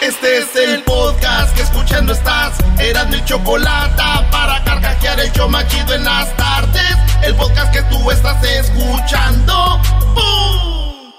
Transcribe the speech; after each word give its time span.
Este 0.00 0.38
es 0.38 0.56
el 0.56 0.82
podcast 0.82 1.54
que 1.54 1.62
escuchando 1.62 2.12
estás. 2.12 2.54
Eran 2.78 3.10
mi 3.10 3.22
chocolate 3.24 4.02
para 4.30 4.64
carcajear 4.64 5.20
el 5.20 5.30
yo 5.32 5.48
machido 5.48 5.94
en 5.94 6.04
las 6.04 6.34
tardes. 6.36 6.96
El 7.22 7.34
podcast 7.34 7.70
que 7.72 7.82
tú 7.82 8.10
estás 8.10 8.42
escuchando. 8.42 9.80
¡Bum! 10.14 11.12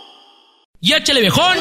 Y 0.80 0.94
échale 0.94 1.22
viejón. 1.22 1.58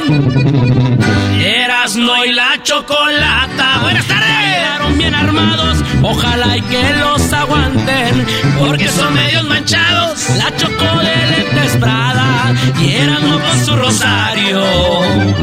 Eras 1.39 1.95
no 1.95 2.25
y 2.25 2.33
la 2.33 2.63
chocolata. 2.63 3.81
Buenas 3.83 4.07
tardes. 4.07 4.29
Llegaron 4.29 4.97
bien 4.97 5.15
armados. 5.15 5.79
Ojalá 6.03 6.57
y 6.57 6.63
que 6.63 6.95
los 6.95 7.33
aguanten. 7.33 8.27
Porque 8.59 8.89
son 8.89 9.13
medios 9.13 9.45
manchados. 9.45 10.31
La 10.37 10.57
chocolate 10.57 11.67
es 11.67 11.77
Prada. 11.77 12.55
Y 12.81 12.95
eran 12.95 13.29
no 13.29 13.39
con 13.39 13.65
su 13.67 13.77
rosario. 13.77 14.63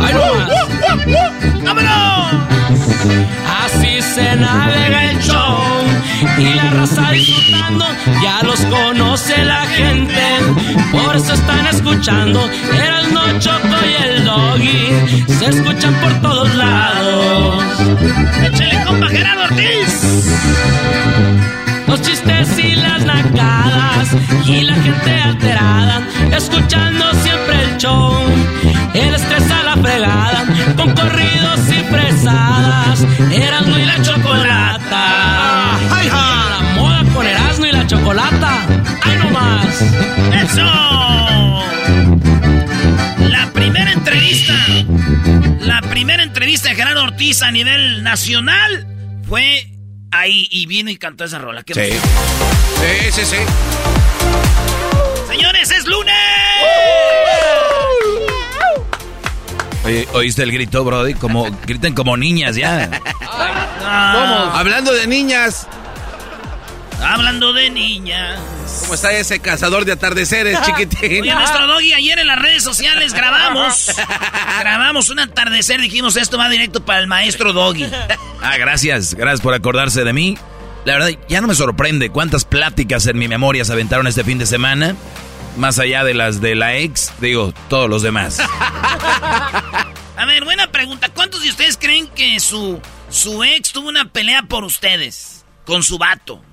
¡Ay, 0.02 0.14
no 0.14 0.57
¡Vámonos! 1.64 2.34
Así 3.64 4.02
se 4.02 4.36
navega 4.36 5.12
el 5.12 5.20
show 5.20 5.58
y 6.38 6.54
la 6.54 6.70
raza 6.72 7.12
disfrutando, 7.12 7.86
ya 8.24 8.42
los 8.44 8.60
conoce 8.66 9.44
la 9.44 9.62
gente, 9.68 10.22
por 10.92 11.16
eso 11.16 11.34
están 11.34 11.68
escuchando, 11.68 12.50
el 12.74 13.14
no 13.14 13.40
choco 13.40 13.78
y 13.86 14.04
el 14.04 14.26
doggy, 14.26 15.34
se 15.40 15.46
escuchan 15.50 15.94
por 15.96 16.14
todos 16.22 16.54
lados. 16.56 17.64
¡Échale 18.44 18.84
compa 18.86 19.08
Gerardo 19.08 19.44
Ortiz! 19.44 20.32
Los 21.88 22.02
chistes 22.02 22.60
y 22.60 22.76
las 22.76 23.06
nacadas 23.06 24.10
y 24.46 24.62
la 24.62 24.76
gente 24.76 25.12
alterada, 25.22 26.02
escuchando 26.32 27.06
siempre 27.24 27.64
el 27.64 27.78
show. 27.78 28.14
El 28.94 29.14
estrés 29.16 29.44
con 30.76 30.94
corridos 30.94 31.60
y 31.70 31.84
fresadas, 31.84 33.06
Erasmo 33.32 33.78
y 33.78 33.86
la 33.86 34.02
chocolata. 34.02 35.78
¡Ay, 35.92 36.10
ja! 36.10 36.46
La 36.50 36.62
moda 36.76 37.04
con 37.14 37.26
Erasmo 37.26 37.66
y 37.66 37.72
la 37.72 37.86
chocolata. 37.86 38.66
¡Ay, 39.04 39.18
no 39.18 39.30
más! 39.32 39.82
¡Eso! 40.44 40.64
La 43.30 43.52
primera 43.54 43.92
entrevista, 43.92 44.54
la 45.62 45.82
primera 45.82 46.24
entrevista 46.24 46.70
de 46.70 46.76
Gerardo 46.76 47.04
Ortiz 47.04 47.42
a 47.42 47.52
nivel 47.52 48.04
nacional 48.04 48.88
fue 49.28 49.72
ahí 50.12 50.48
y 50.52 50.66
vino 50.66 50.90
y 50.90 50.98
cantó 50.98 51.26
esa 51.26 51.40
rola. 51.40 51.64
¿Qué 51.64 51.74
Sí. 51.74 51.82
Sí, 51.92 53.12
sí, 53.12 53.26
sí. 53.26 53.38
Señores, 55.30 55.72
es 55.72 55.86
lunes. 55.86 56.07
Oye, 59.88 60.08
¿oíste 60.14 60.44
el 60.44 60.52
grito, 60.52 60.84
Brody? 60.84 61.14
Como, 61.14 61.50
griten 61.66 61.94
como 61.94 62.18
niñas 62.18 62.56
ya. 62.56 62.90
Ah, 63.90 64.52
Hablando 64.60 64.92
de 64.92 65.08
niñas, 65.08 65.66
hablando 67.02 67.54
de 67.54 67.70
niñas. 67.70 68.38
¿cómo 68.82 68.96
está 68.96 69.14
ese 69.14 69.40
cazador 69.40 69.86
de 69.86 69.94
atardeceres, 69.94 70.62
chiquitín? 70.64 71.22
Oye, 71.22 71.34
nuestro 71.34 71.68
doggy, 71.68 71.94
ayer 71.94 72.20
en 72.20 72.28
las 72.28 72.40
redes 72.40 72.64
sociales 72.64 73.14
grabamos. 73.14 73.92
grabamos 74.60 75.10
un 75.10 75.20
atardecer. 75.20 75.80
Dijimos, 75.80 76.18
esto 76.18 76.38
va 76.38 76.50
directo 76.50 76.84
para 76.84 77.00
el 77.00 77.08
maestro 77.08 77.54
doggy. 77.54 77.86
Ah, 78.42 78.58
gracias, 78.58 79.14
gracias 79.14 79.42
por 79.42 79.54
acordarse 79.54 80.04
de 80.04 80.12
mí. 80.12 80.38
La 80.86 80.94
verdad, 80.94 81.10
ya 81.30 81.40
no 81.40 81.48
me 81.48 81.56
sorprende 81.56 82.10
cuántas 82.10 82.46
pláticas 82.46 83.08
en 83.08 83.18
mi 83.18 83.28
memoria 83.28 83.64
se 83.66 83.72
aventaron 83.72 84.08
este 84.08 84.24
fin 84.24 84.38
de 84.38 84.46
semana. 84.46 84.96
Más 85.58 85.80
allá 85.80 86.04
de 86.04 86.14
las 86.14 86.40
de 86.40 86.54
la 86.54 86.78
ex, 86.78 87.12
digo, 87.20 87.52
todos 87.68 87.90
los 87.90 88.04
demás. 88.04 88.40
A 90.16 90.26
ver, 90.26 90.44
buena 90.44 90.72
pregunta. 90.72 91.10
¿Cuántos 91.10 91.42
de 91.42 91.50
ustedes 91.50 91.78
creen 91.78 92.08
que 92.10 92.40
su, 92.40 92.80
su 93.10 93.44
ex 93.44 93.72
tuvo 93.72 93.90
una 93.90 94.08
pelea 94.10 94.44
por 94.44 94.64
ustedes? 94.64 95.46
Con 95.66 95.82
su 95.82 95.98
vato. 95.98 96.44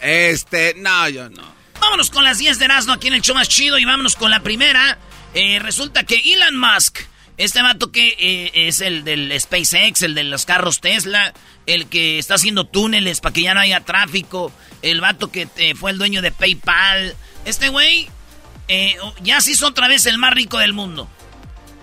Este, 0.00 0.74
no, 0.78 1.06
yo 1.10 1.28
no. 1.28 1.42
Vámonos 1.80 2.08
con 2.08 2.24
las 2.24 2.38
10 2.38 2.58
de 2.58 2.64
Erasmo 2.64 2.94
aquí 2.94 3.08
en 3.08 3.14
el 3.14 3.20
show 3.20 3.34
más 3.34 3.48
chido 3.48 3.78
y 3.78 3.84
vámonos 3.84 4.16
con 4.16 4.30
la 4.30 4.40
primera. 4.40 4.98
Eh, 5.34 5.58
resulta 5.58 6.04
que 6.04 6.22
Elon 6.32 6.56
Musk, 6.56 6.98
este 7.36 7.60
vato 7.60 7.92
que 7.92 8.16
eh, 8.18 8.50
es 8.54 8.80
el 8.80 9.04
del 9.04 9.38
SpaceX, 9.38 10.00
el 10.00 10.14
de 10.14 10.24
los 10.24 10.46
carros 10.46 10.80
Tesla, 10.80 11.34
el 11.66 11.88
que 11.88 12.18
está 12.18 12.34
haciendo 12.34 12.64
túneles 12.64 13.20
para 13.20 13.34
que 13.34 13.42
ya 13.42 13.52
no 13.52 13.60
haya 13.60 13.80
tráfico, 13.80 14.50
el 14.80 15.02
vato 15.02 15.30
que 15.30 15.46
eh, 15.56 15.74
fue 15.74 15.90
el 15.90 15.98
dueño 15.98 16.22
de 16.22 16.32
PayPal, 16.32 17.14
este 17.44 17.68
güey 17.68 18.08
eh, 18.70 18.96
ya 19.22 19.40
se 19.40 19.52
hizo 19.52 19.66
otra 19.66 19.88
vez 19.88 20.06
el 20.06 20.18
más 20.18 20.32
rico 20.32 20.58
del 20.58 20.72
mundo. 20.72 21.08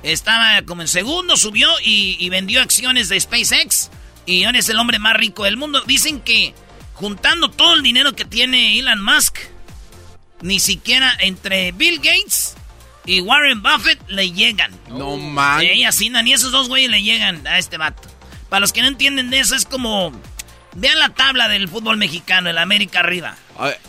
Estaba 0.03 0.61
como 0.63 0.81
en 0.81 0.87
segundo, 0.87 1.37
subió 1.37 1.69
y, 1.83 2.17
y 2.19 2.29
vendió 2.29 2.61
acciones 2.61 3.09
de 3.09 3.19
SpaceX 3.19 3.89
y 4.25 4.43
ahora 4.43 4.59
es 4.59 4.69
el 4.69 4.77
hombre 4.77 4.99
más 4.99 5.15
rico 5.15 5.43
del 5.43 5.57
mundo. 5.57 5.81
Dicen 5.85 6.21
que 6.21 6.53
juntando 6.93 7.49
todo 7.49 7.75
el 7.75 7.83
dinero 7.83 8.13
que 8.13 8.25
tiene 8.25 8.79
Elon 8.79 9.03
Musk, 9.03 9.37
ni 10.41 10.59
siquiera 10.59 11.15
entre 11.19 11.71
Bill 11.71 11.97
Gates 11.97 12.55
y 13.05 13.21
Warren 13.21 13.63
Buffett 13.63 13.99
le 14.09 14.31
llegan. 14.31 14.71
No. 14.89 15.17
Ey, 15.59 15.83
así, 15.85 16.09
no, 16.09 16.21
ni 16.21 16.33
esos 16.33 16.51
dos 16.51 16.67
güeyes 16.67 16.91
le 16.91 17.01
llegan 17.01 17.45
a 17.47 17.57
este 17.57 17.77
vato. 17.77 18.07
Para 18.49 18.59
los 18.59 18.73
que 18.73 18.81
no 18.81 18.87
entienden 18.87 19.29
de 19.29 19.39
eso, 19.39 19.55
es 19.55 19.65
como. 19.65 20.11
Vean 20.79 20.99
la 20.99 21.09
tabla 21.09 21.47
del 21.49 21.67
fútbol 21.67 21.97
mexicano, 21.97 22.51
el 22.51 22.57
América 22.59 22.99
arriba. 22.99 23.35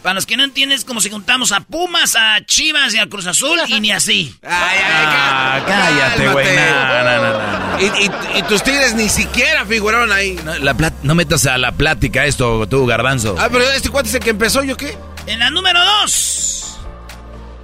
Para 0.02 0.14
los 0.14 0.24
que 0.24 0.38
no 0.38 0.44
entienden, 0.44 0.78
es 0.78 0.86
como 0.86 1.02
si 1.02 1.10
juntamos 1.10 1.52
a 1.52 1.60
Pumas, 1.60 2.16
a 2.16 2.42
Chivas 2.46 2.94
y 2.94 2.98
a 2.98 3.06
Cruz 3.06 3.26
Azul 3.26 3.60
y 3.66 3.78
ni 3.78 3.90
así. 3.90 4.34
ay, 4.42 4.50
ay, 4.50 4.80
Ah, 4.82 5.62
cá- 5.66 5.84
cállate, 5.84 6.28
güey. 6.28 6.56
No, 6.56 7.04
no, 7.04 7.22
no, 7.22 7.72
no. 7.76 7.80
Y, 7.82 7.84
y- 7.84 8.38
y 8.38 8.42
tus 8.44 8.62
tigres 8.62 8.94
ni 8.94 9.10
siquiera 9.10 9.66
figuraron 9.66 10.10
ahí. 10.12 10.40
No, 10.42 10.56
la 10.60 10.74
no 11.02 11.14
metas 11.14 11.44
a 11.44 11.58
la 11.58 11.72
plática 11.72 12.24
esto, 12.24 12.66
tú, 12.66 12.86
garbanzo. 12.86 13.36
Ah, 13.38 13.48
pero 13.52 13.68
este 13.70 13.90
cuate 13.90 14.08
es 14.08 14.14
el 14.14 14.20
que 14.22 14.30
empezó, 14.30 14.64
¿yo 14.64 14.74
qué? 14.78 14.96
En 15.26 15.40
la 15.40 15.50
número 15.50 15.84
dos. 15.84 16.78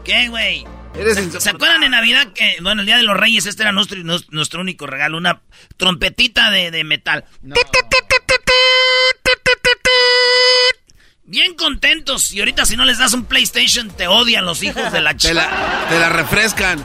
¿Qué, 0.05 0.29
güey? 0.29 0.67
¿Se, 1.41 1.51
acuerdan 1.51 1.81
de 1.81 1.89
Navidad 1.89 2.29
que, 2.35 2.59
bueno, 2.62 2.83
el 2.83 2.87
Día 2.87 2.99
de 2.99 3.03
los 3.03 3.17
Reyes, 3.17 3.47
este 3.47 3.62
era 3.62 3.73
nuestro, 3.73 3.99
nuestro, 4.31 4.61
único 4.61 4.87
regalo, 4.87 5.17
una 5.19 5.41
trompetita 5.77 6.50
de, 6.50 6.70
de 6.70 6.85
metal. 6.85 7.25
Bien 11.26 11.55
contentos. 11.55 12.32
Y 12.32 12.41
ahorita 12.41 12.67
si 12.67 12.76
no 12.76 12.85
les 12.85 12.99
das 12.99 13.12
un 13.15 13.25
PlayStation, 13.25 13.88
te 13.91 14.06
odian 14.09 14.44
los 14.44 14.62
hijos 14.62 14.93
de 14.93 15.00
la 15.00 15.12
Te 15.15 15.19
chica. 15.19 15.35
la, 15.35 15.87
te 15.88 15.99
la 15.99 16.09
refrescan. 16.11 16.85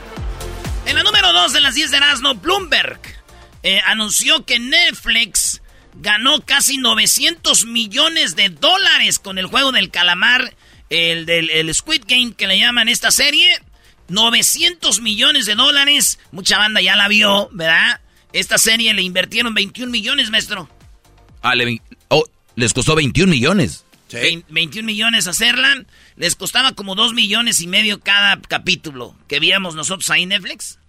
En 0.86 0.96
la 0.96 1.04
número 1.04 1.32
2 1.34 1.54
de 1.54 1.62
las 1.62 1.76
10 1.76 1.92
de 1.92 1.98
Erasmo, 1.98 2.36
Bloomberg 2.36 3.00
eh, 3.64 3.82
anunció 3.86 4.46
que 4.46 4.60
Netflix 4.60 5.62
ganó 5.96 6.42
casi 6.42 6.78
900 6.78 7.66
millones 7.66 8.36
de 8.36 8.50
dólares 8.50 9.20
con 9.20 9.38
el 9.38 9.48
juego 9.48 9.72
del 9.72 9.92
calamar, 9.92 10.54
el 10.90 11.26
del 11.26 11.50
el 11.50 11.74
Squid 11.76 12.04
Game 12.08 12.34
que 12.34 12.48
le 12.48 12.58
llaman 12.60 12.88
esta 12.90 13.12
serie. 13.12 13.60
900 14.08 15.02
millones 15.02 15.46
de 15.46 15.56
dólares. 15.56 16.18
Mucha 16.32 16.58
banda 16.58 16.82
ya 16.82 16.96
la 16.96 17.08
vio, 17.08 17.50
¿verdad? 17.52 18.00
Esta 18.34 18.58
serie 18.58 18.94
le 18.94 19.02
invirtieron 19.04 19.54
21 19.54 19.92
millones, 19.92 20.30
maestro. 20.32 20.68
Ah, 21.44 21.54
le- 21.56 21.82
oh, 22.08 22.24
les 22.56 22.74
costó 22.74 22.96
21 22.96 23.30
millones. 23.30 23.86
Vein- 24.18 24.46
21 24.50 24.86
millones 24.86 25.28
hacerla. 25.28 25.86
Les 26.16 26.36
costaba 26.36 26.74
como 26.74 26.96
2 26.96 27.14
millones 27.14 27.62
y 27.62 27.68
medio 27.68 28.00
cada 28.00 28.40
capítulo 28.42 29.16
que 29.28 29.40
víamos 29.40 29.76
nosotros 29.76 30.10
ahí 30.10 30.24
en 30.24 30.30
Netflix. 30.30 30.80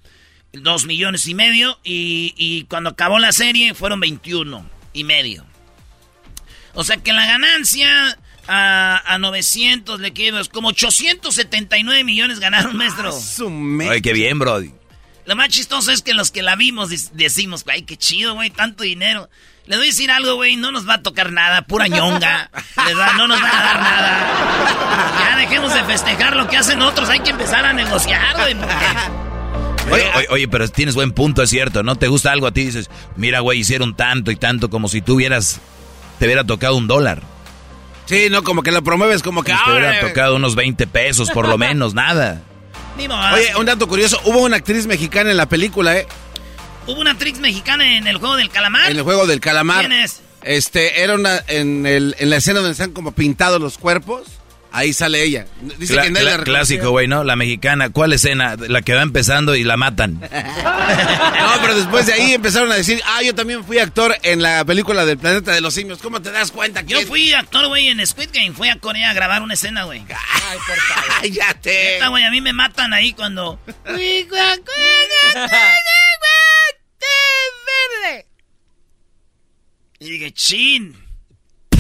dos 0.52 0.84
millones 0.86 1.26
y 1.28 1.34
medio. 1.34 1.78
Y, 1.84 2.34
y 2.36 2.64
cuando 2.64 2.90
acabó 2.90 3.18
la 3.18 3.32
serie 3.32 3.74
fueron 3.74 4.00
21 4.00 4.68
y 4.92 5.04
medio. 5.04 5.44
O 6.74 6.84
sea 6.84 6.96
que 6.98 7.12
la 7.12 7.26
ganancia 7.26 8.18
a, 8.48 9.02
a 9.14 9.18
900 9.18 10.00
le 10.00 10.12
quedas 10.12 10.48
como 10.48 10.68
879 10.68 12.04
millones 12.04 12.40
ganaron, 12.40 12.76
maestro. 12.76 13.12
Ay, 13.90 14.00
qué 14.02 14.12
bien, 14.12 14.38
Brody. 14.38 14.72
Lo 15.26 15.36
más 15.36 15.48
chistoso 15.50 15.92
es 15.92 16.02
que 16.02 16.14
los 16.14 16.30
que 16.30 16.42
la 16.42 16.56
vimos 16.56 16.90
dec- 16.90 17.10
decimos, 17.12 17.64
ay, 17.68 17.82
qué 17.82 17.96
chido, 17.96 18.34
güey, 18.34 18.50
tanto 18.50 18.82
dinero. 18.84 19.28
Les 19.70 19.78
voy 19.78 19.86
a 19.86 19.90
decir 19.92 20.10
algo, 20.10 20.34
güey, 20.34 20.56
no 20.56 20.72
nos 20.72 20.88
va 20.88 20.94
a 20.94 21.02
tocar 21.02 21.30
nada, 21.30 21.62
pura 21.62 21.86
ñonga. 21.86 22.50
Va- 22.76 23.12
no 23.12 23.28
nos 23.28 23.40
van 23.40 23.54
a 23.54 23.62
dar 23.62 23.80
nada. 23.80 25.20
Ya 25.20 25.36
dejemos 25.36 25.72
de 25.72 25.84
festejar 25.84 26.34
lo 26.34 26.48
que 26.48 26.56
hacen 26.56 26.82
otros, 26.82 27.08
hay 27.08 27.20
que 27.20 27.30
empezar 27.30 27.64
a 27.64 27.72
negociar, 27.72 28.34
güey. 28.34 28.56
Oye, 29.92 30.10
oye, 30.16 30.26
oye, 30.30 30.48
pero 30.48 30.66
tienes 30.66 30.96
buen 30.96 31.12
punto, 31.12 31.44
es 31.44 31.50
cierto. 31.50 31.84
¿No 31.84 31.94
te 31.94 32.08
gusta 32.08 32.32
algo 32.32 32.48
a 32.48 32.50
ti? 32.50 32.64
Dices, 32.64 32.90
mira, 33.14 33.38
güey, 33.38 33.60
hicieron 33.60 33.94
tanto 33.94 34.32
y 34.32 34.36
tanto 34.36 34.70
como 34.70 34.88
si 34.88 35.02
tú 35.02 35.14
hubieras, 35.14 35.60
te 36.18 36.24
hubiera 36.24 36.42
tocado 36.42 36.74
un 36.76 36.88
dólar. 36.88 37.22
Sí, 38.06 38.26
no, 38.28 38.42
como 38.42 38.64
que 38.64 38.72
lo 38.72 38.82
promueves 38.82 39.22
como 39.22 39.44
que... 39.44 39.52
Pues 39.52 39.64
te 39.64 39.70
hubiera 39.70 40.00
tocado 40.00 40.34
unos 40.34 40.56
20 40.56 40.88
pesos, 40.88 41.30
por 41.30 41.46
lo 41.46 41.58
menos, 41.58 41.94
nada. 41.94 42.42
Ni 42.96 43.06
Oye, 43.06 43.54
un 43.56 43.66
dato 43.66 43.86
curioso, 43.86 44.20
hubo 44.24 44.40
una 44.40 44.56
actriz 44.56 44.88
mexicana 44.88 45.30
en 45.30 45.36
la 45.36 45.48
película, 45.48 45.96
¿eh? 45.96 46.08
Hubo 46.90 47.00
una 47.00 47.12
actriz 47.12 47.38
mexicana 47.38 47.96
en 47.96 48.06
el 48.06 48.16
juego 48.18 48.36
del 48.36 48.50
calamar. 48.50 48.90
En 48.90 48.96
el 48.96 49.02
juego 49.02 49.26
del 49.26 49.40
calamar. 49.40 49.80
¿Quién 49.86 49.92
es? 50.00 50.20
Este, 50.42 51.02
era 51.02 51.14
una, 51.14 51.42
en, 51.48 51.84
el, 51.86 52.16
en 52.18 52.30
la 52.30 52.36
escena 52.36 52.60
donde 52.60 52.72
están 52.72 52.92
como 52.92 53.12
pintados 53.12 53.60
los 53.60 53.76
cuerpos, 53.76 54.22
ahí 54.72 54.92
sale 54.94 55.22
ella. 55.22 55.46
Dice 55.78 55.94
Cla- 55.94 56.02
que 56.04 56.10
nadie 56.10 56.26
cla- 56.28 56.38
la 56.38 56.44
clásico, 56.44 56.90
güey, 56.90 57.08
¿no? 57.08 57.24
La 57.24 57.36
mexicana. 57.36 57.90
¿Cuál 57.90 58.14
escena? 58.14 58.56
La 58.56 58.80
que 58.80 58.94
va 58.94 59.02
empezando 59.02 59.54
y 59.54 59.64
la 59.64 59.76
matan. 59.76 60.20
No, 61.40 61.60
pero 61.62 61.74
después 61.74 62.06
de 62.06 62.12
ahí 62.12 62.32
empezaron 62.34 62.70
a 62.70 62.74
decir, 62.74 63.00
ah, 63.06 63.22
yo 63.22 63.34
también 63.34 63.64
fui 63.64 63.78
actor 63.78 64.14
en 64.22 64.42
la 64.42 64.64
película 64.64 65.04
del 65.04 65.18
Planeta 65.18 65.52
de 65.52 65.60
los 65.60 65.74
Simios. 65.74 65.98
¿Cómo 66.00 66.20
te 66.22 66.30
das 66.30 66.50
cuenta 66.52 66.82
que 66.82 66.92
Yo 66.92 67.00
fui 67.02 67.32
actor, 67.32 67.66
güey, 67.68 67.88
en 67.88 68.04
Squid 68.06 68.28
Game. 68.32 68.52
Fui 68.52 68.68
a 68.68 68.76
Corea 68.78 69.10
a 69.10 69.14
grabar 69.14 69.42
una 69.42 69.54
escena, 69.54 69.84
güey. 69.84 70.02
Cállate. 71.20 71.92
Neta, 71.94 72.08
güey, 72.08 72.24
a 72.24 72.30
mí 72.30 72.40
me 72.40 72.52
matan 72.52 72.92
ahí 72.92 73.12
cuando... 73.12 73.58
Y 80.02 80.12
dije, 80.12 80.32
chin. 80.32 80.96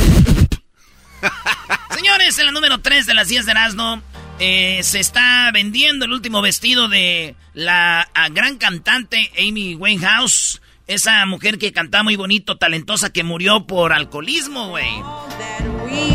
Señores, 1.96 2.38
en 2.38 2.44
la 2.46 2.52
número 2.52 2.82
3 2.82 3.06
de 3.06 3.14
las 3.14 3.28
10 3.28 3.46
de 3.46 3.52
Erasmo, 3.52 4.02
eh, 4.38 4.80
se 4.82 5.00
está 5.00 5.50
vendiendo 5.54 6.04
el 6.04 6.12
último 6.12 6.42
vestido 6.42 6.86
de 6.88 7.34
la 7.54 8.06
gran 8.32 8.58
cantante 8.58 9.32
Amy 9.38 9.74
Winehouse. 9.74 10.60
Esa 10.86 11.24
mujer 11.24 11.56
que 11.56 11.72
cantaba 11.72 12.04
muy 12.04 12.16
bonito, 12.16 12.58
talentosa, 12.58 13.10
que 13.10 13.24
murió 13.24 13.66
por 13.66 13.94
alcoholismo, 13.94 14.68
güey. 14.68 14.90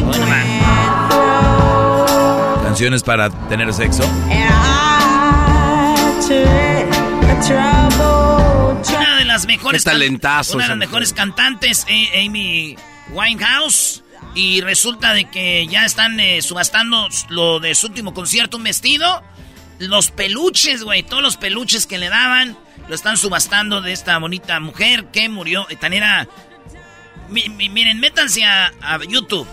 Bueno, 0.03 0.27
man. 0.27 0.45
Canciones 2.61 3.01
para 3.01 3.31
tener 3.47 3.73
sexo. 3.73 4.03
Una 4.29 4.85
de 7.31 8.54
las 9.35 9.45
mejores. 9.47 9.83
Qué 9.83 9.91
talentazo 9.91 10.55
Una 10.55 10.63
de 10.65 10.69
las 10.69 10.77
mejores 10.77 11.13
cantantes, 11.13 11.85
eh, 11.87 12.25
Amy 12.25 12.75
Winehouse. 13.09 14.01
Y 14.33 14.59
resulta 14.61 15.13
de 15.13 15.29
que 15.29 15.65
ya 15.67 15.85
están 15.85 16.19
eh, 16.19 16.41
subastando 16.41 17.07
lo 17.29 17.59
de 17.59 17.73
su 17.75 17.87
último 17.87 18.13
concierto, 18.13 18.57
un 18.57 18.63
vestido. 18.63 19.23
Los 19.79 20.11
peluches, 20.11 20.83
güey, 20.83 21.03
todos 21.03 21.21
los 21.23 21.37
peluches 21.37 21.85
que 21.87 21.97
le 21.97 22.09
daban, 22.09 22.57
lo 22.87 22.95
están 22.95 23.17
subastando 23.17 23.81
de 23.81 23.91
esta 23.93 24.17
bonita 24.17 24.59
mujer 24.59 25.05
que 25.11 25.29
murió. 25.29 25.67
Tan 25.79 25.93
era. 25.93 26.27
Mi- 27.29 27.49
mi- 27.49 27.69
miren, 27.69 27.99
métanse 27.99 28.43
a, 28.45 28.71
a 28.81 28.99
YouTube 29.03 29.47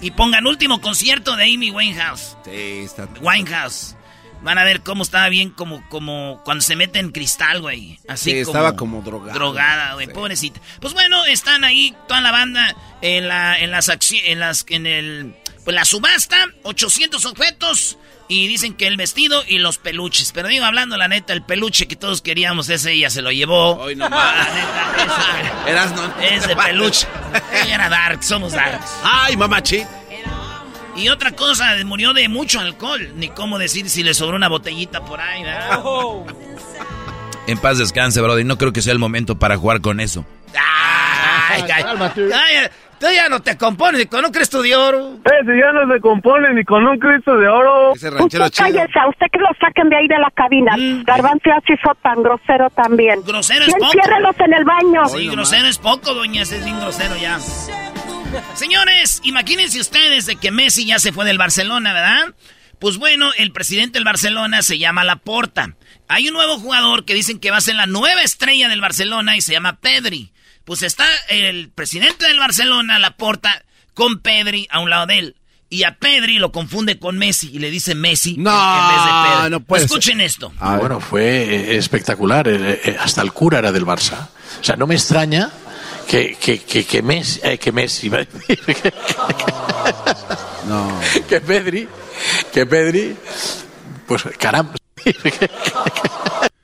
y 0.00 0.10
pongan 0.12 0.46
último 0.46 0.80
concierto 0.80 1.36
de 1.36 1.44
Amy 1.44 1.70
Winehouse. 1.70 2.36
Sí, 2.44 2.50
está... 2.84 3.08
Winehouse. 3.20 3.96
Van 4.44 4.58
a 4.58 4.64
ver 4.64 4.82
cómo 4.82 5.02
estaba 5.02 5.28
bien 5.30 5.50
como, 5.50 5.82
como 5.88 6.40
cuando 6.44 6.62
se 6.62 6.76
mete 6.76 6.98
en 6.98 7.10
cristal, 7.10 7.60
güey. 7.62 7.98
Así 8.06 8.30
Sí, 8.30 8.44
como 8.44 8.56
estaba 8.56 8.76
como 8.76 9.00
drogada. 9.02 9.32
Drogada, 9.32 9.94
güey, 9.94 10.06
Sí. 10.06 10.12
pobrecita. 10.12 10.60
Pues 10.80 10.92
bueno, 10.94 11.24
están 11.24 11.64
ahí 11.64 11.96
toda 12.06 12.20
la 12.20 12.30
banda 12.30 12.76
en 13.00 13.26
la, 13.26 13.58
en 13.58 13.70
las 13.70 13.90
en 14.12 14.38
las, 14.40 14.66
en 14.68 14.86
el, 14.86 15.34
pues 15.64 15.74
la 15.74 15.84
subasta, 15.84 16.36
800 16.62 17.24
objetos. 17.24 17.98
Y 18.26 18.48
dicen 18.48 18.72
que 18.74 18.86
el 18.86 18.96
vestido 18.96 19.44
y 19.46 19.58
los 19.58 19.76
peluches. 19.76 20.32
Pero 20.32 20.48
digo, 20.48 20.64
hablando 20.64 20.96
la 20.96 21.08
neta, 21.08 21.34
el 21.34 21.42
peluche 21.42 21.86
que 21.86 21.94
todos 21.94 22.22
queríamos, 22.22 22.70
ese 22.70 22.92
ella 22.92 23.10
se 23.10 23.20
lo 23.20 23.30
llevó. 23.30 23.76
Hoy 23.76 23.96
no 23.96 24.08
más. 24.08 24.48
Eras 25.66 25.92
no. 25.92 26.20
ese, 26.22 26.56
peluche. 26.66 27.06
Ella 27.64 27.74
era 27.74 27.88
dark, 27.90 28.22
somos 28.24 28.52
darks. 28.52 28.90
Ay, 29.02 29.36
mamachi. 29.36 29.84
Y 30.96 31.08
otra 31.08 31.32
cosa, 31.32 31.72
murió 31.84 32.12
de 32.12 32.28
mucho 32.28 32.60
alcohol. 32.60 33.12
Ni 33.16 33.28
cómo 33.28 33.58
decir 33.58 33.88
si 33.90 34.02
le 34.02 34.14
sobró 34.14 34.36
una 34.36 34.48
botellita 34.48 35.04
por 35.04 35.20
ahí, 35.20 35.42
¿verdad? 35.42 35.80
En 37.46 37.58
paz 37.58 37.76
descanse, 37.76 38.22
Brody. 38.22 38.42
No 38.44 38.56
creo 38.56 38.72
que 38.72 38.80
sea 38.80 38.94
el 38.94 38.98
momento 38.98 39.38
para 39.38 39.56
jugar 39.58 39.82
con 39.82 40.00
eso. 40.00 40.24
Ay, 40.54 41.62
ay, 41.70 41.84
ay, 42.32 42.68
tú 42.98 43.06
ya 43.14 43.28
no 43.28 43.40
te 43.40 43.58
compones 43.58 44.00
ni 44.00 44.06
con 44.06 44.24
un 44.24 44.32
Cristo 44.32 44.62
de 44.62 44.74
oro. 44.74 45.18
Ese 45.24 45.52
ya 45.60 45.72
no 45.72 45.92
se 45.92 46.00
compone 46.00 46.54
ni 46.54 46.64
con 46.64 46.86
un 46.86 46.98
Cristo 46.98 47.36
de 47.36 47.46
oro. 47.46 47.92
Ese 47.94 48.08
ranchero 48.08 48.44
Usted 48.46 48.64
chido. 48.64 48.78
cállese, 48.78 48.98
a 48.98 49.08
usted 49.08 49.26
que 49.30 49.38
lo 49.40 49.48
saquen 49.60 49.90
de 49.90 49.96
ahí 49.96 50.08
de 50.08 50.18
la 50.18 50.30
cabina. 50.34 50.74
Mm. 50.74 51.04
Garbanzo 51.04 51.42
ya 51.44 51.60
se 51.66 51.74
hizo 51.74 51.94
tan 52.02 52.22
grosero 52.22 52.70
también. 52.70 53.20
Grosero 53.26 53.66
es 53.66 53.74
poco. 53.74 53.84
enciérrelos 53.92 54.36
en 54.40 54.54
el 54.54 54.64
baño. 54.64 55.08
Sí, 55.08 55.28
grosero 55.28 55.66
es 55.68 55.78
poco, 55.78 56.14
doña, 56.14 56.42
ese 56.42 56.56
es 56.58 56.64
bien 56.64 56.80
grosero 56.80 57.14
ya. 57.16 57.38
Señores, 58.54 59.20
imagínense 59.24 59.80
ustedes 59.80 60.26
de 60.26 60.36
que 60.36 60.50
Messi 60.50 60.86
ya 60.86 60.98
se 60.98 61.12
fue 61.12 61.24
del 61.24 61.38
Barcelona, 61.38 61.92
¿verdad? 61.92 62.34
Pues 62.78 62.96
bueno, 62.98 63.30
el 63.36 63.52
presidente 63.52 63.98
del 63.98 64.04
Barcelona 64.04 64.62
se 64.62 64.78
llama 64.78 65.04
Laporta. 65.04 65.76
Hay 66.08 66.28
un 66.28 66.34
nuevo 66.34 66.58
jugador 66.58 67.04
que 67.04 67.14
dicen 67.14 67.38
que 67.38 67.50
va 67.50 67.58
a 67.58 67.62
ser 67.62 67.76
la 67.76 67.86
nueva 67.86 68.22
estrella 68.22 68.68
del 68.68 68.80
Barcelona 68.80 69.36
y 69.36 69.40
se 69.40 69.52
llama 69.52 69.78
Pedri. 69.80 70.32
Pues 70.64 70.82
está 70.82 71.06
el 71.28 71.70
presidente 71.70 72.26
del 72.26 72.38
Barcelona, 72.38 72.98
Laporta, 72.98 73.64
con 73.94 74.20
Pedri 74.20 74.66
a 74.70 74.80
un 74.80 74.90
lado 74.90 75.06
de 75.06 75.18
él. 75.18 75.36
Y 75.70 75.84
a 75.84 75.96
Pedri 75.98 76.38
lo 76.38 76.52
confunde 76.52 76.98
con 76.98 77.18
Messi 77.18 77.50
y 77.52 77.58
le 77.58 77.70
dice 77.70 77.94
Messi 77.94 78.36
No, 78.36 78.50
en 78.50 78.94
vez 78.94 79.04
de 79.04 79.10
Pedri. 79.38 79.50
no 79.50 79.60
puede 79.60 79.84
Escuchen 79.84 80.20
esto. 80.20 80.52
Ah, 80.60 80.76
bueno, 80.78 81.00
fue 81.00 81.22
eh, 81.24 81.76
espectacular. 81.76 82.46
eh, 82.48 82.96
hasta 83.00 83.22
el 83.22 83.32
cura 83.32 83.58
era 83.58 83.72
del 83.72 83.84
Barça. 83.86 84.28
O 84.60 84.64
sea, 84.64 84.76
no 84.76 84.86
me 84.86 84.94
extraña 84.94 85.50
que, 86.08 86.36
que, 86.36 86.58
que, 86.60 86.84
que 86.84 87.02
Messi, 87.02 87.40
eh, 87.42 87.58
que 87.58 87.72
Messi, 87.72 88.06
iba 88.06 88.18
a 88.18 88.24
decir, 88.24 88.58
que, 88.64 88.92
No. 90.68 90.88
que 91.28 91.40
Pedri, 91.40 91.88
que 92.52 92.66
Pedri, 92.66 93.16
pues 94.06 94.22
caramba. 94.38 94.74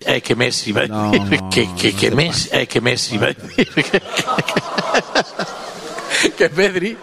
Eh, 0.02 0.22
que 0.22 0.34
Messi, 0.34 0.70
iba 0.70 0.82
a 0.82 0.86
No, 0.86 1.10
decir, 1.12 1.40
que, 1.52 1.68
que, 1.76 1.92
no 1.92 1.98
que 2.00 2.10
Messi, 2.10 2.48
eh, 2.52 2.66
que 2.66 2.80
Messi, 2.80 3.14
iba 3.16 3.26
a 3.26 3.32
decir, 3.34 3.68
que 6.38 6.48
Pedri, 6.48 6.96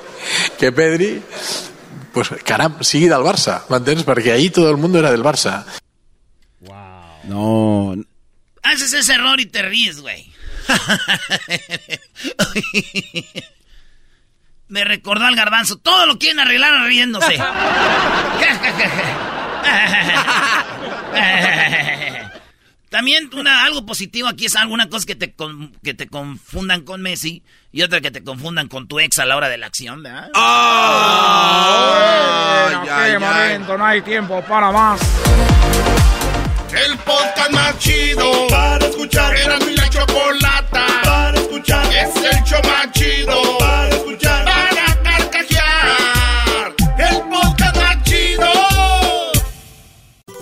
que 0.57 0.71
Pedri, 0.71 1.21
pues 2.11 2.29
caramba, 2.43 2.83
sigui 2.83 3.07
del 3.07 3.21
Barça, 3.21 3.61
m'entens? 3.69 4.01
Perquè 4.03 4.33
ahir 4.33 4.51
todo 4.51 4.71
el 4.73 4.77
mundo 4.81 4.97
era 4.99 5.11
del 5.13 5.21
Barça. 5.23 5.63
No. 7.29 7.93
Haces 8.63 8.93
ese 8.93 9.13
error 9.13 9.39
y 9.39 9.45
te 9.45 9.61
ríes, 9.61 10.01
güey. 10.01 10.31
Me 14.69 14.83
recordó 14.83 15.25
al 15.25 15.35
garbanzo. 15.35 15.77
Todo 15.77 16.05
lo 16.05 16.19
quieren 16.19 16.39
arreglar 16.39 16.83
riéndose. 16.85 17.37
También 22.89 23.29
una, 23.33 23.65
algo 23.65 23.85
positivo 23.85 24.29
aquí 24.29 24.45
es 24.45 24.55
alguna 24.55 24.87
cosa 24.87 25.05
que 25.05 25.15
te, 25.15 25.33
con- 25.33 25.73
que 25.83 25.93
te 25.93 26.07
confundan 26.07 26.83
con 26.83 27.01
Messi 27.01 27.43
y 27.71 27.81
otra 27.81 27.99
que 27.99 28.11
te 28.11 28.23
confundan 28.23 28.69
con 28.69 28.87
tu 28.87 28.99
ex 29.01 29.19
a 29.19 29.25
la 29.25 29.35
hora 29.35 29.49
de 29.49 29.57
la 29.57 29.67
acción, 29.67 30.03
¿verdad? 30.03 30.29
Aquel 32.81 32.89
ay. 32.89 33.17
momento 33.19 33.77
no 33.77 33.85
hay 33.85 34.01
tiempo 34.01 34.41
para 34.43 34.71
más. 34.71 35.01
El 36.73 36.97
podcast 36.99 37.51
más 37.51 37.77
chido 37.79 38.47
para 38.49 38.85
escuchar. 38.85 39.35
Era 39.35 39.57
mi 39.59 39.75
la 39.75 39.89
chocolata 39.89 40.85
para 41.03 41.39
escuchar. 41.39 41.85
Es 41.85 42.15
el 42.15 42.43
show 42.43 42.59
más 42.63 42.91
chido 42.91 43.57
para 43.57 43.89
escuchar. 43.89 44.45
Para 44.45 45.03
carcajear. 45.03 46.73
El 46.97 47.21
podcast 47.29 47.75
más 47.77 48.03
chido. 48.03 48.47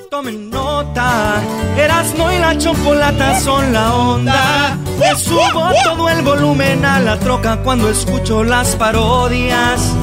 Tomen 0.09 0.49
nota, 0.49 1.41
Erasmo 1.77 2.31
y 2.31 2.39
la 2.39 2.57
chocolata 2.57 3.39
son 3.39 3.71
la 3.73 3.93
onda. 3.95 4.77
Le 4.99 5.15
subo 5.15 5.69
todo 5.83 6.09
el 6.09 6.21
volumen 6.23 6.85
a 6.85 6.99
la 6.99 7.19
troca 7.19 7.57
cuando 7.57 7.89
escucho 7.89 8.43
las 8.43 8.75
parodias. 8.75 9.93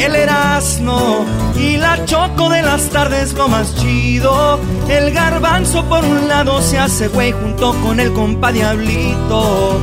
El 0.00 0.16
Erasmo 0.16 1.26
y 1.56 1.76
la 1.76 2.04
Choco 2.06 2.48
de 2.48 2.62
las 2.62 2.88
tardes 2.88 3.34
lo 3.34 3.48
más 3.48 3.74
chido. 3.76 4.58
El 4.88 5.12
garbanzo 5.12 5.84
por 5.84 6.02
un 6.02 6.26
lado 6.26 6.62
se 6.62 6.78
hace 6.78 7.08
güey 7.08 7.32
junto 7.32 7.74
con 7.82 8.00
el 8.00 8.10
compa 8.14 8.50
Diablito. 8.50 9.78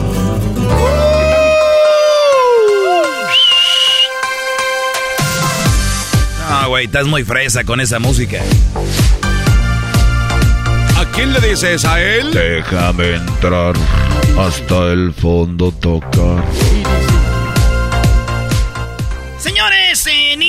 No, 6.50 6.69
güey, 6.69 6.86
estás 6.86 7.05
muy 7.05 7.24
fresa 7.24 7.63
con 7.63 7.79
esa 7.79 8.00
música. 8.00 8.39
¿A 10.97 11.05
quién 11.13 11.31
le 11.31 11.39
dices 11.41 11.86
a 11.86 12.01
él? 12.01 12.31
Déjame 12.33 13.15
entrar 13.15 13.75
hasta 14.39 14.93
el 14.93 15.13
fondo 15.13 15.71
tocar. 15.74 16.43
Señores, 19.38 20.00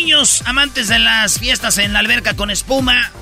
niños 0.08 0.40
amantes 0.46 0.88
de 0.88 0.98
las 0.98 1.38
fiestas 1.38 1.76
en 1.76 1.92
la 1.92 1.98
alberca 1.98 2.34
con 2.34 2.50
espuma 2.50 3.12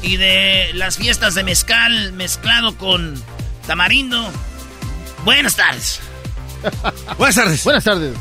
y 0.00 0.16
de 0.16 0.70
las 0.72 0.96
fiestas 0.96 1.34
de 1.34 1.44
mezcal 1.44 2.14
mezclado 2.14 2.78
con 2.78 3.22
tamarindo. 3.66 4.32
Buenas 5.22 5.56
tardes. 5.56 6.00
Buenas 7.18 7.36
tardes. 7.36 7.62
Buenas 7.62 7.84
tardes. 7.84 8.16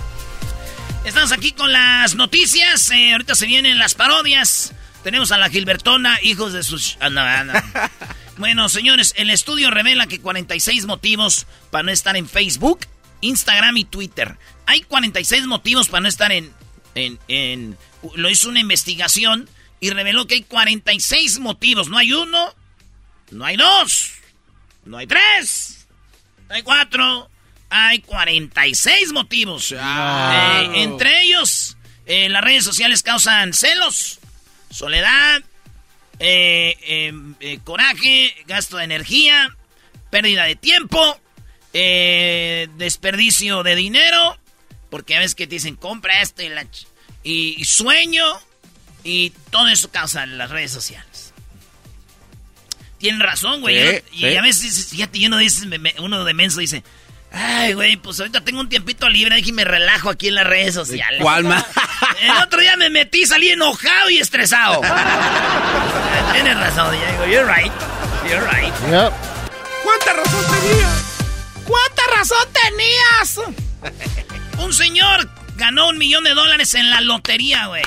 Estamos 1.05 1.31
aquí 1.31 1.53
con 1.53 1.71
las 1.71 2.15
noticias. 2.15 2.91
eh, 2.91 3.13
ahorita 3.13 3.35
se 3.35 3.45
vienen 3.45 3.77
las 3.79 3.95
parodias. 3.95 4.73
Tenemos 5.01 5.31
a 5.31 5.37
la 5.37 5.49
Gilbertona, 5.49 6.19
hijos 6.21 6.51
de 6.51 6.63
sus... 6.63 6.97
ah, 6.99 7.09
no, 7.09 7.21
ah, 7.21 7.45
no. 7.45 7.53
bueno, 8.37 8.67
señores, 8.67 9.13
el 9.15 9.29
estudio 9.29 9.71
revela 9.71 10.07
que 10.07 10.19
46 10.19 10.87
motivos 10.87 11.47
para 11.71 11.83
no 11.83 11.91
estar 11.91 12.17
en 12.17 12.27
Facebook, 12.27 12.81
Instagram 13.21 13.77
y 13.77 13.85
Twitter. 13.85 14.37
Hay 14.65 14.81
46 14.81 15.47
motivos 15.47 15.87
para 15.87 16.01
no 16.01 16.09
estar 16.09 16.33
en... 16.33 16.51
en, 16.95 17.17
en 17.29 17.77
lo 18.15 18.29
hizo 18.29 18.49
una 18.49 18.59
investigación 18.59 19.49
y 19.79 19.89
reveló 19.91 20.27
que 20.27 20.35
hay 20.35 20.43
46 20.43 21.39
motivos. 21.39 21.89
No 21.89 21.97
hay 21.97 22.13
uno, 22.13 22.53
no 23.31 23.45
hay 23.45 23.57
dos, 23.57 24.11
no 24.85 24.97
hay 24.97 25.07
tres, 25.07 25.87
no 26.47 26.55
hay 26.55 26.61
cuatro, 26.63 27.29
hay 27.69 27.99
46 27.99 29.11
motivos. 29.13 29.71
Eh, 29.71 30.69
entre 30.83 31.23
ellos, 31.23 31.77
eh, 32.05 32.29
las 32.29 32.43
redes 32.43 32.63
sociales 32.63 33.03
causan 33.03 33.53
celos, 33.53 34.19
soledad, 34.69 35.41
eh, 36.19 37.13
eh, 37.39 37.59
coraje, 37.63 38.35
gasto 38.47 38.77
de 38.77 38.83
energía, 38.85 39.55
pérdida 40.09 40.43
de 40.45 40.55
tiempo, 40.55 41.19
desperdicio 42.77 43.63
de 43.63 43.75
dinero, 43.75 44.37
porque 44.89 45.15
a 45.15 45.19
veces 45.19 45.35
que 45.35 45.47
te 45.47 45.55
dicen 45.55 45.75
compra 45.75 46.21
esto 46.21 46.41
y, 46.41 46.49
la 46.49 46.63
ch- 46.63 46.87
y, 47.23 47.63
sueño, 47.65 48.25
y 49.03 49.31
todo 49.51 49.67
eso 49.67 49.91
causa 49.91 50.25
las 50.25 50.49
redes 50.49 50.71
sociales. 50.71 51.33
Tienen 52.97 53.21
razón, 53.21 53.61
güey. 53.61 53.75
Sí, 53.77 54.03
y 54.11 54.19
sí. 54.19 54.35
a 54.35 54.41
veces, 54.41 54.87
fíjate, 54.89 55.25
uno, 55.25 55.37
dice, 55.37 55.67
uno 55.99 56.25
de 56.25 56.33
menso 56.33 56.59
dice, 56.59 56.83
ay, 57.31 57.73
güey, 57.73 57.97
pues 57.97 58.19
ahorita 58.19 58.41
tengo 58.43 58.59
un 58.59 58.69
tiempito 58.69 59.07
libre, 59.09 59.39
y 59.39 59.51
me 59.51 59.63
relajo 59.63 60.09
aquí 60.09 60.27
en 60.27 60.35
las 60.35 60.47
redes 60.47 60.73
sociales. 60.73 61.21
¿Cuál 61.21 61.45
más? 61.45 61.65
El 62.21 62.31
otro 62.43 62.59
día 62.59 62.75
me 62.75 62.89
metí, 62.89 63.25
salí 63.25 63.49
enojado 63.49 64.09
y 64.09 64.17
estresado. 64.17 64.81
Tienes 66.33 66.57
razón, 66.57 66.91
Diego. 66.91 67.25
You're 67.25 67.45
right. 67.45 67.71
You're 68.27 68.45
right. 68.49 68.73
¿Cuánta 69.83 70.13
razón 70.13 70.45
tenía? 70.59 70.87
¿Cuánta 71.65 72.01
razón 72.17 72.47
tenías? 72.53 73.39
Un 74.57 74.73
señor 74.73 75.29
ganó 75.59 75.89
un 75.89 75.99
millón 75.99 76.23
de 76.23 76.33
dólares 76.33 76.73
en 76.73 76.89
la 76.89 77.01
lotería, 77.01 77.67
güey. 77.67 77.83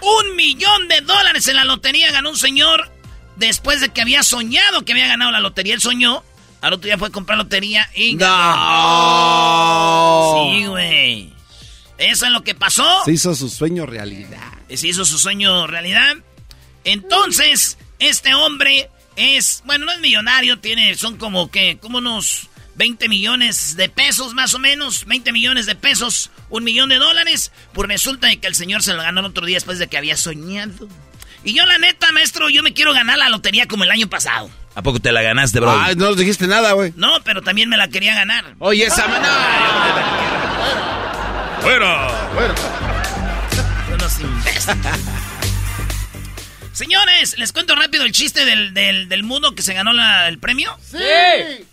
Un 0.00 0.34
millón 0.36 0.88
de 0.88 1.02
dólares 1.02 1.46
en 1.48 1.56
la 1.56 1.64
lotería 1.64 2.10
ganó 2.10 2.30
un 2.30 2.36
señor 2.36 2.90
después 3.36 3.80
de 3.80 3.90
que 3.90 4.00
había 4.00 4.22
soñado 4.24 4.84
que 4.84 4.92
había 4.92 5.06
ganado 5.06 5.30
la 5.30 5.40
lotería. 5.40 5.74
Él 5.74 5.80
soñó, 5.80 6.24
al 6.60 6.72
otro 6.72 6.86
día 6.86 6.98
fue 6.98 7.08
a 7.08 7.12
comprar 7.12 7.38
lotería 7.38 7.88
y 7.94 8.16
ganó. 8.16 8.34
Sí, 10.50 10.66
güey. 10.66 11.32
Eso 11.98 12.26
es 12.26 12.32
lo 12.32 12.42
que 12.42 12.54
pasó. 12.54 13.04
Se 13.04 13.12
hizo 13.12 13.34
su 13.34 13.48
sueño 13.48 13.86
realidad. 13.86 14.52
Se 14.72 14.88
hizo 14.88 15.04
su 15.04 15.18
sueño 15.18 15.66
realidad. 15.66 16.16
Entonces, 16.84 17.76
este 17.98 18.34
hombre 18.34 18.88
es, 19.16 19.62
bueno, 19.66 19.86
no 19.86 19.92
es 19.92 20.00
millonario, 20.00 20.60
tiene, 20.60 20.94
son 20.94 21.16
como 21.16 21.50
que, 21.50 21.78
como 21.78 21.98
unos 21.98 22.47
20 22.78 23.08
millones 23.08 23.76
de 23.76 23.88
pesos 23.88 24.34
más 24.34 24.54
o 24.54 24.60
menos, 24.60 25.04
20 25.04 25.32
millones 25.32 25.66
de 25.66 25.74
pesos, 25.74 26.30
un 26.48 26.62
millón 26.62 26.88
de 26.88 26.96
dólares. 26.96 27.50
Pues 27.72 27.88
resulta 27.88 28.28
de 28.28 28.38
que 28.38 28.46
el 28.46 28.54
señor 28.54 28.84
se 28.84 28.94
lo 28.94 29.02
ganó 29.02 29.18
el 29.20 29.26
otro 29.26 29.44
día 29.44 29.56
después 29.56 29.80
de 29.80 29.88
que 29.88 29.98
había 29.98 30.16
soñado. 30.16 30.88
Y 31.42 31.54
yo, 31.54 31.66
la 31.66 31.78
neta, 31.78 32.12
maestro, 32.12 32.48
yo 32.48 32.62
me 32.62 32.72
quiero 32.72 32.92
ganar 32.92 33.18
la 33.18 33.28
lotería 33.28 33.66
como 33.66 33.82
el 33.82 33.90
año 33.90 34.08
pasado. 34.08 34.48
¿A 34.76 34.82
poco 34.82 35.00
te 35.00 35.10
la 35.10 35.22
ganaste, 35.22 35.58
bro? 35.58 35.76
Ay, 35.76 35.96
no 35.96 36.06
nos 36.06 36.16
dijiste 36.16 36.46
nada, 36.46 36.72
güey. 36.72 36.92
No, 36.94 37.20
pero 37.24 37.42
también 37.42 37.68
me 37.68 37.76
la 37.76 37.88
quería 37.88 38.14
ganar. 38.14 38.54
Oye, 38.60 38.86
esa 38.86 39.06
¡Fuera! 41.60 42.08
Unos 43.92 44.20
imbéciles. 44.20 44.76
Señores, 46.78 47.36
les 47.38 47.52
cuento 47.52 47.74
rápido 47.74 48.04
el 48.04 48.12
chiste 48.12 48.44
del, 48.44 48.72
del, 48.72 49.08
del 49.08 49.24
mudo 49.24 49.52
que 49.56 49.62
se 49.62 49.74
ganó 49.74 49.92
la- 49.92 50.28
el 50.28 50.38
premio. 50.38 50.78
¡Sí! 50.80 50.96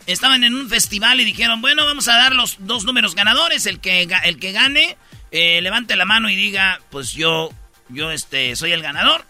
Estaban 0.08 0.44
en 0.44 0.56
un 0.56 0.68
festival 0.68 1.20
y 1.22 1.26
dijeron, 1.26 1.62
bueno, 1.62 1.86
vamos 1.86 2.08
a 2.08 2.16
dar 2.16 2.34
los 2.34 2.56
dos 2.62 2.86
números 2.86 3.14
ganadores. 3.14 3.68
El 3.68 3.80
que, 3.80 4.08
el 4.24 4.40
que 4.40 4.52
gane, 4.52 4.98
eh, 5.30 5.62
levante 5.62 5.96
la 5.96 6.06
mano 6.06 6.28
y 6.28 6.36
diga, 6.36 6.82
pues 6.90 7.12
yo, 7.12 7.52
yo 7.90 8.10
este, 8.10 8.56
soy 8.56 8.72
el 8.72 8.82
ganador. 8.82 9.24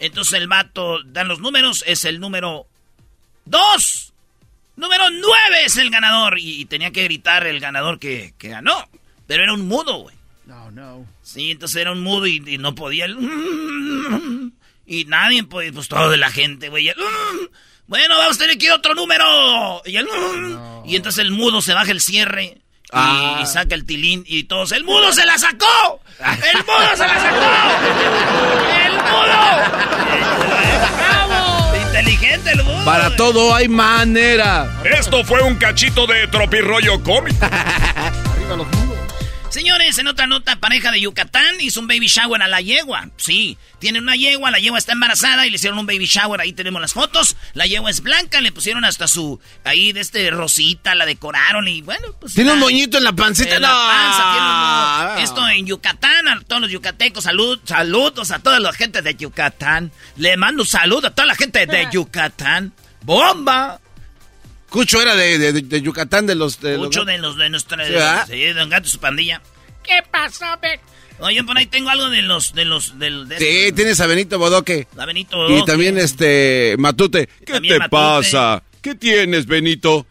Entonces 0.00 0.34
el 0.34 0.48
vato 0.48 1.00
dan 1.04 1.28
los 1.28 1.38
números, 1.38 1.84
es 1.86 2.04
el 2.04 2.18
número 2.18 2.66
dos. 3.44 4.12
Número 4.74 5.10
nueve 5.10 5.64
es 5.64 5.76
el 5.76 5.90
ganador. 5.90 6.40
Y, 6.40 6.60
y 6.60 6.64
tenía 6.64 6.90
que 6.90 7.04
gritar 7.04 7.46
el 7.46 7.60
ganador 7.60 8.00
que, 8.00 8.34
que 8.36 8.48
ganó. 8.48 8.88
Pero 9.28 9.44
era 9.44 9.54
un 9.54 9.68
mudo, 9.68 9.98
güey. 9.98 10.16
No, 10.44 10.72
no. 10.72 11.06
Sí, 11.22 11.52
entonces 11.52 11.76
era 11.80 11.92
un 11.92 12.00
mudo 12.00 12.26
y, 12.26 12.42
y 12.44 12.58
no 12.58 12.74
podía. 12.74 13.04
el- 13.04 13.16
Y 14.92 15.06
nadie, 15.06 15.42
pues, 15.44 15.72
pues 15.72 15.88
todo 15.88 16.10
de 16.10 16.18
la 16.18 16.30
gente, 16.30 16.68
güey. 16.68 16.88
el- 16.88 16.96
Bueno, 17.86 18.16
vamos 18.18 18.36
a 18.36 18.40
tener 18.40 18.58
que 18.58 18.66
ir 18.66 18.72
otro 18.72 18.94
número. 18.94 19.82
Y, 19.86 19.96
el- 19.96 20.06
y 20.86 20.96
entonces 20.96 21.24
el 21.24 21.30
mudo 21.30 21.62
se 21.62 21.72
baja 21.72 21.90
el 21.90 22.00
cierre. 22.00 22.44
y- 22.44 22.62
Ah. 22.94 23.40
Y, 23.42 23.46
saca 23.46 23.74
el 23.74 23.86
tilín 23.86 24.22
y 24.26 24.44
todos. 24.44 24.70
¡El 24.72 24.84
mudo 24.84 25.12
se 25.14 25.24
la 25.24 25.38
sacó! 25.38 26.00
¡El 26.18 26.58
mudo 26.66 26.90
se 26.94 27.06
la 27.06 27.20
sacó! 27.20 27.40
¡El 28.84 28.92
mudo! 28.92 30.42
¡Bravo! 30.98 31.76
Inteligente 31.86 32.50
el 32.52 32.62
mudo. 32.64 32.84
Para 32.84 33.16
todo 33.16 33.54
hay 33.54 33.68
manera. 33.68 34.68
Esto 34.84 35.24
fue 35.24 35.40
un 35.42 35.54
cachito 35.56 36.06
de 36.06 36.26
tropirollo 36.28 37.02
cómico. 37.02 37.46
Arriba 37.46 38.56
los. 38.56 38.66
Señores, 39.52 39.98
en 39.98 40.08
otra 40.08 40.26
nota, 40.26 40.56
pareja 40.56 40.90
de 40.90 41.02
Yucatán 41.02 41.60
hizo 41.60 41.78
un 41.80 41.86
baby 41.86 42.06
shower 42.06 42.42
a 42.42 42.48
la 42.48 42.62
yegua. 42.62 43.10
Sí, 43.18 43.58
tienen 43.80 44.04
una 44.04 44.16
yegua, 44.16 44.50
la 44.50 44.58
yegua 44.58 44.78
está 44.78 44.92
embarazada 44.92 45.46
y 45.46 45.50
le 45.50 45.56
hicieron 45.56 45.78
un 45.78 45.84
baby 45.84 46.06
shower. 46.06 46.40
Ahí 46.40 46.54
tenemos 46.54 46.80
las 46.80 46.94
fotos. 46.94 47.36
La 47.52 47.66
yegua 47.66 47.90
es 47.90 48.00
blanca, 48.00 48.40
le 48.40 48.50
pusieron 48.50 48.86
hasta 48.86 49.06
su. 49.06 49.38
Ahí 49.64 49.92
de 49.92 50.00
este 50.00 50.30
rosita, 50.30 50.94
la 50.94 51.04
decoraron 51.04 51.68
y 51.68 51.82
bueno, 51.82 52.16
pues. 52.18 52.32
Tiene 52.32 52.52
un 52.52 52.60
moñito 52.60 52.96
en 52.96 53.04
la 53.04 53.12
pancita. 53.12 53.56
en 53.56 53.60
la 53.60 53.68
panza, 53.68 54.22
tiene 54.32 54.46
un 54.46 55.10
moño. 55.10 55.22
Esto 55.22 55.48
en 55.50 55.66
Yucatán, 55.66 56.28
a 56.28 56.40
todos 56.40 56.62
los 56.62 56.70
yucatecos, 56.70 57.24
salud, 57.24 57.60
saludos 57.62 58.30
a 58.30 58.38
toda 58.38 58.58
la 58.58 58.72
gente 58.72 59.02
de 59.02 59.14
Yucatán. 59.16 59.92
Le 60.16 60.34
mando 60.38 60.62
un 60.62 60.66
saludo 60.66 61.08
a 61.08 61.10
toda 61.10 61.26
la 61.26 61.34
gente 61.34 61.66
de 61.66 61.88
Yucatán. 61.92 62.72
¡Bomba! 63.02 63.81
Cucho 64.72 65.00
era 65.02 65.14
de, 65.14 65.38
de- 65.38 65.52
de 65.62 65.82
Yucatán, 65.82 66.26
de 66.26 66.34
los... 66.34 66.60
De 66.60 66.72
los- 66.72 66.86
Mucho 66.86 67.04
de 67.04 67.18
los 67.18 67.36
de 67.36 67.50
nuestra. 67.50 68.26
¿Sí, 68.26 68.32
de 68.32 68.54
Don 68.54 68.68
Gato 68.70 68.88
y 68.88 68.90
su 68.90 68.98
pandilla. 68.98 69.40
¿Qué 69.84 70.00
pasó, 70.10 70.46
Ben? 70.60 70.80
Oye, 71.18 71.44
por 71.44 71.56
ahí 71.58 71.66
tengo 71.66 71.90
algo 71.90 72.08
de 72.08 72.22
los. 72.22 72.54
de 72.54 72.64
los. 72.64 72.98
del 72.98 73.28
de 73.28 73.38
Sí, 73.38 73.72
tienes 73.72 74.00
a 74.00 74.06
Benito 74.06 74.38
Bodoque. 74.38 74.88
La 74.96 75.04
Benito 75.06 75.36
Y 75.48 75.52
Bodoque. 75.52 75.70
también 75.70 75.98
este 75.98 76.74
Matute. 76.78 77.28
¿Qué 77.44 77.52
También 77.52 77.74
te 77.74 77.78
Matute. 77.80 77.90
pasa? 77.90 78.62
¿Qué 78.80 78.94
tienes, 78.96 79.46
Benito? 79.46 80.06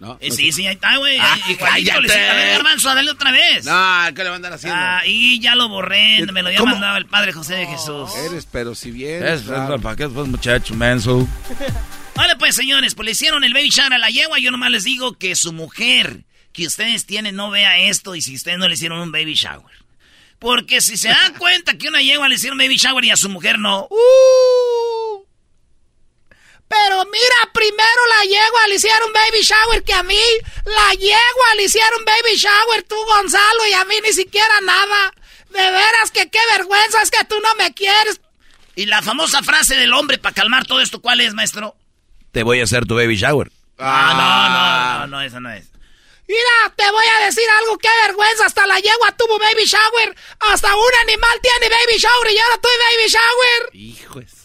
No, 0.00 0.16
Eh, 0.20 0.28
no 0.28 0.34
sí, 0.36 0.52
sí, 0.52 0.66
ahí 0.66 0.74
está, 0.74 0.96
güey. 0.96 1.18
Ah, 1.20 1.36
cállate. 1.58 2.28
A 2.28 2.34
ver, 2.34 2.52
Garbanzo, 2.54 2.94
dale 2.94 3.10
otra 3.10 3.32
vez. 3.32 3.64
No, 3.64 4.14
¿qué 4.14 4.22
le 4.22 4.30
van 4.30 4.32
a 4.32 4.36
andar 4.36 4.52
haciendo? 4.52 4.78
Ah, 4.78 5.00
y 5.04 5.40
ya 5.40 5.56
lo 5.56 5.68
borré. 5.68 6.24
Me 6.32 6.42
lo 6.42 6.48
había 6.48 6.60
¿Cómo? 6.60 6.72
mandado 6.72 6.98
el 6.98 7.06
padre 7.06 7.32
José 7.32 7.54
de 7.56 7.66
Jesús. 7.66 8.14
Eres, 8.30 8.46
pero 8.50 8.74
si 8.76 8.92
bien. 8.92 9.26
Es. 9.26 9.42
¿Para 9.42 9.96
qué 9.96 10.08
pues, 10.08 10.28
muchacho, 10.28 10.74
menso? 10.74 11.26
Vale, 12.14 12.36
pues, 12.36 12.54
señores, 12.54 12.94
pues 12.94 13.06
le 13.06 13.12
hicieron 13.12 13.42
el 13.44 13.52
baby 13.52 13.70
shower 13.70 13.94
a 13.94 13.98
la 13.98 14.08
yegua. 14.08 14.38
Yo 14.38 14.50
nomás 14.52 14.70
les 14.70 14.84
digo 14.84 15.18
que 15.18 15.34
su 15.34 15.52
mujer 15.52 16.24
que 16.52 16.66
ustedes 16.66 17.04
tienen 17.06 17.34
no 17.36 17.50
vea 17.50 17.78
esto 17.78 18.14
y 18.14 18.22
si 18.22 18.34
ustedes 18.36 18.58
no 18.58 18.68
le 18.68 18.74
hicieron 18.74 19.00
un 19.00 19.12
baby 19.12 19.34
shower. 19.34 19.74
Porque 20.38 20.80
si 20.80 20.96
se 20.96 21.08
dan 21.08 21.34
cuenta 21.38 21.76
que 21.76 21.88
una 21.88 22.00
yegua 22.02 22.28
le 22.28 22.36
hicieron 22.36 22.58
baby 22.58 22.76
shower 22.76 23.04
y 23.04 23.10
a 23.10 23.16
su 23.16 23.28
mujer 23.28 23.58
no, 23.58 23.88
¡uh! 23.90 25.24
Pero 26.68 27.04
mira, 27.06 27.52
primero 27.52 28.06
la 28.18 28.24
yegua 28.24 28.68
le 28.68 28.74
hicieron 28.74 29.12
baby 29.12 29.40
shower 29.42 29.82
que 29.82 29.94
a 29.94 30.02
mí. 30.02 30.20
La 30.64 30.92
yegua 30.94 31.54
le 31.56 31.64
hicieron 31.64 32.04
baby 32.04 32.36
shower 32.36 32.82
tú, 32.82 32.96
Gonzalo, 33.06 33.66
y 33.70 33.72
a 33.72 33.84
mí 33.86 33.94
ni 34.04 34.12
siquiera 34.12 34.60
nada. 34.62 35.14
De 35.50 35.70
veras 35.70 36.10
que 36.12 36.28
qué 36.28 36.40
vergüenza 36.52 37.00
es 37.02 37.10
que 37.10 37.24
tú 37.24 37.36
no 37.40 37.54
me 37.54 37.72
quieres. 37.72 38.20
Y 38.76 38.86
la 38.86 39.02
famosa 39.02 39.42
frase 39.42 39.76
del 39.76 39.92
hombre 39.94 40.18
para 40.18 40.34
calmar 40.34 40.66
todo 40.66 40.80
esto, 40.80 41.00
¿cuál 41.00 41.20
es, 41.20 41.34
maestro? 41.34 41.74
Te 42.32 42.42
voy 42.42 42.60
a 42.60 42.64
hacer 42.64 42.84
tu 42.86 42.94
baby 42.94 43.16
shower. 43.16 43.50
Ah, 43.78 45.06
no, 45.06 45.06
no, 45.06 45.06
no, 45.06 45.16
no, 45.16 45.22
esa 45.22 45.40
no 45.40 45.50
es. 45.50 45.64
Mira, 46.28 46.74
te 46.76 46.90
voy 46.90 47.06
a 47.16 47.24
decir 47.24 47.44
algo, 47.58 47.78
qué 47.78 47.88
vergüenza. 48.06 48.44
Hasta 48.44 48.66
la 48.66 48.78
yegua 48.78 49.12
tuvo 49.12 49.38
baby 49.38 49.64
shower. 49.64 50.14
Hasta 50.40 50.76
un 50.76 50.94
animal 51.08 51.40
tiene 51.40 51.74
baby 51.74 51.98
shower 51.98 52.30
y 52.30 52.38
ahora 52.38 52.58
tuve 52.58 52.72
baby 52.78 53.08
shower. 53.08 53.70
Hijos. 53.72 54.37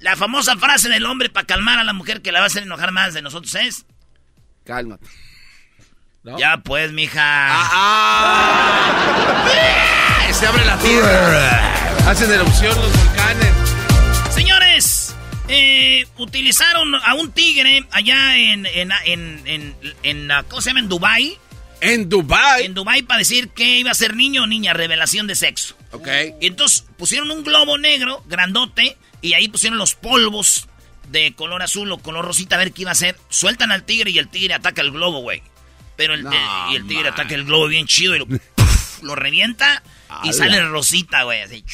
La 0.00 0.16
famosa 0.16 0.56
frase 0.56 0.88
del 0.88 1.06
hombre 1.06 1.30
para 1.30 1.46
calmar 1.46 1.78
a 1.78 1.84
la 1.84 1.92
mujer 1.92 2.22
que 2.22 2.32
la 2.32 2.40
va 2.40 2.44
a 2.44 2.48
hacer 2.48 2.64
enojar 2.64 2.92
más 2.92 3.14
de 3.14 3.22
nosotros 3.22 3.54
es... 3.54 3.86
Cálmate. 4.64 5.06
Ya 6.38 6.58
pues, 6.58 6.92
mija. 6.92 7.20
¡Ah! 7.48 8.92
Se 10.32 10.46
abre 10.46 10.64
la 10.66 10.76
tierra. 10.78 12.10
Hacen 12.10 12.30
erupción 12.30 12.76
los 12.76 12.92
volcanes. 12.92 13.52
Señores, 14.34 15.14
eh, 15.48 16.04
utilizaron 16.18 16.94
a 16.96 17.14
un 17.14 17.30
tigre 17.30 17.86
allá 17.92 18.36
en, 18.36 18.66
en, 18.66 18.90
en, 19.04 19.74
en, 20.02 20.28
¿cómo 20.48 20.60
se 20.60 20.70
llama? 20.70 20.80
En 20.80 20.88
Dubai. 20.88 21.38
En 21.80 22.08
Dubai. 22.08 22.64
En 22.64 22.74
Dubai 22.74 23.02
para 23.02 23.18
decir 23.18 23.48
que 23.50 23.78
iba 23.78 23.92
a 23.92 23.94
ser 23.94 24.16
niño 24.16 24.42
o 24.42 24.46
niña, 24.46 24.72
revelación 24.72 25.26
de 25.26 25.36
sexo. 25.36 25.76
Ok. 25.92 26.08
Y 26.40 26.48
entonces 26.48 26.84
pusieron 26.98 27.30
un 27.30 27.44
globo 27.44 27.78
negro, 27.78 28.22
grandote, 28.26 28.98
y 29.26 29.34
ahí 29.34 29.48
pusieron 29.48 29.78
los 29.78 29.94
polvos 29.94 30.68
de 31.10 31.32
color 31.34 31.62
azul 31.62 31.90
o 31.92 31.98
color 31.98 32.24
rosita 32.24 32.56
a 32.56 32.58
ver 32.58 32.72
qué 32.72 32.82
iba 32.82 32.90
a 32.90 32.92
hacer. 32.92 33.16
Sueltan 33.28 33.70
al 33.72 33.84
tigre 33.84 34.10
y 34.10 34.18
el 34.18 34.28
tigre 34.28 34.54
ataca 34.54 34.82
el 34.82 34.90
globo, 34.90 35.20
güey. 35.20 35.42
Pero 35.96 36.14
el, 36.14 36.24
No, 36.24 36.32
eh, 36.32 36.36
y 36.72 36.76
el 36.76 36.86
tigre 36.86 37.04
man. 37.04 37.12
ataca 37.14 37.34
el 37.34 37.44
globo 37.44 37.68
bien 37.68 37.86
chido 37.86 38.14
y 38.16 38.18
lo, 38.18 38.26
lo 39.02 39.14
revienta 39.14 39.82
y 40.24 40.32
sale 40.32 40.62
rosita, 40.64 41.22
güey. 41.22 41.42
Así. 41.42 41.64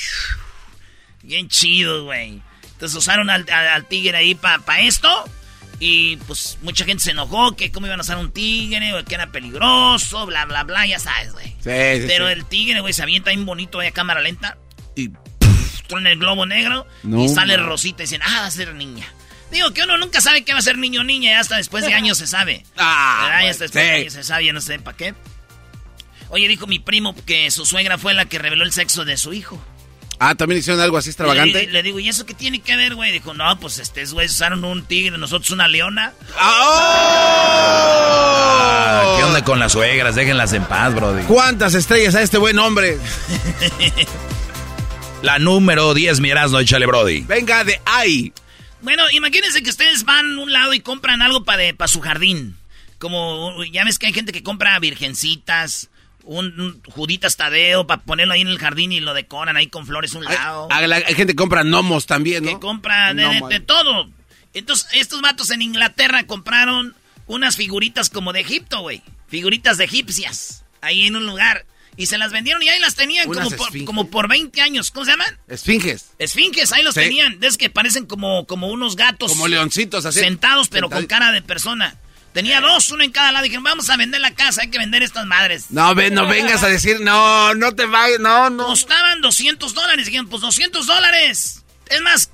Bien 1.22 1.48
chido, 1.48 2.04
güey. 2.04 2.40
Entonces 2.72 2.96
usaron 2.96 3.30
al, 3.30 3.46
al- 3.50 3.68
al 3.68 3.86
tigre 3.88 4.16
ahí 4.16 4.34
para 4.34 4.80
esto. 4.80 5.24
Y 5.78 6.16
pues 6.28 6.58
mucha 6.62 6.84
gente 6.84 7.02
se 7.02 7.10
enojó 7.10 7.56
que 7.56 7.72
cómo 7.72 7.86
iban 7.86 7.98
a 7.98 8.02
usar 8.02 8.16
un 8.18 8.30
tigre, 8.30 8.94
o 8.94 9.04
que 9.04 9.14
era 9.16 9.32
peligroso, 9.32 10.26
bla, 10.26 10.44
bla, 10.44 10.62
bla, 10.62 10.86
ya 10.86 11.00
sabes, 11.00 11.32
güey. 11.32 11.46
Sí, 11.46 11.54
sí, 12.02 12.04
Pero 12.06 12.26
sí. 12.28 12.32
el 12.34 12.44
tigre, 12.44 12.80
güey, 12.80 12.92
se 12.92 13.02
avienta 13.02 13.30
bien 13.30 13.44
bonito 13.44 13.80
ahí 13.80 13.88
a 13.88 13.92
cámara 13.92 14.20
lenta. 14.20 14.58
Y 14.94 15.08
con 15.92 16.06
el 16.06 16.18
globo 16.18 16.46
negro. 16.46 16.86
No, 17.02 17.22
y 17.22 17.28
sale 17.28 17.56
man. 17.56 17.66
Rosita 17.66 18.02
y 18.02 18.06
dicen, 18.06 18.22
ah, 18.24 18.40
va 18.40 18.46
a 18.46 18.50
ser 18.50 18.74
niña. 18.74 19.06
Digo 19.50 19.72
que 19.72 19.82
uno 19.82 19.98
nunca 19.98 20.20
sabe 20.22 20.44
qué 20.44 20.54
va 20.54 20.60
a 20.60 20.62
ser 20.62 20.78
niño 20.78 21.02
o 21.02 21.04
niña, 21.04 21.32
y 21.32 21.34
hasta 21.34 21.56
después 21.58 21.84
de 21.84 21.92
años 21.92 22.18
se 22.18 22.26
sabe. 22.26 22.64
Ah, 22.76 23.20
¿Verdad? 23.24 23.36
Y 23.36 23.40
güey, 23.42 23.50
hasta 23.50 23.64
después 23.64 23.84
de 23.84 23.90
años 23.92 24.12
se 24.14 24.24
sabe, 24.24 24.46
ya 24.46 24.52
no 24.52 24.60
sé 24.60 24.78
para 24.78 24.96
qué. 24.96 25.14
Oye, 26.30 26.48
dijo 26.48 26.66
mi 26.66 26.78
primo 26.78 27.14
que 27.26 27.50
su 27.50 27.66
suegra 27.66 27.98
fue 27.98 28.14
la 28.14 28.24
que 28.24 28.38
reveló 28.38 28.64
el 28.64 28.72
sexo 28.72 29.04
de 29.04 29.18
su 29.18 29.34
hijo. 29.34 29.62
Ah, 30.18 30.34
también 30.34 30.60
hicieron 30.60 30.80
algo 30.80 30.96
así 30.96 31.10
extravagante. 31.10 31.66
Le, 31.66 31.72
le 31.72 31.82
digo, 31.82 31.98
¿y 31.98 32.08
eso 32.08 32.24
qué 32.24 32.32
tiene 32.32 32.60
que 32.60 32.76
ver, 32.76 32.94
güey? 32.94 33.10
Dijo, 33.12 33.34
no, 33.34 33.58
pues 33.58 33.78
este, 33.78 34.04
güey, 34.06 34.26
usaron 34.26 34.64
un 34.64 34.84
tigre, 34.84 35.18
nosotros 35.18 35.50
una 35.50 35.68
leona. 35.68 36.12
Ah, 38.14 39.16
¿Qué 39.18 39.24
onda 39.24 39.44
con 39.44 39.58
las 39.58 39.72
suegras? 39.72 40.14
Déjenlas 40.14 40.52
en 40.52 40.64
paz, 40.64 40.94
brody. 40.94 41.24
¿Cuántas 41.24 41.74
estrellas 41.74 42.14
a 42.14 42.22
este 42.22 42.38
buen 42.38 42.58
hombre? 42.58 42.98
La 45.22 45.38
número 45.38 45.94
10, 45.94 46.20
mi 46.20 46.30
Erasmo, 46.30 46.58
échale, 46.58 46.86
brody. 46.86 47.20
Venga 47.22 47.62
de 47.64 47.80
ahí. 47.84 48.32
Bueno, 48.80 49.04
imagínense 49.12 49.62
que 49.62 49.70
ustedes 49.70 50.04
van 50.04 50.38
a 50.38 50.42
un 50.42 50.52
lado 50.52 50.74
y 50.74 50.80
compran 50.80 51.22
algo 51.22 51.44
para 51.44 51.88
su 51.88 52.00
jardín. 52.00 52.56
Como, 52.98 53.62
ya 53.64 53.84
ves 53.84 53.98
que 53.98 54.06
hay 54.06 54.12
gente 54.12 54.32
que 54.32 54.42
compra 54.42 54.78
virgencitas, 54.80 55.90
un, 56.24 56.58
un 56.60 56.82
juditas 56.84 57.36
tadeo 57.36 57.86
para 57.86 58.02
ponerlo 58.02 58.34
ahí 58.34 58.40
en 58.40 58.48
el 58.48 58.58
jardín 58.58 58.90
y 58.92 59.00
lo 59.00 59.14
decoran 59.14 59.56
ahí 59.56 59.68
con 59.68 59.86
flores 59.86 60.14
a 60.14 60.18
un 60.18 60.24
lado. 60.24 60.68
Hay, 60.70 60.90
hay 60.90 61.14
gente 61.14 61.32
que 61.32 61.36
compra 61.36 61.62
gnomos 61.62 62.06
también, 62.06 62.44
¿no? 62.44 62.50
que 62.50 62.58
compra 62.58 63.14
de, 63.14 63.40
de- 63.48 63.60
todo. 63.60 64.08
Entonces, 64.54 64.88
estos 64.92 65.20
vatos 65.20 65.50
en 65.50 65.62
Inglaterra 65.62 66.24
compraron 66.26 66.94
unas 67.26 67.56
figuritas 67.56 68.10
como 68.10 68.32
de 68.32 68.40
Egipto, 68.40 68.80
güey. 68.80 69.02
Figuritas 69.28 69.78
de 69.78 69.84
egipcias. 69.84 70.64
Ahí 70.80 71.06
en 71.06 71.14
un 71.16 71.26
lugar. 71.26 71.64
Y 71.96 72.06
se 72.06 72.16
las 72.16 72.32
vendieron 72.32 72.62
y 72.62 72.68
ahí 72.70 72.80
las 72.80 72.94
tenían 72.94 73.26
como 73.30 73.50
por, 73.50 73.84
como 73.84 74.08
por 74.10 74.28
20 74.28 74.60
años. 74.62 74.90
¿Cómo 74.90 75.04
se 75.04 75.10
llaman? 75.12 75.38
Esfinges. 75.46 76.12
Esfinges, 76.18 76.72
ahí 76.72 76.82
los 76.82 76.94
Sí. 76.94 77.00
tenían. 77.00 77.38
Es 77.42 77.58
que 77.58 77.68
parecen 77.68 78.06
como, 78.06 78.46
como 78.46 78.68
unos 78.68 78.96
gatos. 78.96 79.30
Como 79.32 79.46
leoncitos 79.48 80.06
así. 80.06 80.20
Sentados, 80.20 80.68
pero 80.68 80.88
con 80.88 81.04
cara 81.06 81.32
de 81.32 81.42
persona. 81.42 81.96
Tenía 82.32 82.62
dos, 82.62 82.90
uno 82.90 83.04
en 83.04 83.12
cada 83.12 83.30
lado. 83.30 83.42
Dijeron, 83.44 83.62
vamos 83.64 83.90
a 83.90 83.96
vender 83.98 84.22
la 84.22 84.30
casa, 84.30 84.62
hay 84.62 84.70
que 84.70 84.78
vender 84.78 85.02
estas 85.02 85.26
madres. 85.26 85.66
No, 85.68 85.94
ve, 85.94 86.10
no 86.10 86.26
vengas 86.26 86.62
a 86.62 86.68
decir, 86.68 86.98
no, 87.00 87.54
no 87.54 87.74
te 87.74 87.84
vayas, 87.84 88.20
no, 88.20 88.48
no. 88.48 88.64
Costaban 88.68 89.20
200 89.20 89.74
dólares. 89.74 90.06
Dijeron, 90.06 90.28
pues 90.30 90.40
200 90.40 90.86
dólares. 90.86 91.62
Es 91.90 92.00
más, 92.00 92.30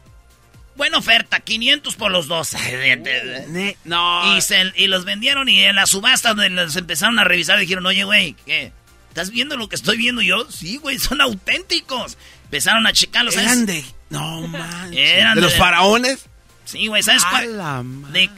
buena 0.76 0.98
oferta, 0.98 1.40
500 1.40 1.96
por 1.96 2.12
los 2.12 2.28
dos. 2.28 2.50
No. 3.84 4.36
Y, 4.36 4.40
se- 4.40 4.72
y 4.76 4.86
los 4.86 5.04
vendieron 5.04 5.48
y 5.48 5.60
en 5.62 5.74
la 5.74 5.86
subasta 5.86 6.28
donde 6.30 6.50
los 6.50 6.76
empezaron 6.76 7.18
a 7.18 7.24
revisar 7.24 7.58
dijeron, 7.58 7.84
oye, 7.86 8.04
güey, 8.04 8.34
¿qué? 8.46 8.72
¿Estás 9.08 9.30
viendo 9.30 9.56
lo 9.56 9.68
que 9.68 9.76
estoy 9.76 9.96
viendo 9.96 10.22
yo? 10.22 10.50
Sí, 10.50 10.76
güey, 10.76 10.98
son 10.98 11.20
auténticos. 11.20 12.16
Empezaron 12.44 12.86
a 12.86 12.92
checarlos. 12.92 13.34
¿sabes? 13.34 13.48
Eran 13.48 13.66
de. 13.66 13.84
No 14.10 14.46
manches. 14.48 14.98
Eran 14.98 15.34
¿De 15.34 15.40
los 15.42 15.54
faraones? 15.56 16.26
Sí, 16.64 16.86
güey, 16.86 17.02
¿sabes 17.02 17.24
A 17.24 17.30
cuál? 17.30 17.56
la 17.58 17.82
De, 18.12 18.30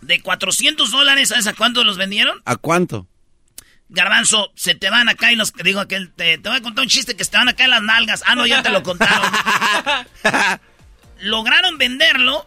de 0.00 0.20
400 0.20 0.90
dólares, 0.90 1.28
¿sabes 1.30 1.46
a 1.46 1.52
cuánto 1.54 1.82
los 1.84 1.96
vendieron? 1.96 2.40
¿A 2.44 2.56
cuánto? 2.56 3.06
Garbanzo, 3.88 4.50
se 4.54 4.74
te 4.74 4.88
van 4.88 5.08
acá 5.08 5.30
y 5.32 5.36
los 5.36 5.52
digo 5.52 5.78
aquel, 5.80 6.10
te, 6.12 6.38
te 6.38 6.48
voy 6.48 6.58
a 6.58 6.62
contar 6.62 6.82
un 6.84 6.88
chiste 6.88 7.16
que 7.16 7.24
se 7.24 7.30
te 7.32 7.36
van 7.36 7.48
acá 7.48 7.64
en 7.64 7.70
las 7.70 7.82
nalgas. 7.82 8.22
Ah, 8.26 8.34
no, 8.34 8.46
ya 8.46 8.62
te 8.62 8.70
lo 8.70 8.82
contaron. 8.82 9.30
Lograron 11.20 11.78
venderlo 11.78 12.46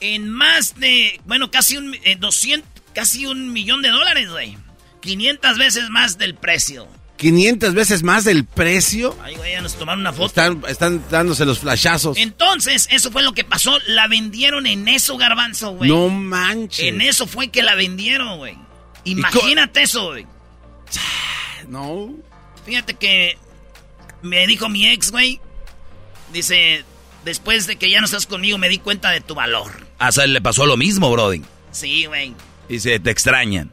en 0.00 0.28
más 0.30 0.76
de, 0.76 1.20
bueno, 1.24 1.50
casi 1.50 1.76
un, 1.76 1.94
eh, 2.04 2.16
200, 2.18 2.68
casi 2.94 3.26
un 3.26 3.52
millón 3.52 3.82
de 3.82 3.90
dólares, 3.90 4.30
güey. 4.30 4.56
500 5.00 5.58
veces 5.58 5.90
más 5.90 6.18
del 6.18 6.34
precio. 6.34 6.88
500 7.18 7.74
veces 7.74 8.02
más 8.04 8.24
del 8.24 8.44
precio. 8.44 9.16
Ay, 9.22 9.34
güey, 9.34 9.52
ya 9.52 9.60
nos 9.60 9.74
tomaron 9.74 10.00
una 10.00 10.12
foto. 10.12 10.26
Están, 10.26 10.62
están 10.68 11.04
dándose 11.10 11.44
los 11.44 11.58
flashazos. 11.58 12.16
Entonces, 12.16 12.86
eso 12.90 13.10
fue 13.10 13.22
lo 13.22 13.32
que 13.32 13.42
pasó. 13.42 13.76
La 13.88 14.06
vendieron 14.06 14.66
en 14.66 14.86
eso, 14.86 15.16
Garbanzo, 15.16 15.72
güey. 15.72 15.90
No 15.90 16.08
manches. 16.08 16.86
En 16.86 17.00
eso 17.00 17.26
fue 17.26 17.48
que 17.48 17.62
la 17.62 17.74
vendieron, 17.74 18.38
güey. 18.38 18.56
Imagínate 19.04 19.82
eso, 19.82 20.06
güey. 20.06 20.26
No. 21.68 22.14
Fíjate 22.64 22.94
que 22.94 23.36
me 24.22 24.46
dijo 24.46 24.70
mi 24.70 24.86
ex, 24.88 25.10
güey. 25.10 25.38
Dice, 26.32 26.82
después 27.26 27.66
de 27.66 27.76
que 27.76 27.90
ya 27.90 27.98
no 28.00 28.06
estás 28.06 28.26
conmigo, 28.26 28.56
me 28.56 28.70
di 28.70 28.78
cuenta 28.78 29.10
de 29.10 29.20
tu 29.20 29.34
valor. 29.34 29.86
A 29.98 30.10
Sal 30.12 30.32
le 30.32 30.40
pasó 30.40 30.64
lo 30.64 30.78
mismo, 30.78 31.10
brody. 31.10 31.42
Sí, 31.72 32.06
güey. 32.06 32.34
Y 32.70 32.80
se 32.80 32.98
te 33.00 33.10
extrañan. 33.10 33.70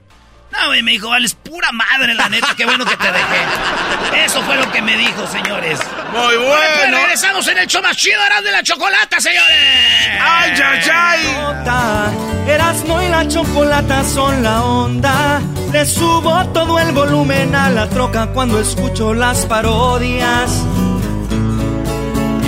No, 0.60 0.68
güey, 0.68 0.82
me 0.82 0.92
dijo, 0.92 1.10
vales 1.10 1.34
pura 1.34 1.72
madre, 1.72 2.14
la 2.14 2.30
neta, 2.30 2.54
qué 2.56 2.66
bueno 2.66 2.86
que 2.86 2.98
te 2.98 3.12
dejé. 3.12 4.24
Eso 4.26 4.42
fue 4.44 4.56
lo 4.56 4.72
que 4.72 4.82
me 4.82 4.98
dijo, 4.98 5.28
señores. 5.28 5.80
Muy 6.12 6.36
bueno. 6.38 6.98
regresamos 6.98 7.48
en 7.48 7.58
el 7.58 7.68
show 7.68 7.82
más 7.82 7.98
chido, 7.98 8.24
Eras 8.26 8.44
de 8.44 8.52
la 8.52 8.64
Chocolata, 8.64 9.20
señores. 9.20 10.22
¡Ay, 10.22 10.52
ay, 10.64 10.82
ay! 10.92 12.26
Erasmo 12.48 13.02
y 13.02 13.08
la 13.10 13.28
chocolata 13.28 14.04
son 14.04 14.44
la 14.44 14.64
onda. 14.64 15.42
Le 15.72 15.86
subo 15.86 16.46
todo 16.54 16.80
el 16.80 16.92
volumen 16.92 17.56
a 17.56 17.70
la 17.70 17.90
troca 17.90 18.28
cuando 18.28 18.60
escucho 18.60 19.14
las 19.14 19.46
parodias. 19.46 20.64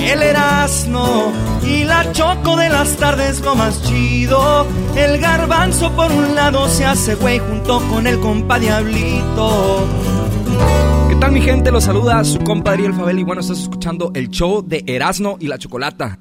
El 0.08 0.24
Erasmo 0.24 1.34
y 1.62 1.84
la 1.84 2.10
choco 2.14 2.56
de 2.56 2.70
las 2.70 2.96
tardes 2.96 3.42
lo 3.42 3.56
más 3.56 3.84
chido. 3.84 4.66
El 4.96 5.20
garbanzo 5.20 5.92
por 5.92 6.10
un 6.10 6.34
lado 6.34 6.70
se 6.70 6.86
hace 6.86 7.16
güey 7.16 7.40
junto 7.40 7.82
con 7.90 8.08
el 8.08 8.18
compa 8.22 8.58
Diablito. 8.58 9.86
¿Qué 11.10 11.16
tal 11.18 11.34
mi 11.34 11.42
gente? 11.42 11.72
Los 11.72 11.84
saluda 11.84 12.24
su 12.24 12.40
compadre 12.40 12.86
El 12.86 12.94
Fabel 12.94 13.20
y 13.20 13.24
bueno, 13.24 13.42
estás 13.42 13.60
escuchando 13.60 14.12
el 14.16 14.30
show 14.30 14.64
de 14.66 14.82
Erasmo 14.88 15.36
y 15.42 15.48
la 15.48 15.58
Chocolata. 15.58 16.18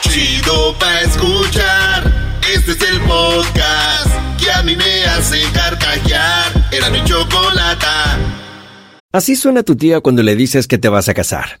Chido 0.00 0.76
pa' 0.80 1.00
escuchar. 1.02 2.40
Este 2.52 2.72
es 2.72 2.82
el 2.82 3.00
podcast 3.02 4.10
que 4.42 4.50
a 4.50 4.62
mí 4.64 4.74
me 4.74 5.04
hace 5.04 5.38
carcajear. 5.52 6.68
Era 6.72 6.90
mi 6.90 7.04
chocolata. 7.04 8.18
Así 9.12 9.36
suena 9.36 9.62
tu 9.62 9.76
tía 9.76 10.00
cuando 10.00 10.24
le 10.24 10.34
dices 10.34 10.66
que 10.66 10.78
te 10.78 10.88
vas 10.88 11.08
a 11.08 11.14
casar. 11.14 11.60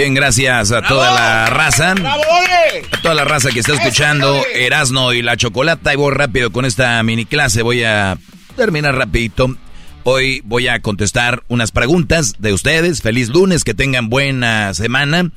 bien, 0.00 0.14
gracias 0.14 0.72
a 0.72 0.80
toda 0.80 1.12
la 1.12 1.46
raza. 1.50 1.92
A 1.92 3.02
toda 3.02 3.14
la 3.14 3.24
raza 3.24 3.50
que 3.50 3.60
está 3.60 3.74
escuchando 3.74 4.42
Erasno 4.54 5.12
y 5.12 5.20
la 5.20 5.36
Chocolata. 5.36 5.92
Y 5.92 5.96
voy 5.96 6.14
rápido 6.14 6.50
con 6.50 6.64
esta 6.64 7.02
mini 7.02 7.26
clase. 7.26 7.60
Voy 7.60 7.84
a 7.84 8.16
terminar 8.56 8.94
rapidito. 8.94 9.54
Hoy 10.04 10.40
voy 10.44 10.68
a 10.68 10.80
contestar 10.80 11.42
unas 11.48 11.70
preguntas 11.70 12.36
de 12.38 12.54
ustedes. 12.54 13.02
Feliz 13.02 13.28
lunes, 13.28 13.62
que 13.62 13.74
tengan 13.74 14.08
buena 14.08 14.72
semana. 14.72 15.30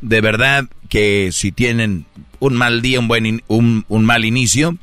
De 0.00 0.20
verdad 0.20 0.64
que 0.88 1.30
si 1.32 1.52
tienen 1.52 2.04
un 2.40 2.56
mal 2.56 2.82
día, 2.82 2.98
un 2.98 3.06
buen 3.06 3.24
in- 3.24 3.42
un, 3.46 3.84
un 3.88 4.04
mal 4.04 4.24
inicio, 4.24 4.76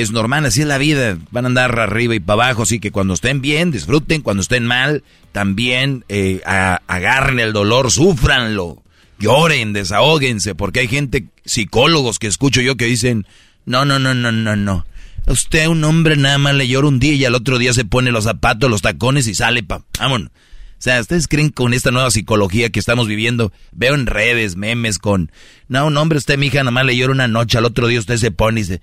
es 0.00 0.12
normal, 0.12 0.46
así 0.46 0.62
es 0.62 0.66
la 0.66 0.78
vida. 0.78 1.18
Van 1.30 1.44
a 1.44 1.48
andar 1.48 1.78
arriba 1.78 2.14
y 2.14 2.20
para 2.20 2.44
abajo, 2.44 2.62
así 2.62 2.78
que 2.78 2.90
cuando 2.90 3.14
estén 3.14 3.40
bien, 3.40 3.70
disfruten. 3.70 4.22
Cuando 4.22 4.42
estén 4.42 4.66
mal, 4.66 5.04
también 5.32 6.04
eh, 6.08 6.40
agarren 6.44 7.38
el 7.38 7.52
dolor, 7.52 7.90
súfranlo. 7.90 8.82
Lloren, 9.18 9.72
desahóguense, 9.72 10.54
porque 10.54 10.80
hay 10.80 10.88
gente, 10.88 11.26
psicólogos 11.44 12.18
que 12.18 12.26
escucho 12.26 12.60
yo 12.60 12.76
que 12.76 12.84
dicen, 12.84 13.26
no, 13.64 13.84
no, 13.84 13.98
no, 13.98 14.14
no, 14.14 14.30
no, 14.30 14.56
no. 14.56 14.86
Usted, 15.26 15.66
un 15.66 15.82
hombre, 15.84 16.16
nada 16.16 16.38
más 16.38 16.54
le 16.54 16.68
llora 16.68 16.86
un 16.86 17.00
día 17.00 17.14
y 17.14 17.24
al 17.24 17.34
otro 17.34 17.58
día 17.58 17.72
se 17.72 17.84
pone 17.84 18.12
los 18.12 18.24
zapatos, 18.24 18.70
los 18.70 18.82
tacones 18.82 19.26
y 19.26 19.34
sale 19.34 19.62
pa... 19.62 19.82
Vámonos. 19.98 20.28
O 20.28 20.82
sea, 20.86 21.00
¿ustedes 21.00 21.26
creen 21.26 21.48
con 21.48 21.72
esta 21.72 21.90
nueva 21.90 22.10
psicología 22.10 22.68
que 22.68 22.78
estamos 22.78 23.08
viviendo? 23.08 23.52
Veo 23.72 23.94
en 23.94 24.06
redes, 24.06 24.56
memes 24.56 24.98
con... 24.98 25.32
No, 25.68 25.86
un 25.86 25.96
hombre, 25.96 26.18
usted, 26.18 26.38
mija, 26.38 26.58
nada 26.58 26.70
más 26.70 26.84
le 26.84 26.96
llora 26.96 27.12
una 27.12 27.28
noche, 27.28 27.56
al 27.56 27.64
otro 27.64 27.86
día 27.86 27.98
usted 27.98 28.18
se 28.18 28.30
pone 28.30 28.60
y 28.60 28.64
se... 28.64 28.82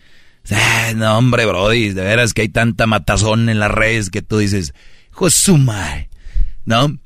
Ah, 0.52 0.92
no, 0.96 1.18
hombre, 1.18 1.46
brody, 1.46 1.90
de 1.90 2.04
veras 2.04 2.34
que 2.34 2.42
hay 2.42 2.50
tanta 2.50 2.86
matazón 2.86 3.50
en 3.50 3.60
las 3.60 3.72
redes 3.72 4.10
que 4.10 4.22
tú 4.22 4.38
dices, 4.38 4.74
Josumai, 5.12 6.10
¿no? 6.66 6.98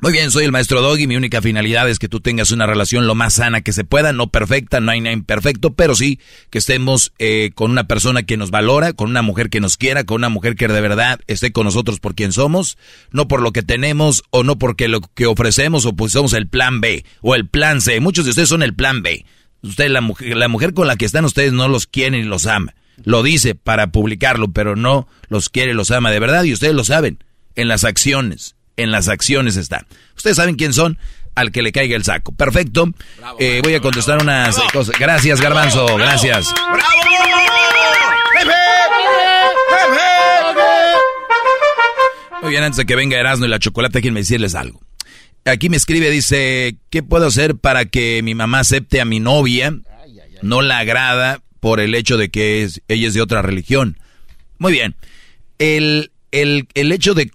Muy 0.00 0.12
bien, 0.12 0.30
soy 0.30 0.44
el 0.44 0.52
maestro 0.52 0.80
Doggy. 0.80 1.08
Mi 1.08 1.16
única 1.16 1.42
finalidad 1.42 1.90
es 1.90 1.98
que 1.98 2.08
tú 2.08 2.20
tengas 2.20 2.52
una 2.52 2.66
relación 2.66 3.08
lo 3.08 3.16
más 3.16 3.34
sana 3.34 3.62
que 3.62 3.72
se 3.72 3.82
pueda, 3.82 4.12
no 4.12 4.28
perfecta, 4.28 4.78
no 4.78 4.92
hay 4.92 5.00
nada 5.00 5.12
imperfecto, 5.12 5.74
pero 5.74 5.96
sí 5.96 6.20
que 6.50 6.58
estemos 6.58 7.12
eh, 7.18 7.50
con 7.56 7.72
una 7.72 7.88
persona 7.88 8.22
que 8.22 8.36
nos 8.36 8.52
valora, 8.52 8.92
con 8.92 9.10
una 9.10 9.22
mujer 9.22 9.50
que 9.50 9.58
nos 9.58 9.76
quiera, 9.76 10.04
con 10.04 10.18
una 10.18 10.28
mujer 10.28 10.54
que 10.54 10.68
de 10.68 10.80
verdad 10.80 11.18
esté 11.26 11.50
con 11.50 11.64
nosotros 11.64 11.98
por 11.98 12.14
quien 12.14 12.30
somos, 12.30 12.78
no 13.10 13.26
por 13.26 13.42
lo 13.42 13.50
que 13.50 13.64
tenemos 13.64 14.22
o 14.30 14.44
no 14.44 14.56
porque 14.56 14.86
lo 14.86 15.00
que 15.00 15.26
ofrecemos 15.26 15.84
o 15.84 15.94
pues 15.94 16.12
somos 16.12 16.32
el 16.32 16.46
plan 16.46 16.80
B 16.80 17.04
o 17.20 17.34
el 17.34 17.48
plan 17.48 17.80
C. 17.80 17.98
Muchos 17.98 18.24
de 18.24 18.30
ustedes 18.30 18.50
son 18.50 18.62
el 18.62 18.76
plan 18.76 19.02
B. 19.02 19.26
Usted, 19.62 19.88
la 19.88 20.00
mujer, 20.00 20.36
la 20.36 20.48
mujer 20.48 20.74
con 20.74 20.86
la 20.86 20.96
que 20.96 21.04
están 21.04 21.24
ustedes 21.24 21.52
no 21.52 21.68
los 21.68 21.86
quiere 21.86 22.18
ni 22.18 22.22
los 22.22 22.46
ama. 22.46 22.74
Lo 23.04 23.22
dice 23.22 23.54
para 23.54 23.88
publicarlo, 23.88 24.48
pero 24.48 24.76
no 24.76 25.08
los 25.28 25.48
quiere, 25.48 25.74
los 25.74 25.90
ama 25.90 26.10
de 26.10 26.20
verdad 26.20 26.44
y 26.44 26.52
ustedes 26.52 26.74
lo 26.74 26.84
saben. 26.84 27.22
En 27.54 27.68
las 27.68 27.84
acciones, 27.84 28.56
en 28.76 28.90
las 28.90 29.08
acciones 29.08 29.56
está. 29.56 29.86
Ustedes 30.16 30.36
saben 30.36 30.56
quién 30.56 30.72
son, 30.72 30.98
al 31.34 31.52
que 31.52 31.62
le 31.62 31.72
caiga 31.72 31.96
el 31.96 32.04
saco. 32.04 32.32
Perfecto. 32.32 32.88
Eh, 33.38 33.60
voy 33.62 33.74
a 33.74 33.80
contestar 33.80 34.20
unas 34.22 34.56
cosas. 34.72 34.98
Gracias, 34.98 35.40
Garbanzo, 35.40 35.96
gracias. 35.96 36.52
Muy 42.42 42.50
bien, 42.50 42.62
antes 42.62 42.76
de 42.76 42.86
que 42.86 42.96
venga 42.96 43.18
Erasmo 43.18 43.46
y 43.46 43.48
la 43.48 43.58
chocolate, 43.58 44.00
quiero 44.00 44.16
decirles 44.16 44.54
algo. 44.54 44.80
Aquí 45.48 45.68
me 45.68 45.76
escribe, 45.76 46.10
dice, 46.10 46.76
¿qué 46.90 47.02
puedo 47.02 47.26
hacer 47.26 47.56
para 47.56 47.84
que 47.86 48.22
mi 48.22 48.34
mamá 48.34 48.60
acepte 48.60 49.00
a 49.00 49.04
mi 49.04 49.20
novia? 49.20 49.74
No 50.42 50.62
la 50.62 50.78
agrada 50.78 51.42
por 51.60 51.80
el 51.80 51.94
hecho 51.94 52.16
de 52.16 52.28
que 52.30 52.62
es- 52.62 52.82
ella 52.88 53.08
es 53.08 53.14
de 53.14 53.20
otra 53.22 53.42
religión. 53.42 53.98
Muy 54.58 54.72
bien. 54.72 54.94
El, 55.58 56.12
el, 56.30 56.68
el 56.74 56.92
hecho 56.92 57.14
de, 57.14 57.30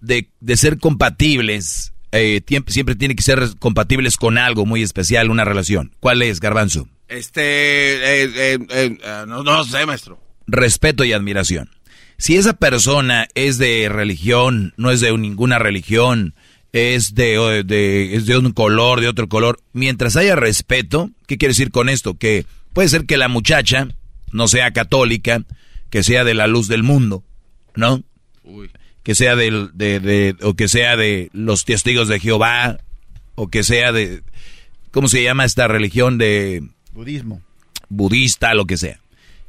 de, 0.00 0.28
de 0.40 0.56
ser 0.56 0.78
compatibles, 0.78 1.92
eh, 2.12 2.40
siempre 2.66 2.94
tiene 2.96 3.14
que 3.14 3.22
ser 3.22 3.40
compatibles 3.58 4.16
con 4.16 4.38
algo 4.38 4.66
muy 4.66 4.82
especial, 4.82 5.30
una 5.30 5.44
relación. 5.44 5.92
¿Cuál 6.00 6.22
es, 6.22 6.40
Garbanzo? 6.40 6.88
Este, 7.08 7.42
eh, 7.42 8.24
eh, 8.24 8.58
eh, 8.70 8.98
eh, 9.02 9.24
no, 9.26 9.42
no 9.42 9.64
sé, 9.64 9.86
maestro. 9.86 10.20
respeto 10.46 11.04
y 11.04 11.12
admiración. 11.12 11.70
Si 12.16 12.36
esa 12.36 12.54
persona 12.54 13.28
es 13.34 13.58
de 13.58 13.88
religión, 13.88 14.74
no 14.76 14.90
es 14.90 15.00
de 15.00 15.16
ninguna 15.16 15.58
religión, 15.60 16.34
es 16.72 17.14
de, 17.14 17.62
de- 17.64 18.14
es 18.16 18.26
de 18.26 18.36
un 18.38 18.52
color, 18.52 19.00
de 19.00 19.08
otro 19.08 19.28
color, 19.28 19.60
mientras 19.72 20.16
haya 20.16 20.36
respeto, 20.36 21.10
¿qué 21.26 21.38
quiere 21.38 21.52
decir 21.52 21.70
con 21.70 21.88
esto? 21.88 22.14
Que 22.18 22.44
puede 22.72 22.88
ser 22.88 23.06
que 23.06 23.16
la 23.16 23.28
muchacha 23.28 23.88
no 24.32 24.48
sea 24.48 24.72
católica, 24.72 25.42
que 25.90 26.02
sea 26.02 26.24
de 26.24 26.34
la 26.34 26.46
luz 26.46 26.68
del 26.68 26.82
mundo, 26.82 27.24
¿no? 27.74 28.02
Que 29.02 29.14
sea 29.14 29.36
del- 29.36 29.70
de, 29.74 30.00
de- 30.00 30.36
o 30.42 30.54
que 30.54 30.68
sea 30.68 30.96
de 30.96 31.30
los 31.32 31.64
testigos 31.64 32.08
de 32.08 32.20
Jehová, 32.20 32.78
o 33.34 33.48
que 33.48 33.62
sea 33.62 33.92
de, 33.92 34.22
¿cómo 34.90 35.08
se 35.08 35.22
llama 35.22 35.44
esta 35.44 35.68
religión 35.68 36.18
de 36.18 36.62
Budismo. 36.92 37.40
budista, 37.88 38.52
lo 38.54 38.66
que 38.66 38.76
sea. 38.76 39.00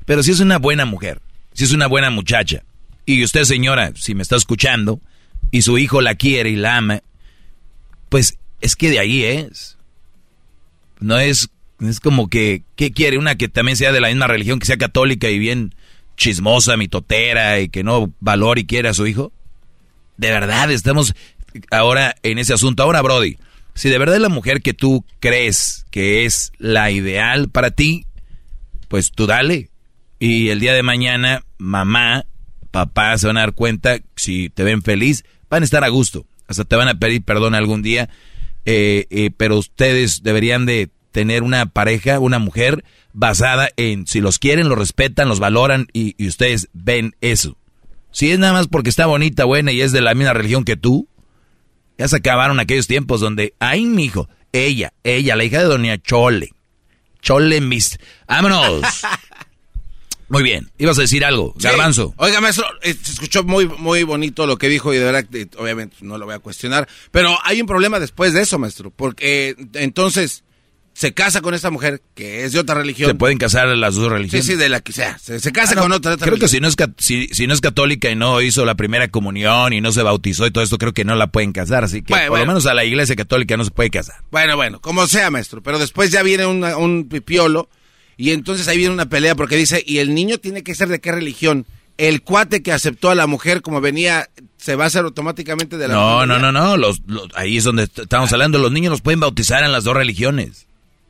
Pero 0.05 0.23
si 0.23 0.32
es 0.32 0.39
una 0.39 0.58
buena 0.58 0.86
mujer, 0.86 1.19
si 1.53 1.65
es 1.65 1.71
una 1.73 1.88
buena 1.88 2.10
muchacha, 2.10 2.63
y 3.05 3.23
usted 3.23 3.43
señora, 3.43 3.91
si 3.95 4.15
me 4.15 4.21
está 4.23 4.36
escuchando, 4.38 5.01
y 5.51 5.63
su 5.63 5.77
hijo 5.77 5.99
la 6.01 6.15
quiere 6.15 6.51
y 6.51 6.55
la 6.55 6.77
ama, 6.77 7.01
pues 8.10 8.38
es 8.62 8.76
que 8.76 8.89
de 8.89 9.00
ahí 9.00 9.24
es. 9.24 9.78
No 11.00 11.17
es, 11.17 11.50
es 11.80 12.00
como 12.00 12.28
que, 12.28 12.63
¿qué 12.76 12.91
quiere? 12.91 13.17
Una 13.17 13.36
que 13.36 13.48
también 13.48 13.78
sea 13.78 13.91
de 13.91 14.02
la 14.02 14.10
misma 14.10 14.28
religión, 14.28 14.60
que 14.60 14.65
sea 14.65 14.78
católica 14.78 15.30
y 15.30 15.39
bien 15.39 15.74
chismosa, 16.17 16.76
mitotera, 16.76 17.60
y 17.62 17.69
que 17.69 17.84
no 17.84 18.13
valore 18.19 18.62
y 18.62 18.65
quiera 18.65 18.89
a 18.89 18.93
su 18.93 19.08
hijo. 19.08 19.32
De 20.17 20.32
verdad, 20.32 20.69
estamos, 20.72 21.15
ahora 21.72 22.15
en 22.24 22.38
ese 22.38 22.54
asunto. 22.54 22.84
Ahora, 22.84 23.02
Brody, 23.02 23.38
si 23.74 23.89
de 23.89 23.98
verdad 23.98 24.15
es 24.15 24.22
la 24.22 24.30
mujer 24.30 24.62
que 24.62 24.74
tú 24.74 25.06
crees 25.22 25.86
que 25.89 26.26
es 26.26 26.52
la 26.58 26.91
ideal 26.91 27.50
para 27.50 27.72
ti, 27.72 28.06
pues 28.89 29.12
tú 29.12 29.26
dale. 29.26 29.69
Y 30.19 30.50
el 30.50 30.60
día 30.60 30.74
de 30.74 30.84
mañana, 30.84 31.45
mamá, 31.58 32.26
papá 32.72 33.17
se 33.17 33.28
van 33.28 33.38
a 33.38 33.41
dar 33.41 33.54
cuenta, 33.54 34.00
si 34.17 34.50
te 34.50 34.63
ven 34.63 34.82
feliz, 34.82 35.24
van 35.50 35.63
a 35.63 35.65
estar 35.65 35.86
a 35.86 35.89
gusto. 35.89 36.26
Hasta 36.49 36.65
te 36.65 36.75
van 36.75 36.89
a 36.89 36.99
pedir 36.99 37.23
perdón 37.23 37.55
algún 37.55 37.81
día. 37.81 38.09
Eh, 38.65 39.05
eh, 39.09 39.31
pero 39.35 39.57
ustedes 39.57 40.23
deberían 40.23 40.65
de 40.65 40.89
tener 41.12 41.43
una 41.43 41.67
pareja, 41.67 42.19
una 42.19 42.39
mujer 42.39 42.83
basada 43.13 43.69
en 43.77 44.05
si 44.05 44.19
los 44.19 44.39
quieren, 44.39 44.67
los 44.67 44.77
respetan, 44.77 45.29
los 45.29 45.39
valoran 45.39 45.88
y, 45.93 46.15
y 46.17 46.27
ustedes 46.27 46.67
ven 46.73 47.15
eso. 47.21 47.55
Si 48.12 48.31
es 48.31 48.39
nada 48.39 48.53
más 48.53 48.67
porque 48.67 48.89
está 48.89 49.05
bonita, 49.05 49.45
buena 49.45 49.71
y 49.71 49.81
es 49.81 49.91
de 49.91 50.01
la 50.01 50.13
misma 50.13 50.33
religión 50.33 50.65
que 50.65 50.75
tú, 50.75 51.07
ya 51.97 52.07
se 52.07 52.17
acabaron 52.17 52.59
aquellos 52.59 52.88
tiempos 52.88 53.21
donde, 53.21 53.53
ay, 53.59 53.85
mijo, 53.85 54.27
ella, 54.51 54.93
ella, 55.03 55.35
la 55.35 55.43
hija 55.43 55.59
de 55.59 55.65
Doña 55.65 55.97
Chole, 56.01 56.51
Chole 57.21 57.62
mis... 57.62 57.99
¡Vámonos! 58.27 58.81
Muy 60.29 60.43
bien, 60.43 60.69
ibas 60.77 60.97
a 60.97 61.01
decir 61.01 61.25
algo, 61.25 61.53
Sí. 61.57 61.63
Garbanzo. 61.63 62.13
Oiga, 62.17 62.39
maestro, 62.41 62.65
eh, 62.83 62.95
se 63.01 63.13
escuchó 63.13 63.43
muy, 63.43 63.67
muy 63.67 64.03
bonito 64.03 64.45
lo 64.45 64.57
que 64.57 64.69
dijo 64.69 64.93
y 64.93 64.97
de 64.97 65.03
verdad, 65.05 65.25
eh, 65.33 65.47
obviamente 65.57 65.97
no 66.01 66.17
lo 66.17 66.25
voy 66.25 66.35
a 66.35 66.39
cuestionar. 66.39 66.87
Pero 67.11 67.37
hay 67.43 67.59
un 67.61 67.67
problema 67.67 67.99
después 67.99 68.33
de 68.33 68.41
eso, 68.41 68.59
maestro. 68.59 68.91
Porque 68.91 69.49
eh, 69.49 69.55
entonces 69.73 70.43
se 70.93 71.13
casa 71.13 71.39
con 71.41 71.53
esta 71.53 71.69
mujer 71.71 72.01
que 72.13 72.43
es 72.43 72.51
de 72.51 72.59
otra 72.59 72.75
religión. 72.75 73.09
Se 73.09 73.15
pueden 73.15 73.37
casar 73.37 73.67
las 73.69 73.95
dos 73.95 74.05
Sí, 74.05 74.09
religiones. 74.09 74.45
sí, 74.45 74.55
de 74.55 74.67
la 74.69 74.81
que 74.81 74.91
sea. 74.91 75.17
Se, 75.17 75.39
se 75.39 75.51
casa 75.53 75.71
Ah, 75.71 75.75
no, 75.75 75.81
con 75.83 75.91
otra, 75.93 76.13
otra 76.15 76.27
Creo 76.27 76.37
que 76.39 76.47
si 76.49 76.59
no, 76.59 76.67
es, 76.67 76.75
si, 76.97 77.27
si 77.29 77.47
no 77.47 77.53
es 77.53 77.61
católica 77.61 78.09
y 78.09 78.15
no 78.17 78.41
hizo 78.41 78.65
la 78.65 78.75
primera 78.75 79.07
comunión 79.07 79.71
y 79.71 79.79
no 79.81 79.91
se 79.93 80.03
bautizó 80.03 80.45
y 80.45 80.51
todo 80.51 80.63
esto, 80.63 80.77
creo 80.77 80.93
que 80.93 81.05
no 81.05 81.15
la 81.15 81.27
pueden 81.27 81.53
casar. 81.53 81.85
Así 81.85 82.01
que 82.01 82.13
Bueno, 82.13 82.27
por 82.29 82.39
lo 82.39 82.45
menos 82.47 82.65
a 82.65 82.73
la 82.73 82.83
iglesia 82.83 83.15
católica 83.15 83.55
no 83.55 83.63
se 83.63 83.71
puede 83.71 83.89
casar. 83.89 84.17
Bueno, 84.29 84.57
bueno, 84.57 84.81
como 84.81 85.07
sea, 85.07 85.31
maestro. 85.31 85.63
Pero 85.63 85.79
después 85.79 86.11
ya 86.11 86.21
viene 86.21 86.45
una- 86.45 86.75
un 86.75 87.07
pipiolo 87.07 87.69
y 88.19 88.32
entonces 88.32 88.67
ahí 88.67 88.77
viene 88.77 88.93
una 88.93 89.08
pelea 89.08 89.34
porque 89.36 89.55
dice, 89.55 89.84
¿y 89.86 89.97
el 89.97 90.13
niño 90.13 90.38
tiene 90.38 90.62
que 90.63 90.75
ser 90.75 90.89
de 90.89 90.99
qué 90.99 91.12
religión? 91.12 91.65
El 91.97 92.21
cuate 92.21 92.62
que 92.62 92.71
aceptó 92.71 93.10
a 93.10 93.15
la 93.15 93.27
mujer 93.27 93.62
como 93.62 93.82
venía, 93.82 94.29
¿se 94.58 94.75
va 94.75 94.84
a 94.84 94.88
hacer 94.88 95.03
automáticamente 95.05 95.77
de 95.77 95.88
la 95.88 95.93
No, 95.95 96.25
no, 96.25 96.38
no, 96.39 96.51
no. 96.51 96.77
Los, 96.77 97.01
los- 97.08 97.27
ahí 97.36 97.58
es 97.58 97.63
donde 97.63 97.84
est- 97.84 97.99
estamos 97.99 98.32
hablando. 98.32 98.58
Los 98.58 98.71
niños 98.71 98.91
los 98.91 99.01
pueden 99.01 99.19
bautizar 99.19 99.63
en 99.63 99.71
las 99.71 99.84
dos 99.84 99.95
religiones. 99.95 100.65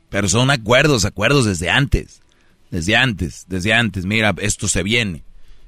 Pero 0.08 0.28
son 0.28 0.50
acuerdos, 0.50 1.04
acuerdos 1.04 1.44
desde 1.44 1.70
antes. 1.70 2.20
Desde 2.72 2.96
antes, 2.96 3.44
desde 3.48 3.72
antes. 3.72 4.04
Mira, 4.04 4.34
esto 4.38 4.66
se 4.66 4.82
viene. 4.82 5.22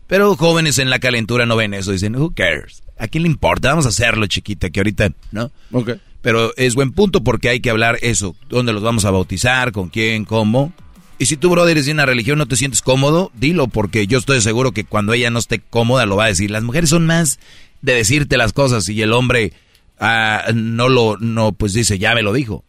Pero 0.09 0.35
jóvenes 0.37 0.79
en 0.79 0.91
la 0.91 0.99
calentura 0.99 1.47
no 1.47 1.55
ven 1.57 1.75
eso. 1.75 1.93
Dicen, 1.93 2.17
who 2.17 2.33
cares? 2.35 2.83
¿A 2.99 3.07
quién 3.07 3.23
le 3.23 3.29
importa? 3.29 3.69
Vamos 3.69 3.87
a 3.87 3.91
hacerlo, 3.91 4.27
chiquita, 4.27 4.71
que 4.71 4.81
ahorita, 4.81 5.13
¿no? 5.31 5.53
Ok. 5.71 5.93
Pero 6.21 6.53
es 6.57 6.75
buen 6.75 6.91
punto 6.93 7.23
porque 7.23 7.49
hay 7.49 7.61
que 7.61 7.71
hablar 7.71 7.99
eso. 8.03 8.35
¿Dónde 8.49 8.73
los 8.73 8.83
vamos 8.83 9.05
a 9.05 9.11
bautizar? 9.13 9.71
¿Con 9.73 9.89
quién? 9.89 10.25
¿Cómo? 10.25 10.73
Y 11.19 11.27
si 11.27 11.37
tú, 11.37 11.51
brother, 11.51 11.73
eres 11.73 11.87
de 11.87 11.93
una 11.93 12.07
religión, 12.07 12.39
no 12.39 12.47
te 12.47 12.57
sientes 12.57 12.83
cómodo, 12.83 13.31
dilo, 13.35 13.69
porque 13.69 14.07
yo 14.07 14.19
estoy 14.19 14.41
seguro 14.41 14.73
que 14.73 14.85
cuando 14.85 15.13
ella 15.13 15.31
no 15.31 15.39
esté 15.39 15.61
cómoda 15.61 16.07
lo 16.07 16.17
va 16.17 16.25
a 16.25 16.29
decir. 16.29 16.51
Las 16.51 16.65
mujeres 16.65 16.91
son 16.91 17.07
más 17.07 17.39
de 17.81 17.95
decirte 17.95 18.37
las 18.37 18.53
cosas 18.53 18.89
y 18.89 19.03
el 19.03 19.13
hombre 19.13 19.53
ah, 20.01 20.47
no 20.55 20.89
lo, 20.89 21.17
no, 21.19 21.53
pues 21.53 21.73
dice, 21.73 21.99
ya 21.99 22.15
me 22.15 22.23
lo 22.23 22.33
dijo. 22.33 22.65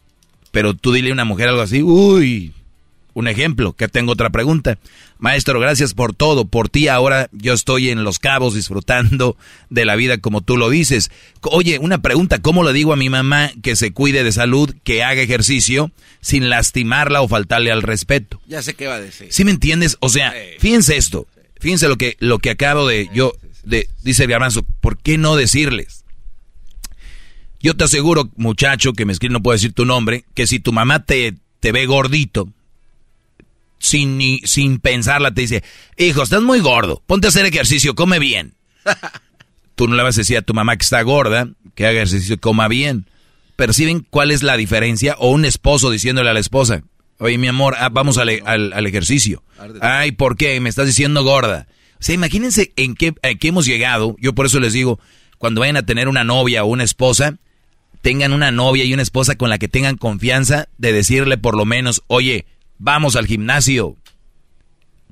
Pero 0.52 0.76
tú 0.76 0.94
dile 0.94 1.10
a 1.10 1.14
una 1.14 1.26
mujer 1.26 1.50
algo 1.50 1.62
así, 1.62 1.82
uy, 1.82 2.54
un 3.14 3.28
ejemplo, 3.28 3.74
que 3.74 3.88
tengo 3.88 4.12
otra 4.12 4.30
pregunta. 4.30 4.78
Maestro, 5.18 5.60
gracias 5.60 5.94
por 5.94 6.14
todo. 6.14 6.46
Por 6.46 6.70
ti 6.70 6.88
ahora 6.88 7.30
yo 7.32 7.54
estoy 7.54 7.90
en 7.90 8.04
Los 8.04 8.20
Cabos 8.20 8.56
disfrutando 8.56 9.38
de 9.70 9.86
la 9.86 9.96
vida 9.96 10.18
como 10.18 10.42
tú 10.42 10.58
lo 10.58 10.70
dices. 10.70 11.12
Oye, 11.42 11.80
una 11.80 12.02
pregunta, 12.02 12.42
¿cómo 12.42 12.64
le 12.64 12.74
digo 12.74 12.94
a 12.94 12.98
mi 12.98 13.10
mamá 13.10 13.52
que 13.62 13.76
se 13.76 13.94
cuide 13.94 14.24
de 14.24 14.32
salud, 14.32 14.74
que 14.84 15.04
haga 15.04 15.22
ejercicio 15.22 15.92
sin 16.22 16.50
lastimarla 16.50 17.22
o 17.22 17.28
faltarle 17.28 17.72
al 17.72 17.82
respeto? 17.82 18.42
Ya 18.48 18.62
sé 18.62 18.74
qué 18.74 18.88
va 18.88 18.96
a 18.96 19.02
decir. 19.02 19.28
¿Sí 19.32 19.44
me 19.44 19.52
entiendes? 19.52 19.98
O 20.00 20.10
sea, 20.10 20.34
fíjense 20.60 20.98
esto. 20.98 21.28
Fíjense 21.60 21.88
lo 21.88 21.98
que, 21.98 22.18
lo 22.20 22.40
que 22.40 22.50
acabo 22.50 22.86
de 22.86 23.10
yo, 23.14 23.34
de, 23.64 23.88
dice 24.02 24.28
garbanzo, 24.28 24.64
¿por 24.82 24.98
qué 24.98 25.18
no 25.18 25.38
decirles? 25.38 26.04
Yo 27.62 27.78
te 27.78 27.86
aseguro, 27.86 28.30
muchacho, 28.36 28.92
que 28.92 29.06
me 29.06 29.14
escribe, 29.14 29.32
no 29.32 29.42
puedo 29.42 29.56
decir 29.56 29.72
tu 29.72 29.86
nombre, 29.86 30.26
que 30.34 30.46
si 30.46 30.60
tu 30.60 30.74
mamá 30.74 31.06
te, 31.06 31.36
te 31.62 31.72
ve 31.72 31.86
gordito, 31.86 32.50
sin, 33.84 34.18
ni, 34.18 34.40
sin 34.46 34.80
pensarla 34.80 35.34
te 35.34 35.42
dice, 35.42 35.64
hijo, 35.98 36.24
estás 36.24 36.42
muy 36.42 36.60
gordo, 36.62 37.04
ponte 37.06 37.28
a 37.28 37.30
hacer 37.30 37.46
ejercicio, 37.46 37.94
come 37.96 38.18
bien. 38.18 38.56
Tú 39.76 39.88
no 39.88 39.96
le 39.96 40.04
vas 40.04 40.16
a 40.18 40.22
decir 40.22 40.38
a 40.38 40.42
tu 40.42 40.54
mamá 40.54 40.78
que 40.78 40.84
está 40.84 41.02
gorda, 41.02 41.50
que 41.76 41.86
haga 41.86 41.98
ejercicio, 42.02 42.40
coma 42.40 42.68
bien. 42.68 43.08
¿Perciben 43.56 44.06
cuál 44.10 44.32
es 44.32 44.44
la 44.44 44.56
diferencia? 44.58 45.16
O 45.20 45.32
un 45.32 45.46
esposo 45.46 45.90
diciéndole 45.92 46.30
a 46.30 46.34
la 46.34 46.40
esposa, 46.40 46.84
oye 47.18 47.38
mi 47.38 47.48
amor, 47.48 47.76
ah, 47.80 47.90
vamos 47.90 48.18
al, 48.18 48.30
al- 48.46 48.72
al 48.74 48.88
ejercicio. 48.88 49.44
Ay, 49.82 50.12
¿por 50.12 50.38
qué? 50.38 50.60
Me 50.60 50.70
estás 50.70 50.88
diciendo 50.88 51.24
gorda. 51.24 51.68
O 52.00 52.04
sea, 52.04 52.16
imagínense 52.16 52.72
en 52.76 52.96
qué, 52.96 53.14
en 53.22 53.38
qué 53.38 53.48
hemos 53.48 53.66
llegado. 53.66 54.16
Yo 54.20 54.34
por 54.34 54.46
eso 54.46 54.60
les 54.60 54.74
digo, 54.74 55.00
cuando 55.40 55.62
vayan 55.62 55.78
a 55.78 55.86
tener 55.86 56.08
una 56.08 56.24
novia 56.24 56.64
o 56.64 56.68
una 56.68 56.84
esposa, 56.84 57.38
tengan 58.02 58.34
una 58.34 58.52
novia 58.52 58.84
y 58.84 58.94
una 58.94 59.04
esposa 59.04 59.36
con 59.36 59.50
la 59.50 59.58
que 59.58 59.68
tengan 59.70 59.98
confianza 59.98 60.68
de 60.78 60.94
decirle 60.94 61.38
por 61.38 61.56
lo 61.58 61.66
menos, 61.66 62.04
oye, 62.08 62.46
vamos 62.84 63.16
al 63.16 63.26
gimnasio. 63.28 63.96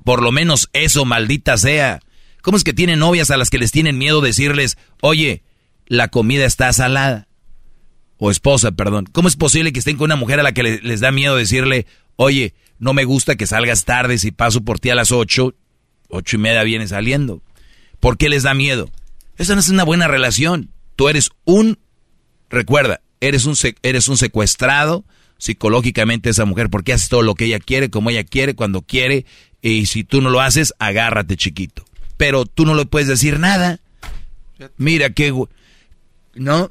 Por 0.04 0.22
lo 0.22 0.30
menos 0.30 0.68
eso, 0.72 1.04
maldita 1.04 1.56
sea. 1.56 2.00
¿Cómo 2.42 2.56
es 2.56 2.64
que 2.64 2.72
tienen 2.74 2.98
novias 2.98 3.30
a 3.30 3.36
las 3.36 3.50
que 3.50 3.58
les 3.58 3.72
tienen 3.72 3.98
miedo 3.98 4.20
decirles, 4.20 4.76
oye, 5.00 5.42
la 5.86 6.08
comida 6.08 6.44
está 6.44 6.72
salada? 6.72 7.28
O 8.18 8.30
esposa, 8.30 8.72
perdón. 8.72 9.06
¿Cómo 9.10 9.26
es 9.28 9.36
posible 9.36 9.72
que 9.72 9.78
estén 9.78 9.96
con 9.96 10.06
una 10.06 10.16
mujer 10.16 10.38
a 10.38 10.42
la 10.42 10.52
que 10.52 10.62
le- 10.62 10.80
les 10.82 11.00
da 11.00 11.12
miedo 11.12 11.34
decirle, 11.36 11.86
oye, 12.16 12.54
no 12.78 12.92
me 12.92 13.04
gusta 13.04 13.36
que 13.36 13.46
salgas 13.46 13.84
tarde 13.84 14.18
si 14.18 14.32
paso 14.32 14.60
por 14.62 14.78
ti 14.78 14.90
a 14.90 14.94
las 14.94 15.10
ocho, 15.12 15.54
ocho 16.08 16.36
y 16.36 16.40
media 16.40 16.62
viene 16.64 16.86
saliendo? 16.88 17.42
¿Por 18.00 18.18
qué 18.18 18.28
les 18.28 18.42
da 18.42 18.54
miedo? 18.54 18.90
Esa 19.38 19.54
no 19.54 19.60
es 19.60 19.68
una 19.70 19.84
buena 19.84 20.08
relación. 20.08 20.70
Tú 20.96 21.08
eres 21.08 21.30
un, 21.44 21.78
recuerda, 22.50 23.00
eres 23.20 23.46
un, 23.46 23.54
eres 23.82 24.08
un 24.08 24.18
secuestrado 24.18 25.04
psicológicamente 25.42 26.30
esa 26.30 26.44
mujer 26.44 26.70
porque 26.70 26.92
haces 26.92 27.08
todo 27.08 27.22
lo 27.22 27.34
que 27.34 27.46
ella 27.46 27.58
quiere, 27.58 27.90
como 27.90 28.10
ella 28.10 28.22
quiere, 28.22 28.54
cuando 28.54 28.82
quiere, 28.82 29.26
y 29.60 29.86
si 29.86 30.04
tú 30.04 30.20
no 30.20 30.30
lo 30.30 30.40
haces, 30.40 30.72
agárrate 30.78 31.36
chiquito. 31.36 31.84
Pero 32.16 32.46
tú 32.46 32.64
no 32.64 32.76
le 32.76 32.86
puedes 32.86 33.08
decir 33.08 33.40
nada. 33.40 33.80
Mira 34.76 35.10
qué... 35.10 35.34
¿No? 36.34 36.70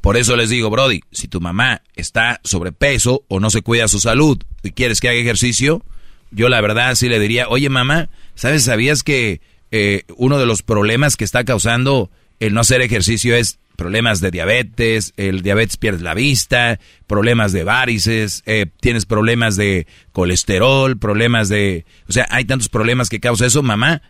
Por 0.00 0.16
eso 0.16 0.36
les 0.36 0.48
digo, 0.48 0.70
Brody, 0.70 1.02
si 1.12 1.28
tu 1.28 1.42
mamá 1.42 1.82
está 1.94 2.40
sobrepeso 2.44 3.24
o 3.28 3.40
no 3.40 3.50
se 3.50 3.60
cuida 3.60 3.88
su 3.88 4.00
salud 4.00 4.42
y 4.62 4.70
quieres 4.70 5.00
que 5.00 5.10
haga 5.10 5.18
ejercicio, 5.18 5.82
yo 6.30 6.48
la 6.48 6.62
verdad 6.62 6.94
sí 6.94 7.10
le 7.10 7.20
diría, 7.20 7.48
oye 7.48 7.68
mamá, 7.68 8.08
¿sabes, 8.34 8.64
sabías 8.64 9.02
que 9.02 9.42
eh, 9.70 10.04
uno 10.16 10.38
de 10.38 10.46
los 10.46 10.62
problemas 10.62 11.16
que 11.16 11.24
está 11.24 11.44
causando 11.44 12.10
el 12.46 12.54
no 12.54 12.60
hacer 12.60 12.80
ejercicio 12.80 13.34
es 13.34 13.58
problemas 13.76 14.20
de 14.20 14.30
diabetes, 14.30 15.12
el 15.16 15.42
diabetes 15.42 15.76
pierde 15.76 16.02
la 16.02 16.14
vista, 16.14 16.78
problemas 17.06 17.52
de 17.52 17.64
varices, 17.64 18.42
eh, 18.46 18.66
tienes 18.80 19.06
problemas 19.06 19.56
de 19.56 19.86
colesterol, 20.12 20.98
problemas 20.98 21.48
de... 21.48 21.84
O 22.08 22.12
sea, 22.12 22.26
hay 22.30 22.44
tantos 22.44 22.68
problemas 22.68 23.08
que 23.08 23.20
causa 23.20 23.46
eso, 23.46 23.62
mamá 23.62 24.02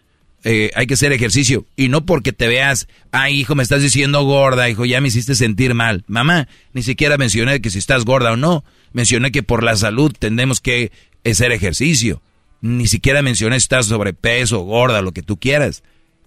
eh, 0.44 0.70
hay 0.74 0.86
que 0.86 0.94
hacer 0.94 1.12
ejercicio. 1.12 1.64
Y 1.74 1.88
no 1.88 2.04
porque 2.04 2.32
te 2.32 2.46
veas, 2.46 2.86
ay, 3.12 3.40
hijo, 3.40 3.54
me 3.54 3.62
estás 3.62 3.82
diciendo 3.82 4.22
gorda, 4.24 4.68
hijo, 4.68 4.84
ya 4.84 5.00
me 5.00 5.08
hiciste 5.08 5.34
sentir 5.34 5.74
mal. 5.74 6.04
Mamá, 6.06 6.48
ni 6.74 6.82
siquiera 6.82 7.16
mencioné 7.16 7.60
que 7.62 7.70
si 7.70 7.78
estás 7.78 8.04
gorda 8.04 8.32
o 8.32 8.36
no. 8.36 8.64
Mencioné 8.92 9.32
que 9.32 9.42
por 9.42 9.62
la 9.62 9.74
salud 9.76 10.12
tendemos 10.16 10.60
que 10.60 10.92
hacer 11.24 11.50
ejercicio. 11.50 12.20
Ni 12.60 12.86
siquiera 12.86 13.22
mencioné 13.22 13.58
si 13.58 13.64
estás 13.64 13.86
sobrepeso, 13.86 14.60
gorda, 14.60 15.02
lo 15.02 15.12
que 15.12 15.22
tú 15.22 15.38
quieras. 15.38 15.82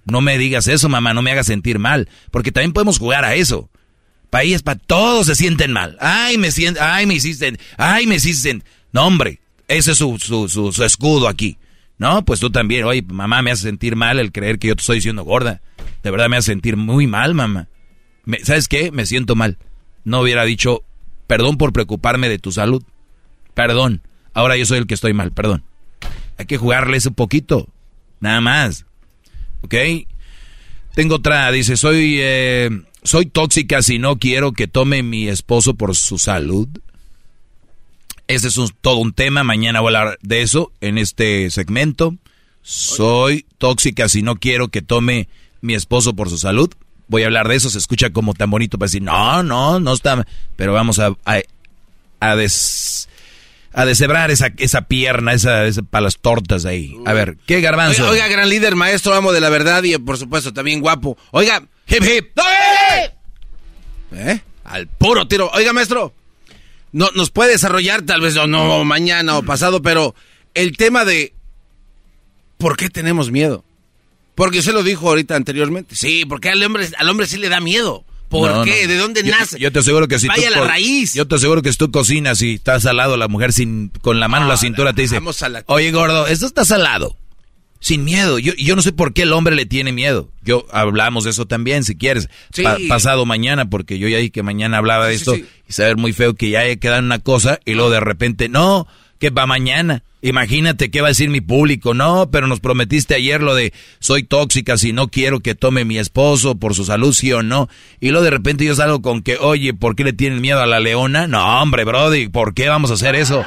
No 0.10 0.22
me 0.22 0.38
digas 0.38 0.68
eso, 0.68 0.90
mamá, 0.90 1.14
no 1.14 1.22
me 1.22 1.32
hagas 1.32 1.48
sentir 1.48 1.80
mal. 1.80 2.10
Porque 2.32 2.52
también 2.52 2.74
podemos 2.74 3.00
jugar 3.00 3.26
a 3.26 3.36
eso. 3.36 3.70
País 4.30 4.62
para 4.62 4.80
todos 4.80 5.28
se 5.28 5.36
sienten 5.36 5.72
mal. 5.72 5.98
Ay, 6.00 6.38
me 6.38 6.52
sienten, 6.52 6.84
ay, 6.84 7.06
me 7.06 7.16
hiciste, 7.16 7.58
ay, 7.78 8.08
me 8.08 8.16
hiciste. 8.16 8.62
No, 8.92 9.06
hombre, 9.06 9.42
ese 9.68 9.92
es 9.92 9.98
su, 9.98 10.18
su, 10.20 10.48
su, 10.50 10.84
escudo 10.84 11.28
aquí. 11.28 11.58
No, 11.98 12.24
pues 12.24 12.40
tú 12.40 12.50
también, 12.50 12.86
oye, 12.86 13.02
mamá, 13.02 13.42
me 13.42 13.52
hace 13.52 13.64
sentir 13.64 13.96
mal 13.96 14.20
el 14.20 14.32
creer 14.32 14.60
que 14.60 14.68
yo 14.68 14.76
te 14.76 14.82
estoy 14.82 14.98
diciendo 14.98 15.24
gorda. 15.24 15.62
De 16.04 16.12
verdad 16.12 16.30
me 16.30 16.38
hace 16.38 16.52
sentir 16.52 16.78
muy 16.78 17.08
mal, 17.08 17.34
mamá. 17.34 17.68
¿Sabes 18.44 18.68
qué? 18.68 18.92
Me 18.92 19.06
siento 19.06 19.36
mal. 19.36 19.58
No 20.04 20.22
hubiera 20.22 20.46
dicho, 20.46 20.84
perdón 21.28 21.58
por 21.58 21.74
preocuparme 21.74 22.30
de 22.30 22.40
tu 22.40 22.52
salud. 22.52 22.84
Perdón. 23.54 24.02
Ahora 24.34 24.56
yo 24.56 24.66
soy 24.66 24.78
el 24.78 24.88
que 24.88 24.94
estoy 24.94 25.14
mal, 25.14 25.32
perdón. 25.32 25.64
Hay 26.38 26.46
que 26.46 26.58
jugarles 26.58 27.06
un 27.08 27.16
poquito. 27.16 27.70
Nada 28.20 28.42
más. 28.42 28.86
¿Ok? 29.68 30.08
Tengo 30.96 31.16
otra, 31.16 31.52
dice, 31.52 31.78
soy, 31.78 32.18
eh, 32.20 32.70
soy 33.04 33.26
tóxica 33.28 33.82
si 33.82 34.00
no 34.00 34.18
quiero 34.18 34.54
que 34.54 34.68
tome 34.68 35.04
mi 35.04 35.28
esposo 35.28 35.76
por 35.76 35.96
su 35.96 36.18
salud. 36.18 36.68
Ese 38.28 38.48
es 38.48 38.58
un- 38.58 38.72
todo 38.82 38.98
un 38.98 39.14
tema, 39.14 39.44
mañana 39.44 39.80
voy 39.82 39.94
a 39.94 40.00
hablar 40.00 40.20
de 40.22 40.42
eso 40.42 40.72
en 40.82 40.98
este 40.98 41.50
segmento. 41.52 42.16
Soy 42.62 43.46
tóxica 43.58 44.10
si 44.10 44.22
no 44.22 44.36
quiero 44.38 44.68
que 44.70 44.82
tome 44.82 45.30
mi 45.62 45.76
esposo 45.76 46.16
por 46.16 46.30
su 46.30 46.38
salud. 46.38 46.70
voy 47.10 47.24
a 47.24 47.28
hablar 47.28 47.48
de 47.48 47.56
eso, 47.56 47.70
se 47.70 47.78
escucha 47.78 48.10
como 48.10 48.34
tan 48.34 48.50
bonito 48.50 48.78
para 48.78 48.88
decir, 48.88 49.02
no, 49.02 49.42
no, 49.42 49.80
no 49.80 49.94
está, 49.94 50.28
pero 50.58 50.74
vamos 50.74 51.00
a, 51.00 51.16
a, 51.26 51.40
a 52.20 52.36
des, 52.36 53.08
a 53.78 53.86
deshebrar 53.86 54.32
esa, 54.32 54.48
esa 54.58 54.88
pierna, 54.88 55.34
esa, 55.34 55.68
esa 55.68 55.84
para 55.84 56.06
las 56.06 56.18
tortas 56.18 56.66
ahí. 56.66 56.98
A 57.06 57.14
ver, 57.14 57.38
¿qué 57.46 57.62
garbanzo? 57.62 58.10
Oiga, 58.10 58.28
gran 58.28 58.50
líder, 58.50 58.76
maestro, 58.76 59.14
amo 59.14 59.32
de 59.32 59.40
la 59.40 59.50
verdad 59.50 59.84
y 59.84 59.96
por 60.00 60.18
supuesto 60.18 60.52
también 60.52 60.82
guapo. 60.82 61.16
Oiga, 61.30 61.62
hip 61.88 62.04
hip. 62.04 62.40
¿Eh? 64.14 64.42
Al 64.64 64.88
puro 64.88 65.28
tiro. 65.28 65.52
Oiga, 65.54 65.74
maestro, 65.74 66.12
no, 66.92 67.12
nos 67.14 67.30
puede 67.30 67.52
desarrollar 67.52 68.02
tal 68.02 68.20
vez 68.20 68.34
no, 68.34 68.48
no 68.48 68.84
mañana 68.84 69.38
o 69.38 69.44
pasado, 69.44 69.80
pero 69.84 70.16
el 70.56 70.76
tema 70.76 71.06
de 71.06 71.36
¿por 72.58 72.78
qué 72.78 72.90
tenemos 72.90 73.30
miedo? 73.30 73.64
Porque 74.34 74.58
usted 74.58 74.74
lo 74.74 74.82
dijo 74.82 75.08
ahorita 75.08 75.36
anteriormente. 75.36 75.96
Sí, 75.96 76.26
porque 76.26 76.50
al 76.50 76.64
hombre, 76.64 76.90
al 76.98 77.10
hombre 77.10 77.28
sí 77.28 77.38
le 77.38 77.48
da 77.48 77.60
miedo. 77.60 78.06
¿Por 78.30 78.52
No, 78.52 78.64
qué? 78.64 78.82
no. 78.84 78.88
¿De 78.90 78.98
dónde 78.98 79.24
Yo- 79.24 79.32
nace? 79.32 79.58
Yo 79.60 79.72
te 79.72 79.80
aseguro 79.80 80.08
que 80.08 80.20
si 80.20 80.28
Vaya 80.28 80.50
tú 80.50 80.56
la 80.60 80.68
raíz. 80.68 81.14
Yo 81.14 81.28
te 81.28 81.36
aseguro 81.36 81.62
que 81.62 81.72
si 81.72 81.78
tú 81.78 81.92
cocinas 81.92 82.42
y 82.42 82.56
estás 82.56 82.86
al 82.86 82.98
lado 82.98 83.16
la 83.18 83.28
mujer 83.28 83.54
sin 83.54 83.90
con 84.02 84.20
la 84.20 84.28
mano 84.28 84.44
en 84.46 84.50
la 84.50 84.58
cintura 84.58 84.94
te 84.94 85.04
dice, 85.04 85.16
vamos 85.16 85.42
a 85.44 85.50
la- 85.50 85.64
"Oye, 85.68 85.92
gordo, 85.92 86.28
esto 86.28 86.46
está 86.46 86.66
salado." 86.66 87.16
Sin 87.80 88.04
miedo. 88.04 88.40
Yo, 88.40 88.54
yo 88.56 88.76
no 88.76 88.82
sé 88.82 88.92
por 88.92 89.14
qué 89.14 89.22
el 89.22 89.34
hombre 89.34 89.56
le 89.56 89.68
tiene 89.68 89.92
miedo. 89.94 90.32
Yo 90.44 90.66
hablamos 90.72 91.26
de 91.26 91.30
eso 91.30 91.46
también, 91.46 91.84
si 91.84 91.96
quieres. 91.96 92.28
Sí. 92.52 92.64
Pa- 92.64 92.78
pasado 92.90 93.26
mañana, 93.28 93.70
porque 93.70 94.00
yo 94.00 94.08
ya 94.08 94.18
dije 94.18 94.32
que 94.32 94.42
mañana 94.44 94.80
hablaba 94.80 95.06
de 95.08 95.14
Sí, 95.14 95.20
esto 95.20 95.36
sí. 95.36 95.46
y 95.70 95.82
ver 95.84 95.96
muy 95.96 96.12
feo 96.12 96.34
que 96.34 96.50
ya 96.50 96.62
haya 96.62 96.76
quedado 96.78 97.00
en 97.00 97.06
una 97.06 97.20
cosa 97.20 97.60
y 97.66 97.74
luego 97.76 97.92
de 97.92 98.00
repente, 98.00 98.50
no, 98.50 98.88
que 99.20 99.30
va 99.30 99.46
mañana. 99.46 100.04
Imagínate 100.28 100.92
qué 100.92 101.00
va 101.00 101.08
a 101.08 101.12
decir 101.12 101.30
mi 101.30 101.40
público. 101.40 101.94
No, 101.94 102.30
pero 102.30 102.48
nos 102.48 102.60
prometiste 102.60 103.16
ayer 103.16 103.42
lo 103.42 103.56
de 103.56 103.74
soy 104.00 104.24
tóxica 104.24 104.78
si 104.78 104.92
no 104.92 105.08
quiero 105.08 105.40
que 105.40 105.56
tome 105.56 105.86
mi 105.86 105.98
esposo 105.98 106.56
por 106.56 106.76
su 106.76 106.84
salud, 106.84 107.14
sí 107.14 107.32
o 107.32 107.44
no. 107.44 107.70
Y 108.02 108.10
luego 108.10 108.26
de 108.26 108.32
repente 108.32 108.66
yo 108.66 108.76
salgo 108.76 109.02
con 109.02 109.22
que, 109.22 109.38
oye, 109.38 109.74
¿por 109.74 109.96
qué 109.96 110.04
le 110.04 110.14
tienen 110.14 110.42
miedo 110.42 110.60
a 110.60 110.66
la 110.66 110.82
leona? 110.82 111.28
No, 111.28 111.62
hombre, 111.62 111.86
Brody, 111.86 112.28
¿por 112.28 112.54
qué 112.54 112.68
vamos 112.68 112.92
a 112.92 112.96
hacer 112.96 113.16
eso? 113.16 113.46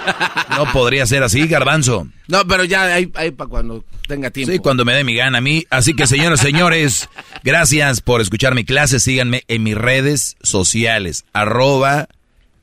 No 0.57 0.73
podría 0.73 1.07
ser 1.07 1.23
así, 1.23 1.47
garbanzo. 1.47 2.09
No, 2.29 2.47
pero 2.47 2.65
ya 2.65 2.95
hay, 2.95 3.07
para 3.07 3.49
cuando 3.49 3.85
tenga 4.09 4.31
tiempo. 4.31 4.53
Sí, 4.53 4.59
cuando 4.59 4.85
me 4.85 4.95
dé 4.95 5.05
mi 5.05 5.15
gana 5.15 5.39
a 5.39 5.41
mí. 5.41 5.65
Así 5.71 5.95
que, 5.95 6.07
señoras, 6.07 6.41
señores, 6.41 7.09
gracias 7.45 8.01
por 8.01 8.21
escuchar 8.21 8.55
mi 8.55 8.65
clase. 8.65 9.01
Síganme 9.01 9.45
en 9.49 9.63
mis 9.63 9.77
redes 9.77 10.37
sociales. 10.43 11.25
Arroba 11.33 12.09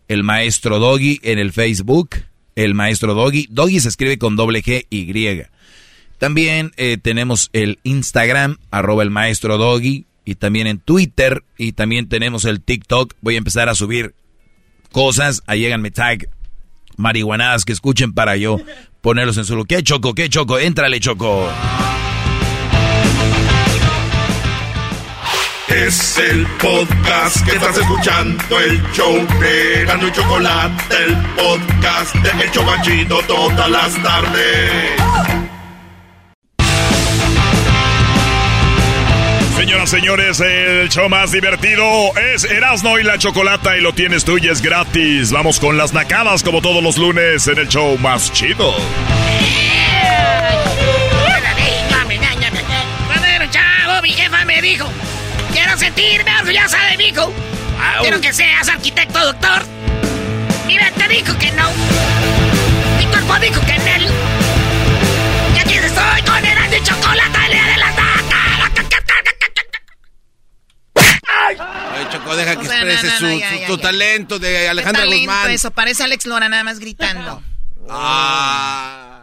el 0.08 0.24
maestro 0.24 0.80
Doggy 0.80 1.20
en 1.24 1.40
el 1.40 1.52
Facebook. 1.52 2.27
El 2.58 2.74
maestro 2.74 3.14
Doggy. 3.14 3.46
Doggy 3.52 3.80
se 3.80 3.88
escribe 3.88 4.18
con 4.18 4.36
doble 4.36 4.64
G 4.64 4.88
Y. 4.90 5.44
También 6.18 6.72
eh, 6.76 6.98
tenemos 7.00 7.52
el 7.54 7.78
Instagram, 7.84 8.58
arroba 8.72 9.04
el 9.04 9.12
maestro 9.12 9.60
Doggy. 9.60 10.08
Y 10.26 10.36
también 10.36 10.66
en 10.66 10.80
Twitter. 10.80 11.44
Y 11.60 11.74
también 11.74 12.10
tenemos 12.10 12.46
el 12.46 12.60
TikTok. 12.60 13.14
Voy 13.22 13.36
a 13.36 13.38
empezar 13.38 13.70
a 13.70 13.76
subir 13.76 14.16
cosas. 14.92 15.44
Ahí 15.46 15.60
llegan 15.60 15.84
mi 15.84 15.92
tag. 15.92 16.30
Marihuanadas 16.98 17.64
que 17.64 17.74
escuchen 17.74 18.12
para 18.12 18.36
yo 18.38 18.58
ponerlos 19.02 19.38
en 19.38 19.46
su... 19.46 19.64
¿Qué 19.66 19.84
choco? 19.84 20.16
¿Qué 20.16 20.28
choco? 20.28 20.58
Éntrale, 20.58 21.00
choco. 21.00 21.48
Es 25.68 26.18
el 26.18 26.48
podcast 26.62 27.46
que 27.46 27.52
estás 27.52 27.78
escuchando, 27.78 28.60
el 28.60 28.82
show 28.94 29.14
de 29.40 29.84
Gano 29.86 30.08
y 30.08 30.12
Chocolate, 30.14 30.96
el 30.96 31.16
podcast 31.36 32.16
de 32.16 32.46
El 32.46 32.52
Chocachito 32.52 33.20
todas 33.28 33.70
las 33.70 34.02
tardes. 34.02 34.72
Señoras, 39.58 39.90
señores, 39.90 40.40
el 40.40 40.88
show 40.88 41.10
más 41.10 41.34
divertido 41.34 41.84
es 42.34 42.46
Erasmo 42.46 42.98
y 42.98 43.04
la 43.04 43.18
Chocolata 43.18 43.76
y 43.76 43.82
lo 43.82 43.94
tienes 43.94 44.24
tú 44.24 44.38
y 44.38 44.48
es 44.48 44.62
gratis. 44.62 45.34
Vamos 45.34 45.60
con 45.60 45.78
las 45.78 45.94
nacadas 45.94 46.44
como 46.44 46.62
todos 46.62 46.82
los 46.82 46.98
lunes 46.98 47.46
en 47.48 47.58
el 47.58 47.68
show 47.68 47.98
más 47.98 48.32
chido. 48.32 48.74
Un 53.40 53.52
chavo, 53.52 54.02
mi 54.02 54.12
jefa 54.12 54.46
me 54.46 54.62
dijo, 54.62 54.90
quiero 55.58 55.78
sentirme 55.78 56.32
orgullosa 56.40 56.78
de 56.92 56.98
mi 56.98 57.06
hijo. 57.06 57.34
Quiero 58.02 58.22
que 58.22 58.32
seas 58.32 58.70
arquitecto, 58.70 59.20
doctor. 59.20 59.66
Mi 60.68 60.76
mente 60.76 61.08
dijo 61.08 61.36
que 61.38 61.52
no. 61.52 61.70
Mi 62.98 63.06
cuerpo 63.08 63.40
dijo 63.40 63.60
que 63.66 63.74
en 63.74 63.88
él. 63.88 64.08
Y 65.56 65.60
aquí 65.60 65.74
estoy 65.74 66.22
con 66.24 66.46
el 66.46 66.70
de 66.70 66.84
chocolate, 66.84 67.40
el 67.46 67.52
día 67.52 67.64
de 67.66 67.78
vacas. 67.80 68.04
Oye, 71.96 72.10
Choco, 72.12 72.36
deja 72.36 72.56
que 72.56 72.68
O 72.68 72.70
sea, 72.70 72.84
no, 72.84 72.92
exprese 72.92 73.08
no, 73.08 73.18
su, 73.18 73.26
no, 73.26 73.38
ya, 73.40 73.50
su- 73.50 73.60
ya, 73.60 73.68
tu 73.68 73.76
ya. 73.78 73.82
talento 73.82 74.40
de 74.40 74.70
Alejandra 74.70 75.06
Guzmán. 75.06 75.50
eso, 75.52 75.72
parece 75.72 76.04
Alex 76.04 76.26
Lora 76.26 76.50
nada 76.50 76.64
más 76.64 76.80
gritando. 76.80 77.42
Ah. 77.90 79.17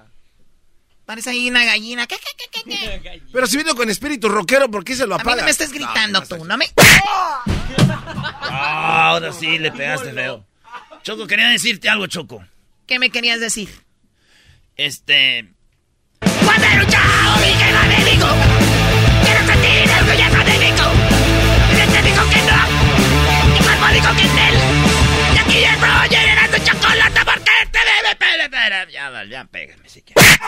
Parece 1.06 1.30
ahí 1.30 1.48
una 1.50 1.64
gallina. 1.64 2.06
¿Qué, 2.06 2.16
qué, 2.16 2.48
qué, 2.50 2.62
qué, 2.62 3.00
qué? 3.02 3.22
Pero 3.32 3.46
si 3.46 3.56
vino 3.56 3.74
con 3.74 3.90
espíritu 3.90 4.28
rockero, 4.28 4.70
¿por 4.70 4.84
qué 4.84 4.96
se 4.96 5.06
lo 5.06 5.14
A 5.16 5.18
mí 5.18 5.22
apaga? 5.22 5.36
no 5.38 5.44
me 5.44 5.50
estés 5.50 5.72
gritando 5.72 6.22
tú, 6.22 6.44
no 6.44 6.56
me... 6.56 6.66
Ah, 8.56 9.08
ahora 9.10 9.32
sí 9.32 9.58
le 9.58 9.72
pegaste 9.72 10.12
feo. 10.12 10.44
Choco, 11.02 11.26
quería 11.26 11.48
decirte 11.48 11.88
algo, 11.88 12.06
Choco. 12.06 12.44
¿Qué 12.86 12.98
me 12.98 13.10
querías 13.10 13.40
decir? 13.40 13.68
Este. 14.76 15.52
Cuando 16.44 16.66
era 16.66 16.82
un 16.82 16.88
chavo, 16.88 17.36
mi 17.40 17.54
me 17.88 18.04
dijo, 18.10 18.28
quiero 19.24 19.46
de 19.46 20.58
mi 20.58 20.66
hijo. 20.66 20.90
Mi 21.68 21.74
mente 21.76 22.02
dijo 22.02 22.22
que 22.30 22.40
no. 22.42 22.58
Mi 23.52 23.58
cuerpo 23.58 23.86
dijo 23.92 24.16
que 24.16 24.22
en 24.22 24.38
él. 24.38 24.54
Y 25.34 25.38
aquí 25.38 25.58
el 25.64 25.80
Roger 25.80 26.13
Ya, 28.90 29.24
ya, 29.24 29.44
pégame 29.44 29.88
si 29.88 30.02
quieres. 30.02 30.24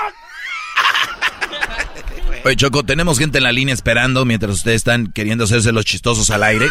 Oye, 2.44 2.56
Choco, 2.56 2.84
tenemos 2.84 3.18
gente 3.18 3.38
en 3.38 3.44
la 3.44 3.52
línea 3.52 3.74
esperando 3.74 4.24
mientras 4.24 4.52
ustedes 4.52 4.76
están 4.76 5.12
queriendo 5.12 5.44
hacerse 5.44 5.72
los 5.72 5.84
chistosos 5.84 6.30
al 6.30 6.42
aire. 6.42 6.68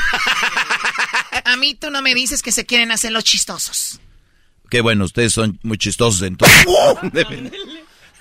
A 1.44 1.56
mí 1.58 1.76
tú 1.76 1.92
no 1.92 2.02
me 2.02 2.14
dices 2.14 2.42
que 2.42 2.52
se 2.52 2.66
quieren 2.66 2.92
hacer 2.92 3.12
los 3.12 3.24
chistosos. 3.24 4.00
Qué 4.70 4.82
bueno, 4.82 5.06
ustedes 5.06 5.34
son 5.34 5.60
muy 5.64 5.78
chistosos 5.78 6.22
entonces. 6.22 6.66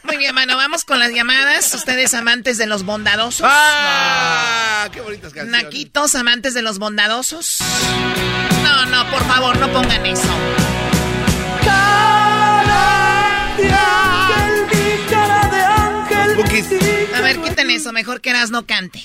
Muy 0.05 0.19
bien, 0.19 0.35
mano, 0.35 0.59
vamos 0.59 0.85
con 0.85 0.99
las 0.99 1.15
llamadas. 1.15 1.73
Ustedes 1.73 2.13
amantes 2.13 2.59
de 2.59 2.67
los 2.67 2.83
bondadosos. 2.83 3.47
¡Ah! 3.49 4.87
¡Qué 4.93 5.01
bonitas 5.01 5.33
canciones! 5.33 5.65
Naquitos, 5.65 6.15
amantes 6.15 6.53
de 6.53 6.61
los 6.61 6.79
bondadosos. 6.79 7.61
No, 8.63 8.85
no, 8.85 9.11
por 9.11 9.27
favor, 9.27 9.57
no 9.57 9.73
pongan 9.73 10.05
eso. 10.05 10.29
A 17.15 17.21
ver, 17.21 17.39
quiten 17.41 17.71
eso, 17.71 17.93
mejor 17.93 18.21
que 18.21 18.31
Eras 18.31 18.51
no 18.51 18.67
cante. 18.67 19.01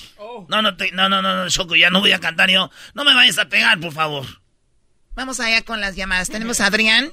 No, 0.48 0.62
no, 0.62 0.76
te- 0.76 0.90
no, 0.90 1.08
no, 1.08 1.22
no, 1.22 1.36
no, 1.44 1.48
Choco, 1.48 1.76
ya 1.76 1.88
no 1.90 2.00
voy 2.00 2.10
a 2.12 2.18
cantar 2.18 2.50
yo. 2.50 2.70
No 2.94 3.04
me 3.04 3.14
vayas 3.14 3.38
a 3.38 3.48
pegar, 3.48 3.78
por 3.78 3.92
favor. 3.92 4.24
Vamos 5.14 5.38
allá 5.38 5.62
con 5.62 5.80
las 5.80 5.94
llamadas. 5.94 6.28
Tenemos 6.28 6.60
a 6.60 6.66
Adrián. 6.66 7.12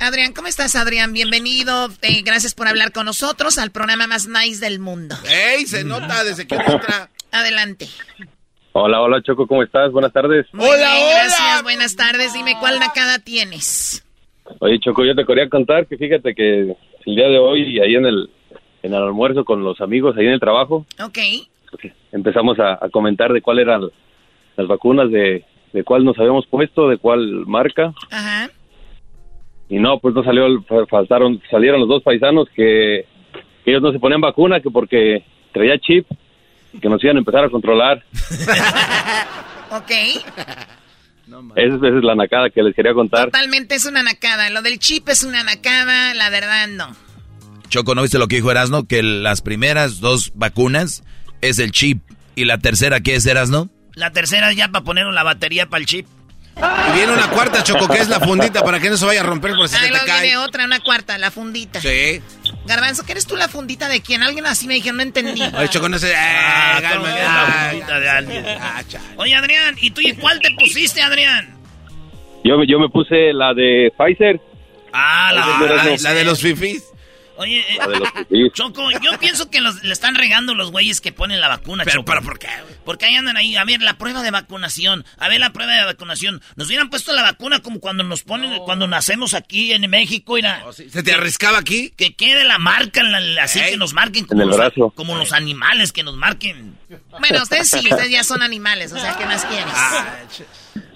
Adrián, 0.00 0.32
¿cómo 0.32 0.48
estás, 0.48 0.74
Adrián? 0.76 1.12
Bienvenido. 1.12 1.90
Eh, 2.00 2.22
gracias 2.22 2.54
por 2.54 2.68
hablar 2.68 2.92
con 2.92 3.04
nosotros 3.04 3.58
al 3.58 3.70
programa 3.70 4.06
más 4.06 4.26
nice 4.28 4.60
del 4.64 4.78
mundo. 4.78 5.14
¡Ey! 5.28 5.66
Se 5.66 5.84
nota 5.84 6.24
desde 6.24 6.46
que 6.46 6.54
entra. 6.54 7.10
Adelante. 7.30 7.88
Hola, 8.72 9.02
hola 9.02 9.22
Choco, 9.22 9.46
¿cómo 9.46 9.62
estás? 9.62 9.92
Buenas 9.92 10.12
tardes. 10.12 10.46
Muy 10.52 10.66
bien, 10.66 11.10
gracias. 11.10 11.62
Buenas 11.62 11.96
tardes. 11.96 12.32
Dime 12.32 12.56
cuál 12.60 12.78
nacada 12.80 13.18
tienes. 13.18 14.04
Oye 14.60 14.78
Choco, 14.80 15.04
yo 15.04 15.14
te 15.14 15.24
quería 15.26 15.48
contar 15.50 15.86
que 15.86 15.96
fíjate 15.98 16.34
que 16.34 16.60
el 17.06 17.14
día 17.16 17.28
de 17.28 17.38
hoy, 17.38 17.78
ahí 17.80 17.94
en 17.94 18.06
el, 18.06 18.30
en 18.84 18.92
el 18.94 19.02
almuerzo 19.02 19.44
con 19.44 19.64
los 19.64 19.80
amigos, 19.80 20.16
ahí 20.16 20.26
en 20.26 20.32
el 20.32 20.40
trabajo, 20.40 20.84
Ok. 21.02 21.18
empezamos 22.12 22.58
a, 22.60 22.74
a 22.84 22.88
comentar 22.90 23.32
de 23.32 23.40
cuál 23.42 23.58
eran 23.58 23.82
las 24.56 24.66
vacunas, 24.68 25.10
de, 25.10 25.44
de 25.72 25.82
cuál 25.84 26.04
nos 26.04 26.18
habíamos 26.18 26.46
puesto, 26.46 26.88
de 26.88 26.98
cuál 26.98 27.46
marca. 27.46 27.92
Ajá. 28.10 28.50
Y 29.68 29.78
no, 29.78 29.98
pues 29.98 30.14
no 30.14 30.22
salió, 30.22 30.46
faltaron, 30.88 31.40
salieron 31.50 31.80
los 31.80 31.88
dos 31.88 32.02
paisanos 32.02 32.46
que, 32.54 33.06
que 33.64 33.70
ellos 33.70 33.82
no 33.82 33.90
se 33.92 33.98
ponían 33.98 34.20
vacuna, 34.20 34.60
que 34.60 34.70
porque 34.70 35.24
traía 35.52 35.78
chip, 35.78 36.06
y 36.72 36.78
que 36.80 36.88
nos 36.88 37.02
iban 37.02 37.16
a 37.16 37.20
empezar 37.20 37.44
a 37.44 37.50
controlar. 37.50 38.02
Ok. 39.70 39.90
Esa, 39.90 41.74
es- 41.74 41.74
esa 41.82 41.88
es 41.98 42.04
la 42.04 42.14
nacada 42.14 42.50
que 42.50 42.62
les 42.62 42.74
quería 42.76 42.94
contar. 42.94 43.24
Totalmente 43.26 43.74
es 43.74 43.86
una 43.86 44.02
nacada. 44.02 44.50
Lo 44.50 44.62
del 44.62 44.78
chip 44.78 45.08
es 45.08 45.24
una 45.24 45.42
nacada, 45.42 46.14
la 46.14 46.30
verdad 46.30 46.68
no. 46.68 46.86
Choco, 47.68 47.94
¿no 47.94 48.02
viste 48.02 48.18
lo 48.18 48.28
que 48.28 48.36
dijo 48.36 48.50
Erasno? 48.50 48.86
Que 48.86 49.02
las 49.02 49.40
primeras 49.42 50.00
dos 50.00 50.32
vacunas 50.34 51.02
es 51.40 51.58
el 51.58 51.72
chip. 51.72 52.02
¿Y 52.36 52.44
la 52.44 52.58
tercera 52.58 53.00
qué 53.00 53.14
es 53.16 53.26
Erasno? 53.26 53.70
La 53.94 54.10
tercera 54.10 54.50
es 54.50 54.56
ya 54.56 54.68
para 54.68 54.84
poner 54.84 55.06
la 55.06 55.22
batería 55.22 55.66
para 55.66 55.80
el 55.80 55.86
chip. 55.86 56.06
Y 56.56 56.92
viene 56.96 57.12
una 57.12 57.28
cuarta, 57.30 57.64
Choco, 57.64 57.88
que 57.88 57.98
es 57.98 58.08
la 58.08 58.20
fundita 58.20 58.62
para 58.62 58.78
que 58.78 58.88
no 58.88 58.96
se 58.96 59.04
vaya 59.04 59.20
a 59.22 59.24
romper 59.24 59.54
por 59.56 59.68
si 59.68 59.74
Ahí 59.74 59.88
se 59.88 59.98
te 59.98 60.06
cae. 60.06 60.22
viene 60.22 60.36
otra, 60.36 60.64
una 60.64 60.78
cuarta, 60.78 61.18
la 61.18 61.32
fundita. 61.32 61.80
Sí. 61.80 62.20
Garbanzo, 62.66 63.04
¿qué 63.04 63.12
eres 63.12 63.26
tú 63.26 63.36
la 63.36 63.48
fundita 63.48 63.88
de 63.88 64.00
quién? 64.02 64.22
Alguien 64.22 64.46
así 64.46 64.68
me 64.68 64.74
dijeron, 64.74 64.98
no 64.98 65.02
entendí. 65.02 65.42
Oye, 65.58 65.68
Choco, 65.68 65.88
no 65.88 65.98
sé. 65.98 66.14
Ah, 66.16 66.78
eh, 66.78 66.84
¿cómo 66.92 67.04
calma, 67.04 67.18
la 67.18 67.68
fundita 67.70 68.00
de 68.00 68.08
alguien? 68.08 68.46
Oye, 69.16 69.34
Adrián, 69.34 69.74
¿y 69.80 69.90
tú 69.90 70.00
y 70.00 70.12
cuál 70.12 70.38
te 70.40 70.50
pusiste, 70.52 71.02
Adrián? 71.02 71.56
Yo, 72.44 72.56
me- 72.56 72.66
yo 72.68 72.78
me 72.78 72.88
puse 72.88 73.32
la 73.32 73.52
de 73.52 73.90
Pfizer. 73.98 74.40
Ah, 74.92 75.32
la, 75.34 75.44
Ah, 75.44 75.60
de- 75.60 75.68
la- 75.96 75.96
la 76.02 76.14
de 76.14 76.24
los 76.24 76.40
fifís. 76.40 76.84
Oye, 77.36 77.64
eh. 78.30 78.50
Choco, 78.52 78.90
yo 79.02 79.18
pienso 79.18 79.50
que 79.50 79.60
los- 79.60 79.82
le 79.82 79.92
están 79.92 80.14
regando 80.14 80.54
los 80.54 80.70
güeyes 80.70 81.00
que 81.00 81.12
ponen 81.12 81.40
la 81.40 81.48
vacuna, 81.48 81.84
Pero, 81.84 82.00
Choco. 82.00 82.06
¿pero 82.06 82.22
por 82.22 82.38
qué? 82.38 82.48
Porque 82.84 83.06
ahí 83.06 83.16
andan 83.16 83.36
ahí, 83.36 83.56
a 83.56 83.64
ver, 83.64 83.82
la 83.82 83.98
prueba 83.98 84.22
de 84.22 84.30
vacunación, 84.30 85.04
a 85.18 85.28
ver 85.28 85.40
la 85.40 85.50
prueba 85.52 85.72
de 85.72 85.84
vacunación. 85.84 86.40
Nos 86.56 86.68
hubieran 86.68 86.90
puesto 86.90 87.12
la 87.12 87.22
vacuna 87.22 87.60
como 87.60 87.80
cuando 87.80 88.04
nos 88.04 88.22
ponen, 88.22 88.58
cuando 88.60 88.86
nacemos 88.86 89.34
aquí 89.34 89.72
en 89.72 89.88
México, 89.90 90.38
y 90.38 90.42
la, 90.42 90.64
¿Se 90.72 91.02
te 91.02 91.12
arriscaba 91.12 91.58
aquí? 91.58 91.90
que 91.96 92.14
quede 92.14 92.44
la 92.44 92.58
marca, 92.58 93.02
la- 93.02 93.20
la- 93.20 93.44
así 93.44 93.60
que 93.60 93.76
nos 93.76 93.94
marquen 93.94 94.26
como, 94.26 94.42
En 94.42 94.50
el 94.52 94.56
los, 94.58 94.92
como 94.94 95.16
los 95.16 95.32
animales, 95.32 95.92
que 95.92 96.02
nos 96.04 96.16
marquen. 96.16 96.78
Bueno, 97.18 97.42
ustedes 97.42 97.68
sí, 97.70 97.78
ustedes 97.78 98.10
ya 98.10 98.22
son 98.24 98.42
animales, 98.42 98.92
o 98.92 98.98
sea, 98.98 99.16
¿qué 99.16 99.26
más 99.26 99.44
quieres? 99.44 100.46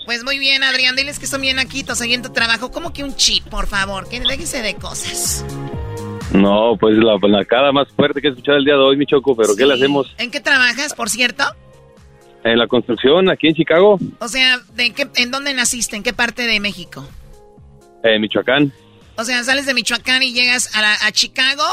Pues 0.05 0.25
muy 0.25 0.39
bien, 0.39 0.63
Adrián, 0.63 0.97
diles 0.97 1.19
que 1.19 1.27
son 1.27 1.43
bien 1.43 1.57
naquitos 1.57 2.01
ahí 2.01 2.15
en 2.15 2.23
tu 2.23 2.33
trabajo. 2.33 2.71
¿Cómo 2.71 2.95
que 2.95 3.05
un 3.05 3.15
chip, 3.15 3.45
por 3.49 3.67
favor? 3.67 4.09
Que 4.09 4.21
déjese 4.21 4.63
de 4.63 4.75
cosas. 4.77 5.45
No, 6.33 6.77
pues 6.79 6.97
la, 6.99 7.17
la 7.23 7.45
cara 7.45 7.73
más 7.73 7.89
fuerte 7.89 8.21
que 8.21 8.29
he 8.29 8.31
escuchado 8.31 8.59
el 8.59 8.65
día 8.65 8.75
de 8.75 8.81
hoy, 8.81 8.97
mi 8.97 9.07
Choco, 9.07 9.35
pero 9.37 9.57
¿qué 9.57 9.65
le 9.67 9.75
hacemos? 9.75 10.15
¿En 10.19 10.31
qué 10.31 10.41
trabajas, 10.41 10.95
por 10.95 11.09
cierto? 11.09 11.45
En 12.45 12.59
la 12.59 12.67
construcción, 12.67 13.31
aquí 13.31 13.49
en 13.49 13.55
Chicago, 13.55 13.99
O 14.21 14.29
sea, 14.29 14.59
¿de 14.75 14.93
qué, 14.93 15.09
¿en 15.17 15.31
dónde 15.31 15.53
naciste? 15.55 15.97
¿En 15.97 16.03
qué 16.03 16.13
parte 16.13 16.43
de 16.47 16.61
México? 16.61 17.07
en 18.05 18.21
Michoacán. 18.21 18.73
O 19.17 19.25
sea, 19.25 19.43
sales 19.43 19.67
de 19.67 19.75
Michoacán 19.75 20.23
y 20.23 20.33
llegas 20.33 20.75
a, 20.77 20.83
la- 20.83 20.95
a 21.03 21.11
Chicago 21.13 21.65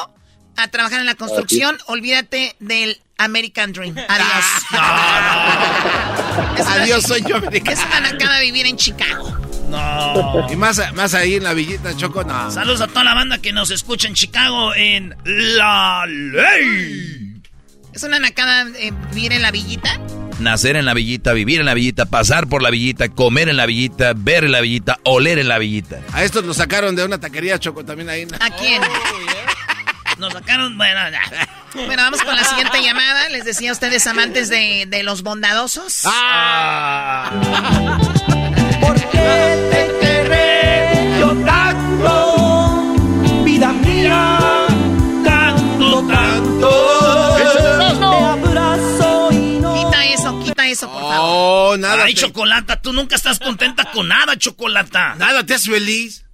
a 0.58 0.68
trabajar 0.70 1.00
en 1.02 1.06
la 1.06 1.14
construcción. 1.16 1.78
Olvídate 1.86 2.56
del 2.60 2.98
American 3.20 3.72
Dream. 3.74 3.96
Adiós. 4.08 4.46
Adiós, 6.68 7.04
soy 7.04 7.22
yo, 7.28 7.36
americano. 7.38 7.78
Es 7.80 7.86
una 7.86 8.00
nacada 8.12 8.40
vivir 8.42 8.66
en 8.66 8.76
Chicago. 8.78 9.35
No. 9.70 10.48
Y 10.52 10.56
más, 10.56 10.82
más 10.94 11.14
ahí 11.14 11.36
en 11.36 11.44
la 11.44 11.54
villita, 11.54 11.96
Choco, 11.96 12.24
no. 12.24 12.52
Saludos 12.52 12.82
a 12.82 12.88
toda 12.88 13.04
la 13.04 13.14
banda 13.14 13.40
que 13.40 13.52
nos 13.52 13.72
escucha 13.72 14.08
en 14.08 14.14
Chicago 14.14 14.74
en 14.76 15.16
La 15.24 16.06
Ley. 16.08 17.42
¿Es 17.94 18.04
una 18.04 18.20
nacada 18.20 18.68
eh, 18.78 18.92
vivir 19.14 19.34
en 19.34 19.42
la 19.42 19.52
villita? 19.52 20.00
Nacer 20.40 20.76
en 20.76 20.86
la 20.86 20.94
villita, 20.94 21.32
vivir 21.32 21.62
en 21.62 21.66
la 21.66 21.74
villita, 21.74 22.06
pasar 22.06 22.48
por 22.48 22.62
la 22.62 22.70
villita, 22.70 23.08
comer 23.08 23.48
en 23.48 23.56
la 23.56 23.66
villita, 23.66 24.12
ver 24.16 24.44
en 24.44 24.52
la 24.52 24.60
villita, 24.60 25.00
oler 25.04 25.40
en 25.40 25.48
la 25.48 25.58
villita. 25.58 26.02
A 26.12 26.24
estos 26.26 26.44
los 26.44 26.58
sacaron 26.58 26.96
de 26.96 27.06
una 27.06 27.20
taquería, 27.20 27.58
Choco, 27.58 27.86
también 27.86 28.10
ahí. 28.10 28.28
¿A 28.42 28.50
quién? 28.50 28.82
Nos 30.18 30.34
sacaron, 30.34 30.78
bueno, 30.78 31.00
ya. 31.10 31.22
Bueno, 31.74 32.04
vamos 32.04 32.22
con 32.22 32.36
la 32.36 32.44
siguiente 32.44 32.82
llamada. 32.82 33.30
Les 33.30 33.46
decía 33.46 33.70
a 33.70 33.74
ustedes 33.74 34.06
amantes 34.08 34.50
de, 34.50 34.86
de 34.88 35.04
los 35.04 35.24
bondadosos. 35.24 36.02
Ah. 36.06 37.32
Oh, 51.28 51.76
nada. 51.78 52.04
Ay, 52.06 52.14
te- 52.14 52.22
Chocolata, 52.22 52.82
tú 52.82 52.94
nunca 52.94 53.16
estás 53.16 53.40
contenta 53.40 53.92
con 53.92 54.08
nada, 54.08 54.38
Chocolata. 54.38 55.16
Nada, 55.16 55.46
te 55.46 55.54
haces 55.56 55.70
feliz. 55.70 56.26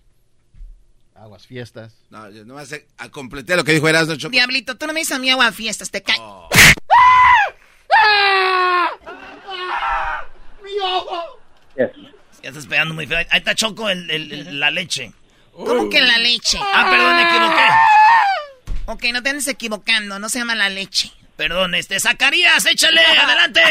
Aguas 1.16 1.46
fiestas. 1.46 1.94
No, 2.10 2.30
yo 2.32 2.44
nomás 2.46 2.72
eh, 2.72 2.88
a 2.98 3.10
completé 3.10 3.56
lo 3.56 3.64
que 3.64 3.74
dijo 3.74 3.88
Erasmo, 3.88 4.16
Choco. 4.16 4.32
Diablito, 4.32 4.76
tú 4.76 4.88
no 4.88 4.94
me 4.94 5.02
dices 5.02 5.16
a 5.16 5.20
mí 5.20 5.30
agua 5.30 5.48
a 5.48 5.52
fiestas, 5.52 5.92
te 5.92 6.02
cae. 6.02 6.18
Ya 12.44 12.50
estás 12.50 12.66
pegando 12.66 12.94
muy 12.94 13.06
feo. 13.08 13.18
Ahí 13.18 13.40
está 13.40 13.54
Choco, 13.56 13.90
el, 13.90 14.10
el- 14.10 14.32
el- 14.34 14.60
la 14.60 14.72
leche. 14.72 15.14
¿Cómo 15.54 15.90
que 15.90 16.02
la 16.02 16.18
leche? 16.18 16.58
Ah, 16.74 16.88
perdón, 16.90 17.16
me 17.16 17.24
equivoqué. 17.24 17.66
Ok, 18.86 19.14
no 19.14 19.22
te 19.22 19.30
andes 19.30 19.48
equivocando, 19.48 20.18
no 20.18 20.28
se 20.30 20.40
llama 20.40 20.56
la 20.56 20.70
leche. 20.70 21.12
Perdón, 21.42 21.74
este, 21.74 22.00
Zacarías, 22.00 22.64
échale, 22.68 23.02
adelante. 23.26 23.62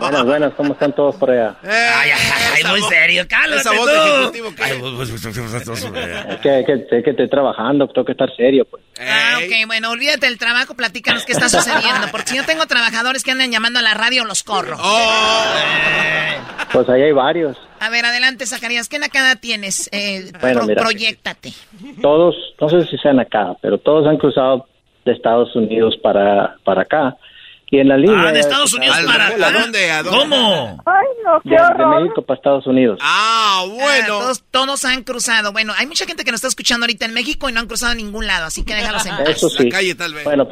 buenas, 0.00 0.24
buenas, 0.24 0.54
¿cómo 0.54 0.72
están 0.72 0.92
todos 0.92 1.14
por 1.14 1.30
allá? 1.30 1.54
Ay, 1.62 2.10
ay, 2.10 2.20
ay, 2.56 2.64
muy 2.64 2.82
serio, 2.88 3.24
cálmate 3.28 3.60
esa 3.60 3.70
voz 3.70 3.88
tú. 3.88 4.32
que- 4.32 4.42
Ay, 4.64 4.72
pues, 4.80 4.92
pues, 4.96 5.10
pues, 5.10 5.24
Es 5.24 6.40
que, 6.40 6.60
es 6.60 6.66
que, 6.66 6.72
es 6.98 7.04
que 7.04 7.10
estoy 7.10 7.30
trabajando, 7.30 7.86
tengo 7.86 8.04
que 8.04 8.10
estar 8.10 8.28
serio, 8.36 8.66
pues. 8.68 8.82
Ah, 9.00 9.38
ok, 9.38 9.66
bueno, 9.68 9.90
olvídate 9.90 10.26
del 10.26 10.36
trabajo, 10.36 10.74
platícanos 10.74 11.24
qué 11.24 11.30
está 11.32 11.48
sucediendo. 11.48 12.08
Porque 12.10 12.30
si 12.30 12.36
yo 12.38 12.44
tengo 12.44 12.66
trabajadores 12.66 13.22
que 13.22 13.30
andan 13.30 13.52
llamando 13.52 13.78
a 13.78 13.82
la 13.82 13.94
radio, 13.94 14.24
los 14.24 14.42
corro. 14.42 14.76
Pues 16.72 16.88
ahí 16.88 17.02
hay 17.02 17.12
varios. 17.12 17.56
A 17.78 17.88
ver, 17.88 18.04
adelante, 18.04 18.46
Zacarías, 18.46 18.88
¿qué 18.88 18.98
nacada 18.98 19.36
tienes? 19.36 19.88
Eh, 19.92 20.32
Bueno, 20.40 20.58
pro- 20.60 20.66
mira. 20.68 20.82
proyectate. 20.82 21.52
Todos, 22.00 22.34
no 22.60 22.68
sé 22.68 22.84
si 22.86 22.96
sean 22.98 23.20
acá, 23.20 23.54
pero 23.62 23.78
todos 23.78 24.06
han 24.08 24.16
cruzado 24.16 24.66
de 25.04 25.12
Estados 25.12 25.54
Unidos 25.56 25.96
para, 26.02 26.56
para 26.64 26.82
acá. 26.82 27.16
Y 27.70 27.78
en 27.78 27.88
la 27.88 27.96
línea... 27.96 28.28
Ah, 28.28 28.32
de 28.32 28.40
Estados 28.40 28.74
Unidos 28.74 28.94
¿Al- 28.98 29.06
para 29.06 29.26
¿A 29.28 29.50
dónde? 29.52 29.90
¿A 29.90 30.02
dónde? 30.02 30.18
¿Cómo? 30.18 30.82
Ay, 30.84 31.06
no, 31.24 31.40
qué 31.40 31.50
De. 31.50 31.86
México 31.86 32.20
para 32.22 32.36
Estados 32.36 32.66
Unidos. 32.66 32.98
Ah, 33.00 33.62
Ah, 33.62 33.66
bueno. 33.66 34.06
todos, 34.08 34.42
todos 34.50 34.84
han 34.84 35.02
cruzado. 35.04 35.52
Bueno, 35.52 35.72
hay 35.78 35.86
mucha 35.86 36.04
gente 36.06 36.24
que 36.24 36.30
nos 36.32 36.38
está 36.38 36.48
escuchando 36.48 36.84
ahorita 36.84 37.06
en 37.06 37.14
México 37.14 37.48
y 37.48 37.52
no 37.52 37.60
han 37.60 37.66
cruzado 37.66 37.92
a 37.92 37.94
ningún 37.94 38.26
lado, 38.26 38.46
así 38.46 38.64
que 38.64 38.74
déjalos 38.74 39.06
en 39.06 39.16
paz. 39.16 39.28
Eso 39.28 39.48
sí. 39.48 39.64
La 39.64 39.70
calle, 39.70 39.94
tal 39.94 40.12
vez. 40.14 40.24
Bueno, 40.24 40.48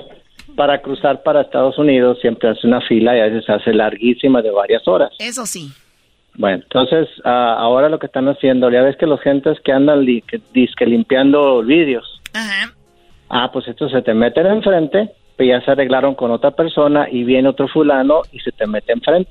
para 0.57 0.81
cruzar 0.81 1.23
para 1.23 1.43
Estados 1.43 1.77
Unidos 1.79 2.19
siempre 2.21 2.49
hace 2.51 2.67
una 2.67 2.81
fila 2.83 3.17
y 3.17 3.21
a 3.21 3.25
veces 3.25 3.49
hace 3.51 3.73
larguísima 3.75 4.41
de 4.43 4.51
varias 4.51 4.87
horas. 4.89 5.11
Eso 5.19 5.45
sí. 5.47 5.71
Bueno, 6.35 6.63
entonces 6.63 7.09
ah, 7.25 7.57
ahora 7.59 7.89
lo 7.89 7.99
que 7.99 8.07
están 8.07 8.29
haciendo, 8.29 8.71
ya 8.71 8.83
ves 8.83 8.97
que 8.97 9.07
los 9.07 9.21
gentes 9.21 9.59
que 9.65 9.73
andan 9.73 10.05
li- 10.05 10.23
que, 10.23 10.41
dizque 10.55 10.87
limpiando 10.87 11.63
vidrios, 11.63 12.21
Ajá. 12.33 12.73
Ah, 13.31 13.51
pues 13.53 13.67
estos 13.69 13.91
se 13.93 14.03
te 14.03 14.13
meten 14.15 14.47
enfrente, 14.47 15.11
pues 15.37 15.49
ya 15.49 15.65
se 15.65 15.71
arreglaron 15.71 16.15
con 16.15 16.31
otra 16.31 16.51
persona 16.51 17.09
y 17.11 17.25
viene 17.25 17.49
otro 17.49 17.67
fulano 17.69 18.23
y 18.33 18.41
se 18.41 18.53
te 18.53 18.67
mete 18.67 18.93
enfrente. 18.93 19.31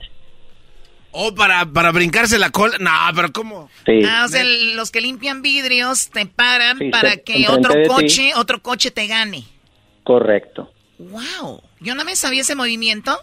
Oh, 1.12 1.34
para, 1.34 1.66
para 1.66 1.92
brincarse 1.92 2.38
la 2.38 2.52
cola. 2.52 2.76
No, 2.80 2.92
pero 3.16 3.32
¿cómo? 3.32 3.70
Sí. 3.86 4.02
Ah, 4.08 4.24
o 4.26 4.28
sea, 4.28 4.44
los 4.76 4.92
que 4.92 5.02
limpian 5.02 5.42
vidrios 5.42 6.10
te 6.12 6.26
paran 6.28 6.78
Sí, 6.78 6.90
para 6.92 7.18
que 7.18 7.48
otro 7.50 7.74
coche, 7.88 8.32
otro 8.36 8.62
coche 8.62 8.92
te 8.92 9.08
gane. 9.08 9.44
Correcto, 10.04 10.72
Wow. 11.00 11.62
Yo 11.80 11.96
no 11.96 12.04
me 12.04 12.16
sabía 12.16 12.42
ese 12.42 12.56
movimiento. 12.56 13.18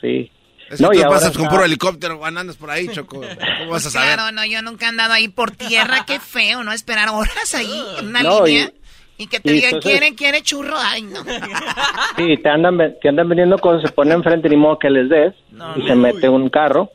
sí. 0.00 0.30
Es 0.70 0.78
que 0.78 0.82
No, 0.82 0.92
y 0.94 0.96
tú 0.96 1.04
ahora 1.04 1.16
pasas 1.18 1.32
con 1.32 1.42
está- 1.42 1.50
puro 1.54 1.64
helicóptero, 1.66 2.24
andas 2.24 2.56
por 2.56 2.70
ahí, 2.70 2.88
Choco. 2.88 3.20
¿Cómo 3.58 3.70
vas 3.70 3.84
a 3.84 3.90
saber? 3.90 4.14
Claro, 4.14 4.32
no, 4.32 4.46
yo 4.46 4.62
nunca 4.62 4.86
he 4.86 4.88
andado 4.88 5.12
ahí 5.12 5.28
por 5.28 5.50
tierra. 5.50 6.06
Qué 6.06 6.18
feo, 6.18 6.64
¿no? 6.64 6.72
Esperar 6.72 7.10
horas 7.10 7.54
ahí 7.54 7.82
en 7.98 8.06
una 8.08 8.22
No, 8.22 8.46
línea. 8.46 8.64
Y, 8.64 8.83
que 9.16 9.40
te 9.40 9.50
y 9.50 9.54
digan, 9.54 9.74
entonces- 9.74 9.90
¿quiere, 10.00 10.14
quiere 10.16 10.42
churro? 10.42 10.74
Ay, 10.78 11.02
no. 11.02 11.20
Sí, 12.16 12.36
te 12.42 12.48
andan, 12.48 12.78
te 13.00 13.08
andan 13.08 13.28
vendiendo 13.28 13.58
cosas, 13.58 13.82
se 13.82 13.92
ponen 13.94 14.14
enfrente 14.14 14.48
ni 14.48 14.56
modo 14.56 14.78
que 14.78 14.90
les 14.90 15.08
des 15.08 15.34
y 15.76 15.82
se 15.86 15.94
mete 15.94 16.28
un 16.28 16.48
carro 16.48 16.90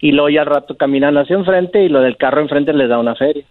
y 0.00 0.12
luego 0.12 0.28
ya 0.30 0.40
al 0.42 0.46
rato 0.46 0.76
caminan 0.76 1.16
hacia 1.18 1.36
enfrente 1.36 1.82
y 1.84 1.88
lo 1.88 2.00
del 2.00 2.16
carro 2.16 2.40
enfrente 2.40 2.72
les 2.72 2.88
da 2.88 2.98
una 2.98 3.14
feria. 3.16 3.44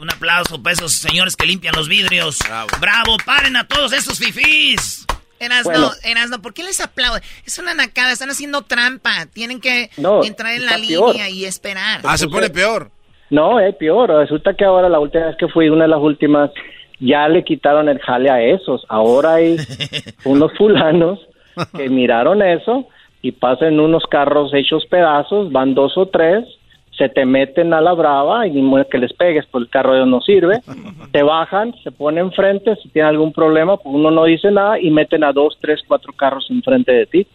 Un 0.00 0.10
aplauso 0.10 0.60
para 0.62 0.72
esos 0.74 0.92
señores 0.92 1.36
que 1.36 1.46
limpian 1.46 1.74
los 1.76 1.88
vidrios. 1.88 2.38
Bravo. 2.80 3.16
paren 3.24 3.56
a 3.56 3.66
todos 3.66 3.92
esos 3.92 4.18
fifís. 4.18 5.06
Erasno, 5.38 5.70
Bueno. 5.70 5.90
Erasno, 6.02 6.40
¿por 6.40 6.54
qué 6.54 6.62
les 6.62 6.80
aplauden? 6.80 7.22
Es 7.44 7.58
una 7.58 7.74
nacada, 7.74 8.12
están 8.12 8.30
haciendo 8.30 8.62
trampa. 8.62 9.26
Tienen 9.34 9.60
que 9.60 9.90
No, 9.98 10.24
entrar 10.24 10.54
en 10.54 10.64
la 10.64 10.76
peor. 10.76 11.12
línea 11.12 11.28
y 11.28 11.44
esperar. 11.44 12.00
Ah, 12.04 12.16
se 12.16 12.26
pone 12.26 12.48
peor. 12.50 12.90
No, 13.28 13.60
es 13.60 13.74
peor. 13.76 14.08
Resulta 14.10 14.54
que 14.54 14.64
ahora 14.64 14.88
la 14.88 14.98
última 14.98 15.26
vez 15.26 15.36
que 15.38 15.48
fui, 15.48 15.68
una 15.68 15.84
de 15.84 15.88
las 15.90 16.00
últimas, 16.00 16.50
ya 17.00 17.28
le 17.28 17.44
quitaron 17.44 17.88
el 17.88 17.98
jale 18.00 18.30
a 18.30 18.42
esos. 18.42 18.84
Ahora 18.88 19.34
hay 19.34 19.56
unos 20.24 20.52
fulanos 20.56 21.20
que 21.76 21.88
miraron 21.88 22.42
eso 22.42 22.86
y 23.22 23.32
pasan 23.32 23.80
unos 23.80 24.04
carros 24.04 24.52
hechos 24.54 24.86
pedazos, 24.86 25.50
van 25.50 25.74
dos 25.74 25.96
o 25.96 26.06
tres, 26.06 26.44
se 26.96 27.08
te 27.08 27.26
meten 27.26 27.74
a 27.74 27.80
la 27.80 27.92
brava 27.92 28.46
y 28.46 28.52
que 28.90 28.98
les 28.98 29.12
pegues, 29.12 29.46
pues 29.50 29.64
el 29.64 29.70
carro 29.70 29.94
ellos 29.94 30.08
no 30.08 30.20
sirve. 30.20 30.60
Te 31.12 31.22
bajan, 31.22 31.74
se 31.82 31.90
ponen 31.90 32.26
enfrente, 32.26 32.76
si 32.76 32.88
tienen 32.88 33.10
algún 33.10 33.32
problema, 33.32 33.76
pues 33.76 33.94
uno 33.94 34.10
no 34.10 34.24
dice 34.24 34.50
nada 34.50 34.78
y 34.78 34.90
meten 34.90 35.24
a 35.24 35.32
dos, 35.32 35.58
tres, 35.60 35.82
cuatro 35.86 36.12
carros 36.12 36.46
enfrente 36.50 36.92
de 36.92 37.06
ti. 37.06 37.26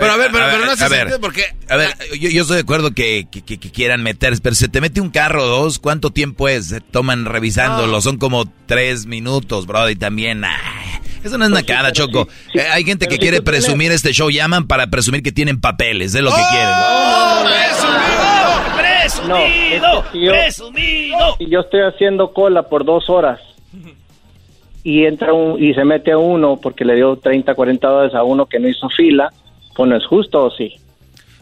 Pero 0.00 0.12
a 0.12 0.16
ver, 0.16 0.30
pero, 0.32 0.44
A 0.44 0.46
ver, 0.48 0.54
pero 0.56 0.66
no 0.66 0.72
hace 0.72 0.84
a 0.84 0.88
ver. 0.88 1.08
porque... 1.20 1.44
A 1.68 1.76
ver, 1.76 1.90
yo, 2.18 2.28
yo 2.30 2.42
estoy 2.42 2.56
de 2.56 2.62
acuerdo 2.62 2.90
que, 2.92 3.28
que- 3.30 3.42
que- 3.42 3.58
que 3.58 3.70
quieran 3.70 4.02
meterse, 4.02 4.40
pero 4.42 4.54
se 4.56 4.68
te 4.68 4.80
mete 4.80 5.00
un 5.00 5.10
carro 5.10 5.44
o 5.44 5.46
dos, 5.46 5.78
¿cuánto 5.78 6.10
tiempo 6.10 6.48
es? 6.48 6.68
Se 6.68 6.80
toman 6.80 7.24
revisándolo, 7.26 8.00
son 8.00 8.16
como 8.18 8.44
tres 8.66 9.06
minutos, 9.06 9.66
bro, 9.66 9.88
y 9.90 9.96
también, 9.96 10.44
ay, 10.44 11.00
Eso 11.22 11.36
no 11.38 11.44
es 11.44 11.50
nacada, 11.50 11.92
Choco. 11.92 12.26
Eh, 12.54 12.60
hay 12.72 12.82
gente 12.84 13.06
que 13.06 13.18
quiere 13.18 13.42
presumir 13.42 13.92
este 13.92 14.12
show, 14.12 14.30
llaman 14.30 14.66
para 14.66 14.86
presumir 14.88 15.22
que 15.22 15.32
tienen 15.32 15.60
papeles, 15.60 16.12
de 16.12 16.22
lo 16.22 16.30
que 16.30 16.42
quieren. 16.50 16.68
¡Oh, 16.74 17.44
presumido! 17.44 18.76
¡Presumido! 18.76 20.04
¡Presumido! 20.32 21.36
Y 21.38 21.50
yo 21.50 21.60
estoy 21.60 21.80
haciendo 21.82 22.32
cola 22.32 22.62
por 22.62 22.84
dos 22.84 23.08
horas 23.10 23.38
y 24.82 25.04
entra 25.04 25.32
un, 25.34 25.62
y 25.62 25.74
se 25.74 25.84
mete 25.84 26.12
a 26.12 26.16
uno 26.18 26.58
porque 26.60 26.84
le 26.86 26.94
dio 26.94 27.16
30, 27.16 27.54
40 27.54 27.86
dólares 27.86 28.14
a 28.14 28.22
uno 28.22 28.46
que 28.46 28.58
no 28.58 28.66
hizo 28.68 28.88
fila, 28.88 29.30
pues 29.74 29.88
no 29.90 29.96
es 29.96 30.06
justo 30.06 30.44
o 30.44 30.50
sí. 30.50 30.74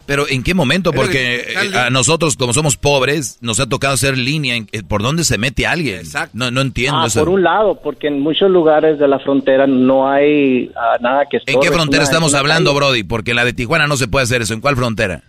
Pero 0.05 0.27
¿en 0.27 0.41
qué 0.41 0.55
momento? 0.55 0.91
Porque 0.91 1.45
eh, 1.51 1.77
a 1.77 1.91
nosotros, 1.91 2.35
como 2.35 2.51
somos 2.51 2.77
pobres, 2.77 3.37
nos 3.41 3.59
ha 3.59 3.67
tocado 3.69 3.93
hacer 3.93 4.17
línea. 4.17 4.55
Eh, 4.71 4.81
¿Por 4.81 5.03
dónde 5.03 5.23
se 5.23 5.37
mete 5.37 5.67
alguien? 5.67 6.01
No, 6.33 6.49
no 6.49 6.61
entiendo 6.61 7.01
Ah, 7.01 7.05
eso. 7.05 7.19
por 7.19 7.29
un 7.29 7.43
lado, 7.43 7.79
porque 7.83 8.07
en 8.07 8.19
muchos 8.19 8.49
lugares 8.49 8.97
de 8.97 9.07
la 9.07 9.19
frontera 9.19 9.67
no 9.67 10.09
hay 10.11 10.71
ah, 10.75 10.97
nada 10.99 11.25
que 11.29 11.37
¿En 11.45 11.59
qué 11.59 11.67
frontera 11.71 12.01
una- 12.01 12.09
estamos 12.09 12.31
una 12.31 12.39
hablando, 12.39 12.71
calle. 12.71 12.77
Brody? 12.79 13.03
Porque 13.03 13.31
en 13.31 13.35
la 13.37 13.45
de 13.45 13.53
Tijuana 13.53 13.85
no 13.85 13.97
se 13.97 14.07
puede 14.07 14.23
hacer 14.23 14.41
eso. 14.41 14.55
¿En 14.55 14.61
cuál 14.61 14.75
frontera? 14.75 15.21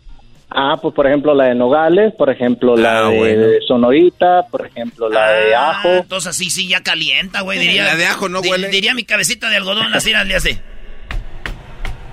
Ah, 0.48 0.78
pues 0.80 0.94
por 0.94 1.06
ejemplo 1.06 1.34
la 1.34 1.44
de 1.44 1.54
Nogales, 1.54 2.14
por 2.16 2.30
ejemplo 2.30 2.74
la 2.74 3.06
Ah, 3.06 3.10
de 3.10 3.18
bueno. 3.18 3.46
Sonorita, 3.68 4.46
por 4.50 4.66
ejemplo 4.66 5.08
la 5.10 5.30
de 5.30 5.54
Ajo. 5.54 5.88
entonces 5.90 6.30
así 6.30 6.48
sí 6.48 6.66
ya 6.66 6.82
calienta, 6.82 7.42
güey. 7.42 7.58
Diría, 7.58 7.84
La 7.84 7.96
de 7.96 8.06
ajo 8.06 8.28
no 8.30 8.40
huele. 8.40 8.68
Diría 8.68 8.94
mi 8.94 9.04
cabecita 9.04 9.48
de 9.50 9.56
algodón, 9.58 9.92
así 9.92 10.10
le 10.26 10.34
hace. 10.34 10.58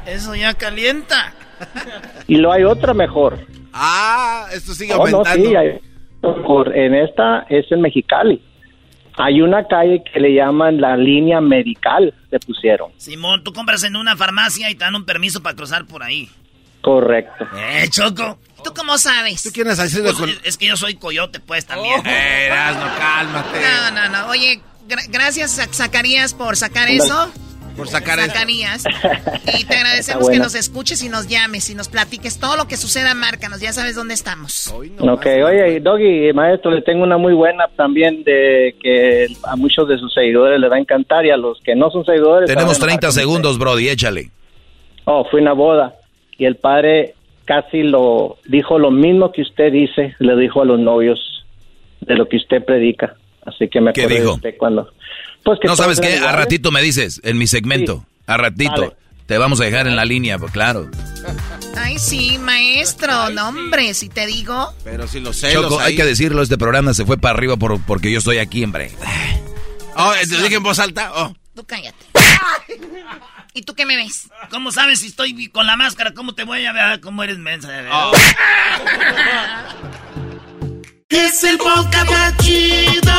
Eso 0.08 0.36
ya 0.36 0.54
calienta. 0.54 1.34
Y 2.28 2.36
lo 2.38 2.52
hay 2.52 2.64
otra 2.64 2.94
mejor. 2.94 3.40
Ah, 3.74 4.48
esto 4.54 4.74
sigue 4.74 4.94
Oh, 4.94 5.08
no, 5.08 5.18
aumentando. 5.18 5.50
sí, 5.50 5.56
hay- 5.56 5.80
por- 6.22 6.76
en 6.76 6.96
esta 6.96 7.46
es 7.50 7.72
en 7.72 7.82
Mexicali. 7.82 8.42
Hay 9.20 9.42
una 9.42 9.68
calle 9.68 10.04
que 10.12 10.20
le 10.20 10.34
llaman 10.36 10.80
la 10.80 10.96
línea 10.96 11.42
medical, 11.42 12.14
le 12.32 12.40
pusieron. 12.40 12.92
Simón, 12.98 13.44
tú 13.44 13.52
compras 13.52 13.84
en 13.84 13.96
una 13.96 14.16
farmacia 14.16 14.70
y 14.70 14.76
te 14.76 14.84
dan 14.86 14.96
un 14.96 15.06
permiso 15.06 15.42
para 15.42 15.56
cruzar 15.56 15.86
por 15.86 16.04
ahí. 16.04 16.30
Correcto. 16.82 17.46
Eh, 17.58 17.88
Choco. 17.90 18.38
¿Tú 18.64 18.72
cómo 18.76 18.98
sabes? 18.98 19.42
¿Tú 19.44 19.50
quieres 19.52 19.80
hacer 19.80 20.04
Pues, 20.04 20.16
con... 20.16 20.30
es, 20.30 20.40
es 20.44 20.58
que 20.58 20.68
yo 20.68 20.78
soy 20.78 20.96
coyote, 20.96 21.40
pues, 21.40 21.66
también. 21.66 22.06
Eh, 22.06 22.46
Erasmo, 22.46 22.86
cálmate. 22.98 23.60
No, 23.60 23.92
no, 23.92 24.10
no. 24.10 24.28
Oye, 24.30 24.62
gra- 24.88 25.06
gracias, 25.10 25.60
Zac- 25.60 25.74
Zacarías, 25.74 26.34
por 26.34 26.56
sacar 26.56 26.88
eso. 26.90 27.32
Por 27.78 27.88
sacar 27.88 28.20
eso. 28.20 28.30
Zacarías. 28.30 28.84
Y 29.60 29.64
te 29.64 29.76
agradecemos 29.76 30.30
que 30.30 30.40
nos 30.40 30.56
escuches 30.56 31.02
y 31.04 31.10
nos 31.10 31.28
llames 31.28 31.70
y 31.70 31.76
nos 31.76 31.88
platiques 31.88 32.40
todo 32.40 32.58
lo 32.58 32.68
que 32.68 32.76
suceda, 32.76 33.14
márcanos. 33.14 33.62
Ya 33.62 33.72
sabes 33.72 33.96
dónde 33.96 34.14
estamos. 34.14 34.68
Ok, 34.68 35.26
oye, 35.26 35.80
Doggy, 35.80 36.34
maestro, 36.34 36.72
le 36.72 36.82
tengo 36.82 37.04
una 37.04 37.18
muy 37.18 37.34
buena 37.34 37.68
también 37.76 38.24
de 38.24 38.76
que 38.82 39.28
a 39.44 39.56
muchos 39.56 39.88
de 39.88 39.98
sus 39.98 40.14
seguidores 40.14 40.60
les 40.60 40.70
va 40.70 40.76
a 40.76 40.80
encantar 40.80 41.26
y 41.26 41.30
a 41.30 41.38
los 41.38 41.62
que 41.62 41.76
no 41.76 41.90
son 41.90 42.04
seguidores... 42.06 42.48
Tenemos 42.48 42.76
se 42.76 42.82
van 42.82 42.90
a 42.90 42.94
enojar 42.94 43.00
30 43.00 43.08
con 43.08 43.14
segundos, 43.14 43.58
Brody, 43.58 43.90
échale. 43.90 44.32
Oh, 45.06 45.26
fue 45.32 45.42
una 45.42 45.54
boda 45.54 45.96
y 46.38 46.46
el 46.46 46.58
padre 46.58 47.16
casi 47.46 47.84
lo 47.84 48.38
dijo 48.46 48.78
lo 48.78 48.92
mismo 48.92 49.32
que 49.32 49.42
usted 49.42 49.72
dice, 49.72 50.16
le 50.20 50.36
dijo 50.36 50.62
a 50.62 50.66
los 50.66 50.80
novios 50.80 51.46
de 52.02 52.16
lo 52.16 52.28
que 52.28 52.38
usted 52.38 52.64
predica. 52.64 53.16
Así 53.46 53.70
que 53.70 53.80
me 53.80 53.94
¿Qué 53.94 54.02
acordé 54.02 54.22
de 54.22 54.28
usted 54.28 54.58
cuando... 54.58 54.90
Pues 55.48 55.62
que 55.62 55.68
No 55.70 55.78
sabes 55.78 56.02
qué, 56.02 56.18
a 56.18 56.34
ratito 56.34 56.72
me 56.72 56.82
dices, 56.82 57.22
en 57.24 57.38
mi 57.38 57.48
segmento, 57.48 58.06
a 58.26 58.36
ratito. 58.36 58.82
Vale. 58.82 58.98
Te 59.28 59.38
vamos 59.38 59.62
a 59.62 59.64
dejar 59.64 59.88
en 59.88 59.96
la 59.96 60.04
línea, 60.04 60.38
pues 60.38 60.52
claro. 60.52 60.92
Ay, 61.78 61.98
sí, 62.00 62.38
maestro. 62.38 63.30
No, 63.30 63.48
hombre, 63.48 63.94
si 63.94 64.10
te 64.10 64.28
digo. 64.28 64.74
Pero 64.84 65.08
si 65.08 65.22
los 65.22 65.38
celos 65.38 65.70
Choco, 65.70 65.80
hay 65.80 65.96
que 65.96 66.04
decirlo, 66.04 66.42
este 66.42 66.58
programa 66.58 66.94
se 66.94 67.06
fue 67.06 67.18
para 67.18 67.38
arriba 67.38 67.56
por, 67.56 67.82
porque 67.82 68.12
yo 68.12 68.20
estoy 68.20 68.40
aquí, 68.40 68.62
hombre. 68.62 68.92
Oh, 69.96 70.12
¿te 70.20 70.36
dije 70.36 70.56
en 70.56 70.64
voz 70.64 70.80
alta? 70.80 71.14
Oh. 71.16 71.34
Tú 71.56 71.64
cállate. 71.64 72.06
¿Y 73.54 73.62
tú 73.62 73.74
qué 73.74 73.86
me 73.86 73.96
ves? 73.96 74.28
¿Cómo 74.50 74.74
sabes 74.74 75.00
si 75.00 75.08
estoy 75.08 75.48
con 75.48 75.66
la 75.66 75.78
máscara? 75.78 76.14
¿Cómo 76.14 76.36
te 76.36 76.44
voy 76.44 76.66
a 76.66 76.74
ver? 76.74 77.00
¿Cómo 77.00 77.24
eres 77.24 77.38
mensa? 77.38 77.70
Oh. 77.90 78.12
Es 81.10 81.42
el 81.46 81.58
podcast 81.58 82.10
más 82.12 82.36
chido. 82.40 83.14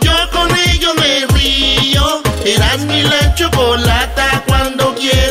Yo 0.00 0.12
con 0.30 0.48
ello 0.68 0.94
me 0.94 1.26
río. 1.36 2.22
Eras 2.44 2.78
mi 2.82 3.02
la 3.02 3.34
chocolata. 3.34 4.44
Cuando 4.46 4.94
quiera 4.94 5.21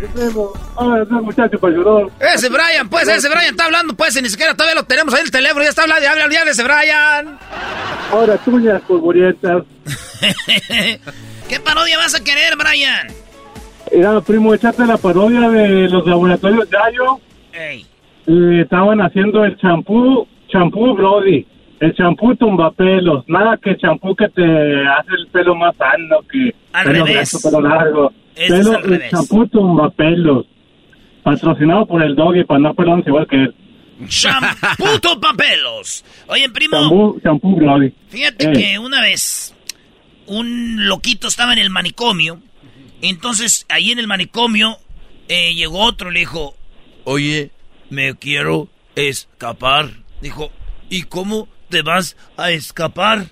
Brian? 0.00 0.10
Ah, 0.76 1.20
muchacho 1.20 1.68
llorar. 1.68 2.06
Ese 2.34 2.48
Brian, 2.48 2.88
pues, 2.88 3.08
ese 3.08 3.28
Brian 3.28 3.50
está 3.50 3.66
hablando, 3.66 3.94
pues, 3.94 4.16
y 4.16 4.22
ni 4.22 4.28
siquiera 4.28 4.54
todavía 4.54 4.80
lo 4.80 4.84
tenemos 4.84 5.12
ahí 5.14 5.20
en 5.20 5.26
el 5.26 5.32
teléfono. 5.32 5.62
Ya 5.62 5.70
está 5.70 5.82
hablando, 5.82 6.02
ya 6.02 6.12
habla, 6.12 6.28
ya 6.30 6.42
ese 6.50 6.62
Brian. 6.62 7.38
Ahora 8.10 8.36
tuyas, 8.38 8.82
polvorientas. 8.82 9.64
¿Qué 11.48 11.60
parodia 11.60 11.98
vas 11.98 12.14
a 12.14 12.24
querer, 12.24 12.56
Brian? 12.56 13.08
Mira, 13.92 14.20
primo, 14.20 14.54
échate 14.54 14.86
la 14.86 14.96
parodia 14.96 15.48
de 15.50 15.88
los 15.88 16.06
laboratorios 16.06 16.68
Yayo. 16.70 17.20
Ey. 17.52 17.86
Eh, 18.26 18.60
estaban 18.62 19.00
haciendo 19.00 19.44
el 19.44 19.56
champú, 19.58 20.26
champú 20.48 20.94
Brody. 20.94 21.46
El 21.82 21.92
champú 21.96 22.36
tumbapelos. 22.36 23.24
Nada 23.26 23.58
que 23.60 23.76
champú 23.76 24.14
que 24.14 24.28
te 24.28 24.42
hace 24.86 25.14
el 25.18 25.26
pelo 25.32 25.56
más 25.56 25.74
sano 25.76 26.18
que 26.30 26.54
Al 26.72 26.84
pelo 26.86 27.04
revés. 27.04 27.32
grueso, 27.32 27.50
pelo 27.50 27.60
largo. 27.68 28.12
Pelo, 28.36 28.78
el 28.84 29.10
champú 29.10 29.48
tumbapelos. 29.48 30.46
Patrocinado 31.24 31.84
por 31.86 32.02
el 32.04 32.14
doggy 32.14 32.44
para 32.44 32.60
no 32.60 32.74
pelones 32.74 33.04
igual 33.08 33.26
que 33.26 33.36
él. 33.36 33.54
Champuto 34.06 35.18
papelos. 35.20 36.04
Oye, 36.28 36.48
primo, 36.50 36.78
Champú, 36.80 37.20
champú 37.20 37.60
fíjate 38.08 38.50
Eh. 38.50 38.52
que 38.52 38.78
una 38.78 39.00
vez 39.00 39.52
un 40.26 40.86
loquito 40.86 41.26
estaba 41.26 41.52
en 41.52 41.58
el 41.58 41.70
manicomio. 41.70 42.38
Entonces, 43.00 43.66
ahí 43.68 43.90
en 43.90 43.98
el 43.98 44.06
manicomio 44.06 44.76
eh, 45.28 45.52
llegó 45.54 45.80
otro 45.80 46.10
y 46.10 46.14
le 46.14 46.20
dijo, 46.20 46.54
oye, 47.02 47.50
me 47.90 48.14
quiero 48.14 48.68
escapar. 48.94 49.90
Dijo, 50.20 50.50
¿y 50.88 51.02
cómo 51.02 51.48
te 51.72 51.82
vas 51.82 52.16
a 52.36 52.50
escapar? 52.50 53.30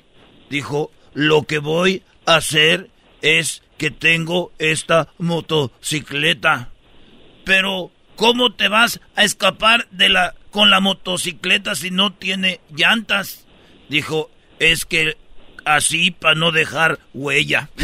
Dijo, 0.48 0.90
lo 1.12 1.42
que 1.42 1.58
voy 1.58 2.02
a 2.24 2.36
hacer 2.36 2.88
es 3.20 3.62
que 3.76 3.90
tengo 3.90 4.50
esta 4.58 5.08
motocicleta. 5.18 6.70
Pero, 7.44 7.90
¿cómo 8.16 8.54
te 8.54 8.68
vas 8.68 8.98
a 9.14 9.24
escapar 9.24 9.86
de 9.90 10.08
la 10.08 10.34
con 10.50 10.70
la 10.70 10.80
motocicleta 10.80 11.74
si 11.74 11.90
no 11.90 12.14
tiene 12.14 12.60
llantas? 12.74 13.46
Dijo, 13.90 14.30
es 14.58 14.86
que 14.86 15.18
así 15.66 16.10
para 16.10 16.34
no 16.34 16.50
dejar 16.50 16.98
huella. 17.12 17.68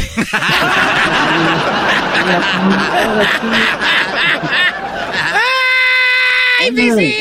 ¡Ay, 6.59 6.71
Oye, 6.71 6.71
mis 6.71 7.15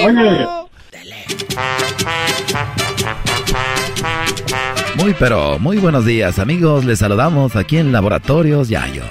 Muy 5.06 5.14
pero 5.20 5.60
muy 5.60 5.78
buenos 5.78 6.04
días 6.04 6.40
amigos, 6.40 6.84
les 6.84 6.98
saludamos 6.98 7.54
aquí 7.54 7.76
en 7.76 7.92
Laboratorios 7.92 8.68
Yayo. 8.68 9.04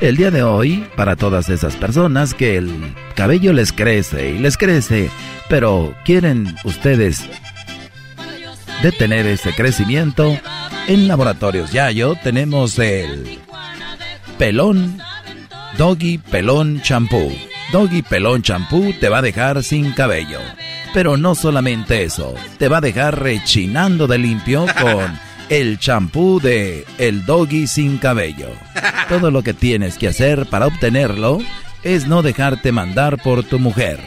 El 0.00 0.16
día 0.16 0.30
de 0.30 0.44
hoy, 0.44 0.86
para 0.94 1.16
todas 1.16 1.48
esas 1.48 1.74
personas 1.74 2.34
que 2.34 2.56
el 2.56 2.94
cabello 3.16 3.52
les 3.52 3.72
crece 3.72 4.30
y 4.30 4.38
les 4.38 4.56
crece, 4.56 5.10
pero 5.48 5.92
quieren 6.04 6.54
ustedes 6.62 7.28
detener 8.80 9.26
ese 9.26 9.52
crecimiento, 9.52 10.38
En 10.86 11.08
Laboratorios 11.08 11.72
Yayo 11.72 12.14
tenemos 12.22 12.78
el 12.78 13.40
pelón 14.38 14.98
Doggy 15.76 16.18
Pelón 16.18 16.80
Champú. 16.80 17.28
Doggy 17.72 18.02
Pelón 18.02 18.42
Champú 18.42 18.92
te 19.00 19.08
va 19.08 19.18
a 19.18 19.22
dejar 19.22 19.64
sin 19.64 19.90
cabello. 19.94 20.38
Pero 20.94 21.16
no 21.16 21.34
solamente 21.34 22.04
eso, 22.04 22.36
te 22.58 22.68
va 22.68 22.78
a 22.78 22.80
dejar 22.80 23.20
rechinando 23.20 24.06
de 24.06 24.18
limpio 24.18 24.66
con 24.80 25.29
el 25.50 25.80
champú 25.80 26.40
de 26.40 26.86
El 26.96 27.26
Doggy 27.26 27.66
sin 27.66 27.98
cabello. 27.98 28.50
Todo 29.08 29.32
lo 29.32 29.42
que 29.42 29.52
tienes 29.52 29.98
que 29.98 30.06
hacer 30.06 30.46
para 30.46 30.68
obtenerlo 30.68 31.40
es 31.82 32.06
no 32.06 32.22
dejarte 32.22 32.70
mandar 32.70 33.20
por 33.20 33.42
tu 33.42 33.58
mujer. 33.58 33.98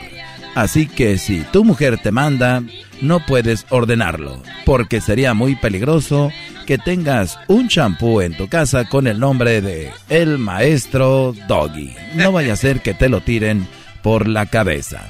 Así 0.56 0.88
que 0.88 1.18
si 1.18 1.42
tu 1.52 1.66
mujer 1.66 1.98
te 2.02 2.12
manda, 2.12 2.64
no 3.02 3.26
puedes 3.26 3.66
ordenarlo, 3.70 4.42
porque 4.66 5.02
sería 5.02 5.34
muy 5.34 5.56
peligroso 5.56 6.32
que 6.66 6.78
tengas 6.78 7.38
un 7.48 7.68
champú 7.68 8.22
en 8.22 8.38
tu 8.38 8.48
casa 8.48 8.86
con 8.86 9.06
el 9.08 9.20
nombre 9.20 9.62
de 9.62 9.92
El 10.08 10.38
Maestro 10.38 11.34
Doggy. 11.48 11.94
No 12.16 12.32
vaya 12.32 12.54
a 12.54 12.58
ser 12.58 12.82
que 12.82 12.94
te 12.94 13.10
lo 13.10 13.20
tiren 13.20 13.68
por 14.02 14.30
la 14.30 14.46
cabeza. 14.46 15.02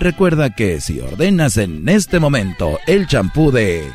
Recuerda 0.00 0.50
que 0.50 0.82
si 0.82 1.00
ordenas 1.00 1.56
en 1.56 1.88
este 1.88 2.20
momento 2.20 2.78
el 2.86 3.06
champú 3.06 3.50
de 3.50 3.88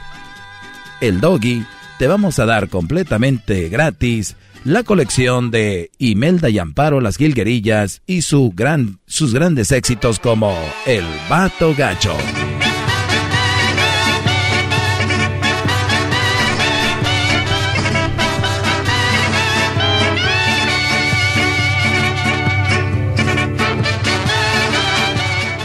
El 1.01 1.21
Doggy, 1.21 1.63
te 2.03 2.07
vamos 2.09 2.37
a 2.39 2.45
dar 2.45 2.67
completamente 2.67 3.69
gratis 3.69 4.35
la 4.65 4.83
colección 4.83 5.51
de 5.51 5.89
Imelda 5.99 6.49
y 6.49 6.59
Amparo 6.59 6.99
las 6.99 7.15
Gilguerillas 7.15 8.01
y 8.05 8.23
su 8.23 8.51
gran, 8.53 8.99
sus 9.05 9.33
grandes 9.33 9.71
éxitos 9.71 10.19
como 10.19 10.53
El 10.85 11.05
Vato 11.29 11.73
Gacho. 11.73 12.13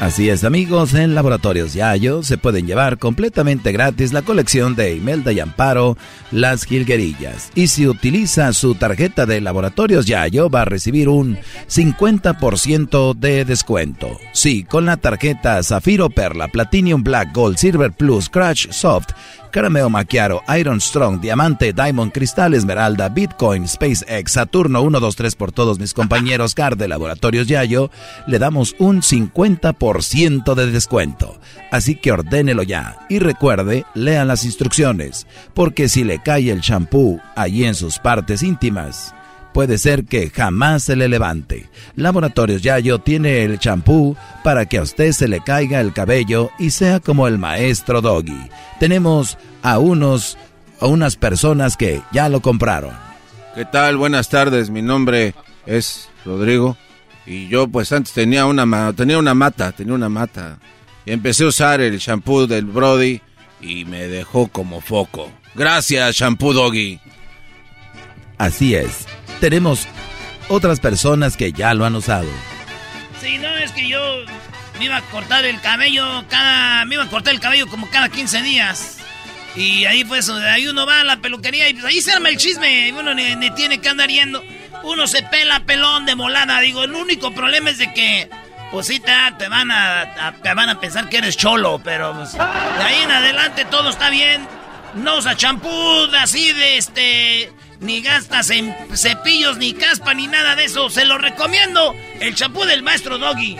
Así 0.01 0.31
es 0.31 0.45
amigos, 0.45 0.95
en 0.95 1.17
Laboratorios 1.17 1.75
Yayo 1.75 2.23
se 2.23 2.39
pueden 2.39 2.69
llevar 2.69 2.99
completamente 2.99 3.73
gratis 3.73 4.13
la 4.13 4.23
colección 4.23 4.77
de 4.77 4.95
Imelda 4.95 5.33
y 5.33 5.41
Amparo, 5.41 5.97
Las 6.31 6.65
Gilguerillas. 6.65 7.51
Y 7.57 7.67
si 7.67 7.89
utiliza 7.89 8.53
su 8.53 8.77
tarjeta 8.77 9.27
de 9.27 9.41
Laboratorios 9.41 10.07
Yayo 10.07 10.51
va 10.51 10.63
a 10.63 10.67
recibir 10.67 11.09
un 11.09 11.37
50% 11.67 13.15
de 13.15 13.45
descuento. 13.45 14.17
Sí, 14.33 14.63
con 14.63 14.87
la 14.87 14.99
tarjeta 14.99 15.61
Zafiro 15.65 16.11
Perla, 16.11 16.47
Platinum 16.47 17.03
Black 17.03 17.35
Gold, 17.35 17.57
Silver 17.57 17.91
Plus, 17.91 18.29
Crash 18.29 18.69
Soft, 18.71 19.09
Carameo 19.51 19.91
Maquiaro, 19.91 20.43
Iron 20.59 20.81
Strong, 20.81 21.21
Diamante, 21.21 21.73
Diamond, 21.73 22.13
Cristal, 22.13 22.55
Esmeralda, 22.55 23.09
Bitcoin, 23.09 23.67
SpaceX, 23.67 24.33
Saturno 24.33 24.81
123 24.81 25.35
por 25.35 25.53
todos 25.53 25.79
mis 25.79 25.95
compañeros 25.95 26.55
CAR 26.55 26.77
de 26.77 26.89
Laboratorios 26.89 27.47
Yayo, 27.47 27.91
le 28.27 28.39
damos 28.39 28.75
un 28.79 29.03
50% 29.03 30.55
de 30.55 30.71
descuento. 30.71 31.41
Así 31.71 31.97
que 31.97 32.13
ordénelo 32.13 32.63
ya 32.63 32.99
y 33.09 33.19
recuerde, 33.19 33.85
lea 33.95 34.25
las 34.25 34.45
instrucciones, 34.45 35.27
porque 35.55 35.89
si 35.89 36.05
le 36.05 36.23
cae 36.23 36.51
el 36.51 36.61
champú 36.61 37.21
allí 37.37 37.65
en 37.65 37.75
sus 37.75 37.99
partes 37.99 38.43
íntimas, 38.43 39.15
puede 39.53 39.79
ser 39.79 40.05
que 40.05 40.31
jamás 40.31 40.85
se 40.85 40.97
le 40.97 41.09
levante. 41.09 41.69
Laboratorios 41.97 42.63
Yayo 42.63 42.99
tiene 42.99 43.43
el 43.43 43.59
champú 43.59 44.17
para 44.45 44.67
que 44.67 44.79
a 44.79 44.83
usted 44.83 45.13
se 45.13 45.29
le 45.29 45.41
caiga 45.41 45.81
el 45.81 45.93
cabello 45.93 46.51
y 46.59 46.71
sea 46.71 47.01
como 47.01 47.27
el 47.27 47.39
maestro 47.39 48.01
Doggy. 48.01 48.51
Tenemos 48.79 49.39
a 49.63 49.79
unos 49.79 50.39
a 50.81 50.87
unas 50.87 51.17
personas 51.17 51.77
que 51.77 52.03
ya 52.13 52.29
lo 52.29 52.41
compraron. 52.41 52.93
¿Qué 53.55 53.65
tal? 53.65 53.97
Buenas 53.97 54.29
tardes. 54.29 54.71
Mi 54.71 54.83
nombre 54.83 55.35
es 55.67 56.09
Rodrigo 56.25 56.77
y 57.27 57.49
yo 57.49 57.67
pues 57.69 57.91
antes 57.93 58.13
tenía 58.13 58.47
una 58.47 58.93
tenía 58.93 59.19
una 59.19 59.35
mata, 59.35 59.73
tenía 59.73 59.95
una 59.95 60.09
mata. 60.09 60.59
Y 61.05 61.13
empecé 61.13 61.45
a 61.45 61.49
usar 61.49 61.81
el 61.81 61.99
champú 61.99 62.47
del 62.47 62.67
Brody 62.67 63.21
y 63.61 63.85
me 63.87 64.07
dejó 64.07 64.49
como 64.49 64.81
foco. 64.81 65.31
Gracias, 65.55 66.15
shampoo 66.15 66.53
Doggy. 66.53 67.01
Así 68.39 68.77
es 68.77 69.07
tenemos 69.39 69.87
otras 70.49 70.81
personas 70.81 71.37
que 71.37 71.53
ya 71.53 71.75
lo 71.75 71.85
han 71.85 71.95
usado. 71.95 72.29
Sí, 73.21 73.39
no, 73.39 73.49
es 73.57 73.73
que 73.73 73.89
yo 73.89 74.01
me 74.79 74.87
iba 74.87 74.97
a 74.97 75.03
cortar 75.03 75.45
el 75.45 75.61
cabello 75.61 76.25
cada... 76.29 76.85
Me 76.85 76.95
iba 76.95 77.05
a 77.05 77.09
cortar 77.09 77.35
el 77.35 77.41
cabello 77.41 77.67
como 77.69 77.89
cada 77.91 78.09
15 78.09 78.43
días. 78.43 78.99
Y 79.57 79.87
ahí 79.87 80.05
pues, 80.05 80.29
ahí 80.29 80.69
uno 80.69 80.87
va 80.87 81.01
a 81.01 81.05
la 81.05 81.17
peluquería 81.21 81.69
y 81.69 81.75
pues 81.75 81.85
ahí 81.85 82.01
se 82.01 82.13
arma 82.13 82.29
el 82.29 82.37
chisme. 82.37 82.93
Uno 82.93 83.15
ni, 83.15 83.51
tiene 83.53 83.81
que 83.81 83.89
andar 83.89 84.09
yendo. 84.09 84.43
Uno 84.85 85.07
se 85.07 85.23
pela 85.23 85.61
pelón 85.61 86.07
de 86.07 86.15
molada. 86.15 86.61
Digo, 86.61 86.85
el 86.85 86.95
único 86.95 87.33
problema 87.33 87.71
es 87.71 87.79
de 87.79 87.93
que... 87.93 88.31
Pues 88.71 88.87
sí, 88.87 89.01
te, 89.01 89.49
van 89.49 89.71
a, 89.71 90.35
te 90.43 90.53
van 90.53 90.69
a 90.69 90.79
pensar 90.79 91.09
que 91.09 91.17
eres 91.17 91.39
cholo, 91.39 91.81
pero 91.83 92.15
pues, 92.15 92.35
de 92.35 92.39
ahí 92.43 93.03
en 93.03 93.11
adelante 93.11 93.65
todo 93.65 93.89
está 93.89 94.11
bien. 94.11 94.47
No 94.95 95.17
usa 95.17 95.35
champú 95.37 95.71
así 96.21 96.53
de 96.53 96.77
este 96.77 97.51
ni 97.81 98.01
gastas 98.01 98.51
en 98.51 98.75
cepillos, 98.95 99.57
ni 99.59 99.73
caspa, 99.73 100.15
ni 100.15 100.27
nada 100.27 100.57
de 100.57 100.65
eso. 100.65 100.91
Se 100.91 101.05
lo 101.05 101.19
recomiendo. 101.19 101.95
El 102.21 102.35
champú 102.35 102.65
del 102.65 102.83
maestro 102.83 103.19
Doggy. 103.19 103.57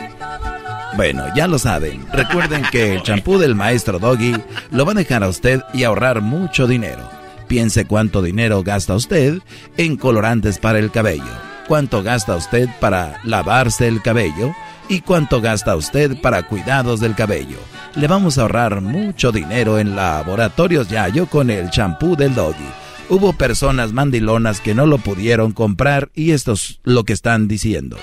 Bueno, 0.97 1.25
ya 1.35 1.47
lo 1.47 1.59
saben. 1.59 2.07
Recuerden 2.13 2.63
que 2.71 2.95
el 2.95 3.03
champú 3.05 3.39
del 3.39 3.55
maestro 3.55 3.99
Doggy 3.99 4.35
lo 4.71 4.85
va 4.85 4.93
a 4.93 4.97
dejar 4.97 5.23
a 5.23 5.29
usted 5.29 5.63
y 5.73 5.85
ahorrar 5.85 6.21
mucho 6.21 6.67
dinero. 6.67 7.09
Piense 7.47 7.87
cuánto 7.87 8.21
dinero 8.21 8.63
gasta 8.63 8.95
usted 8.95 9.39
en 9.77 9.97
colorantes 9.97 10.59
para 10.59 10.79
el 10.79 10.91
cabello. 10.91 11.25
Cuánto 11.67 12.03
gasta 12.03 12.35
usted 12.35 12.69
para 12.81 13.21
lavarse 13.25 13.89
el 13.89 14.03
cabello 14.03 14.53
y 14.89 15.01
cuánto 15.03 15.41
gasta 15.41 15.77
usted 15.77 16.21
para 16.21 16.43
cuidados 16.43 17.01
del 17.01 17.15
cabello. 17.15 17.59
Le 17.95 18.07
vamos 18.07 18.39
a 18.39 18.43
ahorrar 18.43 18.81
mucho 18.81 19.33
dinero 19.33 19.79
en 19.79 19.95
laboratorios 19.95 20.89
Yayo 20.89 21.27
con 21.27 21.51
el 21.51 21.71
champú 21.71 22.17
del 22.17 22.35
Doggy 22.35 22.69
hubo 23.09 23.33
personas 23.33 23.93
mandilonas 23.93 24.61
que 24.61 24.75
no 24.75 24.87
lo 24.87 24.99
pudieron 24.99 25.53
comprar 25.53 26.11
y 26.15 26.33
esto 26.33 26.53
es 26.53 26.81
lo 26.85 27.05
que 27.05 27.13
están 27.13 27.49
diciendo. 27.49 27.99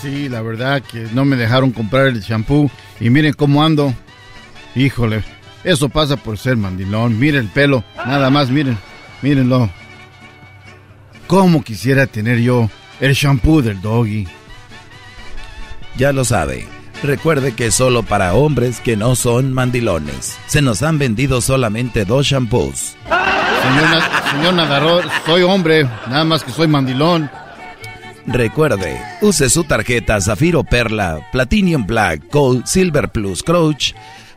Sí, 0.00 0.28
la 0.28 0.42
verdad 0.42 0.82
que 0.82 1.08
no 1.12 1.24
me 1.24 1.36
dejaron 1.36 1.70
comprar 1.72 2.06
el 2.06 2.22
champú 2.22 2.70
y 3.00 3.10
miren 3.10 3.32
cómo 3.34 3.64
ando. 3.64 3.94
Híjole, 4.74 5.24
eso 5.64 5.88
pasa 5.88 6.16
por 6.16 6.38
ser 6.38 6.56
mandilón. 6.56 7.18
Miren 7.18 7.42
el 7.42 7.50
pelo, 7.50 7.84
nada 7.96 8.30
más, 8.30 8.50
miren, 8.50 8.78
mírenlo. 9.22 9.70
¿Cómo 11.26 11.62
quisiera 11.62 12.06
tener 12.06 12.38
yo 12.40 12.70
el 13.00 13.14
champú 13.14 13.62
del 13.62 13.80
doggy? 13.80 14.26
Ya 15.96 16.12
lo 16.12 16.24
sabe. 16.24 16.81
Recuerde 17.02 17.52
que 17.54 17.72
solo 17.72 18.04
para 18.04 18.34
hombres 18.34 18.80
que 18.80 18.96
no 18.96 19.16
son 19.16 19.52
mandilones. 19.52 20.38
Se 20.46 20.62
nos 20.62 20.84
han 20.84 20.98
vendido 20.98 21.40
solamente 21.40 22.04
dos 22.04 22.26
shampoos. 22.26 22.94
Señor, 24.30 24.54
nadador, 24.54 25.04
soy 25.26 25.42
hombre, 25.42 25.84
nada 26.08 26.24
más 26.24 26.44
que 26.44 26.52
soy 26.52 26.68
mandilón. 26.68 27.28
Recuerde, 28.26 29.00
use 29.20 29.50
su 29.50 29.64
tarjeta 29.64 30.20
Zafiro 30.20 30.62
Perla, 30.62 31.20
Platinum 31.32 31.86
Black, 31.86 32.22
Gold, 32.30 32.66
Silver 32.66 33.08
Plus, 33.10 33.42
Crouch, 33.42 33.94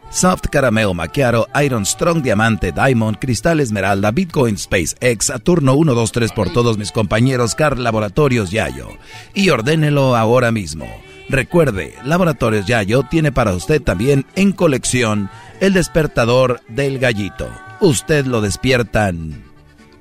Soft 0.10 0.48
Carameo 0.52 0.96
Macchiato, 0.96 1.48
Iron 1.64 1.86
Strong 1.86 2.24
Diamante, 2.24 2.72
Diamond, 2.72 3.18
Cristal 3.20 3.60
Esmeralda, 3.60 4.10
Bitcoin 4.10 4.56
Space 4.56 4.96
X, 5.00 5.28
Saturno 5.28 5.76
123 5.76 6.32
por 6.32 6.52
todos 6.52 6.80
mis 6.80 6.92
compañeros 6.92 7.54
Car 7.54 7.78
Laboratorios 7.78 8.50
Yayo. 8.50 8.90
Y 9.36 9.50
ordénelo 9.50 10.16
ahora 10.16 10.52
mismo. 10.52 10.88
Recuerde, 11.30 11.96
Laboratorios 12.04 12.66
Yayo 12.66 13.04
tiene 13.04 13.32
para 13.32 13.54
usted 13.54 13.82
también 13.82 14.26
en 14.36 14.52
colección 14.52 15.30
el 15.60 15.74
despertador 15.74 16.62
del 16.68 17.00
gallito 17.00 17.50
usted 17.80 18.26
lo 18.26 18.42
despiertan 18.42 19.44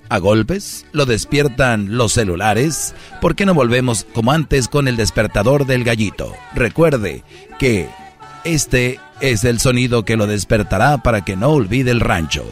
a 0.09 0.19
golpes, 0.19 0.87
lo 0.93 1.07
despiertan 1.07 1.97
los 1.97 2.13
celulares. 2.13 2.95
¿Por 3.21 3.35
qué 3.35 3.47
no 3.47 3.55
volvemos 3.55 4.07
como 4.15 4.33
antes 4.33 4.69
con 4.69 4.87
el 4.89 4.97
despertador 4.97 5.67
del 5.67 5.85
gallito? 5.85 6.33
Recuerde 6.55 7.25
que 7.59 7.89
este 8.45 9.01
es 9.21 9.45
el 9.45 9.61
sonido 9.61 10.05
que 10.05 10.17
lo 10.17 10.27
despertará 10.27 10.99
para 10.99 11.25
que 11.25 11.37
no 11.37 11.51
olvide 11.51 11.91
el 11.91 12.01
rancho. 12.01 12.45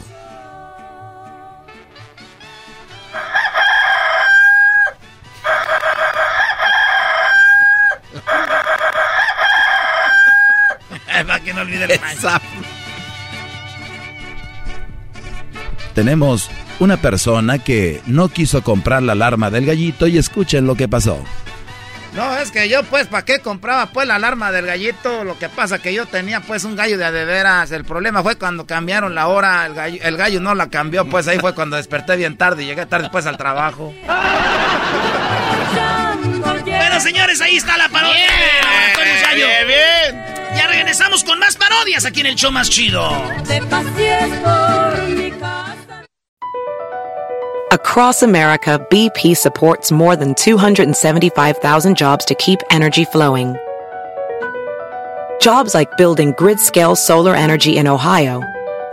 Olvide 11.63 11.85
el 11.85 11.99
tenemos 15.93 16.49
una 16.79 16.97
persona 16.97 17.59
que 17.59 18.01
no 18.05 18.29
quiso 18.29 18.63
comprar 18.63 19.03
la 19.03 19.13
alarma 19.13 19.49
del 19.51 19.65
gallito 19.65 20.07
y 20.07 20.17
escuchen 20.17 20.65
lo 20.65 20.75
que 20.75 20.87
pasó. 20.87 21.23
No, 22.13 22.37
es 22.37 22.51
que 22.51 22.69
yo 22.69 22.83
pues, 22.83 23.07
¿para 23.07 23.25
qué 23.25 23.39
compraba 23.39 23.87
pues 23.87 24.07
la 24.07 24.15
alarma 24.15 24.51
del 24.51 24.67
gallito? 24.67 25.23
Lo 25.23 25.37
que 25.39 25.49
pasa 25.49 25.79
que 25.79 25.93
yo 25.93 26.05
tenía 26.05 26.41
pues 26.41 26.63
un 26.63 26.75
gallo 26.75 26.97
de 26.97 27.05
adeveras. 27.05 27.71
El 27.71 27.85
problema 27.85 28.21
fue 28.21 28.35
cuando 28.35 28.67
cambiaron 28.67 29.15
la 29.15 29.27
hora, 29.27 29.65
el 29.65 29.73
gallo, 29.73 29.99
el 30.01 30.17
gallo 30.17 30.39
no 30.39 30.53
la 30.53 30.69
cambió, 30.69 31.05
pues 31.07 31.27
ahí 31.27 31.39
fue 31.39 31.55
cuando 31.55 31.75
desperté 31.75 32.15
bien 32.15 32.37
tarde 32.37 32.63
y 32.63 32.65
llegué 32.67 32.85
tarde 32.85 33.09
pues 33.11 33.25
al 33.25 33.37
trabajo. 33.37 33.93
Bueno, 36.65 36.99
señores, 36.99 37.41
ahí 37.41 37.57
está 37.57 37.77
la 37.77 37.89
parodia 37.89 38.27
Bien, 39.35 39.67
bien. 39.67 40.32
Ya 40.83 40.87
regresamos 40.87 41.23
con 41.23 41.39
más 41.39 41.55
parodias 41.55 42.05
aquí 42.05 42.19
en 42.19 42.25
el 42.25 42.35
show 42.35 42.51
más 42.51 42.69
chido. 42.69 43.01
Across 47.71 48.21
America, 48.23 48.85
BP 48.91 49.33
supports 49.33 49.93
more 49.93 50.17
than 50.17 50.35
275,000 50.35 51.95
jobs 51.97 52.25
to 52.25 52.35
keep 52.35 52.59
energy 52.69 53.05
flowing. 53.05 53.55
Jobs 55.39 55.73
like 55.73 55.89
building 55.97 56.33
grid-scale 56.37 56.97
solar 56.97 57.33
energy 57.33 57.77
in 57.77 57.87
Ohio 57.87 58.41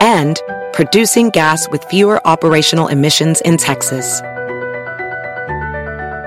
and 0.00 0.40
producing 0.72 1.30
gas 1.30 1.68
with 1.72 1.82
fewer 1.90 2.24
operational 2.24 2.86
emissions 2.86 3.40
in 3.40 3.56
Texas. 3.56 4.22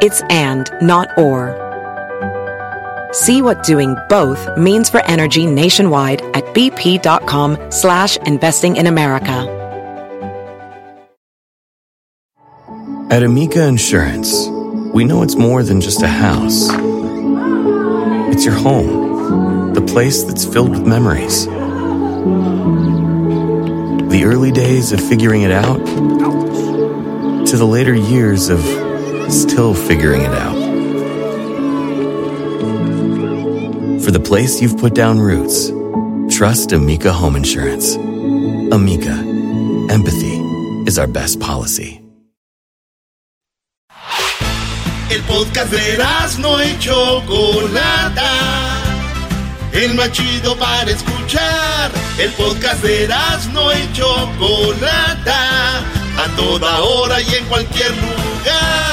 It's 0.01 0.21
and, 0.29 0.69
not 0.81 1.07
or. 1.17 1.62
See 3.13 3.43
what 3.43 3.61
doing 3.61 3.95
both 4.09 4.57
means 4.57 4.89
for 4.89 4.99
energy 5.05 5.45
nationwide 5.45 6.23
at 6.33 6.43
bp.com 6.55 7.71
slash 7.71 8.17
investing 8.17 8.75
in 8.75 8.87
America. 8.87 9.49
At 13.11 13.21
Amica 13.21 13.67
Insurance, 13.67 14.47
we 14.91 15.05
know 15.05 15.21
it's 15.21 15.35
more 15.35 15.61
than 15.61 15.79
just 15.79 16.01
a 16.01 16.07
house. 16.07 16.69
It's 18.33 18.43
your 18.43 18.55
home, 18.55 19.73
the 19.75 19.81
place 19.81 20.23
that's 20.23 20.43
filled 20.43 20.71
with 20.71 20.87
memories. 20.87 21.45
The 24.09 24.23
early 24.25 24.51
days 24.51 24.91
of 24.91 24.99
figuring 24.99 25.43
it 25.43 25.51
out 25.51 25.85
to 27.45 27.57
the 27.57 27.65
later 27.65 27.93
years 27.93 28.49
of 28.49 28.61
still 29.31 29.75
figuring 29.75 30.21
it 30.21 30.33
out. 30.33 30.62
For 34.03 34.11
the 34.11 34.19
place 34.19 34.61
you've 34.61 34.77
put 34.77 34.93
down 34.93 35.17
roots, 35.17 35.71
trust 36.27 36.73
Amica 36.73 37.13
Home 37.13 37.37
Insurance. 37.37 37.95
Amica, 37.95 39.15
empathy 39.89 40.43
is 40.85 40.99
our 40.99 41.07
best 41.07 41.39
policy. 41.39 42.01
El 45.09 45.21
podcast 45.21 45.71
de 45.71 45.97
no 46.41 46.61
y 46.61 46.77
Chocolata. 46.79 48.27
El 49.71 49.93
más 49.93 50.11
chido 50.11 50.57
para 50.57 50.91
escuchar. 50.91 51.89
El 52.19 52.31
podcast 52.31 52.83
de 52.83 53.07
no 53.53 53.71
y 53.71 53.93
Chocolata. 53.93 55.79
A 56.17 56.27
toda 56.35 56.81
hora 56.81 57.21
y 57.21 57.35
en 57.35 57.45
cualquier 57.45 57.91
lugar. 57.91 58.92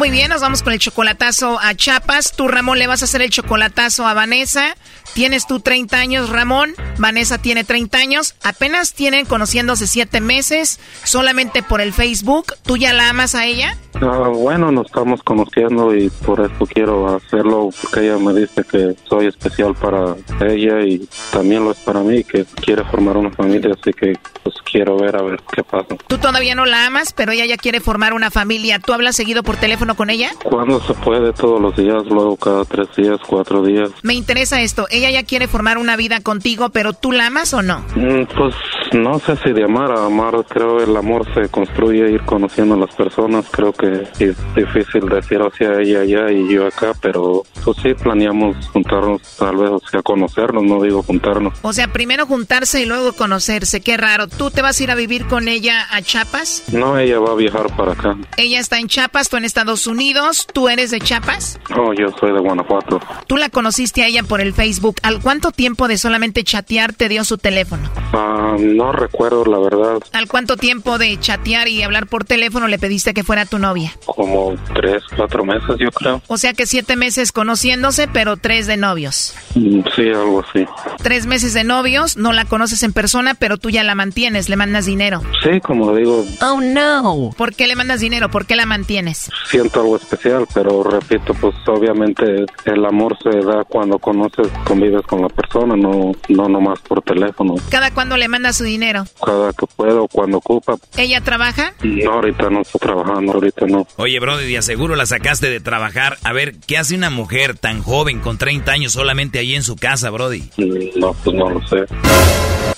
Muy 0.00 0.10
bien, 0.10 0.30
nos 0.30 0.40
vamos 0.40 0.62
con 0.62 0.72
el 0.72 0.78
chocolatazo 0.78 1.60
a 1.60 1.74
Chapas. 1.74 2.32
Tú, 2.32 2.48
Ramón, 2.48 2.78
le 2.78 2.86
vas 2.86 3.02
a 3.02 3.04
hacer 3.04 3.20
el 3.20 3.28
chocolatazo 3.28 4.06
a 4.06 4.14
Vanessa. 4.14 4.74
Tienes 5.14 5.46
tú 5.46 5.60
30 5.60 5.96
años, 5.96 6.28
Ramón. 6.30 6.74
Vanessa 6.98 7.38
tiene 7.38 7.64
30 7.64 7.98
años. 7.98 8.34
Apenas 8.42 8.94
tienen 8.94 9.26
conociéndose 9.26 9.86
7 9.86 10.20
meses. 10.20 10.80
Solamente 11.04 11.62
por 11.62 11.80
el 11.80 11.92
Facebook. 11.92 12.54
¿Tú 12.64 12.76
ya 12.76 12.92
la 12.92 13.10
amas 13.10 13.34
a 13.34 13.46
ella? 13.46 13.76
Ah, 13.94 14.30
bueno, 14.32 14.70
nos 14.70 14.86
estamos 14.86 15.22
conociendo 15.22 15.94
y 15.94 16.08
por 16.10 16.40
eso 16.40 16.66
quiero 16.72 17.14
hacerlo, 17.14 17.70
porque 17.82 18.00
ella 18.00 18.18
me 18.18 18.32
dice 18.32 18.64
que 18.64 18.94
soy 19.08 19.26
especial 19.26 19.74
para 19.74 20.14
ella 20.40 20.80
y 20.80 21.08
también 21.32 21.64
lo 21.64 21.72
es 21.72 21.78
para 21.78 22.00
mí, 22.00 22.22
que 22.24 22.44
quiere 22.44 22.84
formar 22.84 23.16
una 23.16 23.30
familia, 23.30 23.74
así 23.78 23.92
que 23.92 24.16
pues 24.42 24.54
quiero 24.70 24.96
ver 24.96 25.16
a 25.16 25.22
ver 25.22 25.40
qué 25.54 25.62
pasa. 25.64 25.96
Tú 26.06 26.18
todavía 26.18 26.54
no 26.54 26.66
la 26.66 26.86
amas, 26.86 27.12
pero 27.12 27.32
ella 27.32 27.44
ya 27.46 27.56
quiere 27.56 27.80
formar 27.80 28.12
una 28.12 28.30
familia. 28.30 28.78
¿Tú 28.78 28.92
hablas 28.92 29.16
seguido 29.16 29.42
por 29.42 29.56
teléfono 29.56 29.96
con 29.96 30.08
ella? 30.08 30.30
Cuando 30.44 30.80
se 30.80 30.94
puede, 30.94 31.32
todos 31.32 31.60
los 31.60 31.76
días, 31.76 32.04
luego 32.06 32.36
cada 32.36 32.64
tres 32.64 32.88
días, 32.96 33.18
cuatro 33.26 33.62
días. 33.62 33.90
Me 34.02 34.14
interesa 34.14 34.60
esto. 34.60 34.86
Ella 34.90 34.99
ya 35.08 35.22
quiere 35.22 35.48
formar 35.48 35.78
una 35.78 35.96
vida 35.96 36.20
contigo, 36.20 36.68
pero 36.68 36.92
¿tú 36.92 37.12
la 37.12 37.28
amas 37.28 37.54
o 37.54 37.62
no? 37.62 37.78
Mm, 37.96 38.26
pues 38.36 38.54
no 38.92 39.18
sé 39.20 39.36
si 39.36 39.52
de 39.52 39.64
amar 39.64 39.92
a 39.92 40.06
amar, 40.06 40.34
creo 40.48 40.82
el 40.82 40.96
amor 40.96 41.26
se 41.34 41.48
construye 41.48 42.10
ir 42.10 42.22
conociendo 42.22 42.74
a 42.74 42.78
las 42.78 42.94
personas, 42.94 43.46
creo 43.50 43.72
que 43.72 44.08
es 44.18 44.36
difícil 44.54 45.08
decir 45.08 45.38
hacia 45.40 45.80
ella 45.80 46.00
allá 46.00 46.30
y 46.32 46.52
yo 46.52 46.66
acá, 46.66 46.92
pero 47.00 47.42
pues 47.64 47.76
sí 47.82 47.94
planeamos 47.94 48.56
juntarnos 48.68 49.22
tal 49.38 49.56
vez, 49.56 49.70
o 49.70 49.80
sea, 49.90 50.02
conocernos, 50.02 50.64
no 50.64 50.82
digo 50.82 51.02
juntarnos. 51.02 51.54
O 51.62 51.72
sea, 51.72 51.88
primero 51.92 52.26
juntarse 52.26 52.80
y 52.80 52.86
luego 52.86 53.12
conocerse, 53.12 53.80
qué 53.80 53.96
raro. 53.96 54.26
¿Tú 54.28 54.50
te 54.50 54.62
vas 54.62 54.80
a 54.80 54.82
ir 54.82 54.90
a 54.90 54.94
vivir 54.94 55.26
con 55.26 55.48
ella 55.48 55.86
a 55.90 56.02
Chiapas? 56.02 56.64
No, 56.72 56.98
ella 56.98 57.18
va 57.20 57.32
a 57.32 57.36
viajar 57.36 57.74
para 57.76 57.92
acá. 57.92 58.16
Ella 58.36 58.60
está 58.60 58.78
en 58.78 58.88
Chiapas, 58.88 59.28
tú 59.28 59.36
en 59.36 59.44
Estados 59.44 59.86
Unidos, 59.86 60.46
¿tú 60.52 60.68
eres 60.68 60.90
de 60.90 61.00
Chiapas? 61.00 61.60
No, 61.70 61.92
yo 61.92 62.06
soy 62.18 62.32
de 62.32 62.40
Guanajuato. 62.40 63.00
¿Tú 63.26 63.36
la 63.36 63.50
conociste 63.50 64.02
a 64.02 64.06
ella 64.06 64.22
por 64.22 64.40
el 64.40 64.52
Facebook? 64.52 64.96
¿Al 65.02 65.20
cuánto 65.20 65.52
tiempo 65.52 65.88
de 65.88 65.98
solamente 65.98 66.44
chatear 66.44 66.92
te 66.92 67.08
dio 67.08 67.24
su 67.24 67.38
teléfono? 67.38 67.90
Ah, 68.12 68.56
no 68.58 68.79
recuerdo, 68.92 69.44
la 69.44 69.58
verdad. 69.58 69.98
¿Al 70.12 70.26
cuánto 70.28 70.56
tiempo 70.56 70.98
de 70.98 71.18
chatear 71.20 71.68
y 71.68 71.82
hablar 71.82 72.06
por 72.06 72.24
teléfono 72.24 72.68
le 72.68 72.78
pediste 72.78 73.14
que 73.14 73.22
fuera 73.24 73.44
tu 73.46 73.58
novia? 73.58 73.92
Como 74.06 74.54
tres, 74.74 75.02
cuatro 75.16 75.44
meses, 75.44 75.76
yo 75.78 75.90
creo. 75.90 76.22
O 76.26 76.36
sea 76.38 76.52
que 76.54 76.66
siete 76.66 76.96
meses 76.96 77.32
conociéndose, 77.32 78.08
pero 78.08 78.36
tres 78.36 78.66
de 78.66 78.76
novios. 78.76 79.34
Mm, 79.54 79.80
Sí, 79.96 80.08
algo 80.08 80.44
así. 80.48 80.66
Tres 81.02 81.26
meses 81.26 81.52
de 81.54 81.64
novios, 81.64 82.16
no 82.16 82.32
la 82.32 82.44
conoces 82.44 82.82
en 82.82 82.92
persona, 82.92 83.34
pero 83.34 83.56
tú 83.58 83.70
ya 83.70 83.82
la 83.84 83.94
mantienes, 83.94 84.48
le 84.48 84.56
mandas 84.56 84.86
dinero. 84.86 85.22
Sí, 85.42 85.60
como 85.60 85.94
digo, 85.94 86.24
Oh 86.42 86.60
no. 86.60 87.30
¿Por 87.36 87.54
qué 87.54 87.66
le 87.66 87.74
mandas 87.76 88.00
dinero? 88.00 88.30
¿Por 88.30 88.46
qué 88.46 88.56
la 88.56 88.66
mantienes? 88.66 89.30
siento 89.50 89.80
algo 89.80 89.96
especial, 89.96 90.46
pero 90.54 90.82
repito, 90.82 91.34
pues 91.34 91.54
obviamente 91.66 92.44
el 92.64 92.84
amor 92.84 93.16
se 93.22 93.30
da 93.40 93.64
cuando 93.64 93.98
conoces, 93.98 94.48
convives 94.64 95.02
con 95.06 95.22
la 95.22 95.28
persona, 95.28 95.76
no, 95.76 96.12
no 96.28 96.48
nomás 96.48 96.80
por 96.80 97.02
teléfono. 97.02 97.54
¿Cada 97.70 97.90
cuándo 97.92 98.16
le 98.16 98.28
mandas 98.28 98.56
su 98.56 98.64
dinero? 98.70 99.04
Cada 99.24 99.52
que 99.52 99.66
puedo, 99.76 100.06
cuando 100.08 100.38
ocupa. 100.38 100.76
¿Ella 100.96 101.20
trabaja? 101.20 101.74
No, 101.82 102.12
ahorita 102.12 102.48
no 102.50 102.62
estoy 102.62 102.78
trabajando, 102.80 103.32
ahorita 103.32 103.66
no. 103.66 103.86
Oye, 103.96 104.18
Brody, 104.20 104.46
de 104.48 104.58
aseguro 104.58 104.96
la 104.96 105.06
sacaste 105.06 105.50
de 105.50 105.60
trabajar. 105.60 106.16
A 106.22 106.32
ver, 106.32 106.54
¿qué 106.66 106.78
hace 106.78 106.94
una 106.94 107.10
mujer 107.10 107.58
tan 107.58 107.82
joven 107.82 108.20
con 108.20 108.38
30 108.38 108.70
años 108.72 108.92
solamente 108.92 109.38
ahí 109.38 109.54
en 109.54 109.62
su 109.62 109.76
casa, 109.76 110.10
Brody? 110.10 110.50
No, 110.96 111.12
pues 111.24 111.36
no 111.36 111.50
lo 111.50 111.66
sé. 111.66 111.84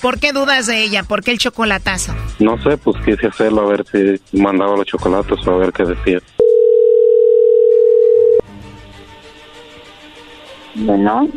¿Por 0.00 0.18
qué 0.18 0.32
dudas 0.32 0.66
de 0.66 0.82
ella? 0.82 1.02
¿Por 1.04 1.22
qué 1.22 1.30
el 1.30 1.38
chocolatazo? 1.38 2.14
No 2.38 2.60
sé, 2.62 2.76
pues 2.78 2.96
quise 3.04 3.26
hacerlo 3.28 3.62
a 3.62 3.66
ver 3.70 3.84
si 3.92 4.38
mandaba 4.40 4.76
los 4.76 4.86
chocolates 4.86 5.46
o 5.46 5.50
a 5.52 5.58
ver 5.58 5.72
qué 5.72 5.84
decía. 5.84 6.18
Bueno, 10.74 11.28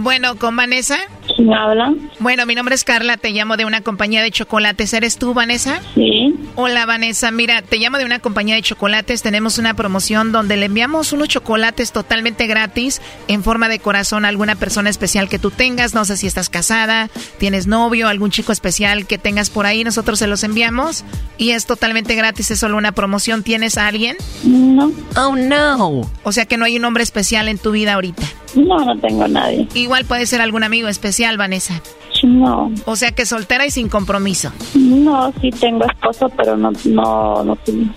Bueno, 0.00 0.36
¿con 0.36 0.56
Vanessa? 0.56 0.98
¿Quién 1.34 1.52
habla? 1.52 1.94
Bueno, 2.18 2.46
mi 2.46 2.54
nombre 2.54 2.74
es 2.74 2.84
Carla, 2.84 3.16
te 3.16 3.30
llamo 3.30 3.56
de 3.56 3.64
una 3.64 3.80
compañía 3.80 4.22
de 4.22 4.30
chocolates. 4.30 4.92
¿Eres 4.92 5.18
tú, 5.18 5.34
Vanessa? 5.34 5.80
Sí. 5.94 6.34
Hola, 6.56 6.86
Vanessa. 6.86 7.30
Mira, 7.30 7.62
te 7.62 7.78
llamo 7.78 7.98
de 7.98 8.04
una 8.04 8.18
compañía 8.18 8.54
de 8.54 8.62
chocolates. 8.62 9.22
Tenemos 9.22 9.58
una 9.58 9.74
promoción 9.74 10.32
donde 10.32 10.56
le 10.56 10.66
enviamos 10.66 11.12
unos 11.12 11.28
chocolates 11.28 11.92
totalmente 11.92 12.46
gratis 12.46 13.00
en 13.28 13.42
forma 13.42 13.68
de 13.68 13.78
corazón 13.78 14.24
a 14.24 14.28
alguna 14.28 14.54
persona 14.54 14.90
especial 14.90 15.28
que 15.28 15.38
tú 15.38 15.50
tengas. 15.50 15.94
No 15.94 16.04
sé 16.04 16.16
si 16.16 16.26
estás 16.26 16.48
casada, 16.48 17.10
tienes 17.38 17.66
novio, 17.66 18.08
algún 18.08 18.30
chico 18.30 18.52
especial 18.52 19.06
que 19.06 19.18
tengas 19.18 19.50
por 19.50 19.66
ahí. 19.66 19.84
Nosotros 19.84 20.18
se 20.18 20.26
los 20.26 20.44
enviamos 20.44 21.04
y 21.38 21.50
es 21.50 21.66
totalmente 21.66 22.14
gratis. 22.14 22.50
Es 22.50 22.60
solo 22.60 22.76
una 22.76 22.92
promoción. 22.92 23.42
¿Tienes 23.42 23.78
a 23.78 23.86
alguien? 23.86 24.16
No. 24.44 24.92
Oh, 25.16 25.36
no. 25.36 26.10
O 26.22 26.32
sea 26.32 26.46
que 26.46 26.56
no 26.56 26.64
hay 26.64 26.76
un 26.76 26.84
hombre 26.84 27.02
especial 27.02 27.48
en 27.48 27.58
tu 27.58 27.72
vida 27.72 27.94
ahorita. 27.94 28.22
No, 28.54 28.84
no 28.84 28.96
tengo 28.98 29.24
a 29.24 29.28
nadie. 29.28 29.68
Igual 29.74 30.04
puede 30.04 30.26
ser 30.26 30.40
algún 30.40 30.62
amigo 30.62 30.88
especial, 30.88 31.13
Vanessa. 31.36 31.80
No. 32.24 32.72
O 32.86 32.96
sea 32.96 33.12
que 33.12 33.26
soltera 33.26 33.66
y 33.66 33.70
sin 33.70 33.88
compromiso. 33.88 34.50
No, 34.74 35.32
sí 35.40 35.50
tengo 35.50 35.84
esposo, 35.84 36.30
pero 36.36 36.56
no, 36.56 36.72
no, 36.86 37.44
no 37.44 37.56
tengo. 37.56 37.92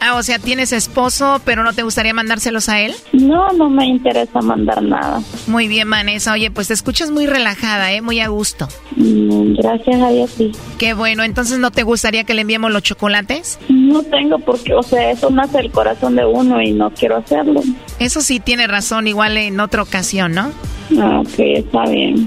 Ah, 0.00 0.16
o 0.16 0.22
sea, 0.22 0.38
tienes 0.38 0.72
esposo, 0.72 1.40
pero 1.44 1.64
no 1.64 1.72
te 1.72 1.82
gustaría 1.82 2.14
mandárselos 2.14 2.68
a 2.68 2.80
él? 2.80 2.94
No, 3.12 3.48
no 3.52 3.68
me 3.68 3.86
interesa 3.86 4.40
mandar 4.40 4.82
nada. 4.82 5.20
Muy 5.46 5.66
bien, 5.66 5.90
Vanessa. 5.90 6.32
Oye, 6.32 6.50
pues 6.50 6.68
te 6.68 6.74
escuchas 6.74 7.10
muy 7.10 7.26
relajada, 7.26 7.90
¿eh? 7.92 8.00
Muy 8.00 8.20
a 8.20 8.28
gusto. 8.28 8.68
Mm, 8.96 9.54
gracias 9.54 10.00
a 10.00 10.10
Dios, 10.10 10.30
sí. 10.36 10.52
Qué 10.78 10.94
bueno. 10.94 11.24
Entonces, 11.24 11.58
¿no 11.58 11.70
te 11.70 11.82
gustaría 11.82 12.24
que 12.24 12.34
le 12.34 12.42
enviemos 12.42 12.70
los 12.70 12.82
chocolates? 12.82 13.58
No 13.68 14.02
tengo 14.02 14.38
porque, 14.38 14.74
o 14.74 14.82
sea, 14.82 15.10
eso 15.10 15.30
nace 15.30 15.58
el 15.58 15.70
corazón 15.72 16.16
de 16.16 16.24
uno 16.24 16.60
y 16.62 16.72
no 16.72 16.90
quiero 16.90 17.16
hacerlo. 17.16 17.60
Eso 17.98 18.20
sí 18.20 18.40
tiene 18.40 18.66
razón, 18.66 19.08
igual 19.08 19.36
en 19.36 19.58
otra 19.58 19.82
ocasión, 19.82 20.32
¿no? 20.32 20.52
Ah, 21.00 21.20
ok, 21.20 21.38
está 21.38 21.82
bien. 21.90 22.26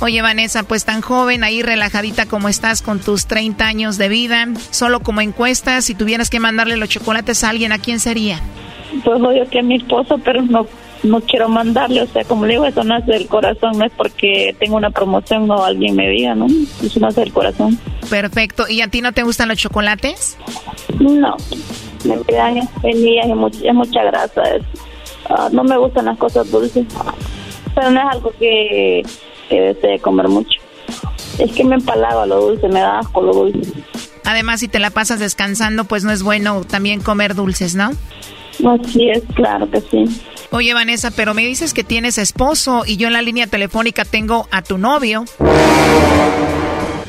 Oye, 0.00 0.20
Vanessa, 0.22 0.62
pues 0.62 0.84
tan 0.84 1.00
joven, 1.00 1.42
ahí 1.42 1.62
relajadita 1.62 2.26
como 2.26 2.48
estás 2.48 2.82
con 2.82 3.00
tus 3.00 3.26
30 3.26 3.66
años 3.66 3.96
de 3.96 4.08
vida, 4.08 4.46
solo 4.70 5.00
como 5.00 5.20
encuesta, 5.20 5.80
si 5.80 5.94
tuvieras 5.94 6.28
que 6.28 6.38
mandarle 6.40 6.76
los 6.76 6.88
chocolates 6.88 7.44
a 7.44 7.50
alguien, 7.50 7.72
¿a 7.72 7.78
quién 7.78 7.98
sería? 7.98 8.40
Pues 9.04 9.20
obvio 9.20 9.48
que 9.48 9.60
a 9.60 9.62
mi 9.62 9.76
esposo, 9.76 10.18
pero 10.18 10.42
no 10.42 10.66
no 11.02 11.20
quiero 11.20 11.48
mandarle, 11.48 12.02
o 12.02 12.06
sea, 12.06 12.24
como 12.24 12.46
le 12.46 12.54
digo, 12.54 12.66
eso 12.66 12.84
nace 12.84 13.12
del 13.12 13.26
corazón, 13.26 13.78
no 13.78 13.84
es 13.84 13.92
porque 13.96 14.54
tengo 14.58 14.76
una 14.76 14.90
promoción 14.90 15.50
o 15.50 15.64
alguien 15.64 15.96
me 15.96 16.08
diga, 16.08 16.34
¿no? 16.34 16.46
Eso 16.82 17.00
nace 17.00 17.20
del 17.20 17.32
corazón. 17.32 17.78
Perfecto. 18.08 18.68
¿Y 18.68 18.80
a 18.80 18.88
ti 18.88 19.00
no 19.00 19.12
te 19.12 19.22
gustan 19.22 19.48
los 19.48 19.58
chocolates? 19.58 20.36
No, 20.98 21.36
me 22.04 22.20
quedan 22.22 22.58
y 22.58 23.34
mucha, 23.34 23.72
mucha 23.72 24.02
grasa. 24.04 24.42
Ah, 25.28 25.48
no 25.52 25.64
me 25.64 25.76
gustan 25.76 26.06
las 26.06 26.18
cosas 26.18 26.50
dulces, 26.50 26.86
pero 27.74 27.90
no 27.90 28.00
es 28.00 28.06
algo 28.14 28.32
que 28.38 29.02
que 29.48 29.60
desee 29.60 29.98
comer 29.98 30.28
mucho. 30.28 30.60
Es 31.38 31.52
que 31.52 31.64
me 31.64 31.76
empalaga 31.76 32.26
lo 32.26 32.40
dulce, 32.40 32.68
me 32.68 32.80
da 32.80 33.00
asco 33.00 33.20
lo 33.20 33.32
dulce. 33.32 33.72
Además, 34.24 34.60
si 34.60 34.68
te 34.68 34.78
la 34.78 34.90
pasas 34.90 35.20
descansando, 35.20 35.84
pues 35.84 36.04
no 36.04 36.12
es 36.12 36.22
bueno 36.22 36.64
también 36.64 37.00
comer 37.00 37.34
dulces, 37.34 37.74
¿no? 37.74 37.90
Así 38.64 39.10
es, 39.10 39.22
claro 39.34 39.70
que 39.70 39.80
sí. 39.80 40.04
Oye, 40.50 40.72
Vanessa, 40.74 41.10
pero 41.10 41.34
me 41.34 41.44
dices 41.44 41.74
que 41.74 41.84
tienes 41.84 42.18
esposo 42.18 42.84
y 42.86 42.96
yo 42.96 43.08
en 43.08 43.12
la 43.12 43.22
línea 43.22 43.46
telefónica 43.46 44.04
tengo 44.04 44.48
a 44.50 44.62
tu 44.62 44.78
novio. 44.78 45.24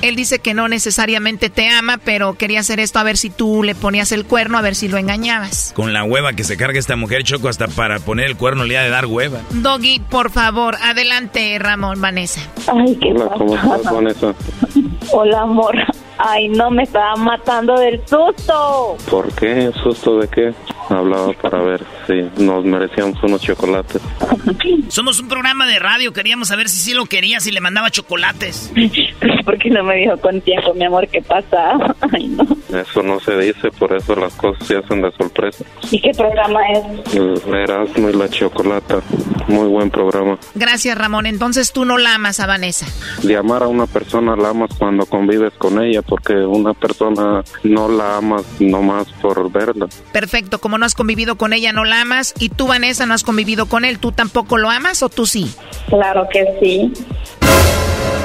Él 0.01 0.15
dice 0.15 0.39
que 0.39 0.53
no 0.53 0.67
necesariamente 0.67 1.49
te 1.49 1.69
ama, 1.69 1.97
pero 2.03 2.33
quería 2.35 2.59
hacer 2.59 2.79
esto 2.79 2.99
a 2.99 3.03
ver 3.03 3.17
si 3.17 3.29
tú 3.29 3.63
le 3.63 3.75
ponías 3.75 4.11
el 4.11 4.25
cuerno, 4.25 4.57
a 4.57 4.61
ver 4.61 4.75
si 4.75 4.87
lo 4.87 4.97
engañabas. 4.97 5.73
Con 5.75 5.93
la 5.93 6.03
hueva 6.03 6.33
que 6.33 6.43
se 6.43 6.57
carga 6.57 6.79
esta 6.79 6.95
mujer, 6.95 7.23
Choco, 7.23 7.47
hasta 7.49 7.67
para 7.67 7.99
poner 7.99 8.27
el 8.27 8.37
cuerno 8.37 8.63
le 8.63 8.77
ha 8.77 8.83
de 8.83 8.89
dar 8.89 9.05
hueva. 9.05 9.39
Doggy, 9.51 9.99
por 9.99 10.31
favor, 10.31 10.75
adelante, 10.81 11.57
Ramón, 11.59 11.99
Vanessa. 12.01 12.41
Ay, 12.67 12.97
qué 13.01 13.11
Hola, 13.11 13.31
¿cómo 13.37 13.55
estás, 13.55 13.93
Vanessa? 13.93 14.35
Hola, 15.11 15.41
amor. 15.41 15.75
Ay, 16.17 16.49
no, 16.49 16.71
me 16.71 16.83
estaba 16.83 17.15
matando 17.15 17.75
del 17.79 17.99
susto. 18.07 18.97
¿Por 19.09 19.31
qué? 19.35 19.71
¿Susto 19.83 20.19
de 20.19 20.27
qué? 20.27 20.53
Hablaba 20.89 21.33
para 21.33 21.61
ver 21.61 21.83
si 22.07 22.43
nos 22.43 22.63
merecíamos 22.63 23.21
unos 23.23 23.41
chocolates. 23.41 24.01
Somos 24.87 25.19
un 25.19 25.27
programa 25.27 25.67
de 25.67 25.79
radio, 25.79 26.13
queríamos 26.13 26.47
saber 26.47 26.69
si 26.69 26.77
sí 26.77 26.93
lo 26.93 27.05
quería, 27.05 27.39
si 27.39 27.51
le 27.51 27.59
mandaba 27.59 27.89
chocolates. 27.91 28.71
¿Por 29.45 29.57
qué 29.57 29.69
no 29.69 29.83
me 29.83 29.95
dijo 29.95 30.17
con 30.17 30.41
tiempo, 30.41 30.73
mi 30.73 30.85
amor, 30.85 31.07
qué 31.07 31.21
pasa? 31.21 31.77
Ay, 32.13 32.27
no. 32.27 32.45
Eso 32.77 33.01
no 33.03 33.19
se 33.19 33.37
dice, 33.37 33.69
por 33.71 33.95
eso 33.95 34.15
las 34.15 34.33
cosas 34.35 34.67
se 34.67 34.77
hacen 34.77 35.01
de 35.01 35.11
sorpresa. 35.11 35.63
¿Y 35.91 36.01
qué 36.01 36.11
programa 36.11 36.59
es? 36.73 37.15
El 37.15 37.53
Erasmo 37.53 38.09
y 38.09 38.13
la 38.13 38.29
Chocolata. 38.29 38.99
Muy 39.47 39.67
buen 39.67 39.89
programa. 39.89 40.37
Gracias, 40.55 40.97
Ramón. 40.97 41.25
Entonces 41.25 41.71
tú 41.71 41.85
no 41.85 41.97
la 41.97 42.15
amas 42.15 42.39
a 42.39 42.47
Vanessa. 42.47 42.85
De 43.23 43.37
amar 43.37 43.63
a 43.63 43.67
una 43.67 43.87
persona 43.87 44.35
la 44.35 44.49
amas 44.49 44.71
cuando 44.77 45.05
convives 45.05 45.53
con 45.57 45.81
ella, 45.81 46.01
porque 46.07 46.33
una 46.33 46.73
persona 46.73 47.43
no 47.63 47.89
la 47.89 48.17
amas 48.17 48.43
nomás 48.59 49.07
por 49.21 49.51
verla. 49.51 49.87
Perfecto, 50.11 50.59
como 50.59 50.77
no 50.77 50.85
has 50.85 50.95
convivido 50.95 51.37
con 51.37 51.53
ella, 51.53 51.73
no 51.73 51.85
la 51.85 52.01
amas. 52.01 52.33
Y 52.39 52.49
tú, 52.49 52.67
Vanessa, 52.67 53.05
no 53.05 53.13
has 53.13 53.23
convivido 53.23 53.67
con 53.67 53.85
él, 53.85 53.99
¿tú 53.99 54.11
tampoco 54.11 54.57
lo 54.57 54.69
amas 54.69 55.03
o 55.03 55.09
tú 55.09 55.25
sí? 55.25 55.53
Claro 55.89 56.27
que 56.31 56.45
sí. 56.61 56.93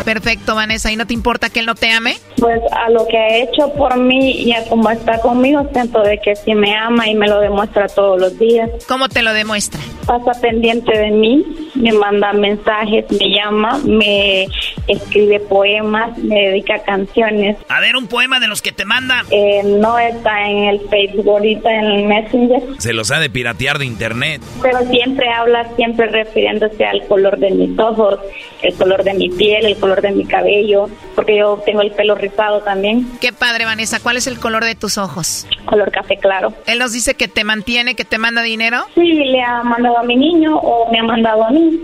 Perfecto, 0.04 0.54
Vanessa. 0.54 0.90
¿Y 0.90 0.96
no 0.96 1.06
te 1.06 1.14
importa 1.14 1.48
que 1.48 1.60
él 1.60 1.66
no 1.66 1.74
te 1.74 1.90
ame? 1.90 2.16
Pues 2.38 2.60
a 2.72 2.90
lo 2.90 3.06
que 3.06 3.16
ha 3.16 3.36
hecho 3.38 3.72
por 3.74 3.96
mí 3.98 4.32
y 4.32 4.52
a 4.52 4.64
cómo 4.68 4.90
está 4.90 5.20
conmigo, 5.20 5.64
siento 5.72 6.02
de 6.02 6.18
que 6.18 6.34
sí 6.34 6.54
me 6.54 6.74
ama 6.74 7.08
y 7.08 7.14
me 7.14 7.28
lo 7.28 7.40
demuestra 7.40 7.86
todos 7.86 8.20
los 8.20 8.38
días. 8.38 8.68
¿Cómo 8.88 9.08
te 9.08 9.22
lo 9.22 9.32
demuestra? 9.32 9.80
Pasa 10.06 10.32
pendiente 10.40 10.96
de 10.96 11.10
mí, 11.10 11.70
me 11.74 11.92
manda 11.92 12.32
mensajes, 12.32 13.04
me 13.10 13.30
llama, 13.30 13.78
me 13.84 14.46
escribe 14.88 15.40
poemas, 15.40 16.16
me 16.18 16.48
dedica 16.48 16.82
canciones. 16.82 17.56
A 17.68 17.80
ver, 17.80 17.96
un 17.96 18.08
poema 18.08 18.40
de 18.40 18.48
los 18.48 18.62
que 18.62 18.72
te 18.72 18.84
manda. 18.84 19.24
Eh, 19.30 19.62
no 19.64 19.98
está 19.98 20.48
en 20.48 20.64
el 20.64 20.80
Facebook, 20.88 21.28
ahorita 21.28 21.70
en 21.72 21.84
el 21.84 22.04
Messenger. 22.04 22.62
Se 22.78 22.92
los 22.92 23.10
ha 23.10 23.20
de 23.20 23.30
piratear 23.30 23.78
de 23.78 23.86
internet. 23.86 24.42
Pero 24.60 24.80
siempre 24.90 25.28
habla, 25.28 25.68
siempre 25.76 26.06
refiriéndose 26.06 26.84
al 26.84 27.06
color 27.06 27.38
de 27.38 27.50
mis 27.50 27.78
ojos, 27.78 28.18
el 28.62 28.74
color 28.74 29.04
de 29.04 29.14
mi 29.14 29.30
piel, 29.30 29.66
el 29.66 29.76
color 29.76 30.02
de 30.02 30.10
mi 30.10 30.24
cabello, 30.24 30.88
porque 31.14 31.38
yo 31.38 31.62
tengo 31.64 31.82
el 31.82 31.92
pelo 31.92 32.14
rizado 32.14 32.60
también. 32.60 33.06
Qué 33.20 33.32
padre, 33.32 33.64
Vanessa. 33.64 34.00
¿Cuál 34.00 34.16
es 34.16 34.26
el 34.26 34.38
color 34.38 34.64
de 34.64 34.74
tus 34.74 34.98
ojos? 34.98 35.46
Color 35.64 35.90
café 35.90 36.16
claro. 36.16 36.52
¿Él 36.66 36.78
nos 36.78 36.92
dice 36.92 37.14
que 37.14 37.28
te 37.28 37.44
mantiene, 37.44 37.94
que 37.94 38.04
te 38.04 38.18
manda 38.18 38.42
dinero? 38.42 38.84
Sí, 38.94 39.00
le 39.02 39.42
ha 39.42 39.62
mandado 39.62 39.91
a 39.98 40.02
mi 40.02 40.16
niño 40.16 40.56
o 40.56 40.90
me 40.90 40.98
ha 40.98 41.02
mandado 41.04 41.44
a 41.44 41.50
mí. 41.50 41.80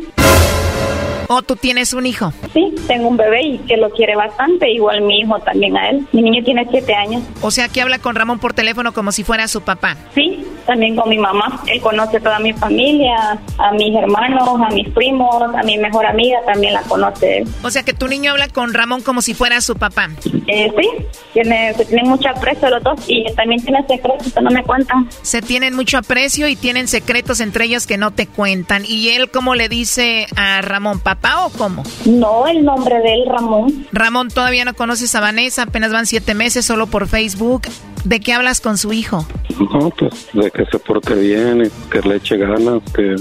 ¿O 1.30 1.42
tú 1.42 1.56
tienes 1.56 1.92
un 1.92 2.06
hijo? 2.06 2.32
Sí, 2.54 2.74
tengo 2.86 3.08
un 3.08 3.18
bebé 3.18 3.42
y 3.42 3.58
que 3.58 3.76
lo 3.76 3.90
quiere 3.90 4.16
bastante, 4.16 4.70
igual 4.70 5.02
mi 5.02 5.20
hijo 5.20 5.38
también 5.40 5.76
a 5.76 5.90
él. 5.90 6.06
Mi 6.12 6.22
niño 6.22 6.42
tiene 6.42 6.66
siete 6.70 6.94
años. 6.94 7.22
O 7.42 7.50
sea, 7.50 7.68
que 7.68 7.82
habla 7.82 7.98
con 7.98 8.14
Ramón 8.14 8.38
por 8.38 8.54
teléfono 8.54 8.94
como 8.94 9.12
si 9.12 9.24
fuera 9.24 9.46
su 9.46 9.60
papá. 9.60 9.94
Sí, 10.14 10.42
también 10.66 10.96
con 10.96 11.10
mi 11.10 11.18
mamá. 11.18 11.62
Él 11.66 11.82
conoce 11.82 12.18
toda 12.18 12.38
mi 12.38 12.54
familia, 12.54 13.38
a 13.58 13.72
mis 13.72 13.94
hermanos, 13.94 14.48
a 14.58 14.72
mis 14.74 14.88
primos, 14.88 15.54
a 15.54 15.62
mi 15.64 15.76
mejor 15.76 16.06
amiga 16.06 16.38
también 16.46 16.72
la 16.72 16.82
conoce. 16.82 17.44
O 17.62 17.70
sea, 17.70 17.82
que 17.82 17.92
tu 17.92 18.08
niño 18.08 18.30
habla 18.30 18.48
con 18.48 18.72
Ramón 18.72 19.02
como 19.02 19.20
si 19.20 19.34
fuera 19.34 19.60
su 19.60 19.76
papá. 19.76 20.08
Eh, 20.46 20.72
sí, 20.80 20.88
tiene, 21.34 21.74
se 21.74 21.84
tienen 21.84 22.08
mucho 22.08 22.30
aprecio 22.30 22.70
los 22.70 22.82
dos 22.82 23.00
y 23.06 23.24
también 23.34 23.62
tiene 23.62 23.84
secretos 23.86 24.32
que 24.32 24.40
no 24.40 24.50
me 24.50 24.62
cuentan. 24.62 25.10
Se 25.20 25.42
tienen 25.42 25.74
mucho 25.74 25.98
aprecio 25.98 26.48
y 26.48 26.56
tienen 26.56 26.88
secretos 26.88 27.40
entre 27.40 27.66
ellos 27.66 27.86
que 27.86 27.98
no 27.98 28.12
te 28.12 28.26
cuentan. 28.26 28.84
¿Y 28.86 29.10
él 29.10 29.30
cómo 29.30 29.54
le 29.54 29.68
dice 29.68 30.26
a 30.34 30.62
Ramón, 30.62 31.00
papá 31.00 31.17
o 31.22 31.50
cómo? 31.50 31.82
No, 32.04 32.46
el 32.46 32.64
nombre 32.64 32.98
de 33.00 33.14
él, 33.14 33.24
Ramón. 33.26 33.86
Ramón, 33.92 34.28
todavía 34.28 34.64
no 34.64 34.74
conoces 34.74 35.14
a 35.14 35.20
Vanessa, 35.20 35.62
apenas 35.62 35.92
van 35.92 36.06
siete 36.06 36.34
meses 36.34 36.64
solo 36.64 36.86
por 36.86 37.06
Facebook. 37.06 37.62
¿De 38.04 38.20
qué 38.20 38.32
hablas 38.32 38.60
con 38.60 38.78
su 38.78 38.92
hijo? 38.92 39.26
No, 39.58 39.90
pues 39.90 40.28
de 40.32 40.50
que 40.50 40.64
se 40.66 40.78
porte 40.78 41.14
bien, 41.14 41.70
que 41.90 42.00
le 42.00 42.16
eche 42.16 42.36
ganas, 42.36 42.82
que 42.94 43.16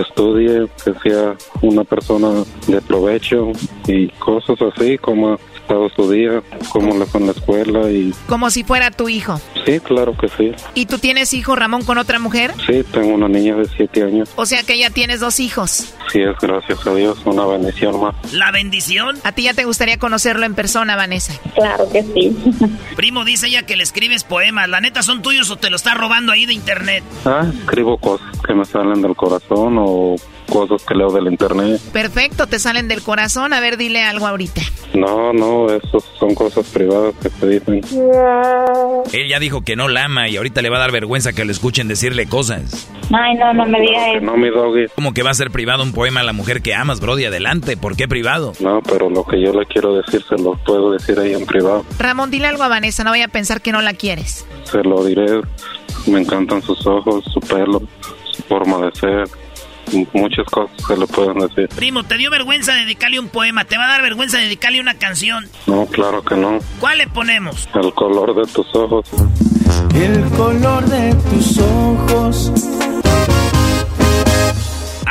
estudie, 0.00 0.66
que 0.84 0.94
sea 1.02 1.36
una 1.62 1.84
persona 1.84 2.44
de 2.66 2.80
provecho 2.82 3.52
y 3.86 4.08
cosas 4.08 4.58
así 4.62 4.98
como 4.98 5.38
estado 5.66 5.88
su 5.88 6.10
día, 6.10 6.42
cómo 6.70 6.96
le 6.96 7.06
fue 7.06 7.20
en 7.20 7.26
la 7.26 7.32
escuela 7.32 7.90
y... 7.90 8.14
Como 8.28 8.50
si 8.50 8.62
fuera 8.62 8.92
tu 8.92 9.08
hijo. 9.08 9.40
Sí, 9.64 9.80
claro 9.80 10.16
que 10.16 10.28
sí. 10.28 10.52
¿Y 10.74 10.86
tú 10.86 10.98
tienes 10.98 11.34
hijo, 11.34 11.56
Ramón, 11.56 11.82
con 11.84 11.98
otra 11.98 12.20
mujer? 12.20 12.52
Sí, 12.66 12.84
tengo 12.92 13.14
una 13.14 13.26
niña 13.28 13.56
de 13.56 13.66
siete 13.66 14.04
años. 14.04 14.30
O 14.36 14.46
sea 14.46 14.62
que 14.62 14.78
ya 14.78 14.90
tienes 14.90 15.18
dos 15.18 15.40
hijos. 15.40 15.92
Sí, 16.12 16.20
es 16.20 16.36
gracias 16.40 16.86
a 16.86 16.94
Dios, 16.94 17.18
una 17.24 17.44
bendición 17.46 18.00
más. 18.00 18.14
¿La 18.32 18.52
bendición? 18.52 19.16
¿A 19.24 19.32
ti 19.32 19.42
ya 19.42 19.54
te 19.54 19.64
gustaría 19.64 19.98
conocerlo 19.98 20.46
en 20.46 20.54
persona, 20.54 20.94
Vanessa? 20.94 21.32
Claro 21.56 21.88
que 21.90 22.02
sí. 22.04 22.36
Primo, 22.96 23.24
dice 23.24 23.48
ella 23.48 23.64
que 23.64 23.76
le 23.76 23.82
escribes 23.82 24.22
poemas. 24.22 24.68
¿La 24.68 24.80
neta 24.80 25.02
son 25.02 25.20
tuyos 25.20 25.50
o 25.50 25.56
te 25.56 25.68
lo 25.68 25.76
está 25.76 25.94
robando 25.94 26.30
ahí 26.30 26.46
de 26.46 26.52
internet? 26.52 27.02
Ah, 27.24 27.44
escribo 27.60 27.98
cosas 27.98 28.28
que 28.46 28.54
me 28.54 28.64
salen 28.64 29.02
del 29.02 29.16
corazón 29.16 29.76
o 29.80 30.14
cosas 30.48 30.84
que 30.84 30.94
leo 30.94 31.10
del 31.10 31.26
internet. 31.26 31.80
Perfecto, 31.92 32.46
te 32.46 32.60
salen 32.60 32.86
del 32.86 33.02
corazón. 33.02 33.52
A 33.52 33.58
ver, 33.60 33.76
dile 33.76 34.02
algo 34.02 34.26
ahorita. 34.28 34.62
No, 34.94 35.32
no, 35.32 35.55
eso 35.70 36.00
son 36.18 36.34
cosas 36.34 36.66
privadas 36.68 37.14
que 37.22 37.30
se 37.30 37.46
dicen. 37.46 37.80
Él 39.12 39.28
ya 39.28 39.38
dijo 39.38 39.62
que 39.62 39.76
no 39.76 39.88
la 39.88 40.04
ama 40.04 40.28
y 40.28 40.36
ahorita 40.36 40.62
le 40.62 40.70
va 40.70 40.76
a 40.76 40.80
dar 40.80 40.92
vergüenza 40.92 41.32
que 41.32 41.44
le 41.44 41.52
escuchen 41.52 41.88
decirle 41.88 42.26
cosas. 42.26 42.90
Ay, 43.12 43.34
no, 43.36 43.52
no 43.54 43.66
me 43.66 43.80
digas 43.80 44.02
eso. 44.16 44.24
No, 44.24 44.36
mi 44.36 44.50
doggy. 44.50 44.86
¿Cómo 44.94 45.12
que 45.12 45.22
va 45.22 45.30
a 45.30 45.34
ser 45.34 45.50
privado 45.50 45.82
un 45.82 45.92
poema 45.92 46.20
a 46.20 46.24
la 46.24 46.32
mujer 46.32 46.62
que 46.62 46.74
amas, 46.74 47.00
Brody? 47.00 47.24
Adelante, 47.24 47.76
¿por 47.76 47.96
qué 47.96 48.08
privado? 48.08 48.52
No, 48.60 48.80
pero 48.82 49.08
lo 49.10 49.24
que 49.24 49.40
yo 49.40 49.52
le 49.52 49.66
quiero 49.66 49.96
decir 49.96 50.22
se 50.28 50.36
lo 50.42 50.54
puedo 50.64 50.92
decir 50.92 51.18
ahí 51.18 51.34
en 51.34 51.46
privado. 51.46 51.84
Ramón, 51.98 52.30
dile 52.30 52.48
algo 52.48 52.62
a 52.62 52.68
Vanessa, 52.68 53.04
no 53.04 53.10
vaya 53.10 53.26
a 53.26 53.28
pensar 53.28 53.60
que 53.62 53.72
no 53.72 53.82
la 53.82 53.94
quieres. 53.94 54.46
Se 54.64 54.82
lo 54.82 55.04
diré. 55.04 55.40
Me 56.06 56.20
encantan 56.20 56.62
sus 56.62 56.86
ojos, 56.86 57.24
su 57.32 57.40
pelo, 57.40 57.82
su 58.30 58.42
forma 58.44 58.78
de 58.86 58.92
ser. 58.94 59.28
Muchas 60.12 60.46
cosas 60.46 60.70
se 60.86 60.96
le 60.96 61.06
pueden 61.06 61.38
decir. 61.38 61.68
Primo, 61.74 62.04
¿te 62.04 62.16
dio 62.16 62.30
vergüenza 62.30 62.74
dedicarle 62.74 63.20
un 63.20 63.28
poema? 63.28 63.64
¿Te 63.64 63.76
va 63.78 63.84
a 63.84 63.88
dar 63.88 64.02
vergüenza 64.02 64.38
dedicarle 64.38 64.80
una 64.80 64.94
canción? 64.94 65.48
No, 65.66 65.86
claro 65.86 66.22
que 66.22 66.36
no. 66.36 66.58
¿Cuál 66.80 66.98
le 66.98 67.06
ponemos? 67.08 67.68
El 67.74 67.92
color 67.94 68.34
de 68.34 68.52
tus 68.52 68.74
ojos. 68.74 69.06
El 69.94 70.24
color 70.30 70.84
de 70.86 71.14
tus 71.30 71.58
ojos. 71.58 72.52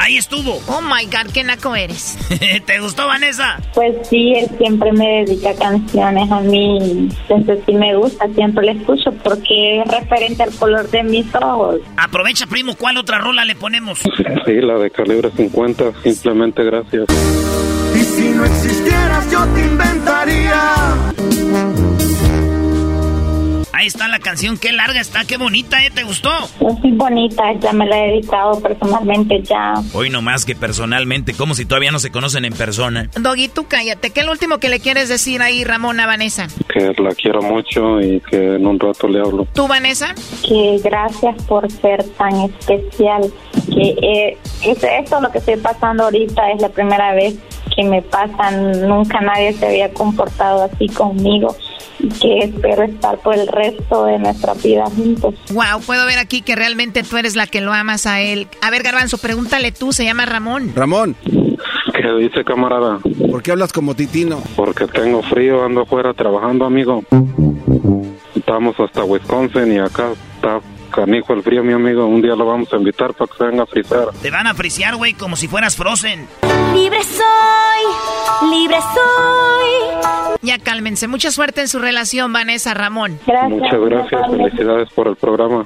Ahí 0.06 0.18
estuvo. 0.18 0.62
Oh 0.68 0.82
my 0.82 1.06
God, 1.06 1.32
qué 1.34 1.44
naco 1.44 1.76
eres. 1.76 2.16
¿Te 2.68 2.80
gustó, 2.80 3.08
Vanessa? 3.08 3.60
Pues 3.74 4.08
sí, 4.08 4.34
él 4.36 4.48
siempre 4.60 4.92
me 4.92 5.26
dedica 5.26 5.56
canciones 5.56 6.32
a 6.32 6.42
mí. 6.42 7.10
Entonces 7.28 7.64
sí 7.66 7.74
me 7.74 7.96
gusta, 7.96 8.28
siempre 8.36 8.68
le 8.68 8.74
escucho 8.74 9.12
porque 9.24 9.82
es 9.82 9.88
referente 9.88 10.44
al 10.44 10.54
color 10.54 10.88
de 10.92 11.02
mis 11.02 11.26
ojos. 11.34 11.80
Aprovecha, 11.98 12.46
primo, 12.46 12.76
¿cuál 12.76 12.98
otra 12.98 13.18
rola 13.18 13.46
le 13.46 13.56
ponemos? 13.56 13.98
Sí, 14.46 14.62
la 14.62 14.78
de 14.78 14.92
calibre 14.92 15.32
50, 15.36 15.94
simplemente 16.04 16.64
gracias. 16.64 17.06
Y 17.96 18.04
si 18.04 18.30
no 18.30 18.46
existieras, 18.46 19.32
yo 19.32 19.44
te 19.56 19.66
inventaría. 19.66 20.76
Ahí 23.78 23.88
está 23.88 24.08
la 24.08 24.20
canción, 24.20 24.58
qué 24.58 24.72
larga 24.72 25.02
está, 25.02 25.26
qué 25.26 25.36
bonita, 25.36 25.84
¿eh? 25.84 25.92
¿Te 25.94 26.04
gustó? 26.04 26.30
Es 26.62 26.80
muy 26.80 26.92
bonita, 26.94 27.44
ya 27.60 27.74
me 27.74 27.86
la 27.86 28.06
he 28.06 28.12
dedicado 28.12 28.62
personalmente 28.62 29.42
ya. 29.44 29.74
Hoy 29.94 30.10
no 30.10 30.22
más 30.22 30.46
que 30.46 30.56
personalmente, 30.56 31.34
como 31.34 31.56
si 31.56 31.66
todavía 31.66 31.92
no 31.92 32.00
se 32.00 32.10
conocen 32.10 32.46
en 32.46 32.54
persona. 32.54 33.10
Doggy, 33.20 33.50
tú 33.50 33.66
cállate. 33.68 34.12
¿Qué 34.12 34.22
es 34.22 34.26
lo 34.26 34.32
último 34.32 34.60
que 34.60 34.70
le 34.70 34.80
quieres 34.80 35.10
decir 35.10 35.42
ahí, 35.42 35.66
Ramón, 35.66 36.00
a 36.00 36.06
Vanessa? 36.06 36.48
Que 36.74 36.94
la 36.98 37.14
quiero 37.16 37.42
mucho 37.42 38.00
y 38.00 38.22
que 38.22 38.56
en 38.56 38.66
un 38.66 38.80
rato 38.80 39.10
le 39.10 39.20
hablo. 39.20 39.46
¿Tú, 39.54 39.68
Vanessa? 39.68 40.16
Que 40.48 40.80
gracias 40.82 41.36
por 41.44 41.70
ser 41.70 42.02
tan 42.12 42.34
especial. 42.44 43.30
Que 43.68 43.90
eh, 44.02 44.38
es 44.64 44.82
esto 44.82 45.20
lo 45.20 45.30
que 45.34 45.40
estoy 45.40 45.58
pasando 45.58 46.06
ahorita 46.06 46.50
es 46.52 46.62
la 46.62 46.70
primera 46.70 47.14
vez 47.14 47.36
que 47.76 47.84
me 47.84 48.02
pasan. 48.02 48.88
Nunca 48.88 49.20
nadie 49.20 49.52
se 49.52 49.68
había 49.68 49.92
comportado 49.92 50.64
así 50.64 50.88
conmigo 50.88 51.54
y 52.00 52.10
que 52.10 52.40
espero 52.40 52.84
estar 52.84 53.18
por 53.20 53.36
el 53.36 53.48
resto 53.48 53.65
de 53.72 54.20
nuestra 54.20 54.54
vida 54.54 54.86
juntos. 54.86 55.36
Wow, 55.52 55.82
puedo 55.86 56.06
ver 56.06 56.20
aquí 56.20 56.42
que 56.42 56.56
realmente 56.56 57.04
tú 57.04 57.18
eres 57.18 57.36
la 57.36 57.48
que 57.48 57.62
lo 57.62 57.74
amas 57.74 58.06
a 58.06 58.22
él. 58.22 58.48
A 58.62 58.70
ver, 58.70 58.84
Garbanzo, 58.84 59.18
pregúntale 59.18 59.72
tú, 59.72 59.94
se 59.94 60.04
llama 60.04 60.26
Ramón. 60.26 60.72
Ramón. 60.76 61.16
¿Qué 61.24 62.14
dice, 62.20 62.44
camarada? 62.44 63.00
¿Por 63.32 63.42
qué 63.42 63.52
hablas 63.52 63.72
como 63.72 63.96
titino? 63.96 64.42
Porque 64.56 64.86
tengo 64.88 65.22
frío, 65.24 65.64
ando 65.64 65.82
afuera 65.82 66.14
trabajando, 66.14 66.66
amigo. 66.66 67.04
Estamos 68.36 68.80
hasta 68.80 69.04
Wisconsin 69.04 69.74
y 69.74 69.80
acá 69.80 70.12
está 70.36 70.60
canijo 70.96 71.34
el 71.34 71.44
frío, 71.44 71.64
mi 71.64 71.74
amigo. 71.74 72.06
Un 72.06 72.22
día 72.22 72.36
lo 72.36 72.46
vamos 72.46 72.72
a 72.74 72.78
invitar 72.78 73.14
para 73.14 73.30
que 73.30 73.38
se 73.38 73.44
venga 73.44 73.64
a 73.64 73.66
frizar. 73.66 74.08
Te 74.22 74.32
van 74.32 74.48
a 74.48 74.54
frisear, 74.54 74.96
güey, 74.96 75.14
como 75.14 75.36
si 75.36 75.48
fueras 75.48 75.76
Frozen. 75.76 76.28
Libre 76.74 77.04
soy, 77.04 78.50
libre 78.50 78.78
soy. 78.94 80.40
Ya 80.42 80.58
cálmense. 80.60 81.08
Mucha 81.08 81.32
suerte 81.32 81.62
en 81.62 81.68
su 81.68 81.80
relación, 81.80 82.32
Vanessa 82.32 82.74
Ramón. 82.74 83.20
Muchas 83.50 83.80
gracias, 83.80 84.22
felicidades 84.30 84.90
por 84.94 85.08
el 85.08 85.16
programa. 85.16 85.66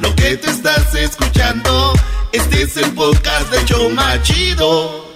Lo 0.00 0.14
que 0.16 0.36
te 0.36 0.50
estás 0.50 0.94
escuchando, 0.94 1.92
este 2.32 2.62
es 2.62 2.76
el 2.78 2.90
podcast 2.92 3.50
de 3.52 3.64
Choma 3.66 4.20
Chido. 4.22 5.08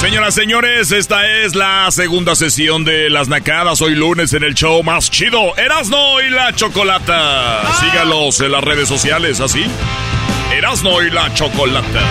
Señoras, 0.00 0.34
señores, 0.34 0.92
esta 0.92 1.26
es 1.26 1.54
la 1.54 1.90
segunda 1.90 2.34
sesión 2.34 2.84
de 2.84 3.10
Las 3.10 3.28
Nacadas. 3.28 3.82
Hoy 3.82 3.94
lunes 3.94 4.32
en 4.32 4.44
el 4.44 4.54
show 4.54 4.82
más 4.82 5.10
chido, 5.10 5.56
Erasno 5.56 6.20
y 6.20 6.30
la 6.30 6.54
Chocolata. 6.54 7.62
Sígalos 7.80 8.40
en 8.40 8.52
las 8.52 8.64
redes 8.64 8.88
sociales, 8.88 9.40
¿así? 9.40 9.64
Erasno 10.52 11.02
y 11.02 11.10
la 11.10 11.32
Chocolata. 11.34 12.02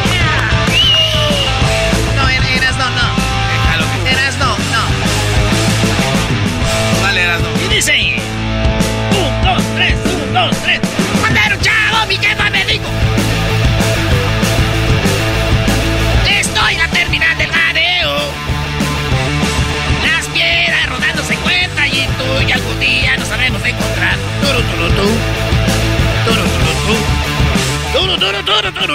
No 28.86 28.90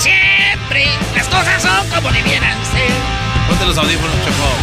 siempre 0.00 0.86
las 1.14 1.28
cosas 1.28 1.62
son 1.62 1.88
como 1.90 2.10
debieran 2.10 2.58
ser. 2.64 2.90
Ponte 3.48 3.64
los 3.64 3.78
audífonos, 3.78 4.16
Choco. 4.24 4.56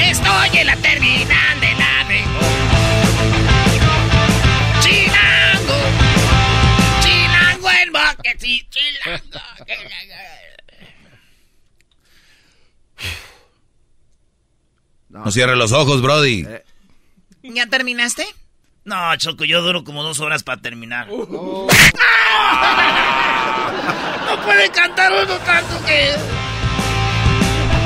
Estoy 0.00 0.58
en 0.58 0.66
la 0.68 0.76
terminal 0.76 1.60
de 1.60 1.74
la 1.74 2.04
mejor. 2.08 2.44
Chilango. 4.80 5.78
Chilango 7.02 7.70
en 7.70 7.92
boque, 7.92 8.36
sí, 8.38 8.66
chilango. 8.70 9.40
No 15.10 15.30
cierre 15.30 15.56
los 15.56 15.72
ojos, 15.72 16.00
Brody. 16.00 16.46
¿Ya 17.44 17.66
terminaste? 17.66 18.24
No, 18.84 19.14
Choco, 19.16 19.44
yo 19.44 19.60
duro 19.60 19.84
como 19.84 20.02
dos 20.02 20.20
horas 20.20 20.42
para 20.42 20.60
terminar. 20.60 21.08
Oh. 21.10 21.68
No 24.26 24.42
puede 24.42 24.68
cantar 24.70 25.12
uno 25.12 25.36
tanto 25.44 25.84
que... 25.86 26.12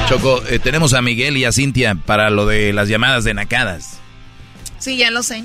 Choco, 0.08 0.42
eh, 0.48 0.58
tenemos 0.60 0.94
a 0.94 1.02
Miguel 1.02 1.36
y 1.36 1.44
a 1.44 1.52
Cintia 1.52 1.96
para 2.06 2.30
lo 2.30 2.46
de 2.46 2.72
las 2.72 2.88
llamadas 2.88 3.24
de 3.24 3.34
nacadas. 3.34 3.98
Sí, 4.78 4.96
ya 4.96 5.10
lo 5.10 5.22
sé. 5.22 5.44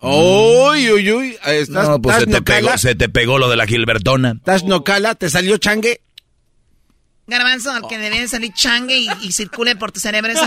Uy, 0.00 0.90
uy, 0.92 1.12
uy. 1.12 1.36
¿Estás, 1.44 1.88
No, 1.88 2.00
pues 2.00 2.16
se 2.16 2.26
te, 2.26 2.40
pegó, 2.40 2.78
se 2.78 2.94
te 2.94 3.08
pegó 3.08 3.38
lo 3.38 3.50
de 3.50 3.56
la 3.56 3.66
Gilbertona. 3.66 4.34
¿Estás 4.38 4.64
nocala? 4.64 5.16
¿Te 5.16 5.28
salió 5.28 5.58
changue? 5.58 6.00
Garbanzo, 7.28 7.70
al 7.70 7.86
que 7.88 7.98
debe 7.98 8.26
salir 8.26 8.52
changue 8.54 8.96
y, 8.98 9.08
y 9.22 9.32
circule 9.32 9.76
por 9.76 9.92
tu 9.92 10.00
cerebro 10.00 10.32
es 10.32 10.38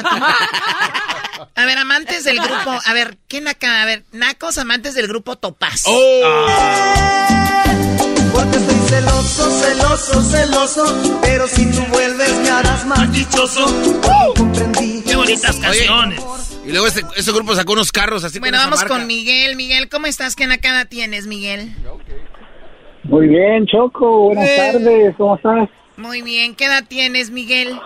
a 1.55 1.65
ver, 1.65 1.77
amantes 1.77 2.23
del 2.23 2.39
grupo. 2.39 2.71
A 2.85 2.93
ver, 2.93 3.17
¿qué 3.27 3.39
naca? 3.41 3.81
A 3.81 3.85
ver, 3.85 4.03
nacos, 4.11 4.57
amantes 4.57 4.93
del 4.95 5.07
grupo 5.07 5.37
Topaz. 5.37 5.83
Porque 8.33 8.57
estoy 8.57 8.75
celoso, 8.89 9.49
celoso, 9.61 10.21
celoso. 10.23 11.19
Pero 11.21 11.47
si 11.47 11.65
tú 11.71 11.81
vuelves 11.91 12.35
me 12.39 12.49
harás 12.49 12.85
más 12.85 13.11
dichoso. 13.11 13.65
Comprendí. 14.37 15.03
Qué 15.05 15.15
bonitas 15.15 15.55
canciones. 15.57 16.21
Y 16.65 16.71
luego 16.71 16.87
ese, 16.87 17.01
ese 17.15 17.31
grupo 17.31 17.55
sacó 17.55 17.73
unos 17.73 17.91
carros 17.91 18.23
así 18.23 18.39
Bueno, 18.39 18.57
con 18.57 18.59
esa 18.61 18.65
vamos 18.69 18.79
marca. 18.81 18.93
con 18.95 19.07
Miguel. 19.07 19.55
Miguel, 19.55 19.89
¿cómo 19.89 20.05
estás? 20.07 20.35
¿Qué 20.35 20.45
nacada 20.47 20.85
tienes, 20.85 21.25
Miguel? 21.27 21.71
Muy 23.03 23.27
bien, 23.27 23.65
Choco. 23.65 24.27
Buenas 24.27 24.47
Eh. 24.47 24.57
tardes. 24.73 25.15
¿Cómo 25.17 25.35
estás? 25.35 25.69
Muy 25.97 26.21
bien. 26.21 26.55
¿Qué 26.55 26.65
edad 26.65 26.83
tienes, 26.87 27.31
Miguel? 27.31 27.79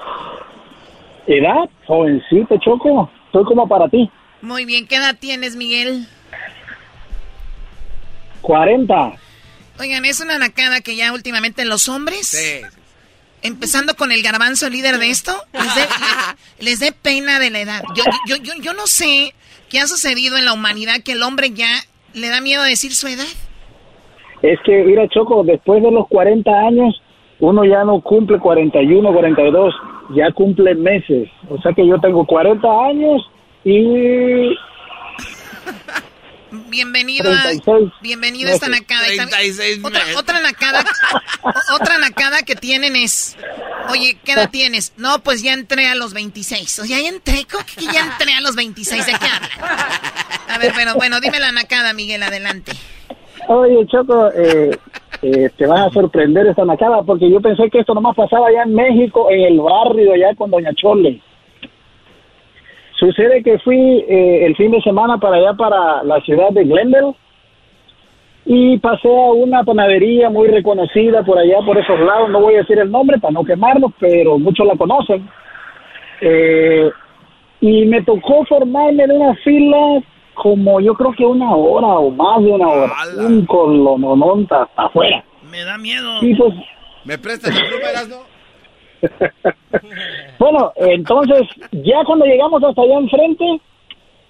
¿Edad? 1.27 1.69
Jovencito, 1.87 2.57
Choco. 2.59 3.09
Soy 3.31 3.43
como 3.45 3.67
para 3.67 3.87
ti. 3.89 4.09
Muy 4.41 4.65
bien. 4.65 4.87
¿Qué 4.87 4.95
edad 4.95 5.15
tienes, 5.19 5.55
Miguel? 5.55 6.07
40. 8.41 9.13
Oigan, 9.79 10.05
es 10.05 10.21
una 10.21 10.37
nacada 10.37 10.81
que 10.81 10.95
ya 10.95 11.11
últimamente 11.11 11.65
los 11.65 11.89
hombres, 11.89 12.63
empezando 13.41 13.95
con 13.95 14.11
el 14.11 14.21
garbanzo 14.21 14.69
líder 14.69 14.99
de 14.99 15.09
esto, 15.09 15.33
les 15.51 15.75
dé 15.75 15.81
les 16.59 16.79
dé 16.79 16.91
pena 16.91 17.39
de 17.39 17.49
la 17.49 17.59
edad. 17.59 17.83
Yo, 17.95 18.03
yo, 18.27 18.37
yo, 18.37 18.53
yo 18.61 18.73
no 18.73 18.87
sé 18.87 19.33
qué 19.69 19.79
ha 19.79 19.87
sucedido 19.87 20.37
en 20.37 20.45
la 20.45 20.53
humanidad 20.53 21.01
que 21.03 21.13
el 21.13 21.23
hombre 21.23 21.49
ya 21.51 21.69
le 22.13 22.29
da 22.29 22.39
miedo 22.39 22.61
a 22.61 22.65
decir 22.65 22.95
su 22.95 23.07
edad. 23.07 23.25
Es 24.41 24.59
que, 24.63 24.83
mira, 24.83 25.07
Choco, 25.09 25.43
después 25.43 25.81
de 25.81 25.91
los 25.91 26.07
40 26.07 26.51
años, 26.51 27.01
uno 27.45 27.63
ya 27.65 27.83
no 27.83 28.01
cumple 28.01 28.39
41, 28.39 29.13
42, 29.13 29.73
ya 30.15 30.31
cumple 30.31 30.75
meses. 30.75 31.29
O 31.49 31.61
sea 31.61 31.73
que 31.73 31.87
yo 31.87 31.99
tengo 31.99 32.25
40 32.25 32.67
años 32.89 33.21
y 33.63 34.55
Bienvenido 36.69 37.31
a, 37.31 37.41
36 37.43 37.91
bienvenido 38.01 38.49
a 38.49 38.53
esta 38.53 38.69
nacada. 38.69 39.11
Y 39.13 39.17
también- 39.17 39.39
36 39.39 39.79
otra, 39.83 39.99
meses. 39.99 40.15
otra 40.17 40.39
nacada, 40.41 40.85
otra 41.79 41.97
nacada 41.97 42.43
que 42.43 42.55
tienen 42.55 42.95
es 42.95 43.35
Oye, 43.89 44.17
¿qué 44.23 44.31
edad 44.31 44.49
tienes? 44.49 44.93
No, 44.97 45.19
pues 45.19 45.43
ya 45.43 45.53
entré 45.53 45.87
a 45.87 45.95
los 45.95 46.13
26. 46.13 46.79
O 46.79 46.85
sea, 46.85 46.99
ya 46.99 47.09
entré, 47.09 47.45
¿cómo 47.51 47.63
que 47.65 47.85
ya 47.85 48.05
entré 48.05 48.33
a 48.33 48.41
los 48.41 48.55
26? 48.55 49.05
¿De 49.05 49.11
qué 49.11 49.25
hablan? 49.27 49.51
A 50.49 50.57
ver, 50.57 50.73
bueno, 50.73 50.95
bueno, 50.95 51.19
dime 51.19 51.39
la 51.39 51.51
nacada, 51.51 51.93
Miguel, 51.93 52.23
adelante. 52.23 52.71
Oye, 53.47 53.85
Choco, 53.85 54.31
eh, 54.31 54.71
eh, 55.21 55.49
te 55.55 55.67
vas 55.67 55.87
a 55.87 55.89
sorprender 55.91 56.47
esta 56.47 56.65
nacada 56.65 57.03
porque 57.03 57.29
yo 57.29 57.39
pensé 57.41 57.69
que 57.69 57.79
esto 57.79 57.93
nomás 57.93 58.15
pasaba 58.15 58.47
allá 58.47 58.63
en 58.63 58.73
México, 58.73 59.29
en 59.29 59.41
el 59.41 59.59
barrio 59.59 60.13
allá 60.13 60.33
con 60.35 60.49
Doña 60.49 60.73
Chole. 60.73 61.21
Sucede 62.97 63.43
que 63.43 63.59
fui 63.59 63.77
eh, 63.77 64.45
el 64.45 64.55
fin 64.55 64.71
de 64.71 64.81
semana 64.81 65.17
para 65.17 65.37
allá, 65.37 65.53
para 65.53 66.03
la 66.03 66.19
ciudad 66.21 66.49
de 66.51 66.63
Glendale, 66.63 67.13
y 68.45 68.77
pasé 68.79 69.09
a 69.09 69.31
una 69.31 69.63
panadería 69.63 70.29
muy 70.29 70.47
reconocida 70.47 71.23
por 71.23 71.37
allá, 71.37 71.57
por 71.65 71.77
esos 71.77 71.99
lados. 71.99 72.29
No 72.29 72.41
voy 72.41 72.55
a 72.55 72.59
decir 72.59 72.79
el 72.79 72.89
nombre 72.89 73.19
para 73.19 73.33
no 73.33 73.43
quemarnos, 73.43 73.91
pero 73.99 74.39
muchos 74.39 74.65
la 74.65 74.75
conocen. 74.75 75.27
Eh, 76.21 76.89
y 77.61 77.85
me 77.85 78.01
tocó 78.03 78.45
formarme 78.45 79.03
en 79.03 79.11
una 79.11 79.35
fila 79.35 80.01
como 80.35 80.79
yo 80.79 80.93
creo 80.93 81.11
que 81.13 81.25
una 81.25 81.55
hora 81.55 81.87
o 81.87 82.11
más 82.11 82.43
de 82.43 82.51
una 82.51 82.67
hora. 82.67 82.93
Un 83.17 83.45
colonononta 83.45 84.63
hasta 84.63 84.83
afuera. 84.83 85.23
Me 85.49 85.63
da 85.63 85.77
miedo. 85.77 86.19
Y 86.21 86.35
pues, 86.35 86.53
¿Me 87.03 87.17
prestas 87.17 87.53
la 87.55 87.67
pluma, 87.67 87.89
Erasmo? 87.89 88.23
bueno, 90.39 90.73
entonces, 90.75 91.47
ya 91.71 92.03
cuando 92.05 92.25
llegamos 92.25 92.63
hasta 92.63 92.81
allá 92.81 92.97
enfrente, 92.97 93.61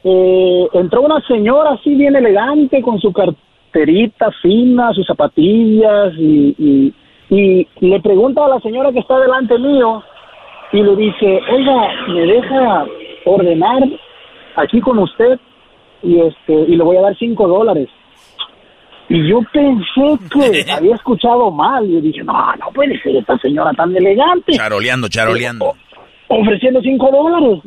eh, 0.03 0.67
entró 0.73 1.01
una 1.01 1.21
señora 1.27 1.71
así 1.71 1.95
bien 1.95 2.15
elegante 2.15 2.81
con 2.81 2.99
su 2.99 3.11
carterita 3.13 4.31
fina, 4.41 4.93
sus 4.93 5.07
zapatillas 5.07 6.13
y, 6.17 6.55
y, 6.57 6.93
y 7.29 7.67
le 7.79 7.99
pregunta 8.01 8.45
a 8.45 8.49
la 8.49 8.59
señora 8.59 8.91
que 8.91 8.99
está 8.99 9.19
delante 9.19 9.57
mío 9.57 10.03
y 10.71 10.83
le 10.83 10.95
dice, 10.95 11.41
oiga, 11.51 11.89
¿me 12.09 12.21
deja 12.21 12.85
ordenar 13.25 13.83
aquí 14.57 14.81
con 14.81 14.99
usted? 14.99 15.39
Y, 16.05 16.21
este, 16.21 16.53
y 16.53 16.75
le 16.75 16.83
voy 16.83 16.97
a 16.97 17.01
dar 17.01 17.17
cinco 17.17 17.47
dólares. 17.47 17.89
Y 19.09 19.27
yo 19.29 19.39
pensé 19.51 20.19
que 20.31 20.71
había 20.71 20.95
escuchado 20.95 21.49
mal. 21.51 21.89
Y 21.89 21.99
dije, 22.01 22.23
no, 22.23 22.33
no 22.55 22.71
puede 22.73 22.99
ser 23.01 23.15
esta 23.15 23.37
señora 23.39 23.71
tan 23.73 23.95
elegante. 23.95 24.53
Charoleando, 24.53 25.07
charoleando. 25.07 25.73
Ofreciendo 26.27 26.81
cinco 26.81 27.09
dólares. 27.11 27.63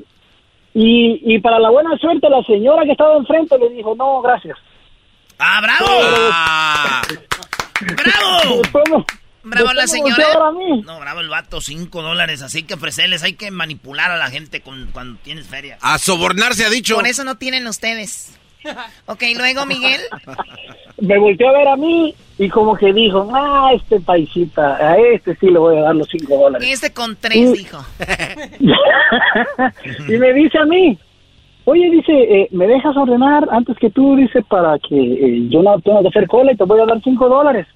Y, 0.74 1.34
y 1.34 1.40
para 1.40 1.58
la 1.58 1.70
buena 1.70 1.96
suerte, 1.98 2.28
la 2.30 2.42
señora 2.44 2.84
que 2.84 2.92
estaba 2.92 3.16
enfrente 3.16 3.58
le 3.58 3.70
dijo, 3.70 3.94
no, 3.96 4.22
gracias. 4.22 4.56
¡Ah, 5.38 5.60
bravo! 5.60 5.86
¡Bravo! 7.96 9.04
Bravo 9.50 9.72
la 9.72 9.86
señora. 9.86 10.24
No, 10.84 11.00
bravo 11.00 11.20
el 11.20 11.28
vato, 11.28 11.60
cinco 11.60 12.02
dólares. 12.02 12.42
Así 12.42 12.62
que 12.62 12.74
ofrecerles, 12.74 13.22
hay 13.22 13.34
que 13.34 13.50
manipular 13.50 14.10
a 14.10 14.16
la 14.16 14.30
gente 14.30 14.60
con, 14.60 14.88
cuando 14.92 15.18
tienes 15.22 15.46
feria. 15.46 15.78
A 15.80 15.98
sobornarse 15.98 16.64
ha 16.64 16.70
dicho. 16.70 16.96
Por 16.96 17.06
eso 17.06 17.24
no 17.24 17.36
tienen 17.36 17.66
ustedes. 17.66 18.38
Ok, 19.06 19.22
luego, 19.36 19.66
Miguel. 19.66 20.00
Me 21.00 21.18
volteó 21.18 21.48
a 21.48 21.52
ver 21.52 21.68
a 21.68 21.76
mí 21.76 22.14
y 22.38 22.48
como 22.48 22.76
que 22.76 22.92
dijo, 22.92 23.28
ah, 23.32 23.70
este 23.74 24.00
paisita, 24.00 24.76
a 24.76 24.96
este 24.96 25.34
sí 25.36 25.46
le 25.46 25.58
voy 25.58 25.76
a 25.76 25.82
dar 25.82 25.96
los 25.96 26.08
cinco 26.08 26.36
dólares. 26.36 26.68
Este 26.70 26.92
con 26.92 27.16
tres, 27.16 27.52
dijo. 27.52 27.84
y 30.08 30.16
me 30.16 30.32
dice 30.34 30.58
a 30.58 30.64
mí, 30.64 30.98
oye, 31.64 31.90
dice, 31.90 32.12
eh, 32.12 32.48
¿me 32.50 32.66
dejas 32.66 32.96
ordenar 32.96 33.46
antes 33.50 33.76
que 33.78 33.90
tú? 33.90 34.16
Dice, 34.16 34.42
para 34.42 34.78
que 34.80 34.96
eh, 34.96 35.48
yo 35.48 35.62
no 35.62 35.78
tenga 35.80 36.02
que 36.02 36.08
hacer 36.08 36.26
cola 36.26 36.52
y 36.52 36.56
te 36.56 36.64
voy 36.64 36.80
a 36.80 36.86
dar 36.86 37.00
cinco 37.02 37.28
dólares. 37.28 37.66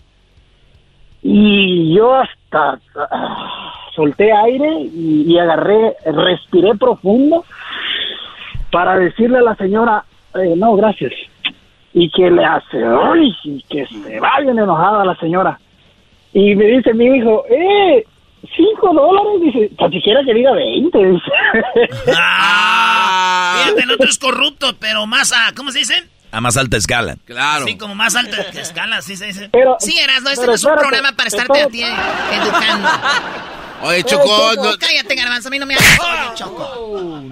Y 1.23 1.95
yo 1.95 2.17
hasta 2.17 2.81
ah, 2.97 3.73
solté 3.95 4.33
aire 4.33 4.71
y, 4.93 5.25
y 5.29 5.39
agarré, 5.39 5.95
respiré 6.05 6.75
profundo 6.75 7.45
para 8.73 8.99
decirle 8.99 9.39
a 9.39 9.43
la 9.43 9.55
señora, 9.57 10.05
eh, 10.35 10.55
no, 10.57 10.75
gracias. 10.75 11.13
Y 11.95 12.11
que 12.11 12.31
le 12.31 12.45
hace, 12.45 12.83
¡ay! 12.83 13.35
Y 13.45 13.63
que 13.69 13.87
se 13.87 14.19
va 14.19 14.41
bien 14.41 14.59
enojada 14.59 15.05
la 15.05 15.15
señora. 15.17 15.59
Y 16.33 16.55
me 16.55 16.65
dice 16.65 16.95
mi 16.95 17.05
hijo, 17.05 17.45
¡eh! 17.51 18.05
¿Cinco 18.57 18.93
dólares? 18.93 19.41
Dice, 19.43 19.71
tan 19.79 19.91
siquiera 19.93 20.25
que 20.25 20.35
diga 20.35 20.53
veinte. 20.53 20.99
Dice. 20.99 21.31
Ah, 22.17 23.63
fíjate, 23.63 23.83
el 23.83 23.91
otro 23.93 24.09
es 24.09 24.19
corrupto, 24.19 24.75
pero 24.81 25.07
más 25.07 25.33
a, 25.33 25.55
¿cómo 25.55 25.71
se 25.71 25.81
dice? 25.81 25.95
A 26.33 26.41
más 26.41 26.57
alta 26.57 26.77
escala. 26.79 27.17
Claro. 27.27 27.67
Sí, 27.67 27.77
como 27.77 27.95
más 27.95 28.17
alta 28.17 28.41
escala, 28.59 29.03
sí 29.03 29.17
se 29.17 29.27
dice. 29.27 29.49
Pero, 29.53 29.77
Sí, 29.79 29.97
Erasno, 29.99 30.31
este 30.31 30.41
pero 30.41 30.53
no 30.53 30.55
es 30.57 30.65
un 30.65 30.71
espérate, 30.71 30.81
programa 30.89 31.17
para 31.17 31.29
estarte 31.29 31.63
a 31.63 31.67
ti 31.69 31.83
educando. 31.85 32.89
Oye, 33.83 34.03
Choco, 34.05 34.53
no- 34.57 34.79
Cállate, 34.79 35.15
garbanzo, 35.15 35.49
a 35.49 35.51
mí 35.51 35.59
no 35.59 35.67
me 35.67 35.75
hagas 35.75 35.99
oye, 36.01 36.35
Choco. 36.35 37.23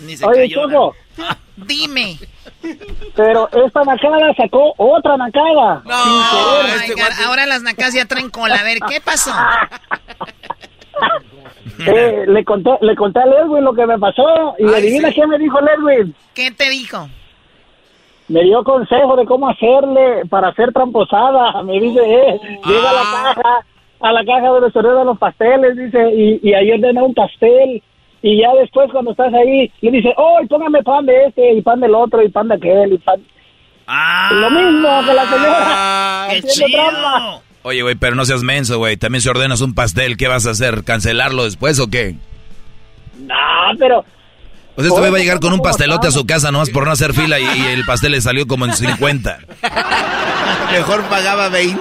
Ni 0.00 0.16
se 0.16 0.24
Oye, 0.26 0.48
cayó. 0.48 0.68
Choco, 0.68 0.96
Dime. 1.56 2.18
pero 3.14 3.48
esta 3.66 3.82
nacada 3.84 4.34
sacó 4.36 4.72
otra 4.78 5.16
nacada. 5.18 5.82
sin 5.82 5.92
Oh, 5.92 6.60
querer. 6.62 6.88
my 6.96 7.02
God, 7.02 7.24
Ahora 7.26 7.46
las 7.46 7.62
nacas 7.62 7.92
ya 7.94 8.06
traen 8.06 8.30
cola. 8.30 8.56
A 8.56 8.62
ver, 8.62 8.78
¿qué 8.88 9.00
pasó? 9.00 9.32
Eh, 11.86 12.24
le 12.28 12.44
conté, 12.44 12.70
le 12.82 12.94
conté 12.94 13.18
a 13.20 13.26
Ledwin 13.26 13.64
lo 13.64 13.74
que 13.74 13.84
me 13.86 13.98
pasó 13.98 14.54
y 14.58 14.66
Ay, 14.68 14.74
adivina 14.74 15.08
sí. 15.08 15.14
qué 15.16 15.26
me 15.26 15.38
dijo 15.38 15.58
Ledwin. 15.60 16.14
¿Qué 16.34 16.50
te 16.52 16.70
dijo? 16.70 17.08
Me 18.28 18.42
dio 18.42 18.64
consejo 18.64 19.16
de 19.16 19.26
cómo 19.26 19.48
hacerle 19.48 20.22
para 20.30 20.48
hacer 20.48 20.72
tramposada. 20.72 21.62
Me 21.64 21.78
dice, 21.80 22.00
eh, 22.00 22.40
llega 22.66 22.90
a 22.90 22.92
la 22.92 23.00
Ah. 23.02 23.34
caja, 23.34 23.66
a 24.00 24.12
la 24.12 24.24
caja 24.24 24.48
donde 24.48 24.70
se 24.70 24.78
ordenan 24.78 25.06
los 25.06 25.18
pasteles, 25.18 25.76
dice, 25.76 25.98
y, 26.14 26.40
y 26.42 26.54
ahí 26.54 26.70
ordena 26.72 27.02
un 27.02 27.14
pastel. 27.14 27.82
Y 28.22 28.40
ya 28.40 28.54
después 28.54 28.90
cuando 28.90 29.10
estás 29.10 29.32
ahí, 29.34 29.70
le 29.82 29.90
dice, 29.90 30.12
oh, 30.16 30.38
y 30.42 30.46
póngame 30.46 30.82
pan 30.82 31.04
de 31.04 31.26
este, 31.26 31.52
y 31.52 31.60
pan 31.62 31.80
del 31.80 31.94
otro, 31.94 32.22
y 32.22 32.28
pan 32.30 32.48
de 32.48 32.54
aquel, 32.54 32.94
y 32.94 32.98
pan... 32.98 33.20
Ah, 33.86 34.30
Lo 34.32 34.48
mismo 34.50 34.88
que 35.06 35.12
la 35.14 35.24
señora. 35.26 35.58
Ah, 35.60 36.26
¡Qué 36.30 36.38
haciendo 36.46 36.66
chido! 36.68 36.82
trampa. 36.90 37.40
Oye, 37.64 37.82
güey, 37.82 37.94
pero 37.96 38.16
no 38.16 38.24
seas 38.24 38.42
menso, 38.42 38.78
güey. 38.78 38.96
También 38.96 39.20
si 39.20 39.28
ordenas 39.28 39.60
un 39.60 39.74
pastel, 39.74 40.16
¿qué 40.16 40.28
vas 40.28 40.46
a 40.46 40.50
hacer? 40.52 40.84
¿Cancelarlo 40.84 41.44
después 41.44 41.78
o 41.80 41.88
qué? 41.90 42.14
No, 43.18 43.34
pero... 43.78 44.04
O 44.76 44.80
sea, 44.80 44.88
este 44.88 45.00
güey 45.00 45.10
va 45.12 45.18
a 45.18 45.20
llegar 45.20 45.40
con 45.40 45.52
un 45.52 45.58
¿Cómo 45.58 45.70
pastelote 45.70 46.08
a 46.08 46.10
su 46.10 46.26
casa 46.26 46.50
nomás 46.50 46.70
por 46.70 46.84
no 46.84 46.92
hacer 46.92 47.12
fila 47.14 47.38
y, 47.38 47.44
y 47.44 47.66
el 47.66 47.84
pastel 47.84 48.12
le 48.12 48.20
salió 48.20 48.46
como 48.46 48.64
en 48.64 48.72
50. 48.72 49.38
mejor 50.72 51.02
pagaba 51.04 51.48
20. 51.48 51.80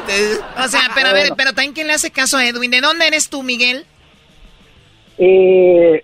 O 0.63 0.67
sea, 0.67 0.81
pero 0.93 1.09
a 1.09 1.13
ver, 1.13 1.33
pero 1.35 1.53
también 1.53 1.73
quién 1.73 1.87
le 1.87 1.93
hace 1.93 2.11
caso 2.11 2.37
a 2.37 2.45
Edwin. 2.45 2.69
¿De 2.71 2.81
dónde 2.81 3.07
eres 3.07 3.29
tú, 3.29 3.41
Miguel? 3.41 3.85
Eh, 5.17 6.03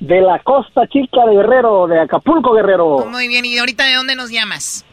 de 0.00 0.20
la 0.20 0.38
costa 0.40 0.86
chica 0.88 1.24
de 1.26 1.36
Guerrero, 1.36 1.86
de 1.86 2.00
Acapulco, 2.00 2.52
Guerrero. 2.52 3.06
Muy 3.06 3.28
bien, 3.28 3.44
¿y 3.46 3.56
ahorita 3.58 3.84
de 3.84 3.94
dónde 3.94 4.14
nos 4.16 4.30
llamas? 4.30 4.84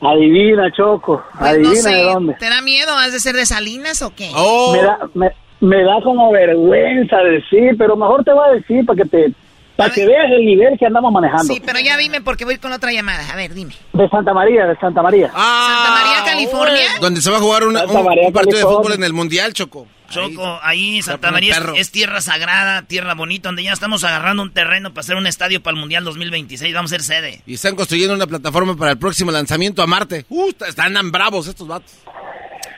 Adivina, 0.00 0.70
Choco, 0.76 1.24
Pues 1.38 1.40
no 1.40 1.46
adivina 1.68 1.82
sé, 1.82 1.88
de 1.90 2.02
dónde. 2.04 2.34
¿te 2.34 2.48
da 2.50 2.60
miedo? 2.60 2.94
¿Has 2.96 3.12
de 3.12 3.20
ser 3.20 3.34
de 3.34 3.46
Salinas 3.46 4.02
o 4.02 4.14
qué? 4.14 4.30
Oh, 4.34 4.72
Me 4.74 4.82
da, 4.82 4.98
me, 5.14 5.32
me 5.60 5.82
da 5.82 6.00
como 6.02 6.30
vergüenza 6.32 7.16
decir, 7.18 7.74
pero 7.78 7.96
mejor 7.96 8.24
te 8.24 8.32
voy 8.32 8.48
a 8.48 8.52
decir 8.52 8.84
para 8.84 9.02
que 9.02 9.08
te 9.08 9.32
para 9.76 9.92
que 9.92 10.06
veas 10.06 10.30
el 10.30 10.46
nivel 10.46 10.78
que 10.78 10.86
andamos 10.86 11.12
manejando. 11.12 11.52
Sí, 11.52 11.60
pero 11.64 11.78
ya 11.78 11.98
dime 11.98 12.22
porque 12.22 12.46
voy 12.46 12.56
con 12.56 12.72
otra 12.72 12.92
llamada. 12.92 13.30
A 13.30 13.36
ver, 13.36 13.52
dime. 13.52 13.74
De 13.92 14.08
Santa 14.08 14.32
María, 14.32 14.64
de 14.64 14.74
Santa 14.76 15.02
María. 15.02 15.26
Santa 15.30 15.90
María, 15.90 16.24
California. 16.24 16.82
donde 16.98 17.20
se 17.20 17.30
va 17.30 17.36
a 17.36 17.40
jugar 17.40 17.64
una- 17.64 17.84
un, 17.84 18.04
María, 18.04 18.26
un 18.26 18.32
partido 18.32 18.56
de 18.56 18.64
fútbol 18.64 18.94
en 18.94 19.04
el 19.04 19.12
Mundial, 19.12 19.52
Choco. 19.52 19.86
Choco, 20.08 20.58
ahí 20.62 21.02
Santa 21.02 21.30
María 21.30 21.56
es, 21.76 21.90
tierra 21.90 22.22
sagrada, 22.22 22.82
tierra 22.86 23.14
bonita, 23.14 23.48
donde 23.50 23.64
ya 23.64 23.72
estamos 23.72 24.02
agarrando 24.04 24.44
un 24.44 24.52
terreno 24.52 24.90
para 24.90 25.00
hacer 25.00 25.16
un 25.16 25.26
estadio 25.26 25.62
para 25.62 25.74
el 25.74 25.80
Mundial 25.80 26.04
2026. 26.04 26.72
Vamos 26.74 26.92
a 26.92 26.94
ser 26.96 27.02
sede. 27.02 27.42
Y 27.44 27.54
están 27.54 27.76
construyendo 27.76 28.14
una 28.14 28.26
plataforma 28.26 28.76
para 28.76 28.92
el 28.92 28.98
próximo 28.98 29.30
lanzamiento 29.30 29.82
a 29.82 29.86
Marte. 29.86 30.24
Uh, 30.30 30.52
están 30.66 30.94
tan 30.94 31.10
bravos 31.12 31.48
estos 31.48 31.68
vatos. 31.68 31.92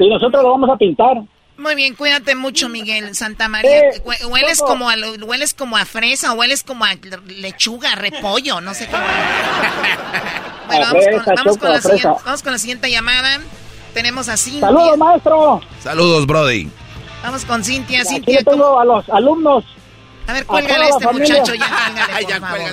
Y 0.01 0.09
nosotros 0.09 0.43
lo 0.43 0.51
vamos 0.51 0.70
a 0.70 0.76
pintar. 0.76 1.16
Muy 1.59 1.74
bien, 1.74 1.94
cuídate 1.96 2.34
mucho, 2.36 2.68
Miguel. 2.68 3.14
Santa 3.16 3.48
María. 3.48 3.80
Eh, 3.80 4.02
Hue- 4.04 4.24
hueles 4.26 4.61
como 4.61 4.88
a 4.88 4.96
lo- 4.96 5.12
hueles 5.26 5.54
como 5.54 5.76
a 5.76 5.84
fresa, 5.84 6.32
o 6.32 6.36
hueles 6.36 6.62
como 6.62 6.84
a 6.84 6.90
lechuga, 7.26 7.94
repollo, 7.96 8.61
no 8.61 8.74
sé 8.74 8.86
qué. 8.86 8.96
Bueno, 10.68 10.84
vamos, 10.84 11.04
fresa, 11.04 11.24
con, 11.24 11.34
vamos, 11.34 11.56
con 11.59 11.72
la 11.72 11.80
vamos 12.26 12.42
con 12.42 12.53
la 12.53 12.58
siguiente 12.58 12.91
llamada. 12.91 13.38
Tenemos 13.95 14.28
a 14.28 14.37
Cintia. 14.37 14.61
Saludos, 14.68 14.99
maestro. 14.99 15.61
Saludos, 15.80 16.26
Brody. 16.26 16.68
Vamos 17.22 17.45
con 17.46 17.64
Cintia. 17.64 18.03
Aquí 18.03 18.08
Cintia, 18.16 18.42
tengo 18.45 18.78
a 18.78 18.84
los 18.84 19.08
alumnos. 19.08 19.64
a 20.26 20.33
ver, 20.34 20.45
cuélgale 20.45 20.84
a 20.84 20.88
este 20.91 21.04
familia. 21.04 21.34
muchacho 21.41 21.54
ya, 21.54 21.66
cuélgale, 21.87 22.12
Ay, 22.12 22.24
por 22.24 22.33
ya, 22.34 22.41
favor. 22.41 22.70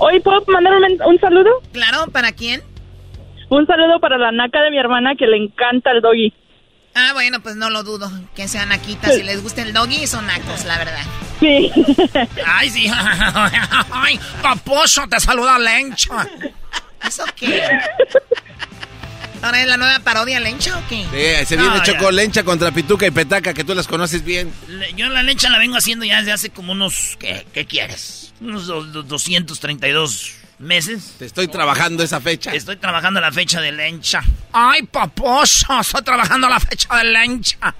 Hoy 0.00 0.20
puedo 0.20 0.42
mandar 0.48 0.74
un, 0.74 1.02
un 1.02 1.18
saludo. 1.18 1.50
Claro, 1.72 2.04
¿para 2.12 2.30
quién? 2.32 2.62
Un 3.48 3.66
saludo 3.66 3.98
para 3.98 4.18
la 4.18 4.30
naca 4.30 4.60
de 4.60 4.70
mi 4.70 4.78
hermana 4.78 5.14
que 5.18 5.26
le 5.26 5.38
encanta 5.38 5.92
el 5.92 6.02
doggy. 6.02 6.34
Ah, 6.94 7.12
bueno, 7.14 7.40
pues 7.40 7.56
no 7.56 7.70
lo 7.70 7.82
dudo. 7.82 8.10
Que 8.34 8.48
sean 8.48 8.68
naquitas. 8.68 9.14
Si 9.14 9.22
les 9.22 9.42
gusta 9.42 9.62
el 9.62 9.72
doggy, 9.72 10.06
son 10.06 10.26
nacos, 10.26 10.64
la 10.64 10.78
verdad. 10.78 11.04
Sí. 11.40 11.70
Ay, 12.46 12.70
sí. 12.70 12.90
Ay, 13.90 14.20
paposo, 14.42 15.06
te 15.08 15.18
saluda 15.18 15.58
Lencho. 15.58 16.12
¿Eso 17.06 17.24
qué? 17.34 17.62
Ahora 19.42 19.60
es 19.60 19.66
la 19.66 19.76
nueva 19.76 19.98
parodia 19.98 20.38
Lencha 20.38 20.78
o 20.78 20.82
qué? 20.88 21.04
Sí, 21.10 21.46
se 21.46 21.56
viene 21.56 21.82
Choco 21.82 22.12
Lencha 22.12 22.44
contra 22.44 22.70
Pituca 22.70 23.06
y 23.06 23.10
Petaca, 23.10 23.52
que 23.52 23.64
tú 23.64 23.74
las 23.74 23.88
conoces 23.88 24.24
bien. 24.24 24.52
yo 24.94 25.08
la 25.08 25.24
Lencha 25.24 25.50
la 25.50 25.58
vengo 25.58 25.76
haciendo 25.76 26.04
ya 26.04 26.18
desde 26.18 26.30
hace 26.32 26.50
como 26.50 26.70
unos, 26.72 27.16
¿qué, 27.18 27.44
qué 27.52 27.66
quieres? 27.66 28.32
Unos 28.40 28.68
232 28.68 30.41
meses. 30.62 31.16
Te 31.18 31.26
estoy 31.26 31.48
trabajando 31.48 32.02
esa 32.02 32.20
fecha. 32.20 32.52
Estoy 32.52 32.76
trabajando 32.76 33.20
la 33.20 33.32
fecha 33.32 33.60
de 33.60 33.72
Lencha. 33.72 34.22
Ay, 34.52 34.82
paposo, 34.84 35.80
estoy 35.80 36.02
trabajando 36.02 36.48
la 36.48 36.60
fecha 36.60 36.96
de 36.96 37.04
Lencha. 37.04 37.74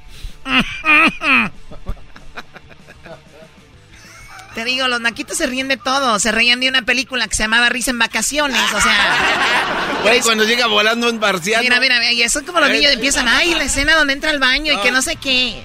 Te 4.54 4.64
digo, 4.64 4.86
los 4.86 5.00
naquitos 5.00 5.38
se 5.38 5.46
ríen 5.46 5.68
de 5.68 5.78
todo. 5.78 6.18
Se 6.18 6.30
reían 6.30 6.60
de 6.60 6.68
una 6.68 6.82
película 6.82 7.26
que 7.26 7.34
se 7.34 7.44
llamaba 7.44 7.70
Risa 7.70 7.90
en 7.90 7.98
Vacaciones. 7.98 8.60
O 8.74 8.80
sea. 8.80 10.02
Güey, 10.02 10.20
cuando 10.20 10.44
llega 10.44 10.66
volando 10.66 11.08
un 11.08 11.18
marciano. 11.18 11.62
Mira, 11.62 11.80
mira, 11.80 12.12
y 12.12 12.22
eso 12.22 12.40
es 12.40 12.44
como 12.44 12.60
los 12.60 12.68
niños 12.68 12.92
empiezan. 12.92 13.28
Ay, 13.28 13.54
la 13.54 13.64
escena 13.64 13.94
donde 13.94 14.12
entra 14.12 14.30
al 14.30 14.40
baño 14.40 14.72
y 14.72 14.76
que 14.82 14.90
no 14.90 15.00
sé 15.00 15.16
qué. 15.16 15.62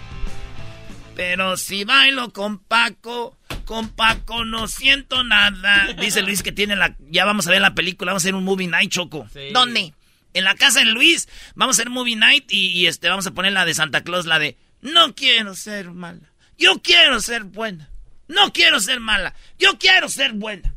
Pero 1.16 1.58
si 1.58 1.84
bailo 1.84 2.32
con 2.32 2.60
Paco, 2.60 3.37
con 3.66 3.90
Paco 3.90 4.46
no 4.46 4.68
siento 4.68 5.24
nada. 5.24 5.94
Dice 6.00 6.22
Luis 6.22 6.42
que 6.42 6.52
tiene 6.52 6.76
la. 6.76 6.96
Ya 7.10 7.26
vamos 7.26 7.48
a 7.48 7.52
ver 7.52 7.62
la 7.62 7.76
película, 7.76 8.12
vamos 8.12 8.24
a 8.24 8.26
hacer 8.26 8.36
un 8.36 8.44
movie 8.44 8.68
night, 8.68 8.92
Choco. 8.92 9.28
¿Dónde? 9.54 9.94
En 10.34 10.44
la 10.44 10.56
casa 10.56 10.80
de 10.80 10.86
Luis. 10.86 11.28
Vamos 11.56 11.78
a 11.78 11.82
hacer 11.82 11.90
movie 11.90 12.16
night 12.16 12.52
y, 12.52 12.68
y 12.68 12.88
este 12.88 13.10
vamos 13.10 13.28
a 13.28 13.32
poner 13.32 13.54
la 13.54 13.66
de 13.66 13.74
Santa 13.74 14.02
Claus, 14.02 14.26
la 14.26 14.40
de 14.40 14.58
No 14.82 15.16
quiero 15.16 15.56
ser 15.56 15.92
mala. 15.92 16.32
Yo 16.58 16.82
quiero 16.82 17.20
ser 17.20 17.44
buena. 17.44 17.90
No 18.28 18.52
quiero 18.52 18.80
ser 18.80 19.00
mala. 19.00 19.34
Yo 19.60 19.78
quiero 19.78 20.10
ser 20.10 20.34
buena. 20.34 20.74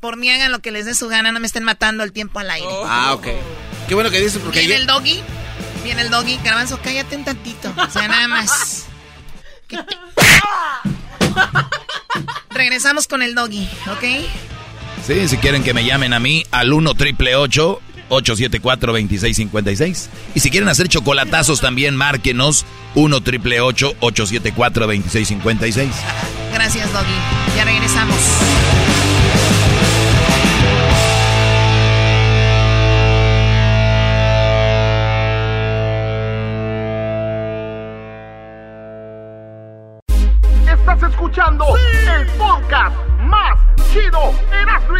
Por 0.00 0.16
mí 0.16 0.30
hagan 0.30 0.50
lo 0.50 0.60
que 0.60 0.70
les 0.70 0.86
dé 0.86 0.94
su 0.94 1.08
gana, 1.08 1.30
no 1.30 1.40
me 1.40 1.46
estén 1.46 1.62
matando 1.62 2.02
el 2.04 2.12
tiempo 2.12 2.38
al 2.38 2.50
aire. 2.50 2.68
Ah, 2.86 3.12
ok. 3.12 3.26
Qué 3.86 3.94
bueno 3.94 4.10
que 4.10 4.20
dices 4.20 4.40
porque... 4.42 4.60
¿Viene 4.60 4.76
el 4.76 4.86
doggy? 4.86 5.20
Viene 5.84 6.02
el 6.02 6.10
doggy. 6.10 6.38
Garbanzo, 6.42 6.80
cállate 6.82 7.16
un 7.16 7.24
tantito. 7.24 7.72
O 7.76 7.90
sea, 7.90 8.08
nada 8.08 8.28
más. 8.28 8.86
Regresamos 12.50 13.06
con 13.06 13.22
el 13.22 13.34
doggy, 13.34 13.66
¿ok? 13.90 14.04
Sí, 15.06 15.28
si 15.28 15.36
quieren 15.38 15.62
que 15.62 15.72
me 15.72 15.84
llamen 15.84 16.12
a 16.12 16.18
mí 16.20 16.44
al 16.50 16.72
1 16.72 16.94
triple 16.94 17.36
874-2656. 17.36 20.08
Y 20.34 20.40
si 20.40 20.50
quieren 20.50 20.68
hacer 20.68 20.88
chocolatazos 20.88 21.60
también, 21.60 21.94
márquenos 21.96 22.66
1 22.94 23.20
triple 23.22 23.62
874-2656. 23.62 25.88
Gracias, 26.52 26.92
Doggy. 26.92 27.14
Ya 27.56 27.64
regresamos. 27.64 28.18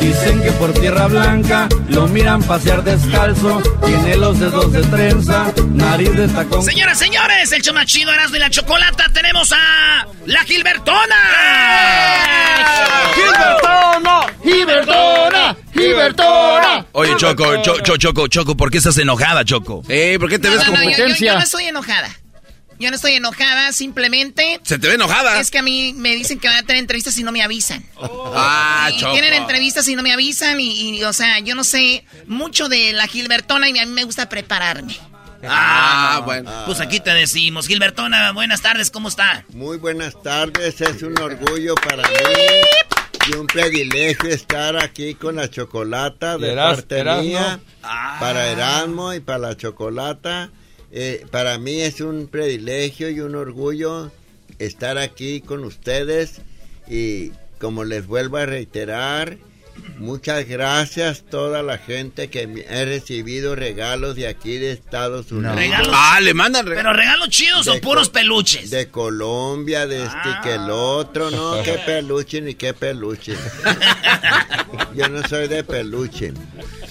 Dicen 0.00 0.42
que 0.42 0.50
por 0.52 0.72
tierra 0.74 1.06
blanca 1.06 1.68
lo 1.88 2.06
miran 2.08 2.42
pasear 2.42 2.82
descalzo. 2.82 3.60
Tiene 3.84 4.16
los 4.16 4.38
dedos 4.38 4.72
de 4.72 4.82
trenza, 4.82 5.52
nariz 5.72 6.14
de 6.16 6.28
tacón. 6.28 6.62
Señoras, 6.62 6.98
señores, 6.98 7.52
el 7.52 7.62
chomachido 7.62 8.12
Erasmo 8.12 8.36
y 8.36 8.40
la 8.40 8.50
Chocolata. 8.50 9.04
Tenemos 9.12 9.52
a 9.52 10.06
la 10.26 10.44
Gilbertona. 10.44 11.16
¡Gilbertona! 13.14 14.26
¡Gilbertona! 14.42 15.56
¡Gilbertona! 15.72 16.86
Oye, 16.92 17.14
Choco, 17.16 17.62
Cho- 17.62 17.80
Cho- 17.82 17.96
Choco, 17.96 18.28
Choco, 18.28 18.56
¿por 18.56 18.70
qué 18.70 18.78
estás 18.78 18.98
enojada, 18.98 19.44
Choco? 19.44 19.82
Eh, 19.88 20.16
¿por 20.18 20.28
qué 20.28 20.38
te 20.38 20.48
No, 20.48 20.54
ves 20.56 20.66
no, 20.66 20.72
no, 20.72 20.90
yo- 20.90 21.06
yo 21.06 21.34
no 21.34 21.40
estoy 21.40 21.64
enojada. 21.64 22.08
Yo 22.82 22.90
no 22.90 22.96
estoy 22.96 23.12
enojada, 23.12 23.72
simplemente. 23.72 24.60
Se 24.64 24.78
te 24.78 24.88
ve 24.88 24.94
enojada. 24.94 25.40
Es 25.40 25.50
que 25.50 25.58
a 25.58 25.62
mí 25.62 25.94
me 25.96 26.14
dicen 26.14 26.38
que 26.40 26.48
van 26.48 26.58
a 26.58 26.62
tener 26.64 26.80
entrevistas 26.80 27.16
y 27.16 27.22
no 27.22 27.32
me 27.32 27.42
avisan. 27.42 27.84
Ah, 28.34 28.90
y 28.92 28.98
Choco. 28.98 29.12
tienen 29.12 29.32
entrevistas 29.34 29.86
y 29.88 29.94
no 29.94 30.02
me 30.02 30.12
avisan 30.12 30.58
y, 30.60 30.98
y, 30.98 31.04
o 31.04 31.12
sea, 31.12 31.38
yo 31.38 31.54
no 31.54 31.64
sé 31.64 32.04
mucho 32.26 32.68
de 32.68 32.92
la 32.92 33.06
Gilbertona 33.06 33.68
y 33.70 33.78
a 33.78 33.86
mí 33.86 33.92
me 33.92 34.04
gusta 34.04 34.28
prepararme. 34.28 34.96
Ah, 35.48 36.22
bueno. 36.24 36.50
Pues 36.66 36.80
aquí 36.80 37.00
te 37.00 37.10
decimos. 37.10 37.66
Gilbertona, 37.66 38.32
buenas 38.32 38.62
tardes, 38.62 38.90
¿cómo 38.90 39.08
está? 39.08 39.44
Muy 39.50 39.76
buenas 39.78 40.20
tardes, 40.22 40.80
es 40.80 41.02
un 41.02 41.18
orgullo 41.20 41.74
para 41.76 42.02
mí 42.08 42.14
y 43.28 43.34
un 43.36 43.46
privilegio 43.46 44.28
estar 44.30 44.76
aquí 44.82 45.14
con 45.14 45.36
la 45.36 45.48
chocolata 45.50 46.38
de 46.38 46.52
Eras- 46.52 46.74
parte 46.76 46.98
Erasmo. 46.98 47.22
mía, 47.22 47.60
para 48.20 48.48
Erasmo 48.48 49.12
y 49.14 49.20
para 49.20 49.38
la 49.38 49.56
chocolata. 49.56 50.50
Eh, 50.92 51.24
para 51.30 51.58
mí 51.58 51.80
es 51.80 52.02
un 52.02 52.28
privilegio 52.28 53.08
y 53.08 53.20
un 53.20 53.34
orgullo 53.34 54.12
estar 54.58 54.98
aquí 54.98 55.40
con 55.40 55.64
ustedes 55.64 56.42
y 56.86 57.32
como 57.58 57.84
les 57.84 58.06
vuelvo 58.06 58.36
a 58.36 58.44
reiterar, 58.44 59.38
muchas 59.98 60.46
gracias 60.48 61.24
toda 61.30 61.62
la 61.62 61.78
gente 61.78 62.28
que 62.28 62.46
me- 62.46 62.62
he 62.62 62.84
recibido 62.84 63.54
regalos 63.54 64.16
de 64.16 64.26
aquí 64.28 64.56
de 64.58 64.72
Estados 64.72 65.30
Unidos. 65.32 65.56
¿Regalos? 65.56 65.88
Ah, 65.92 66.20
le 66.20 66.34
mandan 66.34 66.66
regalos. 66.66 66.90
¿Pero 66.92 66.96
regalos 67.02 67.28
chidos 67.30 67.68
o 67.68 67.80
puros 67.80 68.08
peluches? 68.10 68.70
De 68.70 68.88
Colombia, 68.88 69.86
de 69.86 70.04
este 70.04 70.28
y 70.28 70.42
que 70.42 70.54
el 70.54 70.70
otro, 70.70 71.30
no, 71.30 71.62
qué 71.64 71.78
peluche 71.84 72.40
ni 72.40 72.54
qué 72.54 72.74
peluche. 72.74 73.34
Yo 74.94 75.08
no 75.08 75.26
soy 75.26 75.48
de 75.48 75.64
peluche, 75.64 76.32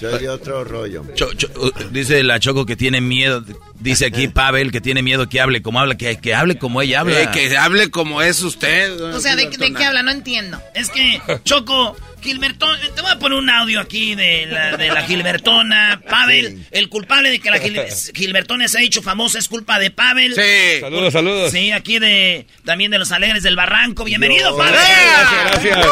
soy 0.00 0.18
de 0.20 0.28
otro 0.28 0.64
rollo. 0.64 1.04
Cho- 1.14 1.32
Cho- 1.34 1.48
uh, 1.56 1.70
dice 1.90 2.22
la 2.22 2.40
Choco 2.40 2.66
que 2.66 2.76
tiene 2.76 3.00
miedo. 3.00 3.44
Dice 3.78 4.06
aquí 4.06 4.28
Pavel 4.32 4.72
que 4.72 4.80
tiene 4.80 5.02
miedo 5.02 5.28
que 5.28 5.40
hable 5.40 5.62
como 5.62 5.80
habla, 5.80 5.96
que, 5.96 6.18
que 6.18 6.34
hable 6.34 6.58
como 6.58 6.82
ella 6.82 7.00
habla. 7.00 7.20
Eh, 7.22 7.28
que 7.32 7.56
hable 7.56 7.90
como 7.90 8.22
es 8.22 8.42
usted. 8.42 9.00
O 9.00 9.20
sea, 9.20 9.36
¿de, 9.36 9.48
de 9.48 9.72
qué 9.72 9.84
habla? 9.84 10.02
No 10.02 10.10
entiendo. 10.10 10.60
Es 10.74 10.90
que, 10.90 11.20
Choco, 11.44 11.96
Gilbertona, 12.22 12.78
te 12.94 13.00
voy 13.02 13.10
a 13.10 13.18
poner 13.18 13.38
un 13.38 13.50
audio 13.50 13.80
aquí 13.80 14.14
de 14.14 14.46
la, 14.46 14.76
de 14.76 14.88
la 14.88 15.02
Gilbertona. 15.02 16.00
Pavel, 16.08 16.66
el 16.70 16.88
culpable 16.88 17.30
de 17.30 17.38
que 17.40 17.50
la 17.50 17.58
Gil- 17.58 17.82
Gilbertona 18.14 18.68
se 18.68 18.78
ha 18.78 18.82
hecho 18.82 19.02
famosa 19.02 19.38
es 19.38 19.48
culpa 19.48 19.78
de 19.78 19.90
Pavel. 19.90 20.34
Sí. 20.34 20.80
Saludos, 20.80 21.12
saludos. 21.12 21.50
Sí, 21.52 21.72
aquí 21.72 21.98
de 21.98 22.46
también 22.64 22.90
de 22.90 22.98
los 22.98 23.12
Alegres 23.12 23.42
del 23.42 23.56
Barranco. 23.56 24.04
Bienvenido, 24.04 24.56
Pavel. 24.56 24.74
Gracias, 24.74 25.64
gracias. 25.64 25.86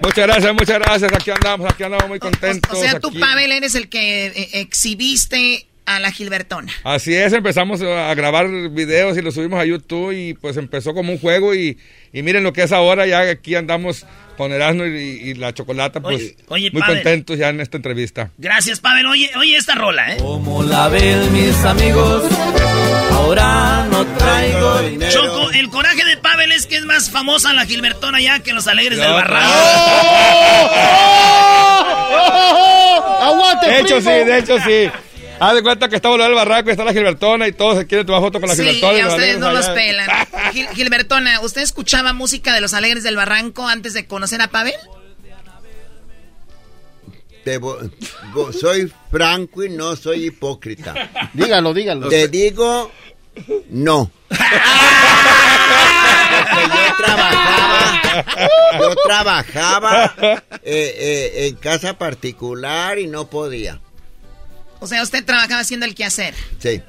Muchas 0.00 0.26
gracias, 0.26 0.52
muchas 0.54 0.78
gracias. 0.80 1.12
Aquí 1.12 1.30
andamos, 1.30 1.70
aquí 1.72 1.82
andamos 1.84 2.08
muy 2.08 2.18
contentos. 2.18 2.70
O 2.76 2.80
sea, 2.82 2.98
tú, 2.98 3.08
aquí. 3.10 3.18
Pavel, 3.18 3.52
eres 3.52 3.74
el 3.76 3.88
que 3.88 4.26
eh, 4.26 4.48
exhibiste 4.54 5.66
a 5.86 5.98
la 6.00 6.10
Gilbertona. 6.12 6.72
Así 6.84 7.14
es, 7.14 7.32
empezamos 7.32 7.82
a 7.82 8.14
grabar 8.14 8.48
videos 8.70 9.16
y 9.18 9.22
los 9.22 9.34
subimos 9.34 9.60
a 9.60 9.64
YouTube 9.64 10.12
y 10.12 10.34
pues 10.34 10.56
empezó 10.56 10.94
como 10.94 11.12
un 11.12 11.18
juego 11.18 11.54
y, 11.54 11.78
y 12.12 12.22
miren 12.22 12.44
lo 12.44 12.52
que 12.52 12.62
es 12.62 12.72
ahora, 12.72 13.06
ya 13.06 13.20
aquí 13.28 13.54
andamos 13.56 14.06
con 14.36 14.52
Erasmo 14.52 14.86
y, 14.86 14.90
y 14.90 15.34
la 15.34 15.52
Chocolata, 15.52 16.00
pues 16.00 16.14
Oye, 16.16 16.36
oye, 16.48 16.70
muy 16.70 16.80
Pavel. 16.80 16.96
contentos 16.98 17.38
ya 17.38 17.48
en 17.50 17.60
esta 17.60 17.76
entrevista. 17.76 18.30
Gracias, 18.38 18.80
Pavel. 18.80 19.06
Oye, 19.06 19.30
oye 19.36 19.56
esta 19.56 19.74
rola, 19.74 20.14
¿eh? 20.14 20.16
Como 20.18 20.62
la 20.62 20.88
ven 20.88 21.32
mis 21.32 21.54
amigos, 21.64 22.24
ahora 23.10 23.86
no 23.90 24.06
traigo 24.16 24.80
dinero. 24.82 25.12
Choco, 25.12 25.50
el 25.50 25.68
coraje 25.68 26.04
de 26.04 26.16
Pavel 26.16 26.52
es 26.52 26.66
que 26.66 26.76
es 26.76 26.84
más 26.84 27.10
famosa 27.10 27.52
la 27.52 27.66
Gilbertona 27.66 28.20
ya 28.20 28.38
que 28.40 28.52
los 28.52 28.66
alegres 28.68 28.98
del 28.98 29.10
barranco. 29.12 29.52
¡Aguante, 33.20 33.66
De 33.68 33.80
hecho, 33.80 34.00
sí, 34.00 34.06
de 34.08 34.38
hecho, 34.38 34.58
sí. 34.60 34.90
Haz 35.44 35.54
de 35.54 35.62
cuenta 35.62 35.88
que 35.88 35.96
está 35.96 36.08
volando 36.08 36.30
el 36.30 36.36
barranco 36.36 36.68
y 36.68 36.72
está 36.72 36.84
la 36.84 36.92
Gilbertona 36.92 37.48
y 37.48 37.52
todos 37.52 37.78
se 37.78 37.86
quieren 37.86 38.06
tomar 38.06 38.22
foto 38.22 38.38
con 38.40 38.48
la 38.48 38.54
Sí, 38.54 38.62
Gilbertona. 38.62 38.98
y 38.98 39.00
a 39.00 39.08
ustedes 39.08 39.38
no 39.38 39.52
los 39.52 39.64
allá. 39.66 39.74
pelan. 39.74 40.08
Gil- 40.52 40.68
Gilbertona, 40.74 41.40
¿usted 41.40 41.62
escuchaba 41.62 42.12
música 42.12 42.54
de 42.54 42.60
los 42.60 42.74
Alegres 42.74 43.02
del 43.02 43.16
Barranco 43.16 43.66
antes 43.66 43.92
de 43.92 44.06
conocer 44.06 44.40
a 44.40 44.48
Pavel? 44.48 44.74
Soy 48.60 48.92
franco 49.10 49.64
y 49.64 49.70
no 49.70 49.96
soy 49.96 50.26
hipócrita. 50.26 50.94
Dígalo, 51.32 51.74
dígalo. 51.74 52.08
Te 52.08 52.28
digo, 52.28 52.90
no. 53.70 54.10
Yo 54.30 54.36
trabajaba, 56.96 58.00
yo 58.78 58.94
trabajaba 59.04 60.14
eh, 60.62 60.62
eh, 60.62 61.46
en 61.48 61.56
casa 61.56 61.98
particular 61.98 62.98
y 62.98 63.06
no 63.06 63.28
podía. 63.28 63.80
O 64.82 64.86
sea, 64.88 65.02
usted 65.02 65.24
trabajaba 65.24 65.60
haciendo 65.60 65.86
el 65.86 65.94
quehacer. 65.94 66.34
Sí. 66.58 66.82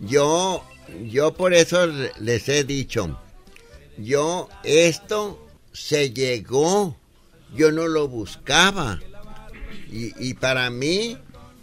Yo, 0.00 0.62
yo 1.10 1.32
por 1.34 1.54
eso 1.54 1.86
le- 1.86 2.12
les 2.20 2.48
he 2.48 2.62
dicho, 2.62 3.18
yo 3.96 4.48
esto 4.64 5.44
se 5.72 6.10
llegó, 6.12 6.96
yo 7.54 7.72
no 7.72 7.88
lo 7.88 8.06
buscaba. 8.06 9.00
Y, 9.90 10.12
y 10.22 10.34
para 10.34 10.68
mí, 10.70 11.16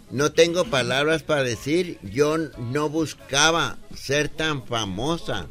no 0.10 0.32
tengo 0.32 0.66
palabras 0.66 1.22
para 1.24 1.44
decir, 1.44 2.00
yo 2.02 2.38
no 2.58 2.90
buscaba 2.90 3.78
ser 3.96 4.30
tan 4.30 4.66
famosa. 4.66 5.48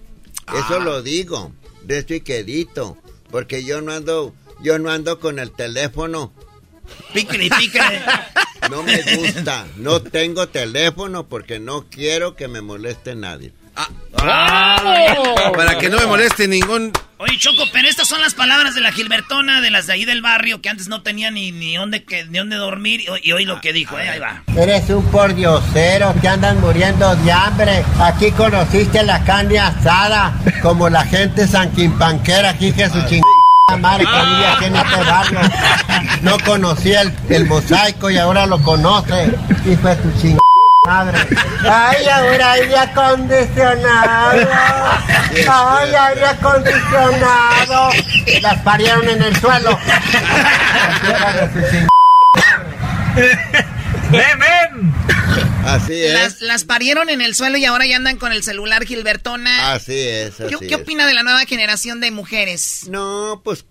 Eso 0.58 0.80
lo 0.80 1.00
digo, 1.02 1.52
de 1.84 1.98
esto 1.98 2.14
y 2.14 2.20
quedito, 2.22 2.98
porque 3.30 3.64
yo 3.64 3.80
no 3.80 3.92
ando, 3.92 4.34
yo 4.62 4.78
no 4.78 4.90
ando 4.90 5.20
con 5.20 5.38
el 5.38 5.52
teléfono. 5.52 6.32
Pícale, 7.12 7.48
pícale. 7.58 8.02
No 8.70 8.82
me 8.82 9.02
gusta, 9.16 9.66
no 9.76 10.00
tengo 10.00 10.48
teléfono 10.48 11.28
porque 11.28 11.60
no 11.60 11.84
quiero 11.90 12.34
que 12.34 12.48
me 12.48 12.62
moleste 12.62 13.14
nadie. 13.14 13.52
Para 14.16 15.78
que 15.78 15.88
no 15.90 15.98
me 15.98 16.06
moleste 16.06 16.48
ningún... 16.48 16.92
Oye, 17.18 17.38
Choco, 17.38 17.64
pero 17.72 17.88
estas 17.88 18.08
son 18.08 18.20
las 18.20 18.34
palabras 18.34 18.74
de 18.74 18.80
la 18.80 18.92
Gilbertona, 18.92 19.60
de 19.60 19.70
las 19.70 19.86
de 19.86 19.94
ahí 19.94 20.04
del 20.04 20.22
barrio, 20.22 20.60
que 20.60 20.68
antes 20.68 20.88
no 20.88 21.02
tenía 21.02 21.30
ni, 21.30 21.52
ni, 21.52 21.76
dónde, 21.76 22.04
que, 22.04 22.24
ni 22.24 22.38
dónde 22.38 22.56
dormir. 22.56 23.00
Y, 23.00 23.28
y 23.28 23.32
hoy 23.32 23.44
lo 23.44 23.60
que 23.60 23.72
dijo, 23.72 23.98
eh, 23.98 24.08
ahí 24.08 24.18
va. 24.18 24.42
Eres 24.56 24.88
un 24.90 25.04
pordiosero, 25.10 26.14
te 26.20 26.28
andan 26.28 26.60
muriendo 26.60 27.14
de 27.16 27.32
hambre. 27.32 27.84
Aquí 28.00 28.30
conociste 28.32 29.02
la 29.02 29.22
carne 29.24 29.58
asada, 29.58 30.34
como 30.62 30.88
la 30.88 31.04
gente 31.04 31.46
sanquimpanquera, 31.46 32.50
aquí 32.50 32.72
que 32.72 32.88
su 32.88 33.00
chingada 33.06 33.43
madre 33.80 34.04
que 34.04 34.46
aquí 34.46 34.64
en 34.66 34.76
este 34.76 34.96
barrio. 34.96 35.40
No 36.22 36.38
conocía 36.44 37.02
el, 37.02 37.12
el 37.28 37.46
mosaico 37.46 38.10
y 38.10 38.18
ahora 38.18 38.46
lo 38.46 38.60
conoce. 38.62 39.34
Hijo 39.66 39.88
de 39.88 39.96
tu 39.96 40.12
chingada 40.20 40.40
madre. 40.86 41.18
Ay, 41.62 42.06
ahora 42.06 42.52
aire 42.52 42.78
acondicionado. 42.78 44.48
Ay, 45.50 45.94
aire 45.94 46.26
acondicionado. 46.26 47.90
Las 48.42 48.58
parieron 48.60 49.08
en 49.08 49.22
el 49.22 49.36
suelo. 49.36 49.78
Chingada 54.22 55.74
Así 55.74 55.94
es. 55.94 56.12
Las, 56.12 56.40
las 56.42 56.64
parieron 56.64 57.08
en 57.08 57.20
el 57.22 57.34
suelo 57.34 57.56
y 57.56 57.64
ahora 57.64 57.86
ya 57.86 57.96
andan 57.96 58.18
con 58.18 58.32
el 58.32 58.42
celular 58.42 58.84
Gilbertona. 58.84 59.72
Así 59.72 59.98
es, 59.98 60.40
así 60.40 60.54
¿Qué, 60.60 60.66
qué 60.68 60.74
es. 60.74 60.80
opina 60.82 61.06
de 61.06 61.14
la 61.14 61.22
nueva 61.22 61.44
generación 61.46 62.00
de 62.00 62.10
mujeres? 62.10 62.86
No, 62.88 63.40
pues 63.42 63.64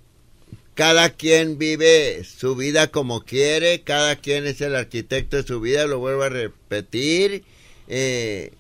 cada 0.74 1.12
quien 1.12 1.60
vive 1.60 2.24
su 2.24 2.56
vida 2.56 2.88
como 2.88 3.22
quiere, 3.24 3.82
cada 3.84 4.16
quien 4.16 4.48
es 4.48 4.60
el 4.62 4.76
arquitecto 4.76 5.38
de 5.38 5.44
su 5.44 5.62
vida, 5.62 5.86
lo 5.86 6.00
vuelvo 6.00 6.24
a 6.24 6.30
repetir, 6.30 7.44
eh, 7.88 8.54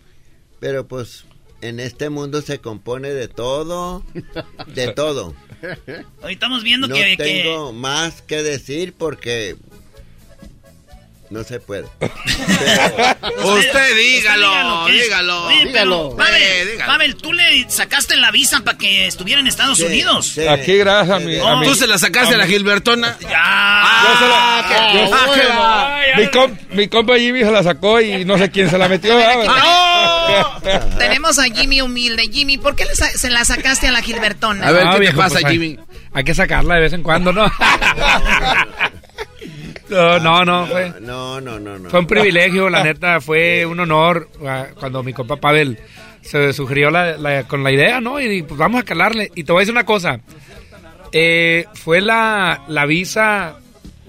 pero 0.59 0.87
pues 0.87 1.25
en 1.61 1.79
este 1.79 2.09
mundo 2.11 2.41
se 2.43 2.59
compone 2.59 3.09
de 3.09 3.27
todo, 3.29 4.05
de 4.67 4.89
todo. 4.93 5.33
Hoy 6.21 6.33
estamos 6.33 6.61
viendo 6.61 6.87
No 6.87 6.93
que, 6.95 7.17
que- 7.17 7.23
tengo 7.23 7.73
más 7.73 8.21
que 8.21 8.43
decir 8.43 8.93
porque 8.93 9.55
no 11.33 11.43
se 11.43 11.59
puede. 11.59 11.85
Usted 13.43 13.95
dígalo, 13.97 14.85
¿qué 14.87 14.97
es? 14.97 15.03
dígalo. 15.05 15.45
Oye, 15.45 15.65
Dígalo. 15.65 16.09
pero, 16.09 16.17
Pavel, 16.17 16.71
dígalo. 16.71 16.91
Pavel, 16.91 17.15
tú 17.15 17.33
le 17.33 17.69
sacaste 17.69 18.15
la 18.15 18.31
visa 18.31 18.61
para 18.61 18.77
que 18.77 19.07
estuviera 19.07 19.41
en 19.41 19.47
Estados 19.47 19.77
Sí, 19.79 19.85
Unidos. 19.85 20.27
sí. 20.27 20.47
Aquí 20.47 20.77
gracias 20.77 21.15
a 21.17 21.19
mi... 21.19 21.37
a 21.39 21.55
mi- 21.57 21.65
¿Tú 21.65 21.75
se 21.75 21.87
la 21.87 21.97
sacaste 21.97 22.35
a 22.35 22.37
la 22.37 22.45
Gilbertona? 22.47 23.17
Yo 23.19 23.27
se 23.27 23.33
la- 23.33 24.93
yo- 24.93 25.09
Ah, 25.55 25.99
mi, 26.17 26.27
com- 26.27 26.57
mi 26.71 26.87
compa 26.87 27.17
Jimmy 27.17 27.39
se 27.41 27.51
la 27.51 27.63
sacó 27.63 27.99
y 28.01 28.23
no 28.25 28.37
sé 28.37 28.51
quién 28.51 28.69
se 28.69 28.77
la 28.77 28.87
metió. 28.87 29.13
Ah. 29.49 30.59
Tenemos 30.97 31.39
a 31.39 31.45
Jimmy 31.45 31.81
Humilde. 31.81 32.29
Jimmy, 32.31 32.57
¿por 32.57 32.75
qué 32.75 32.85
le 32.85 32.95
sa- 32.95 33.09
se 33.17 33.29
la 33.29 33.43
sacaste 33.45 33.87
a 33.87 33.91
la 33.91 34.01
Gilbertona? 34.01 34.67
A 34.67 34.71
ver, 34.71 34.83
Ah, 34.85 34.89
¿qué 34.91 34.95
te 34.95 35.01
viejo, 35.01 35.17
pasa, 35.17 35.33
pues, 35.33 35.45
hay- 35.45 35.53
Jimmy? 35.53 35.79
Hay 36.15 36.23
que 36.23 36.35
sacarla 36.35 36.75
de 36.75 36.81
vez 36.81 36.93
en 36.93 37.01
cuando, 37.01 37.33
¿no? 37.33 37.51
no, 39.93 40.19
no, 40.19 40.45
no, 40.45 40.67
fue, 40.67 40.93
No, 41.01 41.39
no, 41.41 41.59
no, 41.59 41.77
no. 41.79 41.89
fue 41.89 41.99
un 41.99 42.07
privilegio, 42.07 42.69
la 42.69 42.83
neta, 42.83 43.21
fue 43.21 43.65
un 43.65 43.79
honor 43.79 44.29
ah, 44.45 44.67
cuando 44.79 45.03
mi 45.03 45.13
compa 45.13 45.37
Pavel 45.37 45.77
se 46.21 46.53
sugirió 46.53 46.89
la- 46.89 47.17
la- 47.17 47.43
con 47.47 47.63
la 47.63 47.71
idea, 47.71 47.99
¿no? 48.01 48.19
Y 48.21 48.43
pues 48.43 48.57
vamos 48.57 48.81
a 48.81 48.85
calarle. 48.85 49.31
Y 49.35 49.43
te 49.43 49.51
voy 49.51 49.59
a 49.59 49.61
decir 49.61 49.73
una 49.73 49.85
cosa, 49.85 50.19
eh, 51.11 51.65
fue 51.73 52.01
la, 52.01 52.63
la 52.67 52.85
visa 52.85 53.57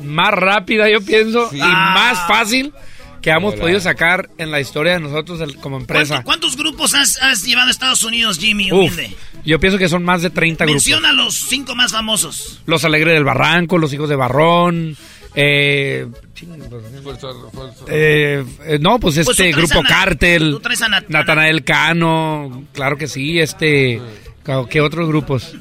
más 0.03 0.33
rápida, 0.33 0.89
yo 0.91 1.01
pienso, 1.05 1.51
y 1.53 1.59
más 1.59 2.27
fácil 2.27 2.73
que 3.21 3.31
hemos 3.31 3.55
Hola. 3.55 3.63
podido 3.63 3.81
sacar 3.81 4.29
en 4.37 4.51
la 4.51 4.61
historia 4.61 4.93
de 4.95 5.01
nosotros 5.01 5.41
el- 5.41 5.57
como 5.57 5.77
empresa. 5.79 6.23
¿Cuánto- 6.23 6.25
¿Cuántos 6.27 6.57
grupos 6.57 6.95
has, 6.95 7.21
has 7.23 7.43
llevado 7.45 7.69
a 7.69 7.71
Estados 7.71 8.05
Unidos, 8.05 8.39
Jimmy 8.39 8.71
Uf, 8.71 8.99
yo 9.45 9.59
pienso 9.59 9.79
que 9.79 9.89
son 9.89 10.05
más 10.05 10.21
de 10.23 10.29
30 10.31 10.65
grupos. 10.67 10.87
Menciona 10.87 11.13
los 11.13 11.35
cinco 11.35 11.75
más 11.75 11.93
famosos. 11.93 12.61
Los 12.67 12.85
Alegres 12.85 13.15
del 13.15 13.25
Barranco, 13.25 13.79
Los 13.79 13.93
Hijos 13.95 14.09
de 14.11 14.17
Barrón. 14.17 14.97
Eh, 15.37 16.07
eh, 17.89 18.45
eh, 18.67 18.79
no, 18.81 18.99
pues 19.01 19.15
Pues 19.17 19.29
este 19.29 19.53
Grupo 19.53 19.81
a 19.81 19.83
Na- 19.83 19.89
Cártel, 19.89 20.59
Nat- 20.91 21.05
Natanael 21.09 21.65
Cano, 21.65 22.65
claro 22.73 22.97
que 22.97 23.07
sí, 23.09 23.39
este, 23.41 24.01
¿qué 24.71 24.81
otros 24.81 25.09
grupos? 25.09 25.55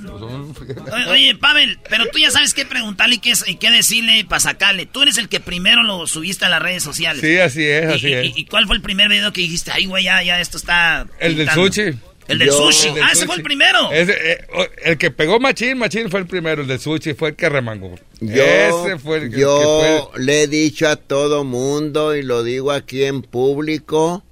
Oye, 0.92 1.06
oye, 1.10 1.36
Pavel, 1.36 1.80
pero 1.90 2.06
tú 2.12 2.20
ya 2.20 2.32
sabes 2.32 2.54
qué 2.54 2.66
preguntarle 2.66 3.16
y 3.16 3.20
qué, 3.20 3.34
y 3.48 3.56
qué 3.56 3.72
decirle 3.72 4.26
para 4.26 4.40
sacarle. 4.40 4.86
Tú 4.86 5.02
eres 5.02 5.18
el 5.18 5.28
que 5.30 5.40
primero 5.40 5.84
lo 5.84 6.06
subiste 6.08 6.46
a 6.46 6.50
las 6.50 6.62
redes 6.62 6.84
sociales. 6.84 7.22
Sí, 7.22 7.38
así 7.38 7.64
es, 7.64 7.84
¿Y- 7.92 7.94
así 7.96 8.08
y, 8.08 8.14
es. 8.14 8.26
y- 8.26 8.34
y 8.42 8.46
cuál 8.46 8.68
fue 8.68 8.76
el 8.76 8.82
primer 8.82 9.10
video 9.10 9.34
que 9.34 9.42
dijiste? 9.42 9.72
Ay, 9.74 9.86
güey, 9.86 10.04
ya, 10.06 10.22
ya, 10.24 10.40
esto 10.40 10.58
está... 10.58 11.08
El 11.20 11.36
del 11.36 11.48
pintando"? 11.48 11.68
sushi. 11.74 11.98
El 12.28 12.40
del 12.40 12.48
Yo- 12.48 12.54
sushi. 12.72 12.88
el 12.90 12.94
del 12.96 13.04
ah, 13.04 13.10
ese 13.12 13.26
fue 13.26 13.36
el 13.36 13.44
primero. 13.44 13.92
Ese, 13.92 14.14
eh, 14.32 14.48
el 14.86 14.98
que 14.98 15.12
pegó 15.12 15.40
Machín, 15.40 15.78
Machín 15.78 16.10
fue 16.10 16.22
el 16.22 16.26
primero, 16.28 16.62
el 16.62 16.68
del 16.68 16.80
sushi 16.80 17.14
fue 17.14 17.30
el 17.30 17.36
que 17.36 17.50
remangó. 17.50 17.96
Yo, 18.22 18.44
Ese 18.44 18.98
fue 19.00 19.18
el 19.18 19.30
yo 19.36 19.58
que 19.60 20.04
fue- 20.14 20.24
le 20.24 20.44
he 20.44 20.48
dicho 20.48 20.88
a 20.88 20.96
todo 20.96 21.44
mundo 21.44 22.16
y 22.16 22.24
lo 22.24 22.44
digo 22.44 22.72
aquí 22.72 23.04
en 23.04 23.22
público, 23.24 24.24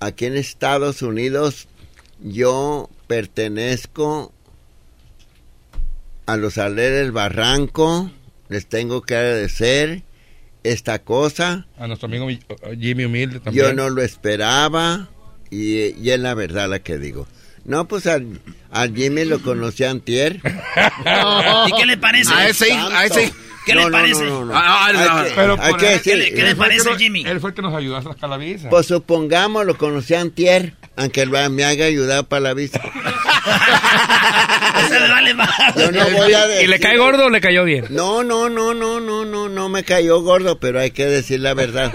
aquí 0.00 0.26
en 0.26 0.36
Estados 0.36 1.02
Unidos, 1.02 1.68
yo 2.20 2.90
pertenezco 3.06 4.32
a 6.26 6.36
los 6.36 6.58
Aleres 6.58 7.00
del 7.00 7.12
Barranco, 7.12 8.10
les 8.48 8.66
tengo 8.66 9.02
que 9.02 9.16
agradecer 9.16 10.02
esta 10.64 10.98
cosa, 10.98 11.66
a 11.78 11.86
nuestro 11.86 12.06
amigo 12.06 12.26
Mi- 12.26 12.40
Jimmy 12.78 13.04
Humilde 13.04 13.40
también. 13.40 13.66
yo 13.66 13.72
no 13.72 13.88
lo 13.88 14.02
esperaba 14.02 15.08
y, 15.50 15.94
y 16.02 16.10
es 16.10 16.20
la 16.20 16.34
verdad 16.34 16.68
la 16.68 16.78
que 16.80 16.98
digo. 16.98 17.26
No, 17.64 17.86
pues 17.86 18.06
al, 18.06 18.40
al 18.70 18.94
Jimmy 18.94 19.24
lo 19.26 19.40
conocí 19.42 19.84
antier. 19.84 20.40
¿Y 21.66 21.72
qué 21.78 21.86
le 21.86 21.96
parece? 21.98 22.32
A 22.32 22.48
ese 22.48 22.72
a 22.72 23.04
ese- 23.04 23.32
¿Qué 23.66 23.74
No, 23.74 23.90
le 23.90 23.92
parece? 23.92 24.24
no, 24.24 24.30
no, 24.30 24.44
no. 24.46 24.52
Ah, 24.56 24.90
no, 24.94 24.98
Hay 25.00 25.24
que- 25.28 25.34
Pero 25.34 25.56
hay 25.60 25.74
que 25.74 25.78
¿qué 25.78 25.86
decir- 25.92 26.16
le- 26.16 26.30
¿Qué 26.30 26.36
le 26.36 26.48
el 26.50 26.54
que 26.54 26.56
parece, 26.56 26.96
Jimmy? 26.96 27.24
Él 27.26 27.38
fue 27.40 27.50
el 27.50 27.54
que 27.56 27.60
nos 27.60 27.74
ayudó 27.74 27.98
a 27.98 28.02
sacar 28.02 28.30
la 28.30 28.38
visa. 28.38 28.70
Pues 28.70 28.86
supongamos, 28.86 29.66
lo 29.66 29.76
conocí 29.76 30.14
antier, 30.14 30.72
aunque 30.96 31.26
me 31.26 31.64
haya 31.64 31.84
ayudado 31.84 32.24
para 32.26 32.40
la 32.40 32.54
visa. 32.54 32.80
Se 34.88 34.98
le 35.00 35.08
vale 35.08 35.34
más. 35.34 35.50
Yo 35.76 35.92
no 35.92 36.08
voy 36.10 36.32
a 36.32 36.46
¿Y 36.46 36.48
decir- 36.48 36.68
le 36.70 36.80
cae 36.80 36.96
gordo 36.96 37.26
o 37.26 37.30
le 37.30 37.42
cayó 37.42 37.64
bien? 37.64 37.84
No, 37.90 38.24
no, 38.24 38.48
no, 38.48 38.72
no, 38.72 39.00
no, 39.00 39.26
no, 39.26 39.48
no 39.50 39.68
me 39.68 39.84
cayó 39.84 40.22
gordo, 40.22 40.58
pero 40.58 40.80
hay 40.80 40.90
que 40.92 41.04
decir 41.04 41.40
la 41.40 41.52
verdad. 41.52 41.92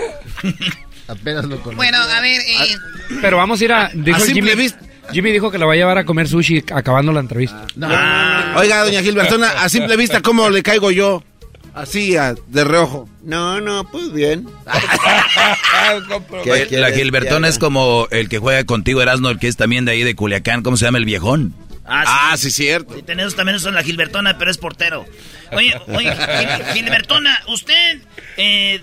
Apenas 1.07 1.43
lo 1.45 1.57
conozco. 1.57 1.75
Bueno, 1.75 1.97
a 1.97 2.21
ver. 2.21 2.41
Eh, 2.41 2.77
Pero 3.21 3.37
vamos 3.37 3.59
a 3.61 3.63
ir 3.65 3.73
a. 3.73 3.89
Dijo 3.93 4.17
A 4.17 4.19
simple 4.21 4.51
Jimmy, 4.51 4.63
vista. 4.63 4.79
Jimmy 5.11 5.31
dijo 5.31 5.51
que 5.51 5.57
lo 5.57 5.67
va 5.67 5.73
a 5.73 5.75
llevar 5.75 5.97
a 5.97 6.05
comer 6.05 6.27
sushi 6.27 6.63
acabando 6.73 7.11
la 7.11 7.19
entrevista. 7.19 7.65
Oiga, 8.55 8.83
doña 8.83 9.01
Gilbertona, 9.01 9.49
a 9.49 9.67
simple 9.69 9.97
vista, 9.97 10.21
¿cómo 10.21 10.49
le 10.49 10.63
caigo 10.63 10.91
yo? 10.91 11.23
Así, 11.73 12.15
a- 12.15 12.35
de 12.47 12.63
reojo. 12.63 13.09
No, 13.23 13.59
no, 13.59 13.89
pues 13.91 14.13
bien. 14.13 14.47
¿Qué 16.43 16.51
Oye, 16.51 16.67
la 16.79 16.91
Gilbertona 16.91 17.47
es 17.47 17.57
como 17.59 18.07
el 18.11 18.29
que 18.29 18.37
juega 18.39 18.63
contigo, 18.63 19.01
Erasmo, 19.01 19.29
el 19.29 19.39
que 19.39 19.47
es 19.47 19.57
también 19.57 19.83
de 19.85 19.91
ahí 19.93 20.03
de 20.03 20.15
Culiacán. 20.15 20.61
¿Cómo 20.63 20.77
se 20.77 20.85
llama 20.85 20.99
el 20.99 21.05
viejón? 21.05 21.53
Ah, 21.85 22.35
sí, 22.37 22.49
cierto. 22.51 22.95
Sí, 22.95 23.01
tenemos 23.03 23.35
también 23.35 23.57
eso 23.57 23.69
en 23.69 23.75
la 23.75 23.83
Gilbertona, 23.83 24.37
pero 24.37 24.49
es 24.51 24.57
portero. 24.57 25.05
Oye, 25.51 25.73
oye, 25.87 26.11
Gil- 26.15 26.65
Gilbertona, 26.73 27.39
usted, 27.49 28.01
eh, 28.37 28.79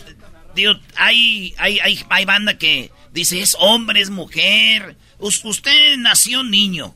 hay, 0.96 1.54
hay, 1.58 1.78
hay, 1.80 2.00
hay 2.08 2.24
banda 2.24 2.58
que 2.58 2.90
dice 3.12 3.40
es 3.40 3.56
hombre, 3.58 4.00
es 4.00 4.10
mujer. 4.10 4.96
Us- 5.18 5.44
usted 5.44 5.96
nació 5.98 6.42
niño, 6.44 6.94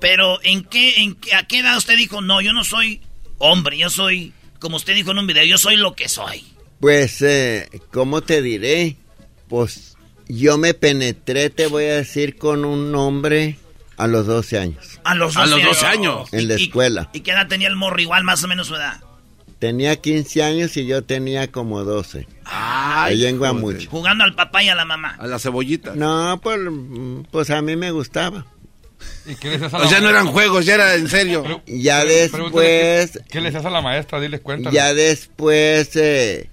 pero 0.00 0.38
¿en 0.42 0.64
qué, 0.64 0.96
en 1.02 1.14
qué, 1.14 1.34
a 1.34 1.46
qué 1.46 1.58
edad 1.60 1.76
usted 1.76 1.96
dijo, 1.96 2.20
no, 2.20 2.40
yo 2.40 2.52
no 2.52 2.64
soy 2.64 3.00
hombre, 3.38 3.76
yo 3.78 3.90
soy, 3.90 4.32
como 4.60 4.76
usted 4.76 4.94
dijo 4.94 5.10
en 5.10 5.18
un 5.18 5.26
video, 5.26 5.44
yo 5.44 5.58
soy 5.58 5.76
lo 5.76 5.94
que 5.94 6.08
soy? 6.08 6.44
Pues, 6.80 7.22
eh, 7.22 7.68
¿cómo 7.92 8.22
te 8.22 8.42
diré? 8.42 8.96
Pues 9.48 9.96
yo 10.28 10.58
me 10.58 10.74
penetré, 10.74 11.50
te 11.50 11.66
voy 11.68 11.84
a 11.84 11.96
decir, 11.96 12.36
con 12.36 12.64
un 12.64 12.94
hombre 12.94 13.56
a 13.96 14.06
los 14.06 14.26
12 14.26 14.58
años. 14.58 15.00
A 15.04 15.14
los 15.14 15.34
12, 15.34 15.40
A 15.44 15.46
los 15.56 15.62
12 15.64 15.86
años. 15.86 16.28
En 16.32 16.48
la 16.48 16.58
¿Y- 16.58 16.64
escuela. 16.64 17.08
¿Y 17.14 17.20
qué 17.20 17.30
edad 17.30 17.48
tenía 17.48 17.68
el 17.68 17.76
morro 17.76 18.00
igual, 18.00 18.24
más 18.24 18.44
o 18.44 18.48
menos 18.48 18.66
su 18.66 18.74
edad? 18.74 19.00
Tenía 19.58 19.96
15 19.96 20.42
años 20.42 20.76
y 20.76 20.86
yo 20.86 21.02
tenía 21.02 21.50
como 21.50 21.82
12. 21.82 22.26
Ahí 22.44 23.24
en 23.26 23.38
Guamuchi. 23.38 23.86
Jugando 23.86 24.24
al 24.24 24.34
papá 24.34 24.62
y 24.62 24.68
a 24.68 24.74
la 24.74 24.84
mamá. 24.84 25.16
A 25.18 25.26
la 25.26 25.38
cebollita. 25.38 25.94
No, 25.94 26.38
pues, 26.42 26.60
pues 27.30 27.50
a 27.50 27.62
mí 27.62 27.74
me 27.76 27.90
gustaba. 27.90 28.44
¿Y 29.26 29.34
qué 29.36 29.50
les 29.50 29.62
haces 29.62 29.74
a 29.74 29.78
Pues 29.78 29.90
ya 29.90 30.00
no 30.00 30.08
eran 30.10 30.26
juegos, 30.26 30.64
ya 30.66 30.74
era 30.74 30.94
en 30.94 31.08
serio. 31.08 31.62
Ya 31.66 32.02
qué- 32.04 32.08
después, 32.08 33.20
¿Qué 33.30 33.40
les 33.40 33.54
haces 33.54 33.66
a 33.66 33.70
la 33.70 33.80
maestra? 33.80 34.20
Diles, 34.20 34.40
cuéntale. 34.40 34.74
ya 34.74 34.92
después 34.94 35.90
eh, 35.96 36.50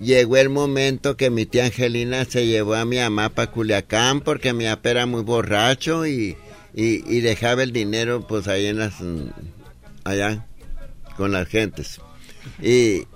llegó 0.00 0.36
el 0.38 0.48
momento 0.48 1.16
que 1.18 1.28
mi 1.30 1.44
tía 1.46 1.66
Angelina 1.66 2.24
se 2.24 2.46
llevó 2.46 2.74
a 2.74 2.84
mi 2.86 2.96
mamá 2.98 3.28
para 3.30 3.50
Culiacán 3.50 4.20
porque 4.22 4.52
mi 4.54 4.64
papá 4.64 4.90
era 4.90 5.06
muy 5.06 5.22
borracho 5.22 6.06
y, 6.06 6.36
y, 6.74 7.04
y 7.16 7.20
dejaba 7.20 7.62
el 7.62 7.72
dinero 7.72 8.26
pues 8.26 8.48
ahí 8.48 8.66
en 8.66 8.78
las 8.78 8.94
allá 10.04 10.46
con 11.16 11.32
las 11.32 11.48
gentes 11.48 12.00
y 12.62 13.06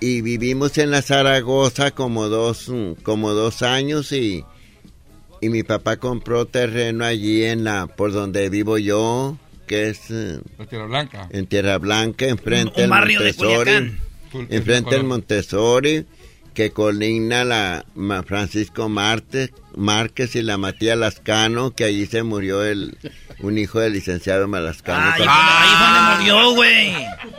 y 0.00 0.20
vivimos 0.20 0.78
en 0.78 0.90
la 0.90 1.02
Zaragoza 1.02 1.90
como 1.90 2.28
dos 2.28 2.68
mm, 2.68 3.02
como 3.02 3.32
dos 3.32 3.62
años 3.62 4.12
y 4.12 4.44
y 5.40 5.48
mi 5.50 5.62
papá 5.62 5.96
compró 5.98 6.46
terreno 6.46 7.04
allí 7.04 7.44
en 7.44 7.64
la 7.64 7.86
por 7.86 8.12
donde 8.12 8.48
vivo 8.50 8.78
yo 8.78 9.36
que 9.68 9.90
es 9.90 10.10
eh, 10.10 10.40
La 10.58 10.66
Tierra 10.66 10.86
Blanca. 10.86 11.28
en 11.30 11.46
Tierra 11.46 11.78
Blanca, 11.78 12.26
enfrente 12.26 12.80
del 12.80 12.90
de 12.90 12.96
Montessori. 12.96 13.98
Enfrente 14.48 14.94
del 14.94 15.04
Montessori, 15.04 16.06
que 16.54 16.70
colinda 16.70 17.44
la 17.44 17.84
Francisco 18.26 18.88
Marte, 18.88 19.52
Márquez 19.78 20.34
y 20.36 20.42
la 20.42 20.58
Matías 20.58 20.98
Lascano, 20.98 21.70
que 21.74 21.84
allí 21.84 22.06
se 22.06 22.22
murió 22.22 22.64
el 22.64 22.96
un 23.40 23.56
hijo 23.56 23.78
del 23.78 23.92
licenciado 23.92 24.48
Malascano. 24.48 25.12
Ahí 25.12 25.22
fue, 25.22 25.26
ahí 25.28 25.68
fue 25.78 25.86
donde 25.86 26.18
murió, 26.18 26.54
güey. 26.54 26.88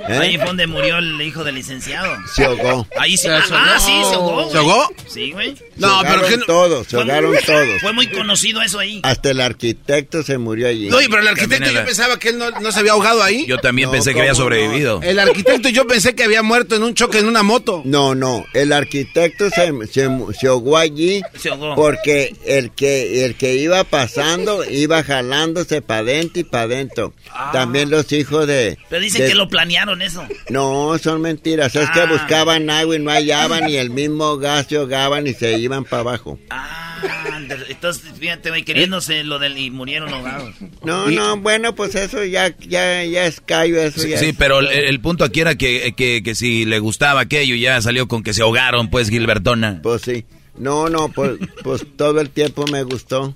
¿Eh? 0.07 0.18
Ahí 0.22 0.38
fue 0.38 0.45
donde 0.48 0.68
murió 0.68 0.98
el 0.99 1.22
hijo 1.22 1.44
del 1.44 1.56
licenciado. 1.56 2.16
Se 2.34 2.45
ahogó. 2.45 2.88
Ahí 2.98 3.18
sí. 3.18 3.28
Se 3.28 3.30
Ah, 3.32 3.44
ahogó. 3.52 3.80
sí, 3.80 3.91
se 4.10 4.16
ahogó. 4.16 4.34
güey. 4.36 4.52
¿Se 4.52 4.57
ahogó? 4.57 4.91
Sí, 5.07 5.32
güey. 5.34 5.56
Se 5.78 5.86
ahogaron 5.86 6.41
todos, 6.48 6.88
se 6.88 6.95
ahogaron 6.95 7.32
muy- 7.32 7.40
todos. 7.45 7.82
Fue 7.82 7.91
muy 7.94 8.07
conocido 8.07 8.61
eso 8.61 8.80
ahí. 8.80 9.02
Hasta 9.03 9.32
el 9.32 9.41
arquitecto 9.41 10.24
se 10.24 10.38
murió 10.38 10.70
allí. 10.70 10.90
Oye, 10.90 11.07
pero 11.10 11.22
el 11.22 11.28
arquitecto 11.28 11.66
yo 11.66 11.72
era- 11.72 11.86
pensaba 11.86 12.18
que 12.18 12.30
él 12.30 12.38
no, 12.38 12.49
no 12.52 12.72
se 12.72 12.80
había 12.80 12.94
ahogado 12.94 13.22
ahí. 13.22 13.45
Yo 13.45 13.57
también 13.57 13.88
No, 13.88 13.91
pensé 13.91 14.14
que 14.14 14.22
había 14.22 14.32
¿cómo 14.32 14.45
no? 14.45 14.56
sobrevivido. 14.56 15.02
El 15.03 15.20
arquitecto 15.20 15.68
yo 15.68 15.86
pensé 15.86 16.16
que 16.16 16.24
había 16.24 16.41
muerto 16.44 16.76
en 16.78 16.84
un 16.84 16.94
choque 16.94 17.20
en 17.20 17.28
una 17.28 17.44
moto. 17.44 17.82
No, 17.84 18.16
no, 18.16 18.45
el 18.53 18.72
arquitecto 18.72 19.49
se, 19.49 19.72
se, 19.91 20.07
se 20.40 20.48
ahogó 20.48 20.78
allí 20.78 21.22
Se 21.38 21.49
ahogó. 21.49 21.76
porque 21.76 22.28
el 22.45 22.72
que 22.72 23.26
el 23.26 23.35
que 23.35 23.56
iba 23.56 23.84
pasando 23.84 24.64
iba 24.69 25.03
jalándose 25.03 25.81
para 25.81 26.01
adentro 26.01 26.39
y 26.41 26.43
para 26.43 26.64
adentro. 26.64 27.14
También 27.53 27.89
los 27.89 28.11
hijos 28.11 28.47
de... 28.47 28.77
Pero 28.89 29.01
dicen 29.01 29.22
de- 29.23 29.27
que 29.30 29.35
lo 29.35 29.47
planearon 29.49 30.01
eso. 30.01 30.26
No, 30.49 30.97
son 30.97 31.22
mentiras. 31.22 31.76
Es 31.76 31.89
que 31.91 32.01
Ah. 32.01 32.06
buscaban 32.06 32.69
agua 32.69 32.95
y 32.95 32.99
no 32.99 33.11
hallaban 33.11 33.69
y 33.69 33.77
el 33.77 33.89
mismo 33.89 34.38
gas 34.38 34.68
se 34.69 34.77
ahogaban 34.77 35.27
y 35.27 35.34
se 35.34 35.57
iban 35.60 35.84
para 35.85 36.01
abajo. 36.01 36.39
Ah, 36.49 37.39
entonces, 37.69 38.03
fíjate, 38.19 38.51
queriéndose 38.64 39.23
lo 39.23 39.39
del 39.39 39.57
y 39.57 39.72
murieron 39.72 40.14
ahogados. 40.14 40.56
No, 40.84 41.10
no, 41.10 41.38
bueno, 41.38 41.76
pues 41.76 41.95
eso 41.95 42.23
ya 42.26 42.56
ya 42.60 43.03
ya 43.06 43.26
es 43.26 43.41
callo, 43.41 43.81
eso 43.81 44.01
Sí, 44.01 44.10
ya 44.10 44.18
sí, 44.18 44.27
es- 44.27 44.35
pero 44.38 44.60
el, 44.60 44.68
el 44.68 44.99
punto 44.99 45.23
aquí 45.23 45.39
era 45.41 45.56
que, 45.56 45.93
que, 45.95 46.22
que 46.23 46.35
si 46.35 46.65
le 46.65 46.80
gustaba 46.80 47.22
aquello 47.22 47.56
ya 47.56 47.81
salió 47.81 48.07
con 48.07 48.23
que 48.23 48.34
se 48.34 48.41
ahogaron, 48.41 48.89
pues, 48.89 49.10
Gilbertona. 49.10 49.80
Pues 49.81 50.01
sí. 50.01 50.26
No, 50.60 50.90
no, 50.90 51.10
pues, 51.10 51.40
pues 51.64 51.84
todo 51.98 52.19
el 52.22 52.30
tiempo 52.30 52.65
me 52.68 52.84
gustó. 52.84 53.34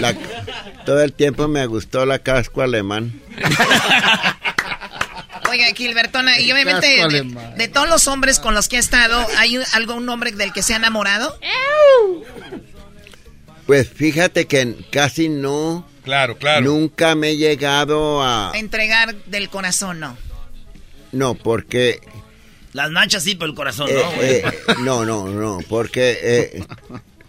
La, 0.00 0.14
todo 0.86 1.02
el 1.02 1.12
tiempo 1.12 1.48
me 1.48 1.66
gustó 1.66 2.06
la 2.06 2.20
casco 2.20 2.62
alemán. 2.62 3.20
Oiga, 5.50 5.66
Gilbertona, 5.74 6.38
y 6.38 6.52
obviamente 6.52 6.86
de, 7.08 7.54
de 7.56 7.68
todos 7.68 7.88
los 7.88 8.06
hombres 8.06 8.38
con 8.38 8.54
los 8.54 8.68
que 8.68 8.76
ha 8.76 8.80
estado, 8.80 9.26
¿hay 9.36 9.58
un- 9.58 9.64
algún 9.72 10.08
hombre 10.08 10.30
del 10.30 10.52
que 10.52 10.62
se 10.62 10.74
ha 10.74 10.76
enamorado? 10.76 11.36
Pues 13.66 13.88
fíjate 13.88 14.46
que 14.46 14.76
casi 14.92 15.28
no. 15.28 15.86
Claro, 16.04 16.36
claro. 16.38 16.62
Nunca 16.62 17.14
me 17.16 17.30
he 17.30 17.36
llegado 17.36 18.22
a. 18.22 18.52
A 18.52 18.58
entregar 18.58 19.14
del 19.26 19.48
corazón, 19.50 19.98
no. 20.00 20.16
No, 21.12 21.34
porque. 21.34 22.00
Las 22.72 22.90
manchas 22.90 23.22
sí, 23.24 23.34
pero 23.34 23.50
el 23.50 23.56
corazón 23.56 23.88
eh, 23.90 23.94
no, 23.94 24.10
güey. 24.12 24.28
eh, 24.30 24.44
no, 24.80 25.04
no, 25.04 25.26
no, 25.28 25.58
porque 25.68 26.18
eh, 26.22 26.64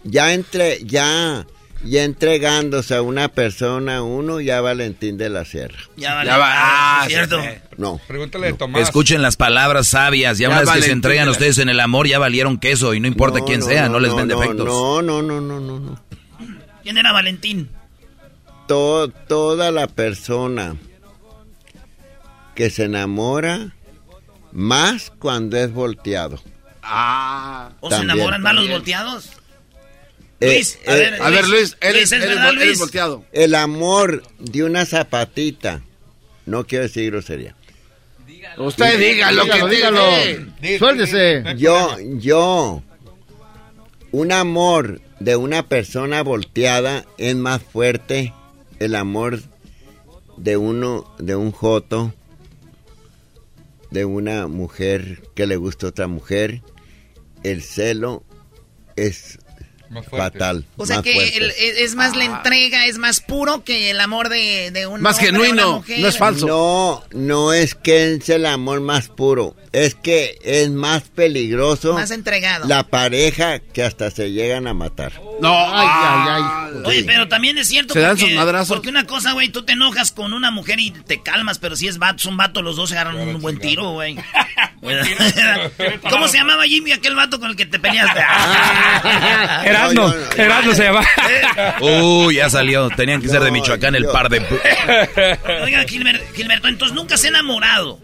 ya 0.04 0.32
entre. 0.34 0.82
Ya. 0.84 1.46
Ya 1.84 2.04
entregándose 2.04 2.94
a 2.94 3.02
una 3.02 3.26
persona, 3.26 4.04
uno 4.04 4.40
ya 4.40 4.60
Valentín 4.60 5.18
de 5.18 5.28
la 5.28 5.44
Sierra. 5.44 5.78
Ya 5.96 6.14
vale. 6.14 6.30
Ya 6.30 6.38
va- 6.38 6.52
Ah, 6.54 7.00
ah, 7.02 7.06
cierto. 7.08 7.42
sí, 7.42 7.48
No. 7.76 8.00
Pregúntale 8.06 8.46
de 8.46 8.52
Tomás. 8.52 8.82
Escuchen 8.82 9.20
las 9.20 9.34
palabras 9.36 9.88
sabias. 9.88 10.38
Ya, 10.38 10.42
Ya 10.44 10.48
una 10.50 10.60
vez 10.60 10.68
que 10.68 10.74
se 10.74 10.78
Valentín 10.78 10.92
entregan 10.98 11.26
la- 11.26 11.32
ustedes 11.32 11.58
en 11.58 11.68
el 11.68 11.80
amor, 11.80 12.06
ya 12.06 12.20
valieron 12.20 12.58
queso 12.58 12.94
y 12.94 13.00
no 13.00 13.08
importa 13.08 13.40
No, 13.40 13.46
quién 13.46 13.58
no, 13.58 13.66
sea, 13.66 13.86
no, 13.88 13.94
no, 13.94 13.98
les 13.98 14.10
no, 14.12 14.16
ven 14.16 14.28
no, 14.28 14.38
defectos. 14.38 14.64
No, 14.64 15.02
no, 15.02 15.22
no, 15.22 15.40
no, 15.40 15.58
no, 15.58 15.80
no. 15.80 16.00
¿Quién 16.84 16.98
era 16.98 17.10
Valentín? 17.10 17.68
To- 18.68 19.08
toda 19.08 19.72
la 19.72 19.88
persona 19.88 20.76
que 22.54 22.70
se 22.70 22.84
enamora 22.84 23.74
más 24.52 25.10
cuando 25.18 25.56
es 25.56 25.72
volteado. 25.72 26.40
Ah. 26.82 27.70
¿O 27.80 27.90
se 27.90 27.96
enamoran 27.96 28.42
más 28.42 28.54
los 28.54 28.68
volteados? 28.68 29.30
Eh, 30.40 30.54
Luis, 30.54 30.78
a 30.86 30.96
eh, 30.96 30.98
ver, 30.98 31.22
A 31.22 31.30
ver, 31.30 31.48
Luis, 31.48 31.76
eres, 31.80 31.94
Luis, 31.94 32.04
¿es 32.04 32.12
eres 32.12 32.28
verdad, 32.28 32.48
vol- 32.50 32.56
eres 32.56 32.66
Luis? 32.66 32.78
volteado. 32.80 33.24
El 33.32 33.54
amor 33.54 34.22
de 34.38 34.64
una 34.64 34.84
zapatita. 34.86 35.82
No 36.46 36.66
quiero 36.66 36.84
decir 36.84 37.10
grosería. 37.12 37.54
Usted 38.58 38.98
diga 38.98 39.30
lo 39.32 39.44
que 39.44 39.68
dígalo, 39.68 40.10
diga. 40.60 40.78
Suéltese. 40.78 41.44
Yo, 41.56 41.96
yo, 42.18 42.82
un 44.10 44.32
amor 44.32 45.00
de 45.20 45.36
una 45.36 45.68
persona 45.68 46.22
volteada 46.22 47.04
es 47.18 47.36
más 47.36 47.62
fuerte 47.62 48.34
el 48.80 48.96
amor 48.96 49.40
de 50.36 50.56
uno, 50.56 51.14
de 51.18 51.36
un 51.36 51.52
joto, 51.52 52.12
de 53.92 54.04
una 54.06 54.48
mujer 54.48 55.22
que 55.34 55.46
le 55.46 55.56
gusta 55.56 55.86
a 55.86 55.90
otra 55.90 56.06
mujer. 56.06 56.62
El 57.42 57.62
celo 57.62 58.24
es 58.96 59.38
Más 59.92 60.06
fatal. 60.06 60.64
O 60.76 60.86
sea 60.86 60.96
más 60.96 61.04
que 61.04 61.36
el- 61.36 61.50
es, 61.58 61.94
más 61.94 62.16
la 62.16 62.24
entrega, 62.24 62.86
es 62.86 62.96
más 62.98 63.20
puro 63.20 63.62
que 63.62 63.90
el 63.90 64.00
amor 64.00 64.28
de, 64.30 64.70
de 64.72 64.86
un 64.86 65.00
Más 65.02 65.16
hombre 65.18 65.28
a 65.28 65.30
una 65.32 65.44
genuino, 65.48 65.72
mujer. 65.78 66.00
no 66.00 66.08
es 66.08 66.18
falso. 66.18 66.46
No, 66.46 67.04
no 67.12 67.52
es 67.52 67.74
que 67.74 68.14
es 68.14 68.28
el 68.30 68.46
amor 68.46 68.80
más 68.80 69.08
puro, 69.08 69.54
es 69.72 69.94
que 69.94 70.38
es 70.42 70.70
más 70.70 71.02
peligroso 71.02 71.92
Más 71.94 72.10
entregado. 72.10 72.66
la 72.66 72.84
pareja 72.84 73.58
que 73.58 73.82
hasta 73.82 74.10
se 74.10 74.32
llegan 74.32 74.66
a 74.66 74.74
matar. 74.74 75.12
No, 75.40 75.52
Ay, 75.54 75.86
ay, 75.90 76.42
ay. 76.74 76.82
Oye, 76.86 77.04
pero 77.04 77.28
también 77.28 77.58
es 77.58 77.68
cierto 77.68 77.92
¿Se 77.94 78.00
dan 78.00 78.16
porque, 78.16 78.26
sus 78.30 78.34
madrazos? 78.34 78.68
porque 78.76 78.88
una 78.88 79.06
cosa, 79.06 79.32
güey, 79.32 79.48
tú 79.50 79.64
te 79.64 79.72
enojas 79.74 80.10
con 80.12 80.32
una 80.32 80.50
mujer 80.50 80.80
y 80.80 80.90
te 80.90 81.22
calmas, 81.22 81.58
pero 81.58 81.76
si 81.76 81.86
es 81.88 81.98
vato, 81.98 82.18
son 82.18 82.36
vato, 82.36 82.62
los 82.62 82.76
dos 82.76 82.88
se 82.90 82.96
agarran 82.98 83.16
un 83.28 83.40
buen 83.42 83.58
tiro, 83.58 83.90
güey. 83.90 84.16
¿Cómo 86.10 86.28
se 86.28 86.38
llamaba 86.38 86.64
Jimmy 86.64 86.92
aquel 86.92 87.14
vato 87.14 87.38
con 87.38 87.50
el 87.50 87.56
que 87.56 87.66
te 87.66 87.78
peleaste? 87.78 88.20
Erasmo, 89.90 90.02
No, 90.08 90.12
yo 90.14 90.20
no. 90.36 90.42
Erasmo 90.42 90.74
se 90.74 90.82
llama. 90.84 91.06
Uy, 91.80 92.36
ya 92.36 92.50
salió. 92.50 92.88
Tenían 92.90 93.20
que 93.22 93.28
ser 93.28 93.42
de 93.42 93.50
Michoacán 93.50 93.94
el 93.94 94.06
par 94.06 94.28
de... 94.28 94.38
Oiga, 95.64 95.84
Gilber- 95.86 96.22
Gilberto, 96.34 96.68
entonces 96.68 96.94
nunca 96.94 97.16
se 97.16 97.26
ha 97.28 97.30
enamorado. 97.30 97.98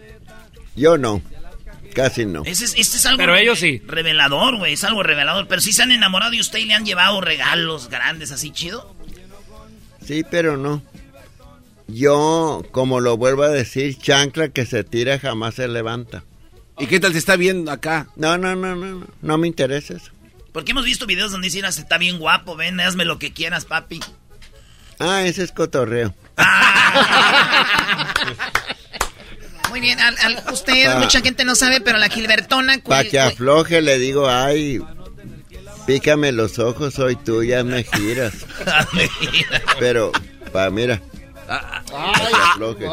Yo 0.75 0.97
no. 0.97 1.21
casi 1.93 2.25
no. 2.25 2.43
Es, 2.45 2.61
este 2.61 2.79
es 2.81 3.05
algo 3.05 3.17
Pero 3.17 3.35
ellos 3.35 3.59
sí. 3.59 3.81
revelador, 3.85 4.57
güey. 4.57 4.73
Es 4.73 4.83
algo 4.83 5.03
revelador. 5.03 5.47
Pero 5.47 5.61
si 5.61 5.73
se 5.73 5.83
han 5.83 5.91
enamorado 5.91 6.33
y 6.33 6.39
usted 6.39 6.59
y 6.59 6.65
le 6.65 6.73
han 6.73 6.85
llevado 6.85 7.19
regalos 7.21 7.89
grandes 7.89 8.31
así 8.31 8.51
chido. 8.51 8.95
Sí, 10.05 10.23
pero 10.29 10.57
no. 10.57 10.81
Yo, 11.87 12.63
como 12.71 12.99
lo 12.99 13.17
vuelvo 13.17 13.43
a 13.43 13.49
decir, 13.49 13.97
chancla 13.97 14.49
que 14.49 14.65
se 14.65 14.83
tira 14.83 15.17
jamás 15.19 15.55
se 15.55 15.67
levanta. 15.67 16.23
¿Y 16.77 16.85
qué 16.87 16.99
tal 16.99 17.11
te 17.11 17.17
está 17.17 17.35
viendo 17.35 17.71
acá? 17.71 18.07
No, 18.15 18.37
no, 18.37 18.55
no, 18.55 18.75
no, 18.75 18.93
no, 18.95 19.07
no 19.21 19.37
me 19.37 19.47
interesa 19.47 19.95
eso. 19.95 20.11
Porque 20.59 20.71
hemos 20.71 20.83
visto 20.83 21.05
videos 21.05 21.31
donde 21.31 21.45
dicen, 21.47 21.63
"Ah, 21.63 21.69
está 21.69 21.97
bien 21.97 22.19
guapo, 22.19 22.57
ven, 22.57 22.81
hazme 22.81 23.05
lo 23.05 23.17
que 23.17 23.31
quieras, 23.31 23.63
papi. 23.63 24.01
Ah, 24.99 25.23
ese 25.23 25.41
es 25.43 25.53
cotorreo. 25.53 26.13
Muy 29.69 29.79
bien, 29.79 29.97
al- 30.01 30.17
al- 30.17 30.43
usted, 30.51 30.85
Pa- 30.85 30.99
mucha 30.99 31.21
gente 31.21 31.45
no 31.45 31.55
sabe, 31.55 31.79
pero 31.79 31.97
la 31.97 32.09
Gilbertona... 32.09 32.77
Para 32.85 33.05
que 33.07 33.21
afloje 33.21 33.81
le 33.81 33.99
digo, 33.99 34.27
ay, 34.29 34.81
pícame 35.87 36.33
los 36.33 36.59
ojos, 36.59 36.95
soy 36.95 37.15
tuya, 37.15 37.63
me 37.63 37.85
giras. 37.85 38.33
Pero, 39.79 40.11
pa, 40.51 40.69
mira. 40.71 41.01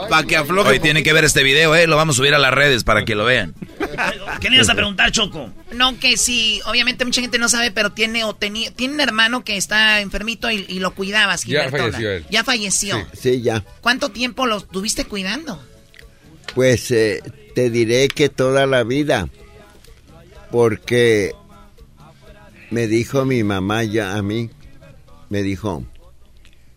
Para 0.09 0.27
que 0.27 0.37
afloje. 0.37 0.71
Hoy 0.71 0.81
tienen 0.81 1.05
que 1.05 1.13
ver 1.13 1.25
este 1.25 1.43
video, 1.43 1.75
eh. 1.75 1.87
Lo 1.87 1.97
vamos 1.97 2.17
a 2.17 2.19
subir 2.19 2.35
a 2.35 2.39
las 2.39 2.53
redes 2.53 2.85
para 2.85 3.05
que 3.05 3.15
lo 3.15 3.25
vean. 3.25 3.55
¿Qué 4.41 4.49
le 4.51 4.57
ibas 4.57 4.69
a 4.69 4.75
preguntar, 4.75 5.11
Choco? 5.13 5.51
No, 5.73 5.99
que 5.99 6.17
sí, 6.17 6.61
obviamente 6.67 7.05
mucha 7.05 7.21
gente 7.21 7.39
no 7.39 7.49
sabe, 7.49 7.71
pero 7.71 7.91
tiene 7.93 8.25
o 8.25 8.35
tenía, 8.35 8.71
tiene 8.71 8.95
un 8.95 9.01
hermano 9.01 9.45
que 9.45 9.57
está 9.57 10.01
enfermito 10.01 10.51
y, 10.51 10.65
y 10.69 10.79
lo 10.79 10.95
cuidabas, 10.95 11.45
Ya 11.45 11.65
Gilbertona. 11.65 11.83
falleció 11.93 12.11
él. 12.13 12.27
Ya 12.31 12.45
falleció. 12.45 13.07
Sí, 13.13 13.43
ya. 13.43 13.65
¿Cuánto 13.81 14.11
tiempo 14.11 14.47
lo 14.47 14.59
estuviste 14.59 15.05
cuidando? 15.05 15.63
Pues 16.55 16.91
eh, 16.91 17.23
te 17.55 17.71
diré 17.71 18.09
que 18.09 18.29
toda 18.29 18.67
la 18.67 18.83
vida, 18.85 19.29
porque 20.51 21.33
me 22.71 22.87
dijo 22.87 23.25
mi 23.25 23.43
mamá 23.45 23.85
ya 23.85 24.15
a 24.17 24.23
mí, 24.23 24.51
me 25.29 25.43
dijo, 25.43 25.85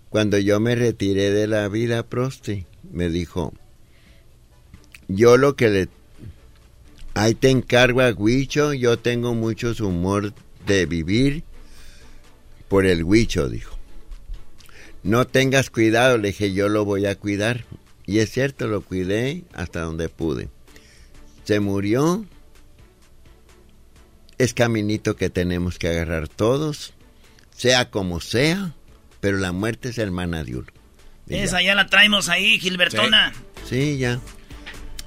cuando 0.10 0.38
yo 0.38 0.60
me 0.60 0.76
retiré 0.76 1.32
de 1.32 1.48
la 1.48 1.68
vida, 1.70 2.04
Prosti, 2.04 2.66
me 2.92 3.10
dijo, 3.10 3.54
yo 5.08 5.38
lo 5.38 5.56
que 5.56 5.70
le... 5.70 5.90
Ahí 7.14 7.36
te 7.36 7.50
encargo 7.50 8.02
a 8.02 8.12
Huicho, 8.12 8.74
yo 8.74 8.98
tengo 8.98 9.34
mucho 9.34 9.74
humor 9.86 10.34
de 10.66 10.86
vivir 10.86 11.44
por 12.70 12.86
el 12.86 13.04
Huicho, 13.04 13.50
dijo. 13.50 13.78
No 15.04 15.26
tengas 15.28 15.70
cuidado, 15.70 16.18
le 16.18 16.30
dije, 16.30 16.54
yo 16.54 16.70
lo 16.70 16.86
voy 16.86 17.06
a 17.06 17.16
cuidar. 17.16 17.66
Y 18.06 18.20
es 18.20 18.32
cierto, 18.32 18.68
lo 18.68 18.82
cuidé 18.82 19.44
hasta 19.54 19.82
donde 19.82 20.10
pude. 20.10 20.50
Se 21.44 21.60
murió. 21.60 22.26
Es 24.38 24.54
caminito 24.54 25.16
que 25.16 25.30
tenemos 25.30 25.78
que 25.78 25.90
agarrar 25.90 26.30
todos, 26.30 26.94
sea 27.56 27.90
como 27.90 28.22
sea, 28.22 28.74
pero 29.20 29.38
la 29.38 29.52
muerte 29.52 29.90
es 29.90 29.98
hermana 29.98 30.44
de 30.44 30.56
uno. 30.58 30.68
Y 31.28 31.36
Esa 31.36 31.62
ya 31.62 31.76
la 31.76 31.88
traemos 31.88 32.28
ahí, 32.30 32.60
Gilbertona. 32.60 33.32
Sí, 33.68 33.98
ya. 34.00 34.20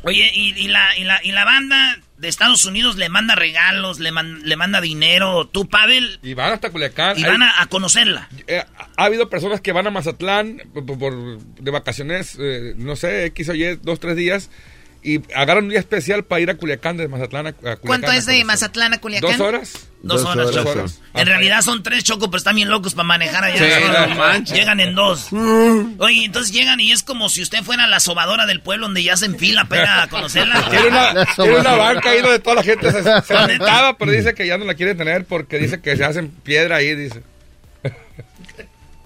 Oye, 0.04 0.30
y, 0.34 0.52
y 0.58 0.68
la, 0.68 0.96
y, 0.98 1.04
la, 1.04 1.20
y 1.24 1.32
la 1.32 1.44
banda 1.44 1.98
de 2.18 2.28
Estados 2.28 2.64
Unidos 2.64 2.96
le 2.96 3.08
manda 3.08 3.34
regalos, 3.34 3.98
le, 4.00 4.12
man- 4.12 4.40
le 4.44 4.56
manda 4.56 4.80
dinero. 4.80 5.46
Tú, 5.48 5.68
Pavel, 5.68 6.18
Y 6.22 6.34
van 6.34 6.52
hasta 6.52 6.70
Culiacán. 6.70 7.18
y 7.18 7.24
Hay- 7.24 7.30
van 7.30 7.42
a, 7.42 7.60
a 7.60 7.66
conocerla. 7.66 8.28
eh, 8.46 8.64
ha 8.96 9.04
habido 9.04 9.28
personas 9.28 9.60
que 9.60 9.72
van 9.72 9.86
a 9.86 9.90
Mazatlán 9.90 10.60
por, 10.72 10.98
por- 10.98 11.38
de 11.40 11.70
vacaciones, 11.70 12.36
eh, 12.40 12.74
no 12.76 12.94
sé, 12.96 13.24
X 13.26 13.48
o 13.48 13.54
Y, 13.54 13.76
dos, 13.82 13.98
tres 14.00 14.16
días, 14.16 14.50
y 15.04 15.20
agarran 15.34 15.64
un 15.64 15.70
día 15.70 15.80
especial 15.80 16.24
para 16.24 16.40
ir 16.40 16.50
a 16.50 16.54
Culiacán, 16.54 16.96
de 16.96 17.08
Mazatlán 17.08 17.48
a, 17.48 17.52
Culiacán. 17.52 17.80
¿Cuánto 17.84 18.12
es 18.12 18.26
de. 18.26 18.44
Mazatlán 18.44 18.94
a 18.94 18.98
Culiacán? 19.00 19.32
¿Dos 19.32 19.40
horas? 19.40 19.88
Dos, 20.02 20.24
horas, 20.24 20.46
Dos 20.46 20.54
Choco. 20.54 20.70
horas. 20.70 21.00
En 21.14 21.26
realidad 21.26 21.62
son 21.62 21.82
tres, 21.82 22.04
Choco, 22.04 22.30
pero 22.30 22.38
están 22.38 22.56
bien 22.56 22.68
locos 22.68 22.94
para 22.94 23.06
manejar 23.06 23.44
allá. 23.44 23.78
Sí, 23.78 23.84
no. 24.48 24.54
Llegan 24.54 24.80
en 24.80 24.94
dos. 24.94 25.32
Oye, 25.32 26.24
entonces 26.24 26.52
llegan 26.52 26.80
y 26.80 26.92
es 26.92 27.02
como 27.02 27.28
si 27.28 27.42
usted 27.42 27.62
fuera 27.62 27.86
la 27.86 28.00
sobadora 28.00 28.46
del 28.46 28.60
pueblo 28.60 28.86
donde 28.86 29.02
ya 29.02 29.16
se 29.16 29.26
enfila 29.26 29.64
para 29.64 30.06
conocerla. 30.08 30.64
Tiene 30.70 30.88
una, 30.88 31.26
tiene 31.36 31.58
una 31.58 31.76
banca 31.76 32.10
ahí 32.10 32.20
donde 32.20 32.38
toda 32.38 32.56
la 32.56 32.62
gente 32.62 32.90
se, 32.90 33.02
se 33.02 33.46
sentaba, 33.46 33.96
pero 33.98 34.12
dice 34.12 34.34
que 34.34 34.46
ya 34.46 34.58
no 34.58 34.64
la 34.64 34.74
quiere 34.74 34.94
tener 34.94 35.24
porque 35.24 35.58
dice 35.58 35.80
que 35.80 35.96
se 35.96 36.04
hacen 36.04 36.30
piedra 36.30 36.76
ahí, 36.76 36.94
dice. 36.94 37.22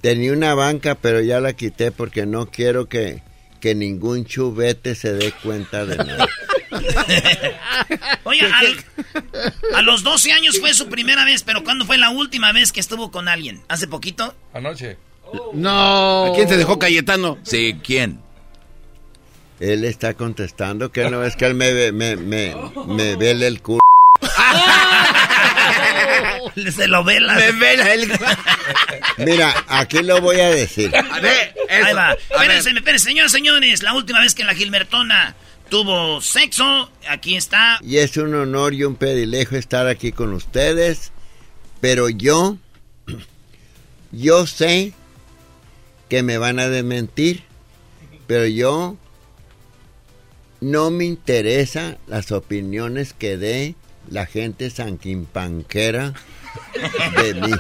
Tenía 0.02 0.32
una 0.32 0.55
banca, 0.55 0.94
pero 0.94 1.20
ya 1.20 1.40
la 1.40 1.55
quité 1.55 1.90
porque 1.90 2.27
no 2.27 2.47
quiero 2.47 2.89
que, 2.89 3.23
que 3.56 3.74
ningún 3.74 4.24
chubete 4.24 4.94
se 4.94 5.12
dé 5.12 5.32
cuenta 5.42 5.84
de 5.84 5.96
nada. 5.96 6.26
Oye, 8.24 8.42
al- 8.42 8.84
a 9.74 9.82
los 9.82 10.02
12 10.02 10.32
años 10.32 10.58
fue 10.60 10.74
su 10.74 10.88
primera 10.88 11.24
vez, 11.24 11.42
pero 11.42 11.64
¿cuándo 11.64 11.84
fue 11.86 11.98
la 11.98 12.10
última 12.10 12.52
vez 12.52 12.72
que 12.72 12.80
estuvo 12.80 13.10
con 13.10 13.28
alguien? 13.28 13.62
¿Hace 13.68 13.86
poquito? 13.88 14.34
Anoche. 14.52 14.96
No. 15.54 16.26
¿A 16.26 16.34
quién 16.34 16.48
se 16.48 16.56
dejó 16.56 16.78
Cayetano? 16.78 17.38
Sí, 17.42 17.76
¿quién? 17.82 18.20
Él 19.58 19.84
está 19.84 20.14
contestando 20.14 20.92
que 20.92 21.08
no 21.10 21.24
es 21.24 21.34
que 21.36 21.46
él 21.46 21.54
me, 21.54 21.72
ve- 21.72 21.92
me, 21.92 22.16
me, 22.16 22.54
me 22.86 23.16
vele 23.16 23.46
el 23.46 23.62
culo. 23.62 23.80
Se 26.74 26.86
lo 26.89 27.05
vela. 27.05 27.35
Me 27.35 27.52
vela 27.52 27.93
el... 27.94 28.10
Mira, 29.18 29.64
aquí 29.68 29.98
lo 30.02 30.20
voy 30.20 30.40
a 30.40 30.51
decir. 30.51 30.94
A 30.97 31.20
ver, 31.20 31.55
Ahí 31.70 31.93
va. 31.94 32.10
A 32.10 32.14
Espérense, 32.14 32.68
ver. 32.70 32.78
espérense, 32.78 33.05
señores, 33.09 33.32
señores. 33.32 33.82
La 33.82 33.94
última 33.94 34.20
vez 34.20 34.35
que 34.35 34.44
la 34.44 34.55
Gilbertona 34.55 35.35
tuvo 35.68 36.20
sexo, 36.20 36.90
aquí 37.09 37.36
está. 37.36 37.78
Y 37.82 37.97
es 37.98 38.16
un 38.16 38.35
honor 38.35 38.74
y 38.74 38.85
un 38.85 38.97
privilegio 38.97 39.59
estar 39.59 39.86
aquí 39.86 40.12
con 40.12 40.32
ustedes. 40.32 41.12
Pero 41.81 42.09
yo, 42.09 42.56
yo 44.12 44.47
sé 44.47 44.93
que 46.09 46.23
me 46.23 46.39
van 46.39 46.59
a 46.59 46.68
desmentir. 46.68 47.43
Pero 48.27 48.47
yo 48.47 48.97
no 50.60 50.90
me 50.90 51.05
interesa 51.05 51.97
las 52.06 52.32
opiniones 52.32 53.12
que 53.12 53.36
dé 53.36 53.74
la 54.10 54.26
gente 54.26 54.70
sanquimpanquera 54.70 56.14
de 57.22 57.34
mí. 57.34 57.52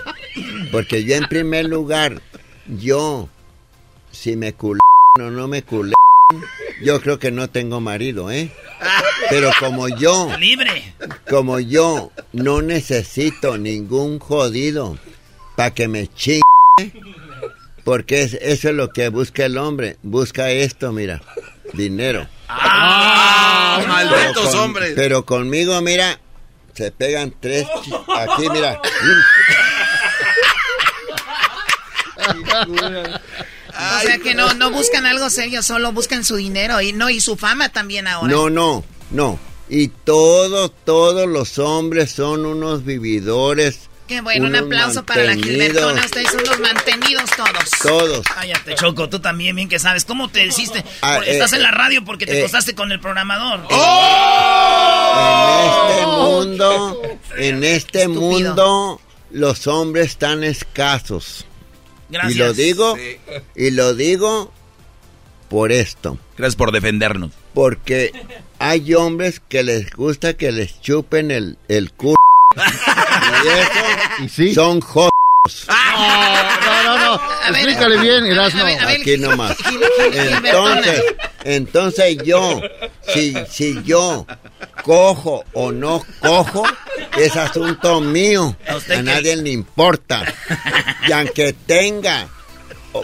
Porque 0.72 1.04
yo 1.04 1.16
en 1.16 1.24
primer 1.28 1.66
lugar, 1.66 2.20
yo, 2.66 3.28
si 4.12 4.36
me 4.36 4.52
culé 4.54 4.80
o 5.20 5.30
no 5.30 5.48
me 5.48 5.62
culé, 5.62 5.94
yo 6.82 7.00
creo 7.00 7.18
que 7.18 7.30
no 7.30 7.48
tengo 7.48 7.80
marido, 7.80 8.30
¿eh? 8.30 8.50
Pero 9.30 9.50
como 9.60 9.88
yo, 9.88 10.30
Libre. 10.38 10.92
como 11.28 11.58
yo 11.60 12.12
no 12.32 12.62
necesito 12.62 13.56
ningún 13.58 14.18
jodido 14.18 14.98
para 15.56 15.72
que 15.72 15.88
me 15.88 16.06
chingue, 16.08 16.42
porque 17.84 18.22
es- 18.22 18.34
eso 18.34 18.68
es 18.70 18.74
lo 18.74 18.90
que 18.90 19.08
busca 19.08 19.46
el 19.46 19.56
hombre. 19.58 19.96
Busca 20.02 20.50
esto, 20.50 20.92
mira, 20.92 21.22
dinero. 21.72 22.26
¡Ah! 22.48 23.78
Pero 23.80 23.88
¡Malditos 23.92 24.46
con- 24.50 24.58
hombres! 24.60 24.92
Pero 24.96 25.24
conmigo, 25.24 25.80
mira, 25.80 26.20
se 26.76 26.90
pegan 26.92 27.34
tres. 27.40 27.66
Aquí, 28.16 28.48
mira. 28.50 28.80
O 33.68 34.00
sea 34.00 34.18
que 34.18 34.34
no, 34.34 34.54
no 34.54 34.70
buscan 34.70 35.06
algo 35.06 35.28
serio, 35.30 35.62
solo 35.62 35.92
buscan 35.92 36.24
su 36.24 36.36
dinero 36.36 36.80
y 36.80 36.92
no 36.92 37.10
y 37.10 37.20
su 37.20 37.36
fama 37.36 37.68
también 37.68 38.06
ahora. 38.06 38.32
No, 38.32 38.50
no, 38.50 38.84
no. 39.10 39.38
Y 39.68 39.88
todos, 39.88 40.72
todos 40.84 41.28
los 41.28 41.58
hombres 41.58 42.12
son 42.12 42.46
unos 42.46 42.84
vividores. 42.84 43.90
Qué 44.06 44.20
bueno, 44.20 44.46
un 44.46 44.54
aplauso 44.54 45.04
para 45.04 45.24
la. 45.24 45.34
Gilbertona. 45.34 46.04
Ustedes 46.04 46.30
son 46.30 46.44
los 46.44 46.60
mantenidos 46.60 47.28
todos. 47.36 47.70
Todos. 47.82 48.26
Cállate, 48.26 48.74
Choco, 48.76 49.08
tú 49.08 49.18
también 49.18 49.56
bien 49.56 49.68
que 49.68 49.78
sabes. 49.78 50.04
¿Cómo 50.04 50.28
te 50.28 50.46
hiciste? 50.46 50.84
Ah, 51.02 51.20
estás 51.26 51.52
eh, 51.52 51.56
en 51.56 51.62
la 51.62 51.72
radio 51.72 52.04
porque 52.04 52.24
te 52.26 52.36
eh. 52.36 52.40
acostaste 52.40 52.74
con 52.74 52.92
el 52.92 53.00
programador. 53.00 53.60
En 55.18 55.90
este 55.90 56.06
mundo, 56.06 57.02
en 57.36 57.64
este 57.64 58.02
Estúpido. 58.02 58.20
mundo, 58.20 59.00
los 59.30 59.66
hombres 59.66 60.06
están 60.06 60.44
escasos. 60.44 61.44
Gracias. 62.08 62.34
Y 62.34 62.38
lo 62.38 62.52
digo, 62.52 62.96
y 63.56 63.70
lo 63.72 63.94
digo 63.94 64.52
por 65.48 65.72
esto. 65.72 66.18
Gracias 66.36 66.56
por 66.56 66.70
defendernos. 66.70 67.32
Porque 67.54 68.12
hay 68.58 68.94
hombres 68.94 69.40
que 69.40 69.62
les 69.62 69.90
gusta 69.90 70.34
que 70.34 70.52
les 70.52 70.80
chupen 70.80 71.30
el, 71.30 71.58
el 71.68 71.92
culo. 71.92 72.15
y 74.20 74.48
eso 74.48 74.54
son 74.54 74.80
jodos. 74.80 75.10
No, 75.68 76.82
no, 76.82 76.98
no. 76.98 77.20
Explícale 77.48 77.98
bien, 77.98 78.26
Erasmo. 78.26 78.64
Aquí 78.64 79.16
nomás. 79.16 79.56
Entonces, 80.12 81.02
entonces 81.44 82.16
yo, 82.24 82.60
si, 83.12 83.34
si 83.48 83.82
yo 83.84 84.26
cojo 84.82 85.44
o 85.52 85.70
no 85.70 86.04
cojo, 86.20 86.64
es 87.16 87.36
asunto 87.36 88.00
mío. 88.00 88.56
A 88.66 89.02
nadie 89.02 89.36
le 89.36 89.50
importa. 89.50 90.24
Y 91.06 91.12
aunque 91.12 91.52
tenga 91.52 92.28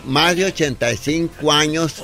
más 0.04 0.36
de 0.36 0.46
85 0.46 1.52
años, 1.52 2.02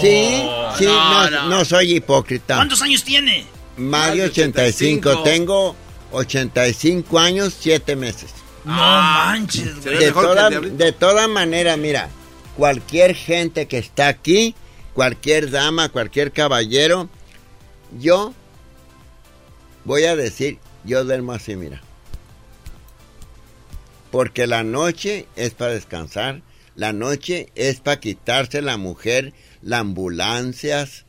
sí, 0.00 0.42
sí, 0.78 0.84
no, 0.84 1.30
no. 1.30 1.48
no 1.48 1.64
soy 1.64 1.96
hipócrita. 1.96 2.56
¿Cuántos 2.56 2.82
años 2.82 3.02
tiene? 3.04 3.46
Más 3.76 4.14
de 4.14 4.24
85. 4.24 5.22
Tengo 5.22 5.76
85 6.12 7.18
años, 7.18 7.56
7 7.58 7.96
meses. 7.96 8.30
No 8.64 8.72
manches, 8.72 9.82
güey. 9.82 9.98
De 9.98 10.12
toda, 10.12 10.50
de 10.50 10.92
toda 10.92 11.28
manera, 11.28 11.76
mira, 11.76 12.08
cualquier 12.56 13.14
gente 13.14 13.66
que 13.66 13.78
está 13.78 14.08
aquí, 14.08 14.54
cualquier 14.94 15.50
dama, 15.50 15.88
cualquier 15.88 16.32
caballero, 16.32 17.08
yo 17.98 18.34
voy 19.84 20.04
a 20.04 20.16
decir, 20.16 20.58
yo 20.84 21.04
duermo 21.04 21.32
así, 21.32 21.56
mira. 21.56 21.82
Porque 24.10 24.46
la 24.46 24.62
noche 24.62 25.26
es 25.36 25.54
para 25.54 25.72
descansar, 25.72 26.42
la 26.76 26.92
noche 26.92 27.48
es 27.54 27.80
para 27.80 28.00
quitarse 28.00 28.62
la 28.62 28.76
mujer, 28.76 29.32
las 29.62 29.80
ambulancias, 29.80 31.04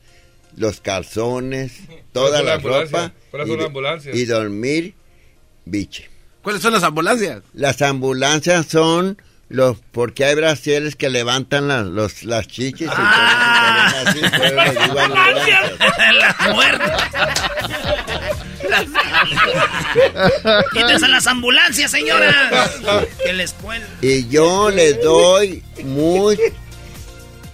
los 0.56 0.80
calzones, 0.80 1.72
toda 2.12 2.38
son 2.38 2.46
la 2.46 2.54
las 2.54 2.62
ropa 2.62 3.12
¿Cuáles 3.30 3.48
y, 3.48 3.50
son 3.52 3.82
las 3.82 4.06
y 4.06 4.24
dormir 4.24 4.94
biche. 5.64 6.10
¿Cuáles 6.42 6.62
son 6.62 6.72
las 6.72 6.82
ambulancias? 6.82 7.42
Las 7.54 7.80
ambulancias 7.82 8.66
son 8.66 9.16
los 9.48 9.78
porque 9.92 10.24
hay 10.24 10.34
brasieres 10.34 10.96
que 10.96 11.08
levantan 11.10 11.68
las, 11.68 11.86
los, 11.86 12.24
las 12.24 12.46
chichis 12.48 12.86
y 12.86 12.90
Ah. 12.90 13.92
así, 14.06 14.18
eso 14.18 14.54
les 14.54 14.72
digo 14.72 14.98
ambulancias. 15.00 15.72
la 16.20 16.52
muerte. 16.54 16.84
Quítense 20.72 21.08
las 21.08 21.26
ambulancias, 21.26 21.90
señora. 21.90 22.68
Que 23.24 23.32
les 23.32 23.52
cuelgue. 23.54 23.86
Y 24.02 24.28
yo 24.28 24.70
les 24.70 25.00
doy 25.02 25.62
muy, 25.82 26.38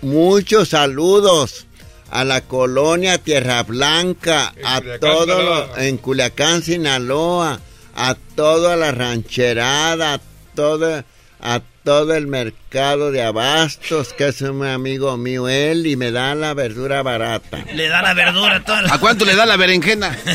muchos 0.01 0.69
saludos 0.71 1.67
a 2.11 2.25
la 2.25 2.43
colonia 2.43 3.19
Tierra 3.19 3.63
Blanca, 3.63 4.53
a 4.65 4.81
Culiacán, 4.81 5.01
todos 5.01 5.79
en 5.79 5.97
Culiacán, 5.99 6.63
Sinaloa, 6.63 7.61
a 7.95 8.17
toda 8.35 8.77
la 8.77 8.91
rancherada, 8.91 10.15
a 10.15 10.21
todo, 10.55 11.05
a 11.41 11.61
todo 11.85 12.15
el 12.15 12.27
mercado 12.27 13.11
de 13.11 13.23
abastos, 13.23 14.13
que 14.13 14.29
es 14.29 14.41
un 14.43 14.65
amigo 14.67 15.17
mío 15.17 15.49
él, 15.49 15.87
y 15.87 15.97
me 15.97 16.11
da 16.11 16.35
la 16.35 16.55
verdura 16.55 17.03
barata. 17.03 17.65
Le 17.75 17.89
da 17.89 18.03
la 18.03 18.15
verdura 18.15 18.63
toda 18.65 18.83
la... 18.83 18.95
¿A 18.95 18.99
cuánto 18.99 19.25
le 19.25 19.35
da 19.35 19.47
la 19.47 19.57
berenjena? 19.57 20.17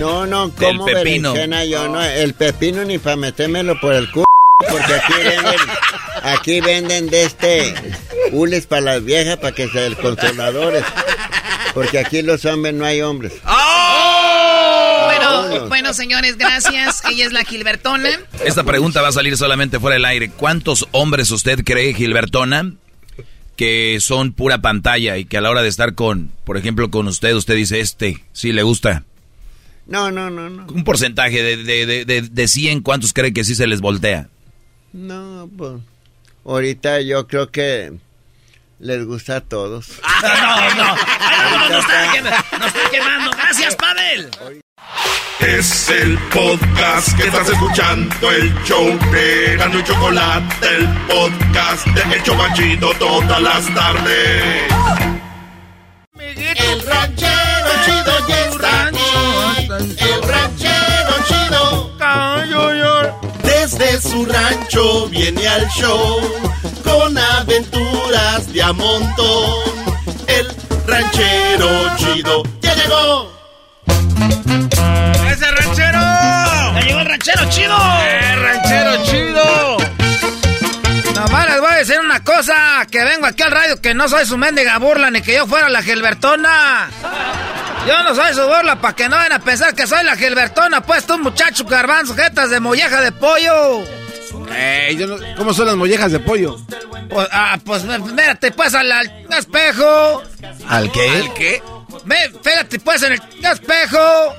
No, 0.00 0.26
no, 0.26 0.54
como 0.54 0.84
pepino. 0.84 1.32
berenjena 1.32 1.64
yo 1.64 1.88
no, 1.88 2.00
el 2.02 2.34
pepino 2.34 2.84
ni 2.84 2.98
para 2.98 3.16
metérmelo 3.16 3.80
por 3.80 3.94
el 3.94 4.08
culo, 4.12 4.26
porque 4.70 4.94
aquí 4.94 5.12
aquí 6.22 6.60
venden 6.60 7.08
de 7.08 7.24
este 7.24 7.74
hules 8.32 8.66
para 8.66 8.82
las 8.82 9.04
viejas 9.04 9.36
para 9.38 9.54
que 9.54 9.68
se 9.68 9.94
consoladores, 9.96 10.84
porque 11.74 11.98
aquí 11.98 12.22
los 12.22 12.44
hombres 12.44 12.74
no 12.74 12.84
hay 12.84 13.00
hombres. 13.02 13.34
Bueno, 15.04 15.68
bueno, 15.68 15.94
señores, 15.94 16.36
gracias. 16.36 17.02
Ella 17.10 17.26
es 17.26 17.32
la 17.32 17.44
Gilbertona. 17.44 18.10
Esta 18.44 18.64
pregunta 18.64 19.02
va 19.02 19.08
a 19.08 19.12
salir 19.12 19.36
solamente 19.36 19.80
fuera 19.80 19.94
del 19.94 20.04
aire. 20.04 20.30
¿Cuántos 20.30 20.88
hombres 20.92 21.30
usted 21.30 21.64
cree, 21.64 21.94
Gilbertona, 21.94 22.74
que 23.56 23.98
son 24.00 24.32
pura 24.32 24.60
pantalla 24.60 25.16
y 25.16 25.24
que 25.24 25.38
a 25.38 25.40
la 25.40 25.50
hora 25.50 25.62
de 25.62 25.68
estar 25.68 25.94
con, 25.94 26.30
por 26.44 26.56
ejemplo, 26.56 26.90
con 26.90 27.08
usted, 27.08 27.34
usted 27.34 27.56
dice, 27.56 27.80
este, 27.80 28.24
sí 28.32 28.52
le 28.52 28.62
gusta? 28.62 29.04
No, 29.86 30.10
no, 30.10 30.28
no, 30.28 30.50
no. 30.50 30.66
Un 30.66 30.84
porcentaje 30.84 31.42
de, 31.42 31.56
de, 31.56 31.86
de, 31.86 32.04
de, 32.04 32.22
de 32.22 32.48
100, 32.48 32.82
¿cuántos 32.82 33.14
cree 33.14 33.32
que 33.32 33.44
sí 33.44 33.54
se 33.54 33.66
les 33.66 33.80
voltea? 33.80 34.28
No, 34.92 35.48
pues 35.56 35.80
ahorita 36.54 37.00
yo 37.00 37.26
creo 37.26 37.50
que 37.50 37.92
les 38.80 39.04
gusta 39.04 39.36
a 39.36 39.40
todos. 39.40 39.86
No, 40.22 40.74
no. 40.74 40.96
Ay, 41.20 41.36
vámonos, 41.44 41.70
nos 41.70 41.80
está, 41.84 42.12
quem- 42.12 42.58
nos 42.58 42.66
está 42.74 42.90
quemando. 42.90 43.30
Gracias, 43.32 43.76
Pavel. 43.76 44.30
Es 45.40 45.88
el 45.90 46.18
podcast 46.32 47.16
que 47.16 47.28
estás 47.28 47.48
escuchando, 47.48 48.30
el 48.32 48.52
show 48.64 48.98
de 49.12 49.56
Gano 49.56 49.78
y 49.78 49.84
Chocolate, 49.84 50.66
el 50.76 50.88
podcast 51.06 51.86
de 51.86 52.16
El 52.16 52.22
Chobachito 52.24 52.90
todas 52.98 53.40
las 53.40 53.72
tardes. 53.74 54.72
El 56.18 56.82
ranchero 56.86 57.70
chido 57.84 58.28
ya 58.28 58.44
está 58.46 58.86
aquí. 58.86 59.68
El 60.00 60.22
ranchero 60.22 61.14
chido. 61.28 61.98
Desde 63.70 64.00
su 64.00 64.24
rancho 64.24 65.08
viene 65.08 65.46
al 65.46 65.68
show 65.68 66.20
con 66.82 67.18
aventuras 67.18 68.50
de 68.50 68.62
a 68.62 68.72
montón. 68.72 69.62
El 70.26 70.48
ranchero 70.86 71.68
chido 71.98 72.42
ya 72.62 72.74
llegó. 72.74 73.30
¡Ese 75.30 75.50
ranchero! 75.50 75.98
¡Ya 76.00 76.80
llegó 76.80 77.00
el 77.00 77.06
ranchero 77.08 77.50
chido! 77.50 77.76
¡Eh, 77.76 78.36
ranchero 78.36 79.04
chido! 79.04 79.76
Nomás 81.14 81.48
les 81.48 81.60
voy 81.60 81.70
a 81.70 81.76
decir 81.76 82.00
una 82.00 82.24
cosa, 82.24 82.86
que 82.90 83.04
vengo 83.04 83.26
aquí 83.26 83.42
al 83.42 83.50
radio, 83.50 83.82
que 83.82 83.92
no 83.92 84.08
soy 84.08 84.24
su 84.24 84.38
mendiga 84.38 84.78
burla, 84.78 85.10
ni 85.10 85.20
que 85.20 85.34
yo 85.34 85.46
fuera 85.46 85.68
la 85.68 85.82
Gilbertona. 85.82 86.88
Yo 87.88 88.02
no 88.02 88.14
soy 88.14 88.34
su 88.34 88.42
burla, 88.42 88.80
para 88.80 88.94
que 88.94 89.08
no 89.08 89.16
vayan 89.16 89.32
a 89.32 89.38
pensar 89.38 89.74
que 89.74 89.86
soy 89.86 90.04
la 90.04 90.14
Gilbertona, 90.16 90.82
pues 90.82 91.06
tú 91.06 91.18
muchacho 91.18 91.64
garbanzo, 91.64 92.14
jetas 92.14 92.50
de 92.50 92.60
molleja 92.60 93.00
de 93.00 93.12
pollo. 93.12 93.82
Eh, 94.52 94.94
yo 94.98 95.06
no- 95.06 95.16
¿Cómo 95.36 95.54
son 95.54 95.66
las 95.66 95.76
mollejas 95.76 96.12
de 96.12 96.20
pollo? 96.20 96.56
Pues, 97.08 97.28
ah, 97.32 97.58
pues 97.64 97.84
pues 98.52 98.74
al, 98.74 98.92
al 98.92 99.10
espejo. 99.38 100.22
¿Al 100.68 100.92
qué? 100.92 101.08
¿Al 101.08 101.34
qué? 101.34 101.62
Fíjate 102.42 102.78
pues 102.80 103.02
en 103.02 103.12
el 103.14 103.20
espejo. 103.44 104.34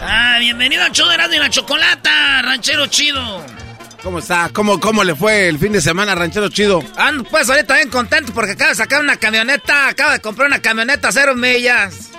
Ah, 0.00 0.36
bienvenido 0.40 0.84
de 1.08 1.14
Erasmo 1.14 1.34
y 1.34 1.38
la 1.38 1.50
Chocolata, 1.50 2.42
ranchero 2.42 2.86
chido. 2.86 3.44
¿Cómo 4.02 4.20
está? 4.20 4.50
¿Cómo, 4.52 4.78
¿Cómo 4.78 5.02
le 5.04 5.14
fue 5.14 5.48
el 5.48 5.58
fin 5.58 5.72
de 5.72 5.80
semana, 5.80 6.14
ranchero 6.14 6.48
chido? 6.48 6.82
Ando 6.96 7.24
pues 7.24 7.48
ahorita 7.50 7.74
bien 7.74 7.90
contento 7.90 8.32
porque 8.32 8.52
acabo 8.52 8.70
de 8.70 8.76
sacar 8.76 9.00
una 9.00 9.16
camioneta, 9.16 9.88
acabo 9.88 10.12
de 10.12 10.20
comprar 10.20 10.46
una 10.48 10.60
camioneta 10.60 11.10
cero 11.12 11.34
millas. 11.34 12.10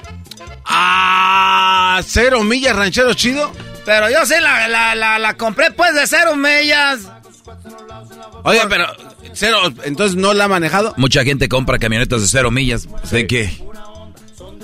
Ah, 0.66 2.02
cero 2.06 2.44
millas, 2.44 2.76
ranchero 2.76 3.14
chido. 3.14 3.52
Pero 3.86 4.10
yo 4.10 4.26
sí 4.26 4.36
la, 4.40 4.68
la, 4.68 4.94
la, 4.94 5.18
la 5.20 5.34
compré 5.36 5.72
pues 5.72 5.96
de 5.96 6.06
cero 6.06 6.36
millas. 6.36 7.00
Oiga, 8.44 8.68
pero 8.70 8.86
cero, 9.34 9.60
entonces 9.84 10.16
no 10.16 10.34
la 10.34 10.46
ha 10.46 10.48
manejado. 10.48 10.94
Mucha 10.98 11.24
gente 11.24 11.50
compra 11.50 11.80
camionetas 11.80 12.22
de 12.22 12.28
cero 12.28 12.52
millas. 12.52 12.88
¿De 13.10 13.26
qué? 13.26 13.52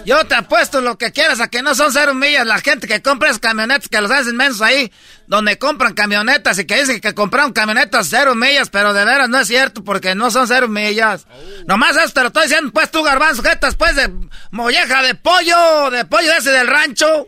Yo 0.06 0.24
te 0.26 0.36
apuesto 0.36 0.82
lo 0.82 0.98
que 0.98 1.12
quieras 1.12 1.40
a 1.42 1.48
que 1.48 1.64
no 1.64 1.74
son 1.74 1.92
cero 1.92 2.14
millas. 2.14 2.46
La 2.46 2.60
gente 2.60 2.88
que 2.88 3.02
compra 3.02 3.30
esas 3.30 3.40
camionetas 3.40 3.90
que 3.90 4.00
los 4.00 4.12
hacen 4.12 4.36
mensos 4.36 4.62
ahí, 4.62 4.92
donde 5.26 5.58
compran 5.58 5.94
camionetas 5.94 6.60
y 6.60 6.66
que 6.66 6.80
dicen 6.80 7.02
que 7.02 7.16
compraron 7.16 7.54
camionetas 7.54 8.08
cero 8.10 8.36
millas, 8.36 8.70
pero 8.70 8.94
de 8.94 9.04
veras 9.04 9.30
no 9.30 9.40
es 9.40 9.48
cierto 9.48 9.84
porque 9.84 10.14
no 10.14 10.30
son 10.30 10.48
cero 10.48 10.68
millas. 10.68 11.26
Nomás 11.66 11.98
eso 11.98 12.14
te 12.14 12.22
lo 12.22 12.28
estoy 12.28 12.44
diciendo, 12.44 12.72
pues 12.72 12.92
tú, 12.92 13.02
garbanzo, 13.02 13.42
jetas, 13.42 13.74
pues 13.76 13.96
de 13.96 14.12
molleja 14.52 15.02
de 15.02 15.16
pollo, 15.16 15.90
de 15.90 16.06
pollo 16.06 16.30
de 16.30 16.38
ese 16.38 16.52
del 16.52 16.68
rancho, 16.68 17.26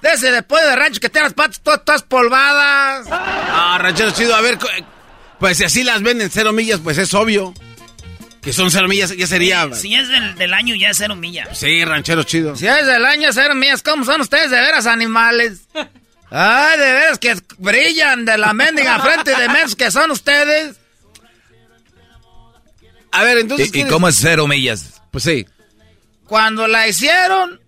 de 0.00 0.12
ese 0.12 0.32
de 0.32 0.42
pollo 0.42 0.66
de 0.66 0.76
rancho 0.76 1.00
que 1.00 1.10
tiene 1.10 1.26
las 1.26 1.34
patas 1.34 1.60
todas, 1.60 1.84
todas 1.84 2.02
polvadas. 2.02 3.06
Ah, 3.10 3.78
ranchero 3.78 4.10
chido, 4.12 4.34
a 4.34 4.40
ver, 4.40 4.58
pues 5.38 5.58
si 5.58 5.64
así 5.64 5.84
las 5.84 6.02
venden 6.02 6.30
cero 6.30 6.54
millas, 6.54 6.80
pues 6.82 6.96
es 6.96 7.12
obvio. 7.12 7.52
Que 8.44 8.52
son 8.52 8.70
cero 8.70 8.86
millas, 8.88 9.16
ya 9.16 9.26
sería. 9.26 9.72
Si 9.74 9.94
es 9.94 10.06
del, 10.08 10.34
del 10.34 10.52
año, 10.52 10.74
ya 10.74 10.90
es 10.90 10.98
cero 10.98 11.16
millas. 11.16 11.58
Sí, 11.58 11.82
ranchero 11.84 12.24
chido. 12.24 12.54
Si 12.54 12.66
es 12.66 12.86
del 12.86 13.04
año 13.06 13.32
cero 13.32 13.54
millas, 13.54 13.82
¿cómo 13.82 14.04
son 14.04 14.20
ustedes 14.20 14.50
de 14.50 14.60
veras 14.60 14.86
animales? 14.86 15.62
Ay, 16.30 16.78
de 16.78 16.92
veras 16.92 17.18
que 17.18 17.36
brillan 17.58 18.24
de 18.26 18.36
la 18.36 18.52
mendiga 18.52 18.98
frente 19.00 19.34
de 19.34 19.48
mensos 19.48 19.76
que 19.76 19.90
son 19.90 20.10
ustedes. 20.10 20.76
A 23.12 23.22
ver, 23.24 23.38
entonces. 23.38 23.70
¿Y, 23.74 23.80
y 23.80 23.84
cómo 23.86 24.08
es 24.08 24.16
cero 24.20 24.46
millas? 24.46 25.00
Pues 25.10 25.24
sí. 25.24 25.46
Cuando 26.26 26.66
la 26.66 26.86
hicieron, 26.86 27.60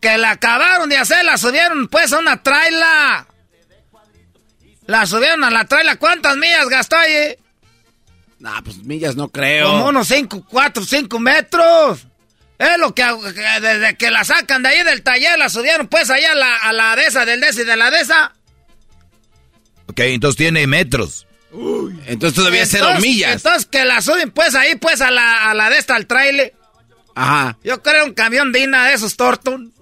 que 0.00 0.18
la 0.18 0.30
acabaron 0.32 0.88
de 0.88 0.96
hacer, 0.96 1.24
la 1.24 1.38
subieron 1.38 1.86
pues 1.88 2.12
a 2.12 2.18
una 2.18 2.42
traila. 2.42 3.26
La 4.86 5.06
subieron 5.06 5.44
a 5.44 5.50
la 5.50 5.64
traila. 5.64 5.96
¿Cuántas 5.96 6.36
millas 6.36 6.68
gastó 6.68 6.96
ahí? 6.96 7.36
Nah, 8.38 8.60
pues 8.62 8.78
millas 8.78 9.16
no 9.16 9.28
creo. 9.28 9.66
Como 9.70 9.88
unos 9.88 10.08
5, 10.08 10.44
4, 10.48 10.84
5 10.84 11.18
metros. 11.18 12.06
Es 12.58 12.78
lo 12.78 12.94
que, 12.94 13.04
desde 13.60 13.96
que 13.96 14.10
la 14.10 14.24
sacan 14.24 14.62
de 14.62 14.70
ahí 14.70 14.82
del 14.82 15.02
taller, 15.02 15.38
la 15.38 15.48
subieron 15.48 15.88
pues 15.88 16.08
allá 16.10 16.32
a 16.32 16.34
la, 16.34 16.56
a 16.56 16.72
la 16.72 16.96
de 16.96 17.04
esa, 17.04 17.24
del 17.26 17.40
de 17.40 17.48
ese 17.48 17.62
y 17.62 17.64
de 17.66 17.76
la 17.76 17.90
de 17.90 18.00
esa. 18.00 18.32
Ok, 19.88 20.00
entonces 20.00 20.36
tiene 20.36 20.66
metros. 20.66 21.26
entonces 22.06 22.34
todavía 22.34 22.62
es 22.62 22.70
cero 22.70 22.86
Entonces- 22.88 23.10
millas. 23.10 23.32
Entonces 23.36 23.66
que 23.66 23.84
la 23.84 24.00
suben 24.00 24.30
pues 24.30 24.54
ahí 24.54 24.74
pues 24.76 25.00
a 25.00 25.10
la, 25.10 25.50
a 25.50 25.54
la 25.54 25.70
de 25.70 25.78
esta, 25.78 25.96
al 25.96 26.06
trailer. 26.06 26.54
Ajá. 27.14 27.56
Yo 27.64 27.82
creo 27.82 28.04
un 28.04 28.14
camión 28.14 28.52
Dina 28.52 28.86
de 28.86 28.94
esos 28.94 29.16
Torton. 29.16 29.72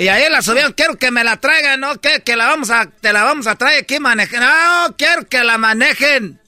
Y 0.00 0.06
ahí 0.08 0.30
la 0.30 0.42
subieron, 0.42 0.72
quiero 0.74 0.96
que 0.96 1.10
me 1.10 1.24
la 1.24 1.38
traigan, 1.38 1.80
¿no? 1.80 2.00
Que, 2.00 2.20
que 2.22 2.36
la 2.36 2.46
vamos 2.46 2.70
a, 2.70 2.86
te 2.88 3.12
la 3.12 3.24
vamos 3.24 3.48
a 3.48 3.56
traer 3.56 3.82
aquí 3.82 3.98
manejen. 3.98 4.40
No, 4.40 4.94
quiero 4.96 5.28
que 5.28 5.42
la 5.42 5.58
manejen. 5.58 6.40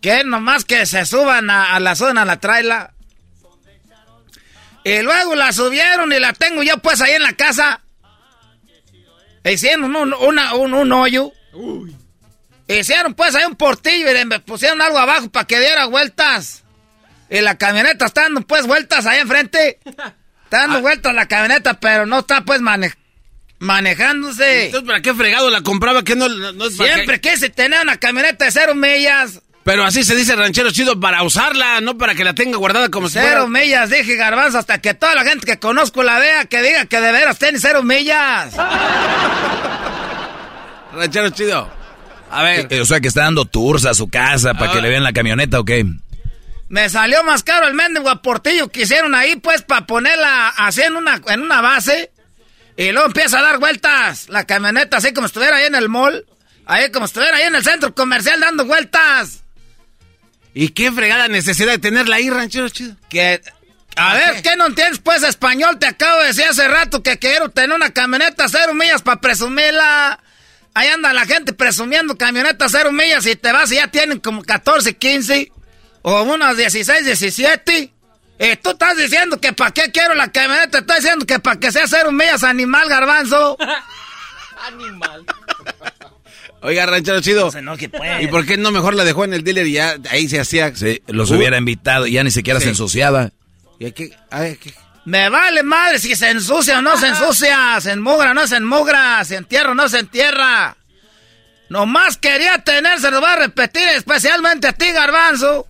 Que 0.00 0.22
nomás 0.24 0.64
que 0.64 0.86
se 0.86 1.04
suban 1.04 1.50
a, 1.50 1.74
a 1.74 1.80
la 1.80 1.94
zona, 1.96 2.22
a 2.22 2.24
la 2.24 2.38
traila. 2.38 2.92
Y 4.84 5.02
luego 5.02 5.34
la 5.34 5.52
subieron 5.52 6.12
y 6.12 6.18
la 6.20 6.32
tengo 6.32 6.62
yo 6.62 6.78
pues 6.78 7.00
ahí 7.00 7.12
en 7.12 7.22
la 7.22 7.32
casa. 7.34 7.82
Hicieron 9.44 9.94
un, 9.96 10.12
una- 10.14 10.54
un, 10.54 10.74
un 10.74 10.92
hoyo. 10.92 11.32
Hicieron 12.68 13.14
pues 13.14 13.34
ahí 13.34 13.44
un 13.44 13.56
portillo 13.56 14.10
y 14.10 14.14
le 14.26 14.40
pusieron 14.40 14.80
algo 14.80 14.98
abajo 14.98 15.30
para 15.30 15.46
que 15.46 15.58
diera 15.58 15.86
vueltas. 15.86 16.64
Y 17.30 17.40
la 17.40 17.56
camioneta 17.58 18.06
está 18.06 18.22
dando 18.22 18.42
pues 18.42 18.66
vueltas 18.66 19.04
ahí 19.06 19.18
enfrente. 19.20 19.78
Está 19.84 20.04
Ah. 20.06 20.14
dando 20.50 20.80
vueltas 20.80 21.14
la 21.14 21.26
camioneta, 21.26 21.78
pero 21.80 22.06
no 22.06 22.20
está 22.20 22.42
pues 22.42 22.60
mane- 22.62 22.94
manejándose. 23.58 24.66
Entonces, 24.66 24.86
¿para 24.88 25.02
qué 25.02 25.12
fregado 25.12 25.50
la 25.50 25.60
compraba? 25.62 26.02
que 26.04 26.14
no, 26.16 26.28
no, 26.28 26.66
es 26.66 26.76
Siempre 26.76 27.20
qué? 27.20 27.30
quise 27.32 27.50
tener 27.50 27.82
una 27.82 27.98
camioneta 27.98 28.44
de 28.46 28.50
cero 28.52 28.74
millas. 28.74 29.42
Pero 29.68 29.84
así 29.84 30.02
se 30.02 30.16
dice 30.16 30.34
ranchero 30.34 30.70
chido 30.70 30.98
para 30.98 31.22
usarla, 31.22 31.82
no 31.82 31.98
para 31.98 32.14
que 32.14 32.24
la 32.24 32.34
tenga 32.34 32.56
guardada 32.56 32.88
como 32.88 33.10
si 33.10 33.18
Cero 33.18 33.46
fuera... 33.46 33.48
millas, 33.48 33.90
dije 33.90 34.16
garbanzo, 34.16 34.56
hasta 34.56 34.80
que 34.80 34.94
toda 34.94 35.14
la 35.14 35.24
gente 35.24 35.44
que 35.44 35.58
conozco 35.58 36.02
la 36.02 36.18
vea, 36.18 36.46
que 36.46 36.62
diga 36.62 36.86
que 36.86 36.98
de 36.98 37.12
veras 37.12 37.38
tiene 37.38 37.58
cero 37.60 37.82
millas. 37.82 38.54
Ranchero 40.94 41.28
chido. 41.28 41.70
A 42.30 42.42
ver. 42.44 42.66
Eh, 42.70 42.80
O 42.80 42.86
sea, 42.86 43.00
que 43.00 43.08
está 43.08 43.24
dando 43.24 43.44
tours 43.44 43.84
a 43.84 43.92
su 43.92 44.08
casa 44.08 44.54
para 44.54 44.72
que 44.72 44.80
le 44.80 44.88
vean 44.88 45.02
la 45.02 45.12
camioneta, 45.12 45.60
¿o 45.60 45.66
qué? 45.66 45.84
Me 46.70 46.88
salió 46.88 47.22
más 47.24 47.42
caro 47.42 47.68
el 47.68 47.74
mendigo 47.74 48.08
aportillo 48.08 48.68
que 48.68 48.84
hicieron 48.84 49.14
ahí, 49.14 49.36
pues, 49.36 49.60
para 49.60 49.86
ponerla 49.86 50.48
así 50.48 50.80
en 50.80 50.96
una, 50.96 51.20
en 51.26 51.42
una 51.42 51.60
base. 51.60 52.10
Y 52.74 52.90
luego 52.92 53.08
empieza 53.08 53.40
a 53.40 53.42
dar 53.42 53.58
vueltas 53.58 54.30
la 54.30 54.46
camioneta, 54.46 54.96
así 54.96 55.12
como 55.12 55.28
si 55.28 55.32
estuviera 55.32 55.56
ahí 55.56 55.66
en 55.66 55.74
el 55.74 55.90
mall. 55.90 56.24
Ahí 56.64 56.90
como 56.90 57.06
si 57.06 57.10
estuviera 57.10 57.36
ahí 57.36 57.44
en 57.44 57.54
el 57.54 57.62
centro 57.62 57.94
comercial 57.94 58.40
dando 58.40 58.64
vueltas. 58.64 59.44
¿Y 60.60 60.70
qué 60.70 60.90
fregada 60.90 61.28
necesidad 61.28 61.70
de 61.70 61.78
tenerla 61.78 62.16
ahí, 62.16 62.28
ranchero 62.30 62.68
chido? 62.68 62.96
Que... 63.08 63.40
A 63.94 64.14
ver, 64.14 64.42
¿qué 64.42 64.56
no 64.56 64.66
entiendes, 64.66 64.98
pues, 64.98 65.22
español? 65.22 65.78
Te 65.78 65.86
acabo 65.86 66.18
de 66.18 66.26
decir 66.26 66.46
hace 66.46 66.66
rato 66.66 67.00
que 67.00 67.16
quiero 67.16 67.48
tener 67.48 67.76
una 67.76 67.90
camioneta 67.90 68.48
cero 68.48 68.74
millas 68.74 69.02
para 69.02 69.20
presumirla. 69.20 70.18
Ahí 70.74 70.88
anda 70.88 71.12
la 71.12 71.26
gente 71.26 71.52
presumiendo 71.52 72.18
camionetas 72.18 72.72
cero 72.72 72.90
millas 72.90 73.24
y 73.26 73.36
te 73.36 73.52
vas 73.52 73.70
y 73.70 73.76
ya 73.76 73.86
tienen 73.86 74.18
como 74.18 74.42
14, 74.42 74.96
15 74.96 75.52
o 76.02 76.22
unos 76.24 76.56
16, 76.56 77.04
17. 77.04 77.92
Y 78.40 78.56
tú 78.56 78.70
estás 78.70 78.96
diciendo 78.96 79.40
que 79.40 79.52
para 79.52 79.70
qué 79.70 79.92
quiero 79.92 80.16
la 80.16 80.32
camioneta, 80.32 80.78
estás 80.78 80.96
diciendo 80.96 81.24
que 81.24 81.38
para 81.38 81.60
que 81.60 81.70
sea 81.70 81.86
cero 81.86 82.10
millas 82.10 82.42
animal 82.42 82.88
garbanzo. 82.88 83.56
Animal. 84.66 85.24
Oiga, 86.60 86.86
ranchero 86.86 87.20
chido. 87.20 87.50
¿Y 88.20 88.26
por 88.28 88.44
qué 88.46 88.56
no 88.56 88.70
mejor 88.72 88.94
la 88.94 89.04
dejó 89.04 89.24
en 89.24 89.32
el 89.34 89.44
dealer 89.44 89.66
y 89.66 89.72
ya 89.72 89.96
ahí 90.10 90.28
se 90.28 90.40
hacía? 90.40 90.74
Sí, 90.74 91.02
los 91.06 91.30
Uh, 91.30 91.36
hubiera 91.36 91.56
invitado 91.58 92.06
y 92.06 92.12
ya 92.12 92.24
ni 92.24 92.30
siquiera 92.30 92.58
Sí. 92.58 92.64
se 92.64 92.70
ensuciaba. 92.70 93.30
Me 95.04 95.28
vale 95.30 95.62
madre 95.62 95.98
si 95.98 96.14
se 96.16 96.28
ensucia 96.30 96.78
o 96.78 96.82
no 96.82 96.96
se 96.98 97.08
ensucia, 97.08 97.80
se 97.80 97.92
enmugra 97.92 98.32
o 98.32 98.34
no 98.34 98.46
se 98.46 98.56
enmugra, 98.56 99.24
se 99.24 99.36
entierra 99.36 99.70
o 99.70 99.74
no 99.74 99.88
se 99.88 100.00
entierra. 100.00 100.76
Nomás 101.70 102.16
quería 102.16 102.58
tener, 102.58 102.98
se 102.98 103.10
lo 103.10 103.20
voy 103.20 103.30
a 103.30 103.36
repetir 103.36 103.86
especialmente 103.94 104.66
a 104.68 104.72
ti, 104.72 104.90
Garbanzo, 104.90 105.66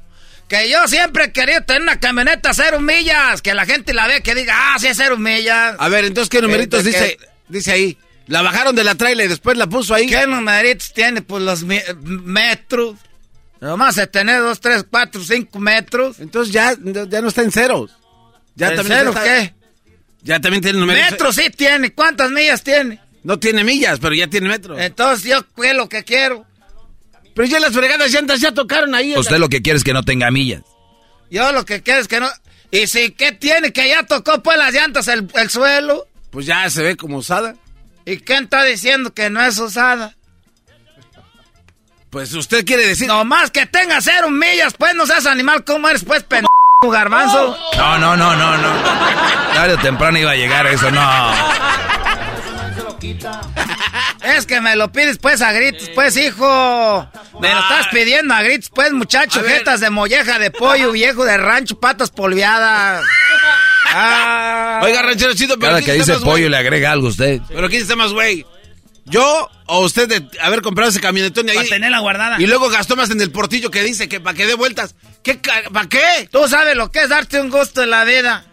que 0.49 0.69
yo 0.71 0.89
siempre 0.89 1.33
quería 1.33 1.61
tener 1.61 1.83
una 1.83 2.01
camioneta 2.01 2.55
cero 2.55 2.81
millas, 2.81 3.43
que 3.43 3.53
la 3.55 3.67
gente 3.67 3.93
la 3.95 4.07
ve 4.07 4.23
que 4.23 4.35
diga, 4.35 4.55
ah, 4.57 4.79
sí 4.79 4.87
es 4.89 4.97
cero 4.97 5.19
millas. 5.19 5.77
A 5.79 5.89
ver, 5.89 6.05
entonces, 6.05 6.31
¿qué 6.31 6.41
numeritos 6.41 6.85
Este, 6.87 6.91
dice, 6.91 7.19
dice 7.49 7.73
ahí? 7.73 7.99
La 8.29 8.43
bajaron 8.43 8.77
de 8.77 8.85
la 8.85 8.95
trailer 8.95 9.27
y 9.27 9.29
después 9.29 9.57
la 9.57 9.67
puso 9.67 9.95
ahí. 9.95 10.07
¿Qué 10.07 10.27
numeritos 10.27 10.93
tiene? 10.93 11.23
Pues 11.23 11.43
los 11.43 11.65
metros. 11.65 12.97
Nomás 13.61 13.97
de 13.97 14.07
tener 14.07 14.41
dos, 14.41 14.61
tres, 14.61 14.85
cuatro, 14.89 15.23
cinco 15.25 15.59
metros. 15.59 16.21
Entonces 16.21 16.53
ya, 16.53 16.75
ya 17.09 17.21
no 17.21 17.29
está 17.29 17.43
en 17.43 17.51
ceros. 17.51 17.91
Ya 18.55 18.69
¿En 18.69 18.77
también 18.77 18.99
cero 18.99 19.11
está- 19.11 19.25
qué? 19.25 19.55
Ya 20.23 20.41
también 20.41 20.63
tiene 20.63 20.79
numeritos. 20.79 21.11
Metros 21.13 21.35
sí 21.37 21.51
tiene. 21.51 21.93
¿Cuántas 21.93 22.31
millas 22.31 22.63
tiene? 22.63 23.01
No 23.25 23.39
tiene 23.39 23.65
millas, 23.65 23.99
pero 24.01 24.15
ya 24.15 24.29
tiene 24.29 24.49
metros. 24.49 24.79
Entonces 24.81 25.25
yo 25.29 25.45
qué 25.57 25.71
es 25.71 25.77
lo 25.77 25.89
que 25.89 26.05
quiero. 26.05 26.45
Pero 27.35 27.49
ya 27.49 27.61
las 27.61 27.73
fregadas 27.73 28.13
llantas 28.13 28.41
ya 28.41 28.53
tocaron 28.53 28.95
ahí. 28.95 29.17
Usted 29.17 29.39
lo 29.39 29.49
que 29.49 29.63
quiere 29.63 29.77
es 29.79 29.85
que 29.85 29.93
no 29.93 30.03
tenga 30.03 30.31
millas. 30.31 30.63
Yo 31.31 31.51
lo 31.53 31.65
que 31.65 31.83
quiero 31.83 32.01
es 32.01 32.09
que 32.09 32.21
no... 32.21 32.29
Y 32.71 32.87
si, 32.87 33.13
¿qué 33.13 33.33
tiene? 33.33 33.73
Que 33.73 33.89
ya 33.89 34.05
tocó 34.05 34.43
pues 34.43 34.59
las 34.59 34.75
llantas 34.75 35.09
el, 35.09 35.31
el 35.35 35.49
suelo. 35.51 36.07
Pues 36.31 36.47
ya 36.47 36.69
se 36.69 36.83
ve 36.83 36.97
como 36.97 37.17
usada. 37.19 37.55
¿Y 38.09 38.21
quién 38.21 38.45
está 38.45 38.65
diciendo 38.65 39.13
que 39.13 39.29
no 39.29 39.43
es 39.43 39.59
usada? 39.59 40.15
Pues 42.09 42.33
usted 42.33 42.65
quiere 42.65 42.87
decir... 42.87 43.07
Nomás 43.07 43.51
que 43.51 43.67
tenga 43.67 44.01
cero 44.01 44.31
millas, 44.31 44.73
pues 44.79 44.95
no 44.95 45.07
seas 45.07 45.27
animal, 45.27 45.63
¿cómo 45.63 45.91
eres 45.91 46.07
pues 46.07 46.23
pendejo, 46.23 46.49
garbanzo? 46.91 47.55
No, 47.77 47.99
no, 47.99 48.17
no, 48.17 48.35
no, 48.35 48.57
no. 48.57 48.83
Tarde 49.53 49.75
o 49.75 49.79
temprano 49.81 50.19
iba 50.19 50.31
a 50.31 50.37
llegar 50.37 50.67
eso, 50.69 50.91
no. 50.91 51.07
Es 54.23 54.47
que 54.47 54.63
me 54.63 54.75
lo 54.75 54.91
pides 54.91 55.19
pues 55.19 55.43
a 55.43 55.53
gritos, 55.53 55.91
pues 55.95 56.17
hijo. 56.17 57.07
Me 57.43 57.53
lo 57.53 57.61
estás 57.61 57.89
pidiendo 57.93 58.33
a 58.33 58.41
gritos, 58.41 58.71
pues 58.71 58.91
muchacho, 58.91 59.45
jetas 59.45 59.81
de 59.81 59.91
molleja 59.91 60.39
de 60.39 60.51
pollo, 60.51 60.93
viejo 60.93 61.27
de 61.27 61.37
rancho, 61.37 61.79
patas 61.79 62.11
polviadas. 62.11 63.05
Ah. 63.91 64.81
Oiga, 64.83 65.03
ranchero 65.03 65.35
chido, 65.35 65.59
pero 65.59 65.73
Cada 65.73 65.79
¿quién 65.83 65.87
que 65.97 65.99
dice 66.01 66.13
más 66.13 66.21
pollo 66.23 66.31
güey? 66.33 66.49
le 66.51 66.57
agrega 66.57 66.93
algo 66.93 67.07
a 67.07 67.11
usted. 67.11 67.41
Pero 67.49 67.69
¿quién 67.69 67.83
está 67.83 67.97
más 67.97 68.13
güey? 68.13 68.45
¿Yo 69.07 69.49
o 69.67 69.81
usted 69.85 70.09
de 70.09 70.29
haber 70.43 70.61
comprado 70.61 70.91
ese 70.91 71.01
camionetón 71.01 71.49
ahí? 71.49 71.57
Para 71.57 71.69
tenerla 71.69 71.99
guardada. 72.01 72.37
Y 72.41 72.47
luego 72.47 72.69
gastó 72.69 72.95
más 72.97 73.11
en 73.11 73.21
el 73.21 73.31
portillo 73.31 73.71
que 73.71 73.83
dice 73.83 74.09
que 74.09 74.21
para 74.21 74.37
que 74.37 74.47
dé 74.47 74.55
vueltas. 74.55 74.95
¿Qué? 75.23 75.41
¿Para 75.73 75.89
qué? 75.89 76.29
Tú 76.31 76.47
sabes 76.49 76.77
lo 76.77 76.91
que 76.93 77.01
es 77.03 77.09
darte 77.09 77.41
un 77.41 77.49
gusto 77.51 77.83
en 77.83 77.91
la 77.91 78.05
vida. 78.05 78.45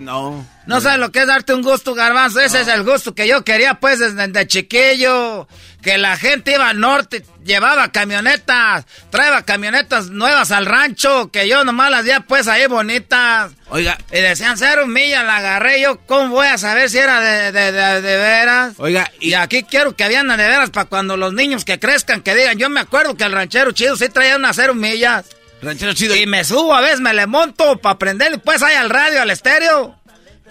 No. 0.00 0.46
No 0.66 0.80
sabes 0.80 0.98
lo 0.98 1.10
que 1.12 1.20
es 1.20 1.26
darte 1.26 1.54
un 1.54 1.62
gusto, 1.62 1.94
garbanzo. 1.94 2.40
Ese 2.40 2.60
es 2.60 2.68
el 2.68 2.82
gusto 2.82 3.14
que 3.14 3.26
yo 3.26 3.42
quería, 3.44 3.74
pues, 3.74 3.98
desde 3.98 4.28
de 4.28 4.46
chiquillo. 4.46 5.48
Que 5.82 5.96
la 5.96 6.16
gente 6.16 6.52
iba 6.54 6.68
al 6.68 6.80
norte, 6.80 7.24
llevaba 7.44 7.92
camionetas, 7.92 8.84
traía 9.10 9.42
camionetas 9.42 10.10
nuevas 10.10 10.50
al 10.50 10.66
rancho, 10.66 11.30
que 11.30 11.48
yo 11.48 11.64
nomás 11.64 11.90
las 11.92 12.04
veía, 12.04 12.20
pues, 12.20 12.48
ahí 12.48 12.66
bonitas. 12.66 13.52
Oiga. 13.68 13.96
Y 14.10 14.16
decían, 14.20 14.58
cero 14.58 14.86
millas, 14.88 15.24
la 15.24 15.36
agarré 15.36 15.80
yo. 15.80 15.98
¿Cómo 16.06 16.30
voy 16.30 16.48
a 16.48 16.58
saber 16.58 16.90
si 16.90 16.98
era 16.98 17.20
de, 17.20 17.52
de, 17.52 17.72
de- 17.72 18.02
de 18.02 18.16
veras? 18.16 18.74
Oiga, 18.78 19.10
y... 19.20 19.34
aquí 19.34 19.62
quiero 19.62 19.94
que 19.94 20.04
habían 20.04 20.26
de 20.28 20.36
veras 20.36 20.70
para 20.70 20.88
cuando 20.88 21.16
los 21.16 21.32
niños 21.32 21.64
que 21.64 21.78
crezcan, 21.78 22.22
que 22.22 22.34
digan, 22.34 22.58
yo 22.58 22.68
me 22.68 22.80
acuerdo 22.80 23.16
que 23.16 23.24
el 23.24 23.32
ranchero 23.32 23.70
chido 23.72 23.96
sí 23.96 24.08
traía 24.08 24.36
unas 24.36 24.56
cero 24.56 24.74
millas. 24.74 25.26
Ranchero 25.62 25.92
chido. 25.92 26.14
Y 26.16 26.26
me 26.26 26.44
subo 26.44 26.74
a 26.74 26.80
veces, 26.80 27.00
me 27.00 27.12
le 27.12 27.26
monto 27.26 27.78
para 27.78 27.98
prender 27.98 28.40
pues 28.40 28.62
ahí 28.62 28.74
al 28.76 28.90
radio, 28.90 29.22
al 29.22 29.30
estéreo. 29.30 29.98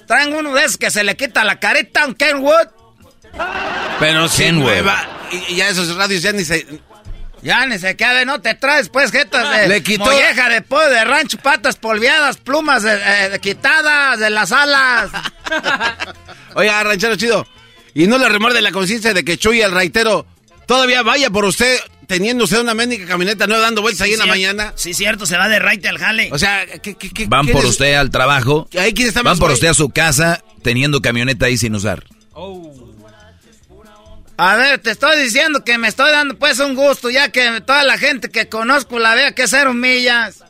Traen 0.07 0.33
uno 0.33 0.53
de 0.53 0.61
esos 0.63 0.77
que 0.77 0.89
se 0.91 1.03
le 1.03 1.15
quita 1.17 1.43
la 1.43 1.59
carita, 1.59 2.05
un 2.05 2.15
Kenwood. 2.15 2.67
Pero 3.99 4.27
sí, 4.27 4.51
nueva. 4.51 5.05
Y, 5.31 5.53
y 5.53 5.55
ya 5.57 5.69
esos 5.69 5.95
radios 5.95 6.21
ya 6.21 6.31
ni 6.31 6.43
se... 6.45 6.65
Ya 7.43 7.65
ni 7.67 7.77
se 7.77 7.95
queda, 7.95 8.25
no 8.25 8.41
te 8.41 8.55
traes 8.55 8.89
pues 8.89 9.11
jetas 9.11 9.49
de 9.55 9.67
Le 9.67 9.83
quitó- 9.83 10.05
molleja 10.05 10.49
de 10.49 10.61
pollo, 10.63 10.89
de 10.89 11.05
rancho, 11.05 11.37
patas 11.37 11.75
polviadas, 11.75 12.37
plumas 12.37 12.81
de- 12.81 12.95
eh, 12.99 13.29
de 13.29 13.39
quitadas 13.39 14.17
de 14.19 14.29
las 14.31 14.51
alas. 14.51 15.11
Oiga, 16.55 16.83
ranchero 16.83 17.15
chido. 17.15 17.45
Y 17.93 18.07
no 18.07 18.17
le 18.17 18.27
remuerde 18.27 18.59
la 18.61 18.71
conciencia 18.71 19.13
de 19.13 19.23
que 19.23 19.37
Chuy, 19.37 19.61
el 19.61 19.71
raitero, 19.71 20.25
todavía 20.65 21.03
vaya 21.03 21.29
por 21.29 21.45
usted 21.45 21.77
teniendo 22.07 22.45
usted 22.45 22.59
una 22.59 22.73
médica 22.73 23.05
camioneta 23.05 23.45
no 23.47 23.59
dando 23.59 23.81
vueltas 23.81 24.01
ahí 24.01 24.13
en 24.13 24.19
la 24.19 24.25
mañana. 24.25 24.73
Sí, 24.75 24.93
cierto, 24.93 25.25
se 25.25 25.37
va 25.37 25.47
de 25.49 25.59
raite 25.59 25.87
al 25.87 25.97
jale. 25.99 26.29
O 26.31 26.39
sea, 26.39 26.65
¿qué, 26.81 26.95
qué, 26.95 27.09
qué- 27.11 27.27
Van 27.27 27.45
qué 27.45 27.51
por 27.51 27.65
usted 27.65 27.93
al 27.95 28.09
trabajo. 28.09 28.67
Ahí 28.79 28.93
quién 28.93 29.09
está 29.09 29.21
Van 29.21 29.37
por 29.37 29.51
usted 29.51 29.67
a 29.67 29.73
su 29.73 29.89
casa 29.89 30.43
teniendo 30.63 31.01
camioneta 31.01 31.45
ahí 31.45 31.57
sin 31.57 31.75
usar. 31.75 32.03
A 34.39 34.55
ver, 34.55 34.79
te 34.79 34.91
estoy 34.91 35.19
diciendo 35.21 35.63
que 35.63 35.77
me 35.79 35.87
estoy 35.87 36.11
dando 36.11 36.37
pues 36.37 36.59
un 36.59 36.75
gusto, 36.75 37.09
ya 37.09 37.29
que 37.31 37.59
toda 37.61 37.83
la 37.83 37.97
gente 37.97 38.29
que 38.29 38.47
conozco 38.47 38.99
la 38.99 39.15
vea 39.15 39.31
que 39.33 39.43
es 39.43 39.49
cero 39.49 39.73
millas. 39.73 40.43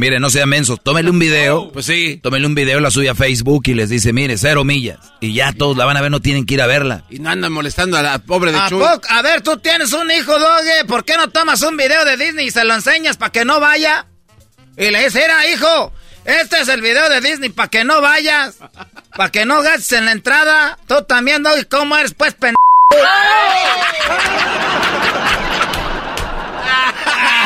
Mire, 0.00 0.18
no 0.18 0.30
sea 0.30 0.46
menso, 0.46 0.78
tómele 0.78 1.10
un 1.10 1.18
video. 1.18 1.70
Pues 1.72 1.84
sí. 1.84 2.18
Tómele 2.22 2.46
un 2.46 2.54
video, 2.54 2.80
la 2.80 2.90
suya 2.90 3.12
a 3.12 3.14
Facebook 3.14 3.64
y 3.66 3.74
les 3.74 3.90
dice, 3.90 4.14
mire, 4.14 4.38
cero 4.38 4.64
millas. 4.64 4.96
Y 5.20 5.34
ya 5.34 5.52
todos 5.52 5.76
la 5.76 5.84
van 5.84 5.98
a 5.98 6.00
ver, 6.00 6.10
no 6.10 6.20
tienen 6.20 6.46
que 6.46 6.54
ir 6.54 6.62
a 6.62 6.66
verla. 6.66 7.04
Y 7.10 7.18
no 7.18 7.28
andan 7.28 7.52
molestando 7.52 7.98
a 7.98 8.02
la 8.02 8.18
pobre 8.18 8.50
de 8.50 8.58
¿A, 8.58 8.70
Chuy. 8.70 8.80
poco? 8.80 9.06
a 9.10 9.20
ver, 9.20 9.42
tú 9.42 9.58
tienes 9.58 9.92
un 9.92 10.10
hijo, 10.10 10.38
Doge, 10.38 10.86
¿por 10.88 11.04
qué 11.04 11.18
no 11.18 11.28
tomas 11.28 11.60
un 11.60 11.76
video 11.76 12.02
de 12.06 12.16
Disney 12.16 12.46
y 12.46 12.50
se 12.50 12.64
lo 12.64 12.72
enseñas 12.72 13.18
para 13.18 13.30
que 13.30 13.44
no 13.44 13.60
vaya? 13.60 14.06
Y 14.78 14.88
le 14.88 15.00
dices, 15.04 15.16
mira, 15.16 15.46
hijo, 15.50 15.92
este 16.24 16.62
es 16.62 16.68
el 16.68 16.80
video 16.80 17.06
de 17.10 17.20
Disney 17.20 17.50
para 17.50 17.68
que 17.68 17.84
no 17.84 18.00
vayas, 18.00 18.56
para 19.14 19.30
que 19.30 19.44
no 19.44 19.60
gastes 19.60 19.92
en 19.92 20.06
la 20.06 20.12
entrada. 20.12 20.78
Tú 20.86 20.94
también, 21.06 21.42
Doge, 21.42 21.66
¿cómo 21.66 21.94
eres, 21.98 22.14
pues, 22.14 22.32
pendejo? 22.32 22.56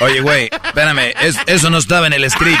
Oye, 0.00 0.20
güey, 0.20 0.50
espérame, 0.64 1.12
es- 1.20 1.38
eso 1.46 1.70
no 1.70 1.78
estaba 1.78 2.06
en 2.06 2.12
el 2.12 2.28
script. 2.30 2.60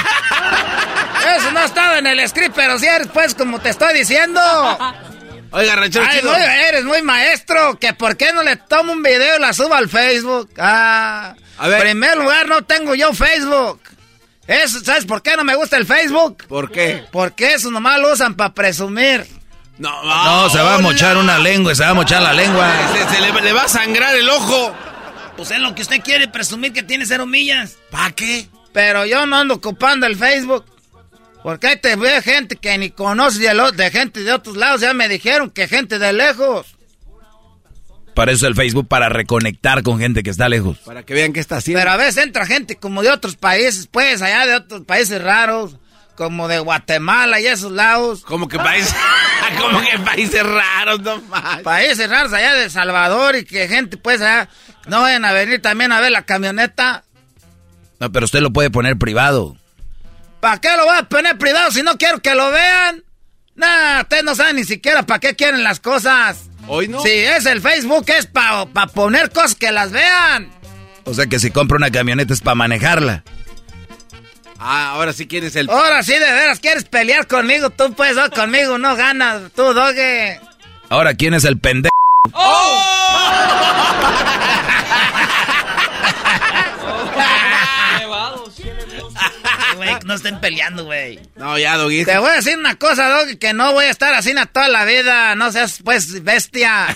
Eso 1.36 1.50
no 1.52 1.60
estaba 1.60 1.98
en 1.98 2.06
el 2.06 2.28
script, 2.28 2.54
pero 2.54 2.78
sí 2.78 2.86
eres, 2.86 3.08
pues, 3.08 3.34
como 3.34 3.58
te 3.60 3.70
estoy 3.70 3.94
diciendo. 3.94 4.40
Oiga, 5.50 5.76
ranchero 5.76 6.04
Ay, 6.08 6.20
chido. 6.20 6.32
muy- 6.32 6.40
eres 6.42 6.84
muy 6.84 7.02
maestro, 7.02 7.78
que 7.78 7.92
por 7.92 8.16
qué 8.16 8.32
no 8.32 8.42
le 8.42 8.56
tomo 8.56 8.92
un 8.92 9.02
video 9.02 9.36
y 9.36 9.40
la 9.40 9.52
subo 9.52 9.74
al 9.74 9.88
Facebook. 9.88 10.50
Ah, 10.58 11.34
A 11.58 11.68
ver. 11.68 11.78
En 11.78 11.82
primer 11.98 12.16
lugar, 12.16 12.48
no 12.48 12.62
tengo 12.62 12.94
yo 12.94 13.12
Facebook. 13.12 13.80
Eso, 14.46 14.80
¿Sabes 14.84 15.04
por 15.04 15.22
qué 15.22 15.36
no 15.36 15.44
me 15.44 15.54
gusta 15.54 15.76
el 15.76 15.86
Facebook? 15.86 16.44
¿Por 16.48 16.70
qué? 16.72 17.04
Porque 17.12 17.54
eso 17.54 17.70
nomás 17.70 18.00
lo 18.00 18.12
usan 18.12 18.34
para 18.34 18.52
presumir. 18.54 19.26
No, 19.78 20.02
No, 20.02 20.48
se 20.50 20.60
va 20.60 20.74
a 20.76 20.78
mochar 20.78 21.16
una 21.16 21.38
lengua, 21.38 21.74
se 21.74 21.82
va 21.84 21.90
a 21.90 21.94
mochar 21.94 22.22
la 22.22 22.32
lengua. 22.32 22.68
Se, 22.92 23.14
se 23.16 23.20
le, 23.20 23.32
le 23.40 23.52
va 23.52 23.62
a 23.64 23.68
sangrar 23.68 24.14
el 24.14 24.28
ojo. 24.28 24.74
Pues 25.42 25.50
es 25.50 25.58
lo 25.60 25.74
que 25.74 25.82
usted 25.82 26.00
quiere, 26.02 26.28
presumir 26.28 26.72
que 26.72 26.82
tiene 26.84 27.04
cero 27.04 27.26
millas. 27.26 27.76
¿Para 27.90 28.12
qué? 28.12 28.46
Pero 28.72 29.04
yo 29.06 29.26
no 29.26 29.36
ando 29.38 29.54
ocupando 29.54 30.06
el 30.06 30.16
Facebook. 30.16 30.64
Porque 31.42 31.66
ahí 31.66 31.76
te 31.80 31.96
ve 31.96 32.22
gente 32.22 32.54
que 32.54 32.78
ni 32.78 32.90
conoce 32.90 33.40
de, 33.40 33.52
lo- 33.52 33.72
de 33.72 33.90
gente 33.90 34.20
de 34.22 34.32
otros 34.32 34.56
lados. 34.56 34.80
Ya 34.80 34.94
me 34.94 35.08
dijeron 35.08 35.50
que 35.50 35.66
gente 35.66 35.98
de 35.98 36.12
lejos. 36.12 36.76
Para 38.14 38.30
eso 38.30 38.46
el 38.46 38.54
Facebook, 38.54 38.86
para 38.86 39.08
reconectar 39.08 39.82
con 39.82 39.98
gente 39.98 40.22
que 40.22 40.30
está 40.30 40.48
lejos. 40.48 40.78
Para 40.78 41.02
que 41.02 41.12
vean 41.14 41.32
qué 41.32 41.40
está 41.40 41.56
haciendo. 41.56 41.80
Pero 41.80 41.90
a 41.90 41.96
veces 41.96 42.22
entra 42.22 42.46
gente 42.46 42.76
como 42.76 43.02
de 43.02 43.10
otros 43.10 43.34
países, 43.36 43.88
pues, 43.90 44.22
allá 44.22 44.46
de 44.46 44.54
otros 44.54 44.82
países 44.82 45.20
raros. 45.20 45.76
Como 46.14 46.46
de 46.46 46.58
Guatemala 46.60 47.40
y 47.40 47.46
esos 47.46 47.72
lados. 47.72 48.22
Como 48.22 48.46
que 48.46 48.58
países, 48.58 48.94
como 49.60 49.80
que 49.80 49.98
países 49.98 50.42
raros, 50.42 51.00
no 51.00 51.20
más. 51.22 51.60
Países 51.62 52.08
raros 52.08 52.32
allá 52.32 52.54
de 52.54 52.64
El 52.64 52.70
Salvador 52.70 53.36
y 53.36 53.44
que 53.44 53.68
gente, 53.68 53.96
pues, 53.96 54.20
allá 54.20 54.48
no 54.86 55.02
vayan 55.02 55.24
a 55.24 55.32
venir 55.32 55.60
también 55.62 55.92
a 55.92 56.00
ver 56.00 56.12
la 56.12 56.22
camioneta. 56.22 57.04
No, 58.00 58.10
pero 58.10 58.24
usted 58.24 58.40
lo 58.40 58.52
puede 58.52 58.70
poner 58.70 58.96
privado. 58.96 59.56
¿Para 60.40 60.60
qué 60.60 60.68
lo 60.76 60.84
voy 60.84 60.98
a 60.98 61.04
poner 61.04 61.38
privado 61.38 61.70
si 61.70 61.82
no 61.82 61.96
quiero 61.96 62.20
que 62.20 62.34
lo 62.34 62.50
vean? 62.50 63.04
Nah, 63.54 64.00
ustedes 64.00 64.24
no 64.24 64.34
saben 64.34 64.56
ni 64.56 64.64
siquiera 64.64 65.04
para 65.04 65.20
qué 65.20 65.36
quieren 65.36 65.62
las 65.62 65.78
cosas. 65.78 66.50
Hoy 66.66 66.88
no. 66.88 67.00
Si 67.02 67.10
es 67.10 67.46
el 67.46 67.60
Facebook, 67.60 68.04
es 68.08 68.26
para 68.26 68.66
poner 68.92 69.30
cosas 69.30 69.54
que 69.54 69.70
las 69.70 69.92
vean. 69.92 70.50
O 71.04 71.14
sea 71.14 71.26
que 71.26 71.38
si 71.38 71.50
compra 71.50 71.76
una 71.76 71.90
camioneta 71.90 72.32
es 72.32 72.40
para 72.40 72.54
manejarla. 72.54 73.24
Ah, 74.64 74.90
ahora 74.90 75.12
sí 75.12 75.26
quieres 75.26 75.56
el. 75.56 75.68
Ahora 75.68 76.04
sí, 76.04 76.12
de 76.12 76.20
veras, 76.20 76.60
¿quieres 76.60 76.84
pelear 76.84 77.26
conmigo? 77.26 77.70
Tú 77.70 77.92
puedes, 77.94 78.14
no, 78.14 78.30
conmigo 78.30 78.78
no 78.78 78.94
ganas. 78.94 79.50
Tú, 79.56 79.74
doge. 79.74 80.40
Ahora, 80.88 81.14
¿quién 81.14 81.34
es 81.34 81.44
el 81.44 81.58
pendejo? 81.58 81.90
Güey, 89.76 89.90
no 90.04 90.14
estén 90.14 90.40
peleando, 90.40 90.84
güey. 90.84 91.18
No, 91.34 91.58
ya, 91.58 91.76
Doggy. 91.76 92.04
Te 92.04 92.18
voy 92.18 92.30
a 92.30 92.34
decir 92.34 92.56
una 92.56 92.76
cosa, 92.76 93.08
Doggy, 93.08 93.38
que 93.38 93.52
no 93.52 93.72
voy 93.72 93.86
a 93.86 93.90
estar 93.90 94.14
así 94.14 94.30
a 94.30 94.46
toda 94.46 94.68
la 94.68 94.84
vida. 94.84 95.34
No 95.34 95.50
seas, 95.50 95.80
pues, 95.82 96.22
bestia. 96.22 96.86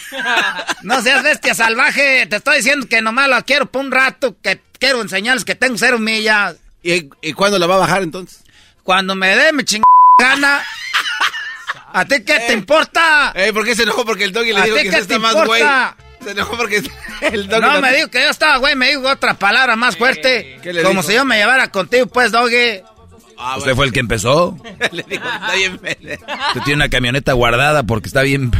No 0.83 1.03
seas 1.03 1.25
bestia 1.25 1.53
salvaje. 1.55 2.27
Te 2.27 2.37
estoy 2.37 2.59
diciendo 2.59 2.87
que 2.89 3.03
nomás 3.03 3.29
lo 3.29 3.45
quiero 3.45 3.67
por 3.67 3.85
un 3.85 3.91
rato, 3.91 4.37
que 4.41 4.61
quiero 4.79 5.03
enseñarles 5.03 5.45
que 5.45 5.57
tengo 5.57 5.79
cero 5.79 5.99
millas. 5.99 6.57
¿Y, 6.95 7.11
y 7.21 7.33
cuándo 7.33 7.59
la 7.59 7.67
va 7.67 7.75
a 7.75 7.79
bajar 7.79 8.03
entonces? 8.03 8.43
Cuando 8.83 9.15
me 9.15 9.35
dé 9.35 9.53
mi 9.53 9.65
chingada 9.65 9.85
gana. 10.19 10.63
¿A 11.93 12.05
ti 12.05 12.23
qué 12.25 12.39
te 12.41 12.53
importa? 12.53 13.33
Eh, 13.35 13.53
¿por 13.53 13.65
qué 13.65 13.75
se 13.75 13.83
enojó? 13.83 14.05
Porque 14.05 14.25
el 14.25 14.33
Doggy 14.33 14.53
le 14.53 14.61
¿A 14.61 14.65
dijo 14.65 14.77
que 14.77 14.91
se 14.93 14.99
está 14.99 15.19
más 15.19 15.35
güey. 15.47 15.63
Se 16.23 16.31
enojó 16.31 16.57
porque 16.57 16.77
el 17.23 17.49
Doggy. 17.49 17.61
No, 17.63 17.81
me 17.81 17.93
dijo 17.95 18.09
que 18.09 18.23
yo 18.23 18.31
estaba, 18.31 18.59
güey, 18.59 18.77
me 18.77 18.89
dijo 18.89 19.09
otra 19.09 19.35
palabra 19.35 19.77
más 19.77 19.97
fuerte. 19.97 20.59
¿Qué 20.63 20.73
le 20.73 20.83
Como 20.83 21.01
dijo? 21.01 21.11
si 21.11 21.15
yo 21.17 21.25
me 21.25 21.37
llevara 21.39 21.69
contigo, 21.71 22.07
pues, 22.07 22.33
Doggy. 22.33 22.83
Ah, 23.39 23.57
Usted 23.59 23.75
fue 23.75 23.87
el 23.87 23.93
que 23.93 24.01
empezó. 24.01 24.57
le 24.93 25.03
dijo, 25.05 25.25
está 25.29 25.55
bien. 25.55 25.79
pele". 25.81 26.19
Usted 26.49 26.61
tiene 26.65 26.75
una 26.77 26.89
camioneta 26.89 27.33
guardada 27.33 27.83
porque 27.83 28.09
está 28.09 28.23
bien. 28.23 28.51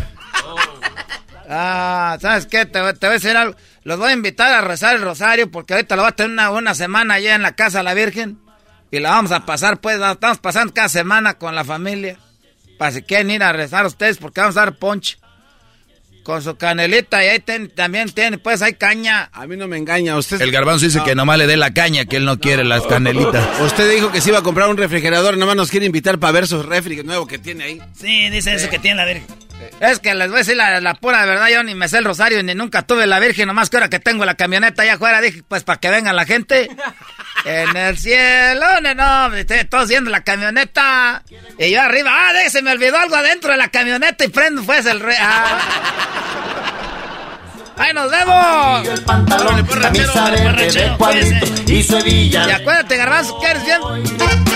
Ah, 1.49 2.19
¿sabes 2.21 2.47
qué? 2.47 2.67
Te, 2.67 2.81
te 2.95 3.07
voy 3.07 3.09
a 3.09 3.11
decir 3.11 3.37
algo. 3.37 3.57
Los 3.87 4.01
voy 4.01 4.11
a 4.11 4.15
invitar 4.15 4.53
a 4.53 4.63
rezar 4.63 4.97
el 4.97 5.03
rosario 5.03 5.49
porque 5.49 5.75
ahorita 5.75 5.95
lo 5.95 6.03
voy 6.03 6.09
a 6.09 6.13
tener 6.17 6.33
una, 6.33 6.51
una 6.51 6.75
semana 6.75 7.15
allá 7.15 7.37
en 7.37 7.43
la 7.43 7.55
casa 7.55 7.79
de 7.79 7.85
la 7.85 7.95
Virgen. 7.95 8.37
Y 8.91 8.99
la 8.99 9.11
vamos 9.11 9.31
a 9.31 9.47
pasar, 9.47 9.79
pues, 9.81 9.99
la 10.01 10.11
estamos 10.13 10.39
pasando 10.39 10.75
cada 10.75 10.89
semana 10.89 11.35
con 11.35 11.55
la 11.55 11.63
familia. 11.65 12.19
Para 12.79 12.91
si 12.91 13.03
quieren 13.03 13.31
ir 13.31 13.45
a 13.45 13.53
rezar 13.53 13.87
ustedes 13.87 14.19
porque 14.19 14.41
vamos 14.41 14.57
a 14.57 14.61
dar 14.61 14.75
ponche. 14.75 15.19
Con 16.25 16.43
su 16.43 16.57
canelita 16.57 17.25
y 17.25 17.29
ahí 17.29 17.39
ten- 17.39 17.69
también 17.71 18.11
tiene, 18.11 18.39
pues, 18.39 18.61
hay 18.61 18.73
caña. 18.75 19.31
A 19.33 19.47
mí 19.47 19.57
no 19.57 19.69
me 19.69 19.77
engaña. 19.77 20.17
Usted, 20.17 20.41
El 20.41 20.51
garbanzo 20.51 20.85
dice 20.87 21.01
que 21.05 21.15
nomás 21.15 21.39
le 21.39 21.47
dé 21.47 21.57
la 21.57 21.73
caña, 21.73 22.07
que 22.07 22.17
él 22.17 22.25
no 22.25 22.41
quiere 22.41 22.65
las 22.65 22.83
canelitas. 22.89 23.47
usted 23.61 23.89
dijo 23.95 24.11
que 24.11 24.21
se 24.21 24.31
iba 24.31 24.39
a 24.41 24.43
comprar 24.43 24.69
un 24.69 24.77
refrigerador. 24.77 25.39
Nomás 25.39 25.55
nos 25.55 25.71
quiere 25.71 25.87
invitar 25.87 26.19
para 26.19 26.33
ver 26.33 26.49
su 26.49 26.61
refri 26.65 27.05
nuevo 27.05 27.29
que 27.29 27.39
tiene 27.39 27.63
ahí. 27.63 27.81
Sí, 27.97 28.29
dice 28.31 28.53
eso 28.55 28.69
que 28.69 28.81
tiene 28.81 28.97
la 28.97 29.05
Virgen. 29.05 29.27
Es 29.81 29.99
que 29.99 30.15
les 30.15 30.29
voy 30.29 30.37
a 30.37 30.39
decir 30.39 30.57
la, 30.57 30.81
la 30.81 30.95
pura 30.95 31.25
verdad, 31.27 31.49
yo 31.49 31.63
ni 31.63 31.75
me 31.75 31.89
sé 31.89 31.99
el 31.99 32.05
rosario, 32.05 32.43
ni 32.43 32.55
nunca 32.55 32.83
tuve 32.83 33.07
la 33.07 33.19
Virgen, 33.19 33.47
nomás 33.47 33.71
que 33.71 33.77
ahora 33.77 33.89
que 33.89 33.99
tengo 33.99 34.25
la 34.25 34.35
camioneta 34.35 34.83
allá 34.83 34.95
afuera, 34.95 35.21
dije, 35.21 35.43
pues 35.47 35.65
para 35.65 35.81
que 35.81 35.91
venga 35.91 36.13
la 36.13 36.25
gente. 36.25 36.69
En 37.45 37.77
el 37.77 37.97
cielo, 37.97 38.67
no, 38.83 38.95
no, 38.95 39.33
este, 39.37 39.65
todos 39.67 39.89
viendo 39.89 40.11
la 40.11 40.25
camioneta. 40.25 41.23
Y 41.59 41.71
yo 41.71 41.81
arriba, 41.81 42.11
ah, 42.13 42.33
de, 42.33 42.51
se 42.51 42.61
me 42.61 42.73
olvidó 42.73 42.99
algo 42.99 43.15
adentro 43.15 43.53
de 43.53 43.59
la 43.59 43.69
camioneta 43.69 44.25
y 44.25 44.29
prendo 44.29 44.65
pues 44.65 44.85
el 44.87 44.99
re... 44.99 45.15
ah. 45.21 45.61
¡Ahí 47.77 47.93
nos 47.93 48.11
vemos! 48.11 48.89
Camisa 49.81 50.31
verde 50.31 50.73
de 50.73 50.97
cuadrito 50.97 51.47
y 51.71 51.83
su 51.85 51.99
hebilla. 51.99 52.49
Y 52.49 52.51
acuérdate, 52.51 52.97
garbanzo, 52.97 53.39
que 53.39 53.47
eres 53.47 53.65
bien... 53.65 54.56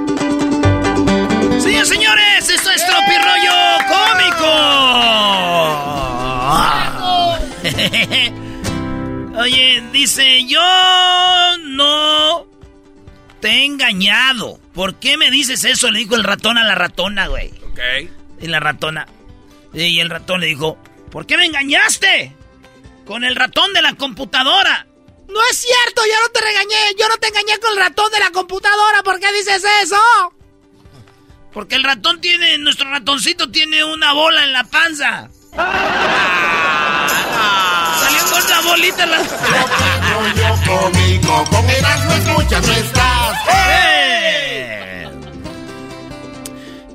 Señores, 1.61 1.89
señores, 1.89 2.49
esto 2.49 2.71
es 2.71 2.83
Tropi 2.85 3.17
Rollo 3.17 3.53
Cómico. 3.87 4.47
Oye, 9.39 9.83
dice, 9.91 10.45
yo 10.47 10.59
no 11.59 12.47
te 13.39 13.49
he 13.49 13.65
engañado. 13.65 14.59
¿Por 14.73 14.95
qué 14.95 15.17
me 15.17 15.29
dices 15.29 15.63
eso? 15.63 15.91
Le 15.91 15.99
dijo 15.99 16.15
el 16.15 16.23
ratón 16.23 16.57
a 16.57 16.63
la 16.63 16.73
ratona, 16.73 17.27
güey. 17.27 17.49
Ok. 17.71 17.79
Y 18.41 18.47
la 18.47 18.59
ratona. 18.59 19.05
Y 19.71 19.99
el 19.99 20.09
ratón 20.09 20.41
le 20.41 20.47
dijo, 20.47 20.79
¿por 21.11 21.27
qué 21.27 21.37
me 21.37 21.45
engañaste? 21.45 22.35
Con 23.05 23.23
el 23.23 23.35
ratón 23.35 23.71
de 23.73 23.83
la 23.83 23.93
computadora. 23.93 24.87
No 25.27 25.39
es 25.51 25.57
cierto, 25.57 26.01
yo 26.07 26.19
no 26.21 26.29
te 26.29 26.41
regañé, 26.41 26.95
yo 26.97 27.07
no 27.07 27.17
te 27.17 27.27
engañé 27.27 27.59
con 27.59 27.71
el 27.73 27.77
ratón 27.77 28.11
de 28.11 28.19
la 28.19 28.31
computadora, 28.31 29.03
¿por 29.03 29.19
qué 29.19 29.31
dices 29.31 29.63
eso? 29.83 30.01
Porque 31.53 31.75
el 31.75 31.83
ratón 31.83 32.21
tiene, 32.21 32.57
nuestro 32.59 32.89
ratoncito 32.89 33.51
tiene 33.51 33.83
una 33.83 34.13
bola 34.13 34.43
en 34.43 34.53
la 34.53 34.63
panza. 34.63 35.29
Salió 37.99 38.23
con 38.31 38.49
la 38.49 38.61
bolita 38.61 39.03
en 39.03 39.11
la... 39.11 39.17
Rollo 39.17 40.55
cómico. 40.65 41.43
Con 41.49 41.69
Erasmo 41.69 42.13
escuchas 42.13 42.65
no 42.65 42.73
estás. 42.73 43.37
¡Eh! 43.53 45.09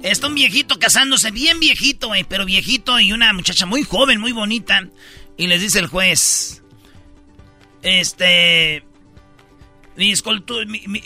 Está 0.02 0.26
un 0.28 0.34
viejito 0.34 0.78
casándose, 0.78 1.30
bien 1.32 1.60
viejito, 1.60 2.08
güey, 2.08 2.24
pero 2.24 2.46
viejito 2.46 2.98
y 3.00 3.12
una 3.12 3.32
muchacha 3.34 3.66
muy 3.66 3.82
joven, 3.82 4.20
muy 4.20 4.32
bonita. 4.32 4.88
Y 5.36 5.48
les 5.48 5.60
dice 5.60 5.80
el 5.80 5.88
juez, 5.88 6.62
este... 7.82 8.84
Mi 9.96 10.12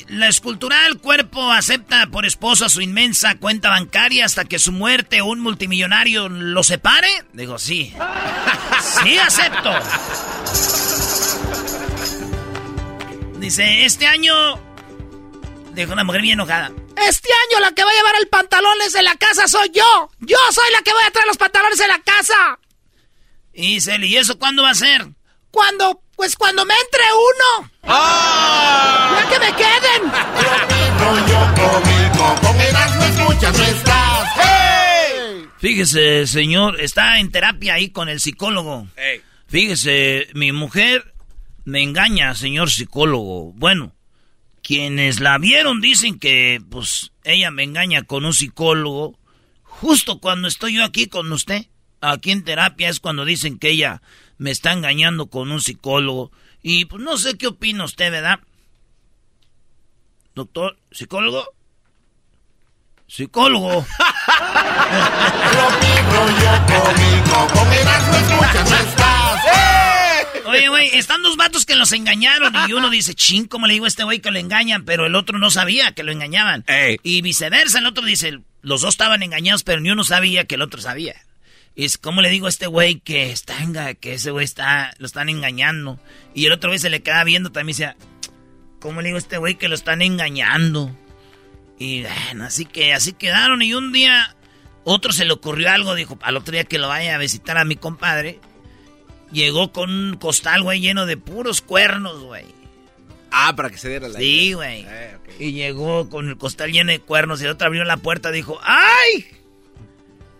la 0.08 0.28
escultural 0.28 0.98
cuerpo 0.98 1.52
acepta 1.52 2.08
por 2.08 2.26
esposo 2.26 2.64
a 2.64 2.68
su 2.68 2.80
inmensa 2.80 3.36
cuenta 3.36 3.68
bancaria 3.68 4.24
hasta 4.24 4.44
que 4.44 4.58
su 4.58 4.72
muerte 4.72 5.20
o 5.20 5.26
un 5.26 5.40
multimillonario 5.40 6.28
lo 6.28 6.64
separe. 6.64 7.24
Digo, 7.32 7.58
sí. 7.58 7.94
Sí, 9.02 9.18
acepto. 9.18 9.70
Dice, 13.38 13.84
este 13.84 14.06
año... 14.06 14.34
Dijo 15.74 15.92
una 15.92 16.02
mujer 16.02 16.22
bien 16.22 16.34
enojada. 16.34 16.72
Este 16.96 17.28
año 17.48 17.60
la 17.60 17.72
que 17.72 17.84
va 17.84 17.90
a 17.90 17.94
llevar 17.94 18.14
el 18.20 18.28
pantalones 18.28 18.92
de 18.92 19.02
la 19.02 19.14
casa 19.16 19.46
soy 19.48 19.70
yo. 19.72 20.10
Yo 20.20 20.36
soy 20.52 20.72
la 20.72 20.82
que 20.82 20.92
voy 20.92 21.02
a 21.06 21.10
traer 21.10 21.26
los 21.26 21.36
pantalones 21.36 21.78
de 21.78 21.88
la 21.88 21.98
casa. 22.00 22.58
Y 23.52 23.80
Celi, 23.80 24.08
¿y 24.08 24.16
eso 24.16 24.38
cuándo 24.38 24.62
va 24.62 24.70
a 24.70 24.74
ser? 24.74 25.08
Cuando, 25.50 26.02
pues 26.20 26.36
cuando 26.36 26.66
me 26.66 26.74
entre 26.74 27.02
uno. 27.14 27.70
¡Ah! 27.84 29.16
¡Ya 29.16 29.30
que 29.30 29.38
me 29.38 29.56
queden! 29.56 30.02
Fíjese, 35.58 36.26
señor, 36.26 36.78
está 36.78 37.20
en 37.20 37.32
terapia 37.32 37.72
ahí 37.72 37.88
con 37.88 38.10
el 38.10 38.20
psicólogo. 38.20 38.86
Fíjese, 39.46 40.28
mi 40.34 40.52
mujer 40.52 41.14
me 41.64 41.82
engaña, 41.82 42.34
señor 42.34 42.70
psicólogo. 42.70 43.54
Bueno, 43.54 43.94
quienes 44.62 45.20
la 45.20 45.38
vieron 45.38 45.80
dicen 45.80 46.18
que, 46.18 46.60
pues, 46.70 47.12
ella 47.24 47.50
me 47.50 47.62
engaña 47.62 48.02
con 48.02 48.26
un 48.26 48.34
psicólogo. 48.34 49.18
Justo 49.62 50.20
cuando 50.20 50.48
estoy 50.48 50.74
yo 50.74 50.84
aquí 50.84 51.06
con 51.06 51.32
usted, 51.32 51.64
aquí 52.00 52.30
en 52.30 52.44
terapia, 52.44 52.88
es 52.88 53.00
cuando 53.00 53.24
dicen 53.24 53.58
que 53.58 53.70
ella 53.70 54.02
me 54.38 54.50
está 54.50 54.72
engañando 54.72 55.26
con 55.26 55.50
un 55.52 55.60
psicólogo. 55.60 56.32
Y 56.62 56.86
pues 56.86 57.02
no 57.02 57.16
sé 57.16 57.36
qué 57.36 57.46
opina 57.46 57.84
usted, 57.84 58.10
¿verdad? 58.10 58.40
Doctor, 60.34 60.78
psicólogo. 60.90 61.46
Psicólogo. 63.06 63.84
Oye, 70.46 70.68
güey, 70.68 70.88
están 70.94 71.22
dos 71.22 71.36
vatos 71.36 71.66
que 71.66 71.76
los 71.76 71.92
engañaron 71.92 72.52
y 72.68 72.72
uno 72.72 72.90
dice, 72.90 73.14
ching, 73.14 73.46
¿cómo 73.46 73.66
le 73.66 73.74
digo 73.74 73.84
a 73.84 73.88
este 73.88 74.04
güey 74.04 74.20
que 74.20 74.30
lo 74.30 74.38
engañan? 74.38 74.84
Pero 74.84 75.06
el 75.06 75.14
otro 75.14 75.38
no 75.38 75.50
sabía 75.50 75.92
que 75.92 76.02
lo 76.02 76.12
engañaban. 76.12 76.64
Y 77.02 77.22
viceversa, 77.22 77.78
el 77.78 77.86
otro 77.86 78.04
dice, 78.04 78.40
los 78.62 78.80
dos 78.82 78.94
estaban 78.94 79.22
engañados, 79.22 79.62
pero 79.62 79.80
ni 79.80 79.90
uno 79.90 80.04
sabía 80.04 80.44
que 80.44 80.56
el 80.56 80.62
otro 80.62 80.80
sabía. 80.80 81.14
Y 81.80 81.86
es, 81.86 81.96
¿cómo 81.96 82.20
le 82.20 82.28
digo 82.28 82.44
a 82.44 82.50
este 82.50 82.66
güey 82.66 83.00
que 83.00 83.32
está, 83.32 83.56
que 83.94 84.12
ese 84.12 84.32
güey 84.32 84.44
está, 84.44 84.92
lo 84.98 85.06
están 85.06 85.30
engañando? 85.30 85.98
Y 86.34 86.44
el 86.44 86.52
otro 86.52 86.68
güey 86.68 86.78
se 86.78 86.90
le 86.90 87.00
queda 87.00 87.24
viendo 87.24 87.52
también 87.52 87.74
y 87.74 87.78
dice, 87.78 87.96
¿cómo 88.80 89.00
le 89.00 89.06
digo 89.06 89.16
a 89.16 89.18
este 89.18 89.38
güey 89.38 89.54
que 89.54 89.66
lo 89.66 89.76
están 89.76 90.02
engañando? 90.02 90.94
Y 91.78 92.02
bueno, 92.02 92.44
así 92.44 92.66
que 92.66 92.92
así 92.92 93.14
quedaron 93.14 93.62
y 93.62 93.72
un 93.72 93.94
día 93.94 94.36
otro 94.84 95.14
se 95.14 95.24
le 95.24 95.32
ocurrió 95.32 95.70
algo, 95.70 95.94
dijo, 95.94 96.18
al 96.20 96.36
otro 96.36 96.52
día 96.52 96.64
que 96.64 96.78
lo 96.78 96.88
vaya 96.88 97.14
a 97.14 97.18
visitar 97.18 97.56
a 97.56 97.64
mi 97.64 97.76
compadre. 97.76 98.40
Llegó 99.32 99.72
con 99.72 99.88
un 99.88 100.16
costal, 100.18 100.62
güey, 100.62 100.80
lleno 100.80 101.06
de 101.06 101.16
puros 101.16 101.62
cuernos, 101.62 102.20
güey. 102.20 102.44
Ah, 103.30 103.56
para 103.56 103.70
que 103.70 103.78
se 103.78 103.88
diera 103.88 104.06
la 104.06 104.18
Sí, 104.18 104.52
güey. 104.52 104.84
Eh, 104.86 105.16
y 105.38 105.52
llegó 105.52 106.10
con 106.10 106.28
el 106.28 106.36
costal 106.36 106.72
lleno 106.72 106.92
de 106.92 107.00
cuernos 107.00 107.40
y 107.40 107.46
el 107.46 107.52
otro 107.52 107.68
abrió 107.68 107.84
la 107.84 107.96
puerta 107.96 108.28
y 108.28 108.34
dijo, 108.34 108.60
¡ay! 108.64 109.39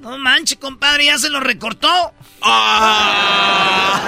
No 0.00 0.16
manches, 0.16 0.58
compadre, 0.58 1.06
ya 1.06 1.18
se 1.18 1.28
lo 1.28 1.40
recortó. 1.40 1.88
¡Ah! 2.42 4.00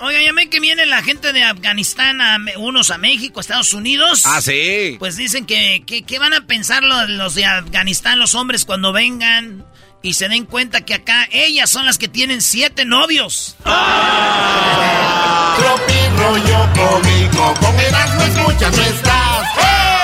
Oiga, 0.00 0.22
ya 0.22 0.32
ven 0.32 0.50
que 0.50 0.60
viene 0.60 0.86
la 0.86 1.02
gente 1.02 1.32
de 1.32 1.42
Afganistán, 1.42 2.20
a, 2.20 2.38
unos 2.58 2.90
a 2.90 2.98
México, 2.98 3.40
Estados 3.40 3.72
Unidos. 3.72 4.22
Ah, 4.26 4.40
sí. 4.40 4.96
Pues 4.98 5.16
dicen 5.16 5.46
que, 5.46 5.82
¿qué 5.86 6.18
van 6.18 6.34
a 6.34 6.46
pensar 6.46 6.82
los, 6.82 7.08
los, 7.08 7.34
de 7.34 7.46
Afganistán, 7.46 8.18
los 8.18 8.34
hombres, 8.34 8.64
cuando 8.64 8.92
vengan 8.92 9.64
y 10.02 10.14
se 10.14 10.28
den 10.28 10.44
cuenta 10.44 10.82
que 10.82 10.94
acá 10.94 11.28
ellas 11.32 11.70
son 11.70 11.86
las 11.86 11.98
que 11.98 12.08
tienen 12.08 12.42
siete 12.42 12.84
novios. 12.84 13.56
¡Ah! 13.64 15.56
Tropi 15.58 16.08
rollo 16.16 16.68
cómico, 16.74 17.54
con 17.60 17.80
Erasmo 17.80 18.22
escuchas 18.22 18.76
no 18.76 18.82
estás. 18.82 19.46
¡Hey! 19.56 19.97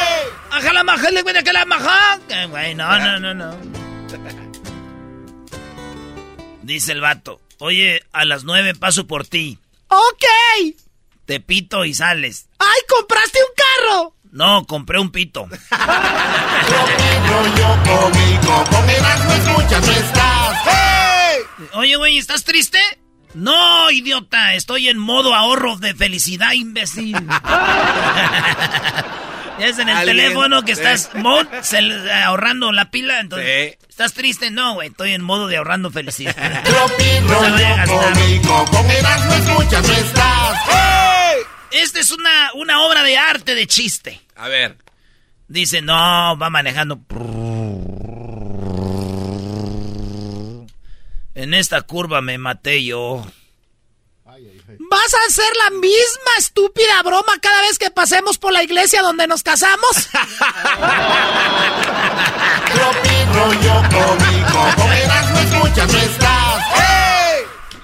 ¡Ajala 0.54 0.84
maja, 0.84 1.10
le 1.10 1.24
que 1.24 1.52
la 1.52 1.64
maja! 1.64 2.20
Güey, 2.48 2.76
no, 2.76 2.96
no, 2.98 3.18
no, 3.18 3.34
no. 3.34 3.56
Dice 6.62 6.92
el 6.92 7.00
vato, 7.00 7.40
oye, 7.58 8.04
a 8.12 8.24
las 8.24 8.44
nueve 8.44 8.76
paso 8.76 9.08
por 9.08 9.26
ti. 9.26 9.58
Ok. 9.88 10.24
Te 11.26 11.40
pito 11.40 11.84
y 11.84 11.92
sales. 11.92 12.46
¡Ay, 12.60 12.80
compraste 12.88 13.40
un 13.40 13.48
carro! 13.56 14.14
No, 14.30 14.64
compré 14.64 15.00
un 15.00 15.10
pito. 15.10 15.48
Oye, 21.72 21.96
güey, 21.96 22.18
¿estás 22.18 22.44
triste? 22.44 22.78
No, 23.34 23.90
idiota, 23.90 24.54
estoy 24.54 24.88
en 24.88 24.98
modo 24.98 25.34
ahorro 25.34 25.76
de 25.76 25.94
felicidad, 25.94 26.52
imbécil. 26.52 27.16
es 29.60 29.78
en 29.78 29.88
el 29.88 30.04
teléfono 30.04 30.62
que 30.62 30.72
estás 30.72 31.10
ahorrando 32.24 32.72
la 32.72 32.90
pila, 32.90 33.20
entonces... 33.20 33.78
¿Estás 33.88 34.12
triste? 34.12 34.50
No, 34.50 34.74
güey, 34.74 34.88
estoy 34.88 35.12
en 35.12 35.22
modo 35.22 35.46
de 35.46 35.56
ahorrando 35.56 35.88
felicidad. 35.88 36.34
no 36.64 36.88
se 36.88 37.20
vaya 39.54 39.78
a 39.78 39.82
gastar. 39.82 40.56
Esta 41.70 42.00
es 42.00 42.10
una, 42.10 42.50
una 42.54 42.82
obra 42.82 43.04
de 43.04 43.16
arte 43.16 43.54
de 43.54 43.68
chiste. 43.68 44.20
A 44.34 44.48
ver. 44.48 44.78
Dice, 45.46 45.80
no, 45.80 46.36
va 46.36 46.50
manejando. 46.50 46.98
En 51.34 51.54
esta 51.54 51.82
curva 51.82 52.20
me 52.20 52.36
maté 52.38 52.84
yo. 52.84 53.24
¿Vas 54.78 55.14
a 55.14 55.26
hacer 55.28 55.52
la 55.64 55.70
misma 55.70 56.32
estúpida 56.38 57.02
broma 57.02 57.38
cada 57.40 57.60
vez 57.62 57.78
que 57.78 57.90
pasemos 57.90 58.38
por 58.38 58.52
la 58.52 58.62
iglesia 58.62 59.02
donde 59.02 59.26
nos 59.26 59.42
casamos? 59.42 59.90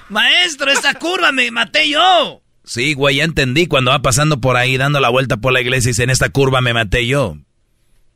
Maestro, 0.09 0.71
esta 0.71 0.93
curva 0.95 1.31
me 1.31 1.51
maté 1.51 1.89
yo. 1.89 2.41
Sí, 2.65 2.93
güey, 2.93 3.17
ya 3.17 3.23
entendí. 3.23 3.67
Cuando 3.67 3.91
va 3.91 4.01
pasando 4.01 4.41
por 4.41 4.57
ahí 4.57 4.77
dando 4.77 4.99
la 4.99 5.09
vuelta 5.09 5.37
por 5.37 5.53
la 5.53 5.61
iglesia 5.61 5.89
y 5.89 5.91
dice, 5.91 6.03
en 6.03 6.09
esta 6.09 6.29
curva 6.29 6.61
me 6.61 6.73
maté 6.73 7.07
yo. 7.07 7.37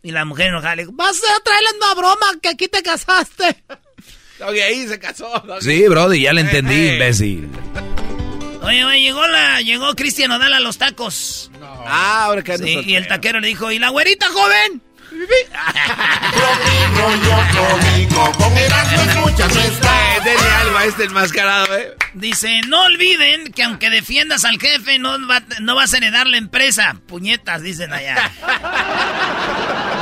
Y 0.04 0.12
la 0.12 0.26
mujer 0.26 0.48
enojada 0.48 0.76
le 0.76 0.84
dijo, 0.84 0.94
vas 0.94 1.18
a 1.18 1.44
traerle 1.44 1.70
una 1.78 1.94
broma 1.96 2.40
que 2.42 2.50
aquí 2.50 2.68
te 2.68 2.84
casaste. 2.84 3.64
Ahí 4.40 4.88
se 4.88 5.00
casó. 5.00 5.32
Sí, 5.62 5.88
brody, 5.88 6.22
ya 6.22 6.34
le 6.34 6.42
entendí, 6.42 6.90
imbécil. 6.90 7.50
Oye, 8.66 8.84
oye, 8.84 9.02
llegó 9.02 9.28
la, 9.28 9.62
llegó 9.62 9.94
Cristian 9.96 10.32
Odal 10.32 10.54
a 10.54 10.60
los 10.60 10.78
tacos. 10.78 11.52
Ah, 11.62 12.24
ahora 12.26 12.42
que 12.42 12.58
Sí, 12.58 12.82
y 12.86 12.96
el 12.96 13.08
taquero 13.08 13.40
le 13.40 13.48
dijo, 13.48 13.72
¿y 13.72 13.80
la 13.80 13.90
güerita 13.90 14.28
joven? 14.30 14.82
Denle 20.24 20.50
algo 20.50 20.78
a 20.78 20.86
este 20.86 21.04
enmascarado, 21.04 21.78
eh. 21.78 21.96
Dice, 22.16 22.62
no 22.68 22.84
olviden 22.86 23.54
que 23.54 23.64
aunque 23.64 23.90
defiendas 23.90 24.44
al 24.46 24.60
jefe, 24.60 24.98
no, 24.98 25.18
no 25.18 25.76
vas 25.76 25.94
a 25.94 25.98
heredar 25.98 26.26
la 26.28 26.38
empresa. 26.38 26.98
Puñetas, 27.08 27.62
dicen 27.62 27.94
allá. 27.94 28.32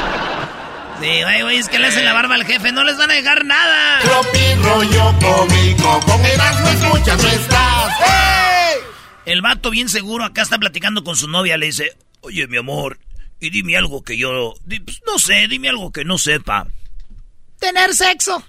Sí, 1.00 1.24
güey, 1.24 1.42
güey, 1.42 1.58
es 1.58 1.70
que 1.70 1.80
le 1.80 1.88
hacen 1.88 2.06
la 2.06 2.14
barba 2.14 2.36
al 2.36 2.46
jefe, 2.46 2.72
no 2.72 2.84
les 2.84 2.98
van 2.98 3.12
a 3.12 3.14
dejar 3.14 3.46
nada. 3.46 4.00
Tropi 4.02 4.54
rollo 4.62 5.14
cómico, 5.20 6.00
con 6.06 6.26
Erasmo 6.26 6.70
escuchas 6.70 7.22
no 7.22 7.30
estás. 7.30 7.94
¡Hey! 8.00 8.82
El 9.26 9.42
vato 9.42 9.70
bien 9.70 9.90
seguro 9.90 10.24
acá 10.24 10.42
está 10.42 10.58
platicando 10.58 11.04
con 11.04 11.16
su 11.16 11.28
novia, 11.28 11.58
le 11.58 11.68
dice, 11.68 11.98
oye, 12.22 12.48
mi 12.48 12.58
amor, 12.58 13.00
y 13.40 13.50
dime 13.50 13.76
algo 13.78 14.04
que 14.04 14.18
yo, 14.18 14.54
pues, 14.68 15.02
no 15.06 15.20
sé, 15.20 15.48
dime 15.48 15.70
algo 15.70 15.92
que 15.92 16.06
no 16.06 16.18
sepa. 16.18 16.68
Tener 17.60 17.94
sexo. 17.94 18.44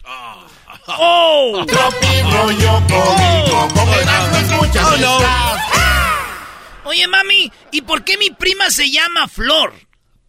¡Oh! 0.87 1.65
Tropi 1.67 2.23
rollo 2.31 2.83
cómico, 2.89 3.69
con 3.75 3.89
Erasmo 3.89 4.37
escuchas 4.37 4.87
oh, 4.87 4.97
no 4.97 5.17
estás. 5.19 5.61
Oye, 6.85 7.09
mami, 7.09 7.51
¿y 7.73 7.81
por 7.83 8.05
qué 8.05 8.19
mi 8.19 8.31
prima 8.31 8.71
se 8.71 8.91
llama 8.91 9.27
Flor? 9.27 9.73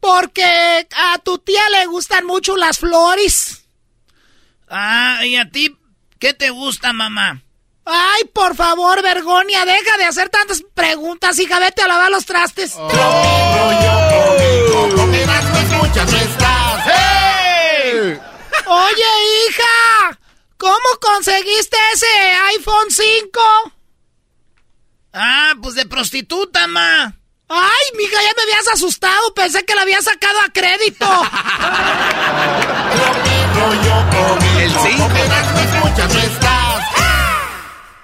Porque 0.06 0.88
a 0.96 1.18
tu 1.18 1.40
tía 1.40 1.68
le 1.72 1.88
gustan 1.88 2.28
mucho 2.28 2.56
las 2.56 2.78
flores. 2.78 3.66
Ah, 4.70 5.26
¿y 5.26 5.36
a 5.36 5.50
ti 5.50 5.76
qué 6.20 6.36
te 6.36 6.52
gusta, 6.52 6.94
mamá? 6.94 7.42
Ay, 7.86 8.26
por 8.32 8.56
favor, 8.56 9.02
Vergonia, 9.02 9.66
deja 9.66 9.98
de 9.98 10.06
hacer 10.06 10.30
tantas 10.30 10.62
preguntas, 10.76 11.40
hija, 11.40 11.58
vete 11.58 11.82
a 11.82 11.88
lavar 11.88 12.12
los 12.12 12.24
trastes. 12.24 12.76
Oh. 12.78 12.88
¡Hey! 16.86 18.20
Oye, 18.68 19.48
hija, 19.48 20.20
¿cómo 20.58 21.00
conseguiste 21.02 21.78
ese 21.94 22.08
iPhone 22.56 22.92
5? 22.92 23.42
Ah, 25.14 25.54
pues 25.60 25.74
de 25.74 25.88
prostituta, 25.88 26.68
ma. 26.68 27.16
¡Ay, 27.48 27.86
mija, 27.98 28.22
ya 28.22 28.34
me 28.36 28.44
habías 28.44 28.68
asustado! 28.70 29.34
Pensé 29.34 29.64
que 29.66 29.76
la 29.76 29.84
había 29.84 30.02
sacado 30.02 30.40
a 30.42 30.52
crédito. 30.52 31.06
El 34.58 34.72
5. 34.72 35.10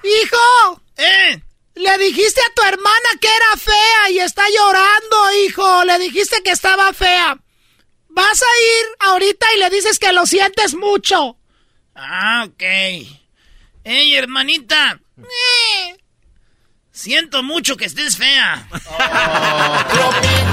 ¡Hijo! 0.04 0.82
¿Eh? 0.98 1.42
Le 1.76 1.98
dijiste 1.98 2.42
a 2.42 2.54
tu 2.54 2.62
hermana 2.64 3.10
que 3.20 3.28
era 3.28 3.58
fea 3.58 4.10
y 4.12 4.20
está 4.20 4.44
llorando, 4.50 5.34
hijo. 5.46 5.86
Le 5.86 6.00
dijiste 6.00 6.44
que 6.44 6.52
estaba 6.52 6.94
fea. 6.94 7.38
Vas 8.10 8.42
a 8.42 8.46
ir 8.46 8.86
ahorita 9.00 9.54
y 9.56 9.60
le 9.60 9.70
dices 9.70 9.98
que 9.98 10.12
lo 10.12 10.26
sientes 10.26 10.76
mucho. 10.76 11.38
Ah, 11.96 12.46
ok. 12.48 12.64
Ey, 13.84 14.16
hermanita. 14.16 15.00
Eh, 15.18 15.98
siento 16.92 17.44
mucho 17.44 17.76
que 17.78 17.86
estés 17.86 18.18
fea. 18.18 18.68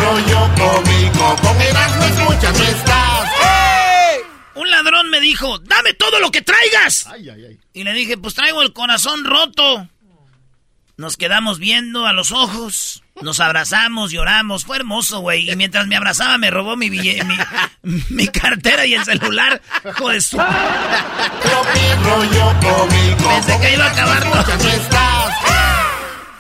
rollo 0.00 0.50
cómico, 0.56 1.36
con 1.42 1.60
Erasmo 1.60 2.04
escuchas 2.04 2.58
no 2.58 2.64
estás. 2.64 3.30
Un 4.54 4.70
ladrón 4.70 5.10
me 5.10 5.20
dijo, 5.20 5.58
dame 5.60 5.94
todo 5.94 6.18
lo 6.20 6.30
que 6.30 6.42
traigas. 6.42 7.06
Y 7.72 7.84
le 7.84 7.92
dije, 7.92 8.16
pues 8.18 8.34
traigo 8.34 8.62
el 8.62 8.72
corazón 8.72 9.24
roto. 9.24 9.88
Nos 10.96 11.16
quedamos 11.16 11.60
viendo 11.60 12.06
a 12.06 12.12
los 12.12 12.32
ojos, 12.32 13.04
nos 13.20 13.38
abrazamos, 13.38 14.10
lloramos, 14.10 14.64
fue 14.64 14.78
hermoso, 14.78 15.20
güey. 15.20 15.48
Y 15.48 15.54
mientras 15.54 15.86
me 15.86 15.94
abrazaba 15.94 16.38
me 16.38 16.50
robó 16.50 16.76
mi, 16.76 16.88
bille- 16.90 17.22
mi, 17.24 18.02
mi 18.10 18.26
cartera 18.26 18.84
y 18.84 18.94
el 18.94 19.04
celular. 19.04 19.62
Hijo 19.88 20.08
de 20.08 20.20
su... 20.20 20.36
Pensé 23.28 23.60
que 23.60 23.74
iba 23.74 23.84
a 23.84 23.90
acabar 23.92 24.22
todo. 24.24 24.42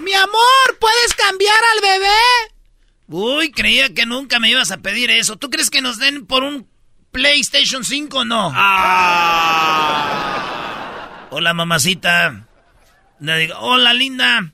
Mi 0.08 0.14
amor, 0.14 0.78
¿puedes 0.80 1.12
cambiar 1.12 1.62
al 1.74 1.80
bebé? 1.82 2.08
Uy, 3.08 3.52
creía 3.52 3.92
que 3.92 4.06
nunca 4.06 4.38
me 4.38 4.48
ibas 4.48 4.70
a 4.70 4.78
pedir 4.78 5.10
eso. 5.10 5.36
¿Tú 5.36 5.50
crees 5.50 5.68
que 5.68 5.82
nos 5.82 5.98
den 5.98 6.24
por 6.24 6.44
un 6.44 6.66
PlayStation 7.12 7.84
5 7.84 8.20
o 8.20 8.24
no? 8.24 8.46
Hola, 11.28 11.52
mamacita. 11.52 12.46
Le 13.20 13.36
digo, 13.36 13.58
hola, 13.58 13.92
linda. 13.92 14.50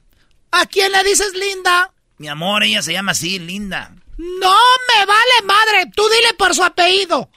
¿A 0.50 0.66
quién 0.66 0.90
le 0.90 1.04
dices 1.04 1.32
linda? 1.34 1.92
Mi 2.18 2.26
amor, 2.26 2.64
ella 2.64 2.82
se 2.82 2.92
llama 2.92 3.12
así, 3.12 3.38
linda. 3.38 3.92
No 4.16 4.56
me 4.88 5.06
vale 5.06 5.42
madre. 5.44 5.88
Tú 5.94 6.02
dile 6.08 6.34
por 6.34 6.52
su 6.52 6.64
apellido. 6.64 7.30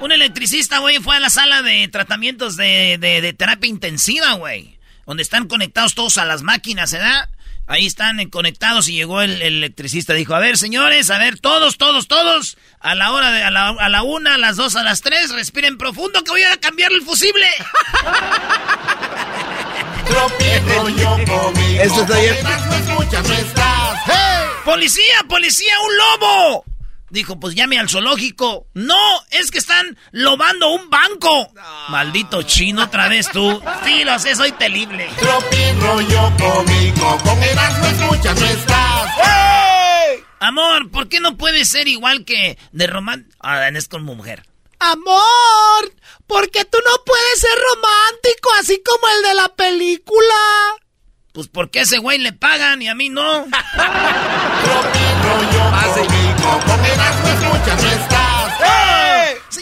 Un 0.00 0.12
electricista, 0.12 0.78
güey, 0.78 0.98
fue 0.98 1.16
a 1.16 1.20
la 1.20 1.28
sala 1.30 1.62
de 1.62 1.88
tratamientos 1.88 2.56
de, 2.56 2.98
de- 3.00 3.20
de 3.20 3.32
terapia 3.32 3.68
intensiva, 3.68 4.34
güey. 4.34 4.78
Donde 5.06 5.22
están 5.22 5.48
conectados 5.48 5.94
todos 5.94 6.18
a 6.18 6.24
las 6.24 6.42
máquinas, 6.42 6.92
¿verdad? 6.92 7.28
Ahí 7.66 7.84
están 7.86 8.24
conectados 8.30 8.88
y 8.88 8.92
llegó 8.94 9.20
el, 9.22 9.42
el 9.42 9.56
electricista. 9.58 10.14
Dijo, 10.14 10.34
a 10.34 10.38
ver, 10.38 10.56
señores, 10.56 11.10
a 11.10 11.18
ver, 11.18 11.38
todos, 11.40 11.76
todos, 11.78 12.06
todos. 12.08 12.56
A 12.80 12.94
la 12.94 13.12
hora 13.12 13.30
de, 13.32 13.42
a 13.42 13.50
la, 13.50 13.68
a 13.70 13.88
la 13.88 14.02
una, 14.02 14.34
a 14.36 14.38
las 14.38 14.56
dos, 14.56 14.76
a 14.76 14.82
las 14.84 15.00
tres, 15.02 15.30
respiren 15.30 15.76
profundo 15.76 16.22
que 16.24 16.30
voy 16.30 16.42
a 16.44 16.56
cambiar 16.58 16.92
el 16.92 17.02
fusible. 17.02 17.46
Esto 21.82 22.00
está 22.02 22.18
bien. 22.18 22.36
¡Policía, 24.64 25.22
policía, 25.28 25.72
un 25.84 25.96
lobo! 25.96 26.64
Dijo, 27.10 27.40
pues 27.40 27.54
llame 27.54 27.78
al 27.78 27.88
zoológico. 27.88 28.66
No, 28.74 28.96
es 29.30 29.50
que 29.50 29.58
están 29.58 29.96
lobando 30.12 30.68
un 30.68 30.90
banco. 30.90 31.52
Maldito 31.88 32.42
chino, 32.42 32.84
otra 32.84 33.08
vez 33.08 33.30
tú. 33.30 33.60
Sí, 33.84 34.04
lo 34.04 34.18
sé, 34.18 34.34
soy 34.34 34.52
terrible. 34.52 35.08
rollo 35.80 36.32
cómico, 36.38 37.18
con 37.24 37.42
Erasmo 37.42 37.86
escuchas 37.86 38.40
no 38.40 38.46
estás. 38.46 39.10
Amor, 40.40 40.90
¿por 40.90 41.08
qué 41.08 41.20
no 41.20 41.36
puede 41.36 41.64
ser 41.64 41.88
igual 41.88 42.24
que 42.24 42.58
de 42.72 42.86
román... 42.86 43.28
Ah, 43.40 43.68
es 43.68 43.88
como 43.88 44.14
mujer. 44.14 44.44
Amor, 44.78 45.92
porque 46.26 46.64
tú 46.64 46.78
no 46.84 47.04
puedes 47.04 47.40
ser 47.40 47.58
romántico 47.74 48.50
así 48.60 48.80
como 48.84 49.08
el 49.08 49.22
de 49.22 49.34
la 49.34 49.48
película. 49.48 50.34
Pues 51.32 51.48
porque 51.48 51.80
a 51.80 51.82
ese 51.82 51.98
güey 51.98 52.18
le 52.18 52.32
pagan 52.32 52.82
y 52.82 52.88
a 52.88 52.94
mí 52.94 53.08
no. 53.08 53.46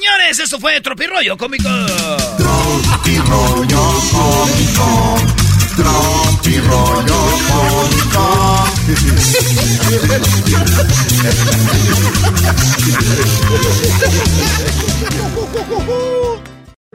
Señores, 0.07 0.39
eso 0.39 0.61
fue 0.61 0.81
Tropirollo 0.81 1.37
Cómico. 1.37 1.69
rollo 1.69 2.17
cómico. 4.13 5.17
Tropi 5.77 6.61
rollo 6.61 7.17
cómico. 7.49 8.65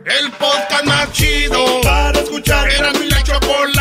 El 0.05 0.31
podcast 0.31 0.85
más 0.85 1.11
chido 1.11 1.81
para 1.81 2.17
escuchar. 2.17 2.71
Era 2.71 2.93
mi 2.93 3.09
la 3.09 3.21
chocolata 3.23 3.80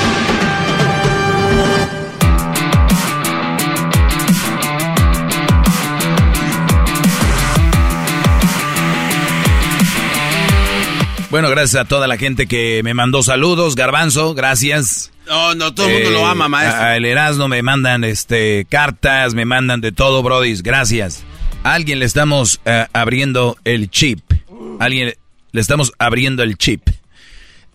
Bueno, 11.31 11.49
gracias 11.49 11.81
a 11.81 11.85
toda 11.87 12.07
la 12.07 12.17
gente 12.17 12.45
que 12.45 12.81
me 12.83 12.93
mandó 12.93 13.23
saludos. 13.23 13.75
Garbanzo, 13.75 14.33
gracias. 14.33 15.11
No, 15.27 15.55
no, 15.55 15.73
todo 15.73 15.87
el 15.87 15.93
mundo 16.03 16.09
lo 16.11 16.25
ama, 16.27 16.49
maestro. 16.49 16.81
A, 16.83 16.97
El 16.97 17.05
Erasmo 17.05 17.47
me 17.47 17.61
mandan 17.61 18.03
este 18.03 18.65
cartas, 18.69 19.33
me 19.33 19.45
mandan 19.45 19.79
de 19.79 19.93
todo, 19.93 20.21
brodis. 20.23 20.61
Gracias. 20.61 21.23
A 21.63 21.73
alguien 21.73 21.99
le 21.99 22.05
estamos 22.05 22.59
eh, 22.65 22.85
abriendo 22.91 23.57
el 23.63 23.89
chip. 23.89 24.19
A 24.79 24.85
alguien 24.85 25.13
le 25.53 25.61
estamos 25.61 25.93
abriendo 25.99 26.43
el 26.43 26.57
chip. 26.57 26.81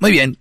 Muy 0.00 0.10
bien. 0.10 0.36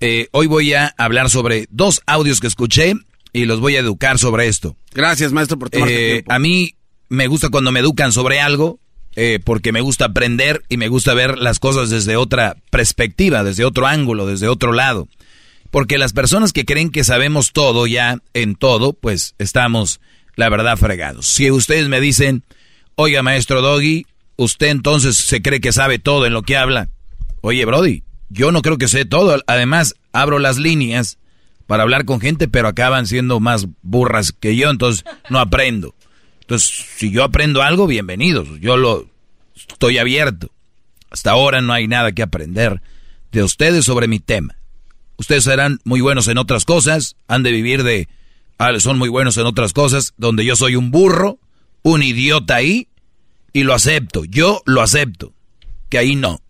Eh, 0.00 0.28
hoy 0.32 0.46
voy 0.46 0.72
a 0.72 0.94
hablar 0.96 1.28
sobre 1.28 1.66
dos 1.70 2.00
audios 2.06 2.40
que 2.40 2.46
escuché 2.46 2.94
y 3.34 3.44
los 3.44 3.60
voy 3.60 3.76
a 3.76 3.80
educar 3.80 4.18
sobre 4.18 4.48
esto. 4.48 4.74
Gracias, 4.94 5.32
maestro, 5.32 5.58
por 5.58 5.68
tomarte 5.68 5.94
Eh, 5.94 6.12
tiempo. 6.14 6.32
a 6.32 6.38
mí 6.38 6.74
me 7.10 7.26
gusta 7.26 7.50
cuando 7.50 7.72
me 7.72 7.80
educan 7.80 8.10
sobre 8.12 8.40
algo, 8.40 8.78
eh, 9.16 9.38
porque 9.42 9.72
me 9.72 9.80
gusta 9.80 10.06
aprender 10.06 10.62
y 10.68 10.76
me 10.76 10.88
gusta 10.88 11.14
ver 11.14 11.38
las 11.38 11.58
cosas 11.58 11.90
desde 11.90 12.16
otra 12.16 12.56
perspectiva, 12.70 13.44
desde 13.44 13.64
otro 13.64 13.86
ángulo, 13.86 14.26
desde 14.26 14.48
otro 14.48 14.72
lado. 14.72 15.08
Porque 15.70 15.98
las 15.98 16.12
personas 16.12 16.52
que 16.52 16.64
creen 16.64 16.90
que 16.90 17.04
sabemos 17.04 17.52
todo 17.52 17.86
ya 17.86 18.18
en 18.32 18.54
todo, 18.54 18.92
pues 18.92 19.34
estamos, 19.38 20.00
la 20.36 20.48
verdad, 20.48 20.76
fregados. 20.76 21.26
Si 21.26 21.50
ustedes 21.50 21.88
me 21.88 22.00
dicen, 22.00 22.44
oiga, 22.96 23.22
maestro 23.22 23.60
Doggy, 23.60 24.06
usted 24.36 24.68
entonces 24.68 25.16
se 25.16 25.42
cree 25.42 25.60
que 25.60 25.72
sabe 25.72 25.98
todo 25.98 26.26
en 26.26 26.32
lo 26.32 26.42
que 26.42 26.56
habla. 26.56 26.90
Oye, 27.40 27.64
Brody, 27.64 28.04
yo 28.28 28.52
no 28.52 28.62
creo 28.62 28.78
que 28.78 28.88
sé 28.88 29.04
todo. 29.04 29.42
Además, 29.46 29.94
abro 30.12 30.38
las 30.38 30.58
líneas 30.58 31.18
para 31.66 31.82
hablar 31.82 32.04
con 32.04 32.20
gente, 32.20 32.48
pero 32.48 32.68
acaban 32.68 33.06
siendo 33.06 33.40
más 33.40 33.66
burras 33.82 34.32
que 34.32 34.56
yo, 34.56 34.70
entonces 34.70 35.04
no 35.30 35.38
aprendo. 35.38 35.94
Entonces, 36.44 36.84
si 36.96 37.10
yo 37.10 37.24
aprendo 37.24 37.62
algo, 37.62 37.86
bienvenidos. 37.86 38.60
Yo 38.60 38.76
lo 38.76 39.08
estoy 39.56 39.96
abierto. 39.96 40.50
Hasta 41.08 41.30
ahora 41.30 41.62
no 41.62 41.72
hay 41.72 41.88
nada 41.88 42.12
que 42.12 42.22
aprender 42.22 42.82
de 43.32 43.42
ustedes 43.42 43.86
sobre 43.86 44.08
mi 44.08 44.20
tema. 44.20 44.54
Ustedes 45.16 45.44
serán 45.44 45.78
muy 45.84 46.02
buenos 46.02 46.28
en 46.28 46.36
otras 46.36 46.66
cosas, 46.66 47.16
han 47.28 47.44
de 47.44 47.50
vivir 47.50 47.82
de... 47.82 48.08
ah, 48.58 48.78
son 48.78 48.98
muy 48.98 49.08
buenos 49.08 49.38
en 49.38 49.46
otras 49.46 49.72
cosas, 49.72 50.12
donde 50.18 50.44
yo 50.44 50.54
soy 50.54 50.76
un 50.76 50.90
burro, 50.90 51.38
un 51.82 52.02
idiota 52.02 52.56
ahí, 52.56 52.88
y 53.54 53.62
lo 53.62 53.72
acepto. 53.72 54.26
Yo 54.26 54.60
lo 54.66 54.82
acepto. 54.82 55.32
Que 55.88 55.96
ahí 55.96 56.14
no. 56.14 56.42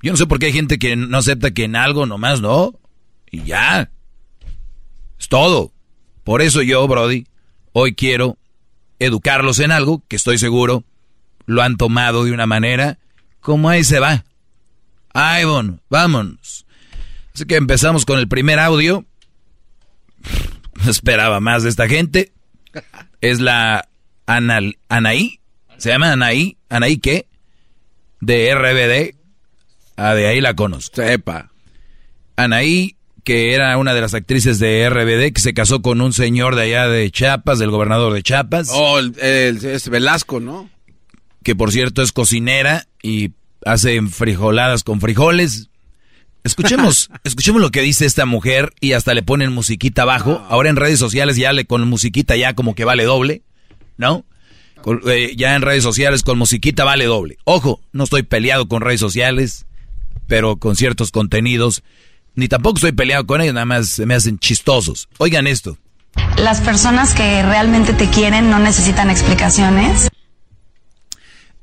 Yo 0.00 0.12
no 0.12 0.16
sé 0.16 0.26
por 0.26 0.38
qué 0.38 0.46
hay 0.46 0.52
gente 0.54 0.78
que 0.78 0.96
no 0.96 1.18
acepta 1.18 1.50
que 1.50 1.64
en 1.64 1.76
algo 1.76 2.06
nomás 2.06 2.40
no. 2.40 2.72
Y 3.30 3.42
ya. 3.42 3.90
Es 5.18 5.28
todo. 5.28 5.72
Por 6.24 6.40
eso 6.40 6.62
yo, 6.62 6.88
Brody, 6.88 7.26
hoy 7.72 7.94
quiero 7.94 8.38
educarlos 8.98 9.58
en 9.58 9.72
algo 9.72 10.02
que 10.08 10.16
estoy 10.16 10.38
seguro 10.38 10.84
lo 11.46 11.62
han 11.62 11.76
tomado 11.76 12.24
de 12.24 12.32
una 12.32 12.46
manera 12.46 12.98
como 13.40 13.68
ahí 13.68 13.84
se 13.84 14.00
va. 14.00 14.24
Ay, 15.14 15.44
bueno, 15.44 15.78
vámonos. 15.88 16.66
Así 17.34 17.44
que 17.44 17.56
empezamos 17.56 18.04
con 18.04 18.18
el 18.18 18.28
primer 18.28 18.58
audio. 18.58 19.04
No 20.84 20.90
esperaba 20.90 21.40
más 21.40 21.62
de 21.62 21.70
esta 21.70 21.88
gente. 21.88 22.32
Es 23.22 23.40
la 23.40 23.88
Anal, 24.26 24.76
Anaí. 24.90 25.40
¿Se 25.78 25.88
llama 25.88 26.12
Anaí? 26.12 26.58
¿Anaí 26.68 26.98
qué? 26.98 27.26
De 28.20 28.54
RBD. 28.54 29.16
Ah, 29.96 30.14
de 30.14 30.26
ahí 30.26 30.42
la 30.42 30.54
conozco. 30.54 30.96
Sepa. 30.96 31.50
Anaí, 32.36 32.95
que 33.26 33.54
era 33.54 33.76
una 33.76 33.92
de 33.92 34.00
las 34.00 34.14
actrices 34.14 34.60
de 34.60 34.88
RBD, 34.88 35.32
que 35.34 35.40
se 35.40 35.52
casó 35.52 35.82
con 35.82 36.00
un 36.00 36.12
señor 36.12 36.54
de 36.54 36.62
allá 36.62 36.86
de 36.86 37.10
Chiapas, 37.10 37.58
del 37.58 37.70
gobernador 37.72 38.12
de 38.12 38.22
Chiapas. 38.22 38.68
Oh, 38.72 39.00
el, 39.00 39.18
el- 39.20 39.64
es 39.64 39.88
Velasco, 39.88 40.38
¿no? 40.38 40.70
que 41.42 41.54
por 41.56 41.70
cierto 41.72 42.02
es 42.02 42.10
cocinera 42.12 42.86
y 43.02 43.30
hace 43.64 44.00
frijoladas 44.02 44.82
con 44.84 45.00
frijoles. 45.00 45.70
Escuchemos, 46.44 47.10
escuchemos 47.24 47.60
lo 47.60 47.70
que 47.70 47.82
dice 47.82 48.06
esta 48.06 48.26
mujer 48.26 48.72
y 48.80 48.92
hasta 48.92 49.12
le 49.14 49.22
ponen 49.22 49.52
musiquita 49.52 50.02
abajo. 50.02 50.44
Ahora 50.48 50.70
en 50.70 50.76
redes 50.76 50.98
sociales 51.00 51.36
ya 51.36 51.52
le 51.52 51.64
con 51.64 51.86
musiquita 51.88 52.36
ya 52.36 52.54
como 52.54 52.74
que 52.76 52.84
vale 52.84 53.04
doble, 53.04 53.42
¿no? 53.96 54.24
Con- 54.82 55.00
eh, 55.08 55.34
ya 55.36 55.54
en 55.56 55.62
redes 55.62 55.82
sociales 55.82 56.22
con 56.22 56.38
musiquita 56.38 56.84
vale 56.84 57.04
doble. 57.06 57.38
Ojo, 57.44 57.80
no 57.92 58.04
estoy 58.04 58.22
peleado 58.22 58.68
con 58.68 58.82
redes 58.82 59.00
sociales, 59.00 59.66
pero 60.28 60.56
con 60.56 60.76
ciertos 60.76 61.10
contenidos, 61.12 61.82
ni 62.36 62.48
tampoco 62.48 62.76
estoy 62.76 62.92
peleado 62.92 63.26
con 63.26 63.40
ellos, 63.40 63.54
nada 63.54 63.66
más 63.66 63.88
se 63.88 64.06
me 64.06 64.14
hacen 64.14 64.38
chistosos. 64.38 65.08
Oigan 65.18 65.46
esto. 65.46 65.78
Las 66.38 66.60
personas 66.60 67.14
que 67.14 67.42
realmente 67.42 67.92
te 67.92 68.08
quieren 68.08 68.48
no 68.50 68.58
necesitan 68.58 69.10
explicaciones. 69.10 70.08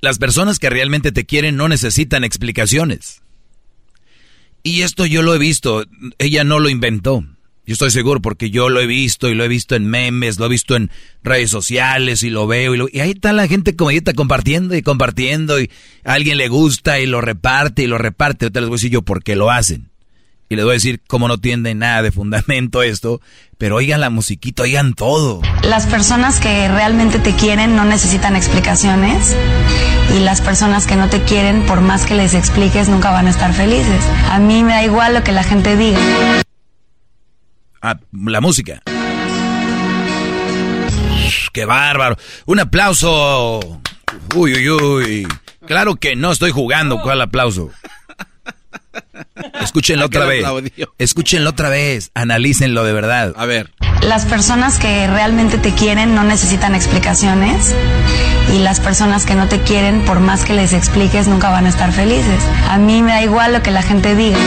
Las 0.02 0.18
personas 0.20 0.60
que 0.60 0.70
realmente 0.70 1.12
te 1.12 1.26
quieren 1.26 1.56
no 1.56 1.70
necesitan 1.70 2.24
explicaciones. 2.24 3.22
Y 4.62 4.82
esto 4.82 5.06
yo 5.06 5.22
lo 5.22 5.34
he 5.34 5.38
visto, 5.40 5.86
ella 6.18 6.44
no 6.44 6.60
lo 6.60 6.70
inventó. 6.70 7.24
Yo 7.66 7.74
estoy 7.74 7.92
seguro 7.92 8.22
porque 8.22 8.50
yo 8.50 8.68
lo 8.68 8.82
he 8.82 8.86
visto 8.88 9.30
y 9.30 9.36
lo 9.36 9.46
he 9.46 9.48
visto 9.48 9.76
en 9.76 9.86
memes, 9.86 10.38
lo 10.38 10.48
he 10.48 10.50
visto 10.50 10.76
en 10.76 10.92
redes 11.24 11.50
sociales 11.50 12.22
y 12.24 12.30
lo 12.30 12.46
veo 12.46 12.76
y, 12.76 12.78
lo- 12.78 12.90
y 12.92 13.00
ahí 13.00 13.12
está 13.12 13.32
la 13.32 13.48
gente 13.48 13.78
como 13.78 13.92
está 13.92 14.14
compartiendo 14.14 14.76
y 14.76 14.82
compartiendo 14.82 15.62
y 15.62 15.72
a 16.04 16.14
alguien 16.14 16.38
le 16.38 16.50
gusta 16.50 17.00
y 17.00 17.06
lo 17.06 17.22
reparte 17.22 17.84
y 17.84 17.88
lo 17.88 17.98
reparte. 17.98 18.46
Ahorita 18.46 18.60
les 18.60 18.68
voy 18.70 18.76
a 18.76 18.80
decir 18.80 18.92
yo 18.92 19.02
por 19.04 19.24
qué 19.24 19.38
lo 19.38 19.50
hacen. 19.50 19.92
Y 20.54 20.56
les 20.56 20.66
voy 20.66 20.74
a 20.74 20.76
decir 20.76 21.02
cómo 21.08 21.28
no 21.28 21.40
tiene 21.40 21.74
nada 21.74 22.04
de 22.04 22.12
fundamento 22.12 22.84
esto, 22.84 23.22
pero 23.58 23.78
oigan 23.78 24.02
la 24.02 24.12
musiquita, 24.12 24.62
oigan 24.62 24.94
todo. 24.94 25.42
Las 25.64 25.88
personas 25.88 26.40
que 26.40 26.68
realmente 26.68 27.18
te 27.18 27.34
quieren 27.34 27.76
no 27.76 27.86
necesitan 27.86 28.36
explicaciones. 28.36 29.36
Y 30.16 30.20
las 30.20 30.42
personas 30.42 30.86
que 30.86 30.96
no 30.96 31.10
te 31.10 31.24
quieren, 31.24 31.66
por 31.66 31.82
más 31.82 32.06
que 32.06 32.14
les 32.14 32.36
expliques, 32.36 32.88
nunca 32.88 33.10
van 33.10 33.26
a 33.26 33.32
estar 33.32 33.52
felices. 33.52 34.06
A 34.30 34.38
mí 34.38 34.62
me 34.62 34.74
da 34.74 34.84
igual 34.84 35.16
lo 35.16 35.24
que 35.24 35.32
la 35.32 35.42
gente 35.42 35.76
diga. 35.76 35.98
Ah, 37.82 37.98
la 38.12 38.40
música. 38.40 38.84
¡Qué 41.52 41.66
bárbaro! 41.66 42.16
Un 42.46 42.60
aplauso. 42.60 43.60
Uy, 44.36 44.54
uy, 44.54 44.70
uy. 44.70 45.28
Claro 45.66 45.96
que 45.96 46.16
no 46.16 46.32
estoy 46.32 46.52
jugando. 46.52 47.02
¿Cuál 47.02 47.22
aplauso? 47.22 47.72
Escúchenlo 49.62 50.06
otra 50.08 50.26
vez. 50.26 50.46
Escúchenlo 50.98 51.52
otra 51.52 51.70
vez. 51.70 52.12
Analícenlo 52.14 52.84
de 52.84 52.94
verdad. 52.94 53.34
A 53.36 53.46
ver. 53.46 53.72
Las 54.02 54.26
personas 54.26 54.80
que 54.80 55.08
realmente 55.08 55.58
te 55.58 55.74
quieren 55.74 56.16
no 56.16 56.24
necesitan 56.24 56.76
explicaciones. 56.76 57.74
Y 58.54 58.60
las 58.60 58.80
personas 58.80 59.26
que 59.26 59.36
no 59.36 59.48
te 59.48 59.62
quieren, 59.62 60.04
por 60.06 60.20
más 60.20 60.46
que 60.46 60.54
les 60.54 60.74
expliques, 60.74 61.28
nunca 61.28 61.50
van 61.50 61.66
a 61.66 61.70
estar 61.70 61.92
felices. 61.92 62.44
A 62.68 62.78
mí 62.78 63.02
me 63.02 63.12
da 63.12 63.24
igual 63.24 63.54
lo 63.54 63.64
que 63.64 63.72
la 63.72 63.82
gente 63.82 64.16
diga. 64.16 64.38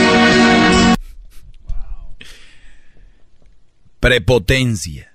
Prepotencia. 3.99 5.11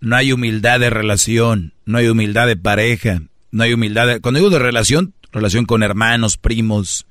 No 0.00 0.16
hay 0.16 0.32
humildad 0.32 0.78
de 0.78 0.90
relación. 0.90 1.72
No 1.84 1.98
hay 1.98 2.08
humildad 2.08 2.46
de 2.46 2.56
pareja. 2.56 3.22
No 3.50 3.64
hay 3.64 3.72
humildad 3.72 4.06
de... 4.06 4.20
Cuando 4.20 4.38
digo 4.38 4.50
de 4.50 4.58
relación, 4.58 5.14
relación 5.32 5.64
con 5.64 5.82
hermanos, 5.82 6.36
primos. 6.36 7.06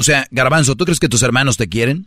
O 0.00 0.02
sea, 0.02 0.26
Garbanzo, 0.30 0.76
¿tú 0.76 0.86
crees 0.86 0.98
que 0.98 1.10
tus 1.10 1.22
hermanos 1.22 1.58
te 1.58 1.68
quieren? 1.68 2.06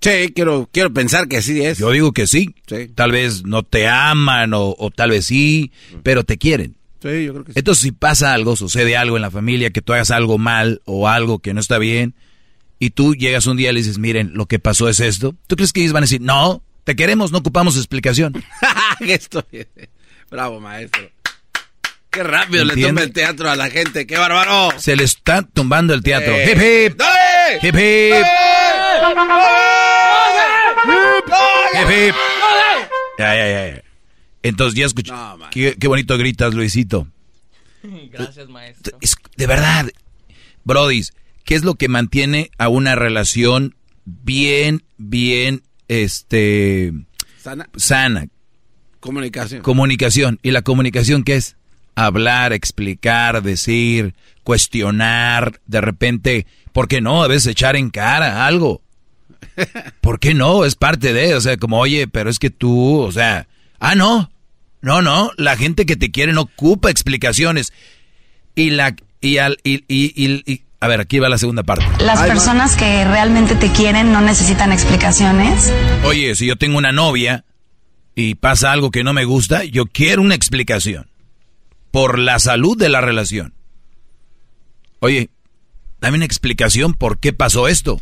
Sí, 0.00 0.32
quiero, 0.34 0.68
quiero 0.72 0.92
pensar 0.92 1.28
que 1.28 1.40
sí 1.40 1.62
es. 1.62 1.78
Yo 1.78 1.92
digo 1.92 2.10
que 2.10 2.26
sí. 2.26 2.52
Sí. 2.66 2.88
Tal 2.92 3.12
vez 3.12 3.44
no 3.44 3.62
te 3.62 3.86
aman 3.86 4.54
o, 4.54 4.74
o 4.76 4.90
tal 4.90 5.10
vez 5.10 5.26
sí, 5.26 5.70
pero 6.02 6.24
te 6.24 6.36
quieren. 6.36 6.74
Sí, 7.00 7.26
yo 7.26 7.34
creo 7.34 7.44
que 7.44 7.52
sí. 7.52 7.58
Entonces, 7.60 7.82
si 7.82 7.92
pasa 7.92 8.34
algo, 8.34 8.56
sucede 8.56 8.96
algo 8.96 9.14
en 9.14 9.22
la 9.22 9.30
familia, 9.30 9.70
que 9.70 9.82
tú 9.82 9.92
hagas 9.92 10.10
algo 10.10 10.36
mal 10.36 10.82
o 10.84 11.06
algo 11.06 11.38
que 11.38 11.54
no 11.54 11.60
está 11.60 11.78
bien, 11.78 12.16
y 12.80 12.90
tú 12.90 13.14
llegas 13.14 13.46
un 13.46 13.56
día 13.56 13.70
y 13.70 13.74
le 13.74 13.80
dices, 13.82 13.98
miren, 13.98 14.32
lo 14.34 14.46
que 14.46 14.58
pasó 14.58 14.88
es 14.88 14.98
esto, 14.98 15.36
¿tú 15.46 15.54
crees 15.54 15.72
que 15.72 15.80
ellos 15.80 15.92
van 15.92 16.02
a 16.02 16.06
decir, 16.06 16.20
no, 16.20 16.64
te 16.82 16.96
queremos, 16.96 17.30
no 17.30 17.38
ocupamos 17.38 17.76
explicación? 17.76 18.32
Bravo, 20.28 20.58
maestro. 20.58 21.08
Qué 22.18 22.24
rápido 22.24 22.64
le 22.64 22.72
¿Entiende? 22.72 23.02
toma 23.02 23.04
el 23.06 23.12
teatro 23.12 23.48
a 23.48 23.54
la 23.54 23.70
gente. 23.70 24.04
¡Qué 24.04 24.18
bárbaro! 24.18 24.70
Se 24.76 24.96
le 24.96 25.04
está 25.04 25.42
tumbando 25.42 25.94
el 25.94 26.02
teatro. 26.02 26.34
Eh. 26.34 26.50
¡Hip, 26.50 26.90
hip! 26.92 26.98
¡Dale! 26.98 27.58
¡Hip, 27.62 27.74
hip! 27.76 28.26
¡Hip, 31.74 31.90
hip! 32.08 32.14
Ya, 33.20 33.36
ya, 33.36 33.48
ya, 33.48 33.74
ya. 33.76 33.82
Entonces 34.42 34.76
ya 34.76 34.86
escuché. 34.86 35.12
qué, 35.52 35.76
qué 35.78 35.86
bonito 35.86 36.18
gritas, 36.18 36.54
Luisito. 36.54 37.06
Gracias, 38.10 38.48
maestro. 38.48 38.98
Es- 39.00 39.14
de 39.36 39.46
verdad, 39.46 39.86
Brodis, 40.64 41.12
¿qué 41.44 41.54
es 41.54 41.62
lo 41.62 41.76
que 41.76 41.86
mantiene 41.86 42.50
a 42.58 42.68
una 42.68 42.96
relación 42.96 43.76
bien, 44.06 44.82
bien, 44.96 45.62
este, 45.86 46.92
Sana. 47.40 47.68
sana? 47.76 48.26
Comunicación. 48.98 49.62
Comunicación. 49.62 50.40
¿Y 50.42 50.50
la 50.50 50.62
comunicación 50.62 51.22
qué 51.22 51.36
es? 51.36 51.54
Hablar, 52.06 52.52
explicar, 52.52 53.42
decir, 53.42 54.14
cuestionar, 54.44 55.60
de 55.66 55.80
repente, 55.80 56.46
¿por 56.72 56.86
qué 56.88 57.00
no? 57.00 57.22
A 57.22 57.28
veces 57.28 57.48
echar 57.48 57.74
en 57.76 57.90
cara 57.90 58.46
algo. 58.46 58.82
¿Por 60.00 60.20
qué 60.20 60.34
no? 60.34 60.64
Es 60.64 60.74
parte 60.74 61.12
de, 61.12 61.34
o 61.34 61.40
sea, 61.40 61.56
como, 61.56 61.78
oye, 61.78 62.06
pero 62.08 62.30
es 62.30 62.38
que 62.38 62.50
tú, 62.50 63.00
o 63.00 63.10
sea, 63.12 63.48
ah, 63.80 63.94
no, 63.94 64.30
no, 64.80 65.02
no, 65.02 65.32
la 65.36 65.56
gente 65.56 65.86
que 65.86 65.96
te 65.96 66.10
quiere 66.10 66.32
no 66.32 66.42
ocupa 66.42 66.90
explicaciones. 66.90 67.72
Y 68.54 68.70
la, 68.70 68.94
y 69.20 69.38
al, 69.38 69.58
y, 69.64 69.84
y, 69.88 70.12
y- 70.14 70.42
y- 70.46 70.62
a 70.80 70.86
ver, 70.86 71.00
aquí 71.00 71.18
va 71.18 71.28
la 71.28 71.38
segunda 71.38 71.64
parte. 71.64 71.84
Las 72.04 72.20
personas 72.22 72.76
que 72.76 73.04
realmente 73.04 73.56
te 73.56 73.70
quieren 73.72 74.12
no 74.12 74.20
necesitan 74.20 74.70
explicaciones. 74.72 75.72
Oye, 76.04 76.36
si 76.36 76.46
yo 76.46 76.54
tengo 76.56 76.78
una 76.78 76.92
novia 76.92 77.44
y 78.14 78.36
pasa 78.36 78.70
algo 78.70 78.92
que 78.92 79.02
no 79.02 79.12
me 79.12 79.24
gusta, 79.24 79.64
yo 79.64 79.86
quiero 79.86 80.22
una 80.22 80.36
explicación. 80.36 81.08
Por 81.90 82.18
la 82.18 82.38
salud 82.38 82.76
de 82.76 82.88
la 82.88 83.00
relación. 83.00 83.54
Oye, 85.00 85.30
dame 86.00 86.16
una 86.16 86.24
explicación 86.26 86.94
por 86.94 87.18
qué 87.18 87.32
pasó 87.32 87.68
esto. 87.68 88.00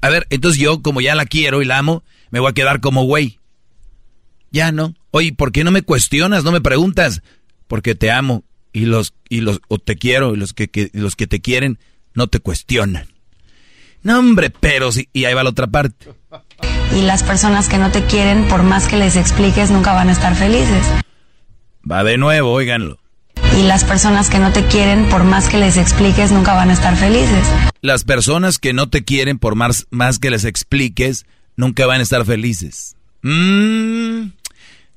A 0.00 0.08
ver, 0.10 0.26
entonces 0.30 0.60
yo, 0.60 0.82
como 0.82 1.00
ya 1.00 1.14
la 1.14 1.26
quiero 1.26 1.62
y 1.62 1.64
la 1.64 1.78
amo, 1.78 2.02
me 2.30 2.40
voy 2.40 2.50
a 2.50 2.54
quedar 2.54 2.80
como 2.80 3.04
güey. 3.04 3.38
Ya 4.50 4.72
no. 4.72 4.94
Oye, 5.10 5.32
¿por 5.32 5.52
qué 5.52 5.64
no 5.64 5.70
me 5.70 5.82
cuestionas? 5.82 6.44
No 6.44 6.52
me 6.52 6.60
preguntas. 6.60 7.22
Porque 7.68 7.94
te 7.94 8.10
amo 8.10 8.44
y 8.72 8.86
los 8.86 9.14
y 9.28 9.40
los 9.40 9.60
o 9.68 9.78
te 9.78 9.96
quiero 9.96 10.34
y 10.34 10.36
los 10.38 10.52
que, 10.52 10.68
que- 10.68 10.90
los 10.92 11.16
que 11.16 11.26
te 11.26 11.40
quieren 11.40 11.78
no 12.14 12.26
te 12.26 12.40
cuestionan. 12.40 13.06
No, 14.02 14.18
hombre, 14.18 14.50
pero 14.50 14.90
sí. 14.92 15.08
Y 15.12 15.24
ahí 15.24 15.34
va 15.34 15.44
la 15.44 15.50
otra 15.50 15.66
parte. 15.68 16.12
Y 16.96 17.02
las 17.02 17.22
personas 17.22 17.68
que 17.68 17.78
no 17.78 17.90
te 17.92 18.04
quieren, 18.04 18.46
por 18.48 18.62
más 18.62 18.88
que 18.88 18.96
les 18.96 19.16
expliques, 19.16 19.70
nunca 19.70 19.92
van 19.94 20.08
a 20.08 20.12
estar 20.12 20.34
felices. 20.34 20.86
Va 21.90 22.02
de 22.04 22.18
nuevo, 22.18 22.52
óiganlo. 22.52 22.98
Y 23.58 23.62
las 23.64 23.84
personas 23.84 24.30
que 24.30 24.38
no 24.38 24.52
te 24.52 24.64
quieren, 24.66 25.08
por 25.08 25.24
más 25.24 25.48
que 25.48 25.58
les 25.58 25.76
expliques, 25.76 26.32
nunca 26.32 26.54
van 26.54 26.70
a 26.70 26.72
estar 26.72 26.96
felices. 26.96 27.46
Las 27.82 28.04
personas 28.04 28.58
que 28.58 28.72
no 28.72 28.88
te 28.88 29.04
quieren, 29.04 29.38
por 29.38 29.54
más, 29.56 29.86
más 29.90 30.18
que 30.18 30.30
les 30.30 30.44
expliques, 30.44 31.26
nunca 31.56 31.86
van 31.86 32.00
a 32.00 32.02
estar 32.02 32.24
felices. 32.24 32.96
Mmm, 33.22 34.28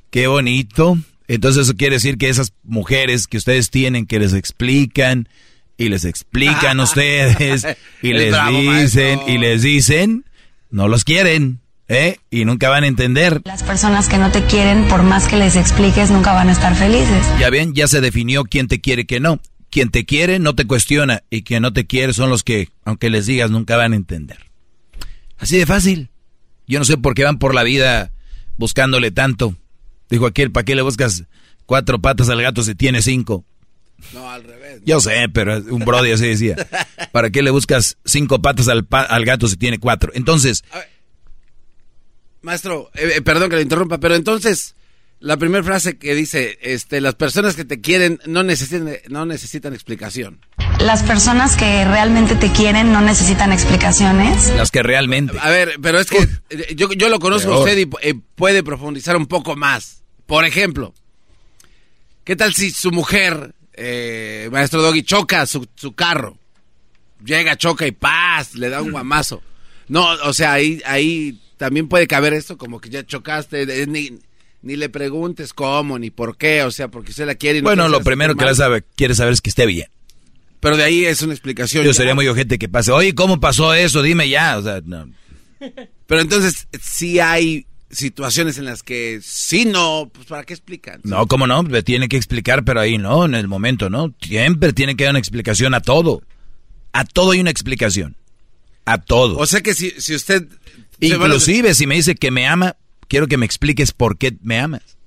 qué 0.09 0.27
bonito. 0.27 0.97
Entonces 1.27 1.63
eso 1.63 1.75
quiere 1.75 1.95
decir 1.95 2.17
que 2.17 2.29
esas 2.29 2.53
mujeres 2.63 3.27
que 3.27 3.37
ustedes 3.37 3.69
tienen, 3.71 4.05
que 4.05 4.19
les 4.19 4.33
explican 4.33 5.27
y 5.77 5.89
les 5.89 6.05
explican 6.05 6.79
a 6.79 6.83
ustedes 6.85 7.65
y 8.01 8.11
Es 8.11 8.15
les 8.17 8.31
bravo, 8.31 8.57
dicen 8.57 9.15
maestro. 9.17 9.33
y 9.33 9.37
les 9.39 9.61
dicen, 9.63 10.25
no 10.69 10.87
los 10.87 11.03
quieren, 11.03 11.59
¿eh? 11.87 12.17
Y 12.29 12.45
nunca 12.45 12.69
van 12.69 12.83
a 12.83 12.87
entender. 12.87 13.41
Las 13.45 13.63
personas 13.63 14.07
que 14.09 14.17
no 14.17 14.31
te 14.31 14.43
quieren, 14.45 14.87
por 14.87 15.03
más 15.03 15.27
que 15.27 15.37
les 15.37 15.55
expliques, 15.55 16.09
nunca 16.11 16.33
van 16.33 16.49
a 16.49 16.51
estar 16.51 16.75
felices. 16.75 17.25
Ya 17.39 17.49
ven, 17.49 17.73
ya 17.73 17.87
se 17.87 18.01
definió 18.01 18.43
quién 18.43 18.67
te 18.67 18.81
quiere 18.81 19.03
y 19.03 19.05
quién 19.05 19.23
no. 19.23 19.39
Quien 19.69 19.89
te 19.89 20.05
quiere 20.05 20.39
no 20.39 20.55
te 20.55 20.65
cuestiona 20.65 21.23
y 21.29 21.43
quien 21.43 21.61
no 21.61 21.73
te 21.73 21.85
quiere 21.85 22.13
son 22.13 22.29
los 22.29 22.43
que, 22.43 22.69
aunque 22.85 23.09
les 23.09 23.25
digas, 23.25 23.51
nunca 23.51 23.75
van 23.75 23.93
a 23.93 23.97
entender. 23.97 24.37
Así 25.37 25.57
de 25.57 25.65
fácil. 25.65 26.09
Yo 26.67 26.79
no 26.79 26.85
sé 26.85 26.97
por 26.97 27.13
qué 27.13 27.23
van 27.25 27.39
por 27.39 27.53
la 27.53 27.63
vida 27.63 28.11
buscándole 28.57 29.11
tanto. 29.11 29.55
Dijo 30.09 30.25
aquel, 30.27 30.51
¿para 30.51 30.63
qué 30.63 30.75
le 30.75 30.81
buscas 30.81 31.25
cuatro 31.65 31.99
patas 31.99 32.29
al 32.29 32.41
gato 32.41 32.63
si 32.63 32.73
tiene 32.75 33.01
cinco? 33.01 33.43
No, 34.13 34.29
al 34.29 34.43
revés. 34.43 34.81
Yo 34.85 34.99
sé, 35.01 35.27
pero 35.33 35.57
un 35.69 35.83
brody 35.83 36.11
así 36.11 36.27
decía. 36.27 36.55
¿Para 37.11 37.29
qué 37.29 37.41
le 37.41 37.49
buscas 37.51 37.97
cinco 38.05 38.41
patas 38.41 38.67
al, 38.67 38.85
pa- 38.85 39.01
al 39.03 39.25
gato 39.25 39.47
si 39.47 39.57
tiene 39.57 39.77
cuatro? 39.77 40.11
Entonces, 40.15 40.63
Maestro, 42.45 42.91
eh, 42.93 43.13
eh, 43.15 43.21
perdón 43.21 43.49
que 43.49 43.55
le 43.55 43.63
interrumpa, 43.63 43.97
pero 43.97 44.15
entonces, 44.15 44.75
la 45.19 45.35
primera 45.37 45.63
frase 45.63 45.97
que 45.97 46.13
dice, 46.13 46.59
este, 46.61 47.01
las 47.01 47.15
personas 47.15 47.55
que 47.55 47.65
te 47.65 47.81
quieren 47.81 48.19
no 48.27 48.43
necesitan, 48.43 48.97
no 49.09 49.25
necesitan 49.25 49.73
explicación. 49.73 50.39
Las 50.79 51.01
personas 51.01 51.55
que 51.55 51.83
realmente 51.85 52.35
te 52.35 52.51
quieren 52.51 52.91
no 52.91 53.01
necesitan 53.01 53.51
explicaciones. 53.51 54.53
Las 54.55 54.69
que 54.69 54.83
realmente. 54.83 55.35
A 55.41 55.49
ver, 55.49 55.77
pero 55.81 55.99
es 55.99 56.07
que 56.07 56.27
eh, 56.51 56.75
yo, 56.75 56.91
yo 56.93 57.09
lo 57.09 57.19
conozco 57.19 57.51
a 57.51 57.59
usted 57.59 57.77
y 57.79 57.89
eh, 58.03 58.13
puede 58.35 58.61
profundizar 58.61 59.17
un 59.17 59.25
poco 59.25 59.55
más. 59.55 60.03
Por 60.27 60.45
ejemplo, 60.45 60.93
¿qué 62.23 62.35
tal 62.35 62.53
si 62.53 62.69
su 62.69 62.91
mujer, 62.91 63.55
eh, 63.73 64.49
maestro 64.51 64.83
Doggy, 64.83 65.01
choca 65.01 65.47
su, 65.47 65.67
su 65.73 65.93
carro? 65.93 66.37
Llega, 67.25 67.57
choca 67.57 67.87
y 67.87 67.91
paz, 67.91 68.53
le 68.53 68.69
da 68.69 68.83
un 68.83 68.91
guamazo. 68.91 69.41
No, 69.87 70.07
o 70.23 70.33
sea, 70.33 70.53
ahí, 70.53 70.81
ahí 70.85 71.39
también 71.57 71.87
puede 71.87 72.07
caber 72.07 72.33
esto, 72.33 72.57
como 72.57 72.79
que 72.79 72.89
ya 72.89 73.05
chocaste, 73.05 73.65
de- 73.65 73.87
ni, 73.87 74.19
ni 74.61 74.75
le 74.75 74.89
preguntes 74.89 75.53
cómo, 75.53 75.99
ni 75.99 76.09
por 76.09 76.37
qué, 76.37 76.63
o 76.63 76.71
sea, 76.71 76.87
porque 76.89 77.11
usted 77.11 77.25
la 77.25 77.35
quiere 77.35 77.59
y 77.59 77.61
no 77.61 77.67
Bueno, 77.69 77.87
lo 77.87 78.01
primero 78.01 78.35
que 78.35 78.55
sabe, 78.55 78.83
quiere 78.95 79.15
saber 79.15 79.33
es 79.33 79.41
que 79.41 79.49
esté 79.49 79.65
bien. 79.65 79.87
Pero 80.59 80.77
de 80.77 80.83
ahí 80.83 81.05
es 81.05 81.21
una 81.21 81.33
explicación. 81.33 81.83
Yo 81.83 81.91
ya. 81.91 81.93
sería 81.95 82.15
muy 82.15 82.27
ojete 82.27 82.57
que 82.57 82.67
pase. 82.67 82.91
Oye, 82.91 83.13
¿cómo 83.13 83.39
pasó 83.39 83.73
eso? 83.75 84.01
Dime 84.01 84.27
ya. 84.27 84.57
O 84.57 84.63
sea, 84.63 84.81
no. 84.83 85.07
Pero 86.07 86.21
entonces, 86.21 86.67
sí 86.81 87.19
hay 87.19 87.67
situaciones 87.91 88.57
en 88.57 88.65
las 88.65 88.81
que 88.83 89.19
sí 89.21 89.65
no, 89.65 90.09
pues 90.11 90.25
¿para 90.25 90.43
qué 90.43 90.53
explican? 90.53 91.01
No, 91.03 91.27
¿cómo 91.27 91.45
no? 91.47 91.63
Tiene 91.83 92.07
que 92.07 92.17
explicar, 92.17 92.65
pero 92.65 92.81
ahí 92.81 92.97
no, 92.97 93.25
en 93.25 93.35
el 93.35 93.47
momento, 93.47 93.89
¿no? 93.89 94.13
Siempre 94.21 94.73
tiene 94.73 94.95
que 94.95 95.03
dar 95.05 95.11
una 95.11 95.19
explicación 95.19 95.73
a 95.73 95.81
todo. 95.81 96.21
A 96.93 97.05
todo 97.05 97.31
hay 97.31 97.39
una 97.39 97.51
explicación. 97.51 98.17
A 98.85 98.97
todo. 98.97 99.37
O 99.37 99.45
sea 99.45 99.61
que 99.61 99.73
si, 99.73 99.91
si 99.97 100.15
usted... 100.15 100.47
Inclusive 100.99 101.73
si 101.73 101.87
me 101.87 101.95
dice 101.95 102.15
que 102.15 102.31
me 102.31 102.47
ama, 102.47 102.75
quiero 103.07 103.27
que 103.27 103.37
me 103.37 103.45
expliques 103.45 103.91
por 103.91 104.17
qué 104.17 104.35
me 104.41 104.59
amas. 104.59 104.97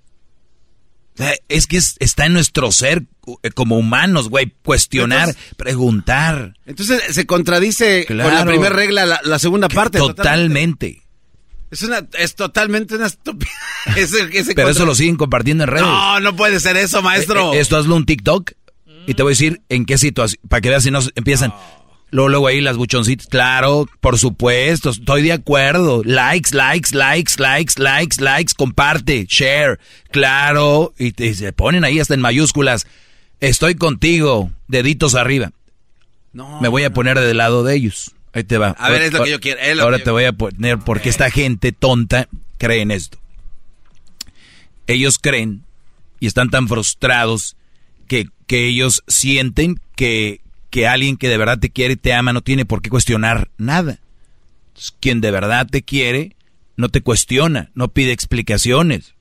O 1.15 1.19
sea, 1.23 1.35
es 1.49 1.67
que 1.67 1.77
es- 1.79 1.97
está 1.99 2.27
en 2.27 2.33
nuestro 2.35 2.71
ser 2.71 3.05
eh, 3.43 3.51
como 3.51 3.77
humanos, 3.77 4.29
güey, 4.29 4.55
cuestionar, 4.65 5.29
Entonces- 5.31 5.55
preguntar. 5.57 6.55
Entonces 6.65 7.03
se 7.11 7.27
contradice 7.27 8.05
con 8.07 8.19
la 8.19 8.45
primera 8.47 8.71
regla 8.75 9.05
la, 9.05 9.21
la 9.25 9.39
segunda 9.39 9.69
parte. 9.69 9.99
Totalmente. 9.99 11.03
Es 11.71 11.83
una, 11.83 12.07
es 12.19 12.35
totalmente 12.37 12.95
una 12.95 13.07
estupidez. 13.07 13.53
Pero 13.95 14.45
contra- 14.47 14.71
eso 14.71 14.87
lo 14.87 14.95
siguen 14.95 15.17
compartiendo 15.17 15.65
en 15.65 15.71
redes. 15.71 15.87
No, 15.87 16.21
no 16.21 16.37
puede 16.37 16.61
ser 16.61 16.77
eso, 16.77 17.03
maestro. 17.03 17.53
Eh, 17.53 17.57
eh, 17.59 17.61
Esto 17.61 17.77
hazlo 17.77 17.97
un 17.97 18.07
TikTok 18.07 18.53
y 19.07 19.15
te 19.15 19.23
voy 19.23 19.31
a 19.31 19.33
decir 19.33 19.61
en 19.69 19.85
qué 19.87 19.99
situación, 19.99 20.41
para 20.49 20.61
que 20.61 20.69
veas 20.71 20.85
si 20.85 20.91
no 20.91 21.01
empiezan. 21.15 21.53
Luego, 22.11 22.29
luego 22.31 22.47
ahí 22.47 22.61
las 22.61 22.77
buchoncitas, 22.77 23.27
claro, 23.27 23.87
por 24.01 24.19
supuesto, 24.19 24.91
estoy 24.91 25.23
de 25.23 25.33
acuerdo. 25.33 26.03
Likes, 26.05 26.55
likes, 26.55 26.97
likes, 26.97 27.35
likes, 27.39 27.75
likes, 27.77 28.23
likes, 28.23 28.55
comparte, 28.57 29.27
share, 29.29 29.79
claro. 30.11 30.95
Y 30.99 31.13
te, 31.13 31.35
se 31.35 31.53
ponen 31.53 31.85
ahí 31.85 32.01
hasta 32.01 32.15
en 32.15 32.21
mayúsculas. 32.21 32.87
Estoy 33.41 33.75
contigo, 33.75 34.51
deditos 34.69 35.15
arriba. 35.15 35.53
No, 36.33 36.61
Me 36.61 36.69
voy 36.69 36.85
a 36.85 36.93
poner 36.93 37.19
del 37.21 37.37
lado 37.37 37.63
de 37.63 37.75
ellos. 37.75 38.13
Ahí 38.33 38.45
te 38.45 38.57
va. 38.57 38.71
A 38.79 38.91
ver, 38.91 39.03
es 39.03 39.13
lo 39.13 39.25
que 39.25 39.31
yo 39.31 39.41
quiero, 39.41 39.61
Ahora 39.83 39.99
yo 39.99 40.05
te 40.05 40.11
voy 40.11 40.25
a 40.25 40.33
poner 40.33 40.79
porque 40.79 41.09
esta 41.09 41.31
gente 41.31 41.73
tonta 41.73 42.29
cree 42.57 42.81
en 42.81 42.91
esto. 42.91 43.19
Ellos 44.87 45.19
creen 45.19 45.63
y 46.21 46.27
están 46.27 46.49
tan 46.49 46.69
frustrados 46.69 47.57
que, 48.07 48.29
que 48.47 48.67
ellos 48.67 49.03
sienten 49.07 49.81
que, 49.95 50.41
que 50.71 50.87
alguien 50.87 51.17
que 51.17 51.29
de 51.29 51.39
verdad 51.39 51.59
te 51.59 51.71
quiere 51.71 51.95
y 51.95 51.97
te 51.97 52.13
ama 52.13 52.33
no 52.33 52.43
tiene 52.43 52.65
por 52.65 52.83
qué 52.83 52.91
cuestionar 52.91 53.51
nada. 53.59 54.01
Quien 55.01 55.21
de 55.21 55.31
verdad 55.31 55.67
te 55.67 55.83
quiere 55.83 56.37
no 56.77 56.89
te 56.89 57.01
cuestiona, 57.01 57.71
no 57.75 57.89
pide 57.89 58.13
explicaciones. 58.13 59.15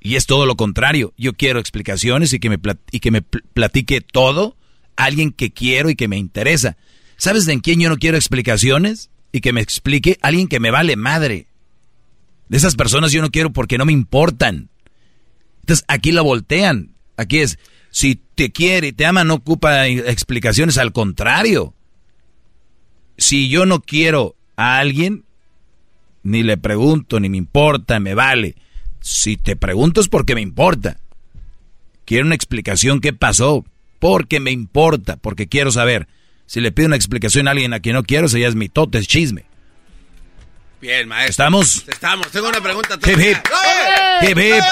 Y 0.00 0.16
es 0.16 0.26
todo 0.26 0.46
lo 0.46 0.56
contrario. 0.56 1.12
Yo 1.16 1.32
quiero 1.34 1.60
explicaciones 1.60 2.32
y 2.32 2.40
que 2.40 2.50
me, 2.50 2.58
y 2.90 2.98
que 2.98 3.10
me 3.12 3.22
pl- 3.22 3.44
platique 3.54 4.00
todo 4.00 4.56
alguien 4.96 5.30
que 5.30 5.52
quiero 5.52 5.90
y 5.90 5.94
que 5.94 6.08
me 6.08 6.16
interesa. 6.16 6.76
¿Sabes 7.16 7.46
de 7.46 7.52
en 7.52 7.60
quién 7.60 7.78
yo 7.78 7.88
no 7.88 7.98
quiero 7.98 8.16
explicaciones? 8.16 9.10
Y 9.30 9.40
que 9.40 9.52
me 9.52 9.60
explique 9.60 10.18
alguien 10.22 10.48
que 10.48 10.58
me 10.58 10.72
vale 10.72 10.96
madre. 10.96 11.46
De 12.48 12.56
esas 12.56 12.74
personas 12.74 13.12
yo 13.12 13.22
no 13.22 13.30
quiero 13.30 13.52
porque 13.52 13.78
no 13.78 13.84
me 13.84 13.92
importan. 13.92 14.68
Entonces 15.60 15.84
aquí 15.86 16.10
la 16.10 16.22
voltean. 16.22 16.90
Aquí 17.16 17.38
es, 17.38 17.58
si 17.92 18.16
te 18.34 18.50
quiere 18.50 18.88
y 18.88 18.92
te 18.92 19.04
ama 19.04 19.22
no 19.22 19.34
ocupa 19.34 19.86
explicaciones, 19.86 20.78
al 20.78 20.92
contrario. 20.92 21.74
Si 23.18 23.50
yo 23.50 23.66
no 23.66 23.82
quiero 23.82 24.34
a 24.56 24.78
alguien, 24.78 25.24
ni 26.22 26.42
le 26.42 26.56
pregunto, 26.56 27.20
ni 27.20 27.28
me 27.28 27.36
importa, 27.36 28.00
me 28.00 28.14
vale. 28.14 28.56
Si 29.00 29.36
te 29.36 29.56
pregunto 29.56 30.00
es 30.00 30.08
porque 30.08 30.34
me 30.34 30.40
importa. 30.40 30.96
Quiero 32.06 32.24
una 32.24 32.34
explicación 32.34 33.00
qué 33.00 33.12
pasó, 33.12 33.66
porque 33.98 34.40
me 34.40 34.50
importa, 34.50 35.18
porque 35.18 35.46
quiero 35.46 35.70
saber. 35.70 36.08
Si 36.46 36.60
le 36.62 36.72
pido 36.72 36.86
una 36.86 36.96
explicación 36.96 37.46
a 37.46 37.50
alguien 37.50 37.74
a 37.74 37.80
quien 37.80 37.94
no 37.94 38.04
quiero, 38.04 38.26
ya 38.26 38.48
es 38.48 38.54
mi 38.54 38.70
tote, 38.70 38.98
es 38.98 39.06
chisme. 39.06 39.44
Bien, 40.80 41.06
maestro. 41.06 41.30
¿Estamos? 41.30 41.84
Estamos. 41.86 42.30
Tengo 42.30 42.48
una 42.48 42.62
pregunta. 42.62 42.94
Hip, 42.94 43.18
hip. 43.18 43.36
Hip, 44.22 44.38
hip. 44.38 44.64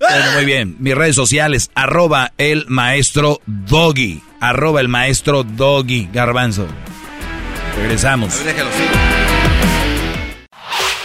Bueno, 0.00 0.32
muy 0.34 0.44
bien. 0.46 0.76
Mis 0.78 0.94
redes 0.94 1.14
sociales, 1.14 1.70
arroba 1.74 2.32
el 2.38 2.64
maestro 2.68 3.40
Doggy. 3.46 4.22
Arroba 4.40 4.80
el 4.80 4.88
maestro 4.88 5.44
Doggy. 5.44 6.08
Garbanzo. 6.10 6.66
Regresamos. 7.76 8.34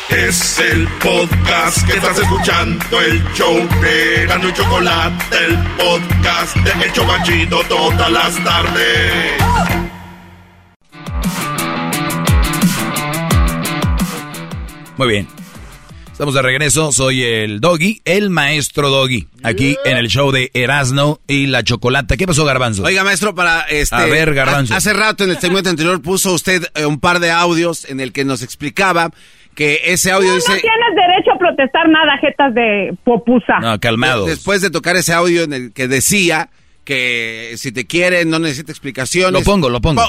Es 0.10 0.60
el 0.60 0.88
podcast 1.04 1.86
que 1.86 1.98
estás 1.98 2.18
escuchando, 2.20 3.02
el 3.02 3.22
show 3.34 3.68
de 3.82 4.26
Gano 4.28 4.48
y 4.48 4.54
Chocolate, 4.54 5.38
el 5.46 5.58
podcast 5.78 6.56
de 6.56 6.86
El 6.86 6.94
Chocachito 6.94 7.62
todas 7.68 8.12
las 8.12 8.44
tardes. 8.44 9.34
Muy 14.98 15.08
bien. 15.10 15.45
Estamos 16.16 16.34
de 16.34 16.42
regreso. 16.42 16.94
Soy 16.94 17.24
el 17.24 17.60
Doggy, 17.60 18.02
el 18.06 18.30
maestro 18.30 18.90
Doggy. 18.90 19.28
Aquí 19.44 19.76
en 19.84 19.98
el 19.98 20.08
show 20.08 20.32
de 20.32 20.50
Erasno 20.54 21.20
y 21.28 21.48
la 21.48 21.62
Chocolata. 21.64 22.16
¿Qué 22.16 22.26
pasó, 22.26 22.46
Garbanzo? 22.46 22.84
Oiga, 22.84 23.04
maestro, 23.04 23.36
para 23.36 23.62
este. 23.64 23.96
A 23.98 24.06
ver, 24.06 24.34
Garbanzo. 24.34 24.74
ha- 24.74 24.78
Hace 24.78 24.94
rato 24.94 25.26
en 25.26 25.32
el 25.32 25.40
segmento 25.40 25.70
anterior 25.70 26.02
puso 26.02 26.34
usted 26.34 26.68
eh, 26.74 26.86
un 26.86 27.02
par 27.02 27.20
de 27.20 27.32
audios 27.32 27.84
en 27.90 28.00
el 28.00 28.14
que 28.14 28.24
nos 28.24 28.44
explicaba 28.44 29.12
que 29.56 29.82
ese 29.88 30.12
audio 30.14 30.30
No 30.30 30.36
dice. 30.36 30.52
tienes 30.54 30.96
derecho 30.96 31.32
a 31.34 31.38
protestar 31.38 31.90
nada, 31.90 32.18
jetas 32.22 32.54
de 32.54 32.96
popusa. 33.04 33.60
No, 33.60 33.78
calmados. 33.82 34.26
Después 34.28 34.62
de 34.62 34.70
tocar 34.70 34.96
ese 34.96 35.12
audio 35.12 35.44
en 35.44 35.52
el 35.52 35.74
que 35.74 35.90
decía 35.90 36.50
que 36.86 37.56
si 37.57 37.72
te 37.72 37.86
quieren 37.86 38.30
no 38.30 38.40
necesita 38.40 38.72
explicaciones. 38.72 39.34
Lo 39.34 39.44
pongo, 39.44 39.70
lo 39.70 39.82
pongo. 39.82 40.02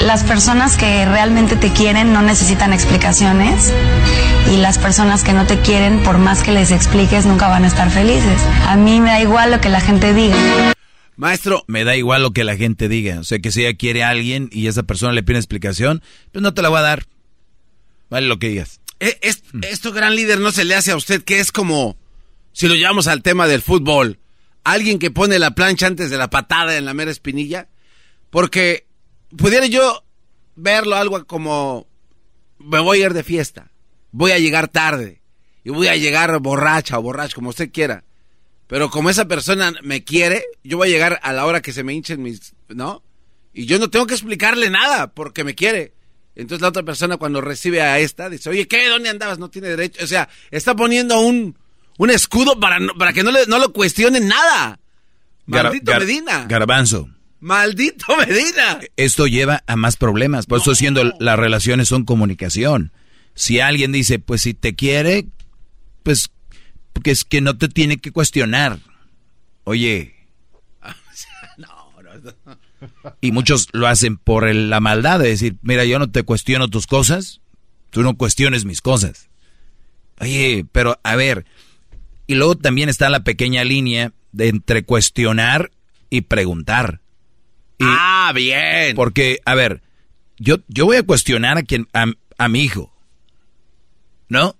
Las 0.00 0.22
personas 0.24 0.76
que 0.76 1.04
realmente 1.06 1.56
te 1.56 1.72
quieren 1.72 2.12
no 2.12 2.20
necesitan 2.22 2.72
explicaciones 2.72 3.72
y 4.52 4.56
las 4.58 4.78
personas 4.78 5.24
que 5.24 5.32
no 5.32 5.46
te 5.46 5.58
quieren, 5.60 6.02
por 6.02 6.18
más 6.18 6.42
que 6.42 6.52
les 6.52 6.70
expliques, 6.70 7.26
nunca 7.26 7.48
van 7.48 7.64
a 7.64 7.68
estar 7.68 7.90
felices. 7.90 8.40
A 8.66 8.76
mí 8.76 9.00
me 9.00 9.10
da 9.10 9.20
igual 9.22 9.50
lo 9.50 9.60
que 9.60 9.68
la 9.70 9.80
gente 9.80 10.12
diga. 10.14 10.36
Maestro. 11.16 11.64
Me 11.68 11.84
da 11.84 11.96
igual 11.96 12.22
lo 12.22 12.32
que 12.32 12.44
la 12.44 12.56
gente 12.56 12.88
diga. 12.88 13.20
O 13.20 13.24
sea, 13.24 13.38
que 13.38 13.52
si 13.52 13.64
ella 13.64 13.76
quiere 13.76 14.02
a 14.02 14.08
alguien 14.10 14.48
y 14.52 14.66
esa 14.66 14.82
persona 14.82 15.12
le 15.12 15.22
pide 15.22 15.38
explicación, 15.38 16.02
pues 16.32 16.42
no 16.42 16.52
te 16.54 16.60
la 16.62 16.68
voy 16.68 16.78
a 16.80 16.82
dar. 16.82 17.04
Vale 18.10 18.26
lo 18.26 18.38
que 18.38 18.48
digas. 18.48 18.80
Eh, 19.00 19.18
es- 19.22 19.42
esto, 19.62 19.92
gran 19.92 20.14
líder, 20.16 20.40
no 20.40 20.50
se 20.52 20.64
le 20.64 20.74
hace 20.74 20.90
a 20.90 20.96
usted 20.96 21.22
que 21.22 21.40
es 21.40 21.50
como, 21.52 21.96
si 22.52 22.68
lo 22.68 22.74
llevamos 22.74 23.06
al 23.06 23.22
tema 23.22 23.46
del 23.46 23.62
fútbol, 23.62 24.18
alguien 24.64 24.98
que 24.98 25.10
pone 25.10 25.38
la 25.38 25.52
plancha 25.52 25.86
antes 25.86 26.10
de 26.10 26.18
la 26.18 26.30
patada 26.30 26.76
en 26.76 26.84
la 26.84 26.94
mera 26.94 27.10
espinilla, 27.10 27.68
porque 28.30 28.86
pudiera 29.36 29.66
yo 29.66 30.04
verlo 30.56 30.96
algo 30.96 31.24
como, 31.26 31.86
me 32.58 32.80
voy 32.80 33.02
a 33.02 33.06
ir 33.06 33.12
de 33.12 33.22
fiesta, 33.22 33.70
voy 34.10 34.32
a 34.32 34.38
llegar 34.38 34.68
tarde, 34.68 35.20
y 35.62 35.70
voy 35.70 35.88
a 35.88 35.96
llegar 35.96 36.38
borracha 36.40 36.98
o 36.98 37.02
borracho, 37.02 37.36
como 37.36 37.50
usted 37.50 37.70
quiera, 37.70 38.04
pero 38.66 38.90
como 38.90 39.10
esa 39.10 39.26
persona 39.26 39.72
me 39.82 40.04
quiere, 40.04 40.44
yo 40.62 40.78
voy 40.78 40.88
a 40.88 40.92
llegar 40.92 41.20
a 41.22 41.32
la 41.32 41.46
hora 41.46 41.62
que 41.62 41.72
se 41.72 41.84
me 41.84 41.92
hinchen 41.92 42.22
mis, 42.22 42.54
¿no? 42.68 43.02
Y 43.52 43.66
yo 43.66 43.78
no 43.78 43.88
tengo 43.90 44.06
que 44.06 44.14
explicarle 44.14 44.68
nada 44.68 45.12
porque 45.12 45.44
me 45.44 45.54
quiere. 45.54 45.92
Entonces 46.34 46.60
la 46.60 46.68
otra 46.68 46.82
persona 46.82 47.16
cuando 47.16 47.40
recibe 47.40 47.82
a 47.82 48.00
esta 48.00 48.28
dice, 48.28 48.50
oye, 48.50 48.66
¿qué? 48.66 48.88
¿Dónde 48.88 49.10
andabas? 49.10 49.38
No 49.38 49.50
tiene 49.50 49.68
derecho. 49.68 50.02
O 50.02 50.08
sea, 50.08 50.28
está 50.50 50.74
poniendo 50.74 51.20
un, 51.20 51.56
un 51.98 52.10
escudo 52.10 52.58
para, 52.60 52.80
no- 52.80 52.94
para 52.94 53.12
que 53.12 53.22
no, 53.22 53.30
le, 53.30 53.46
no 53.46 53.58
lo 53.58 53.72
cuestionen 53.72 54.28
nada. 54.28 54.78
Maldito 55.46 55.92
gar- 55.92 56.00
Medina. 56.00 56.44
Garbanzo. 56.46 57.08
Maldito 57.40 58.16
Medina. 58.16 58.80
Esto 58.96 59.26
lleva 59.26 59.62
a 59.66 59.76
más 59.76 59.96
problemas. 59.96 60.46
Por 60.46 60.60
eso 60.60 60.74
siendo 60.74 61.04
las 61.20 61.38
relaciones 61.38 61.88
son 61.88 62.04
comunicación. 62.04 62.92
Si 63.34 63.60
alguien 63.60 63.92
dice, 63.92 64.18
pues 64.18 64.42
si 64.42 64.54
te 64.54 64.74
quiere, 64.74 65.26
pues 66.02 66.30
que 67.02 67.10
es 67.10 67.24
que 67.24 67.40
no 67.40 67.56
te 67.58 67.68
tiene 67.68 67.98
que 67.98 68.12
cuestionar. 68.12 68.78
Oye, 69.64 70.14
y 73.20 73.32
muchos 73.32 73.68
lo 73.72 73.86
hacen 73.86 74.16
por 74.16 74.46
el- 74.46 74.70
la 74.70 74.80
maldad 74.80 75.18
de 75.20 75.28
decir, 75.28 75.56
mira, 75.62 75.84
yo 75.84 75.98
no 75.98 76.10
te 76.10 76.22
cuestiono 76.22 76.68
tus 76.68 76.86
cosas, 76.86 77.40
tú 77.90 78.02
no 78.02 78.16
cuestiones 78.16 78.64
mis 78.64 78.80
cosas. 78.80 79.28
Oye, 80.20 80.64
pero 80.72 80.98
a 81.02 81.16
ver, 81.16 81.44
Y 82.26 82.34
luego 82.34 82.56
también 82.56 82.88
está 82.88 83.08
la 83.10 83.24
pequeña 83.24 83.64
línea 83.64 84.12
de 84.32 84.48
entre 84.48 84.84
cuestionar 84.84 85.70
y 86.10 86.22
preguntar. 86.22 87.00
ah, 87.80 88.32
bien. 88.34 88.96
Porque, 88.96 89.40
a 89.44 89.54
ver, 89.54 89.82
yo, 90.38 90.58
yo 90.68 90.86
voy 90.86 90.96
a 90.96 91.02
cuestionar 91.02 91.58
a 91.58 91.62
quien, 91.62 91.88
a, 91.92 92.06
a 92.38 92.48
mi 92.48 92.62
hijo. 92.62 92.92
¿No? 94.28 94.56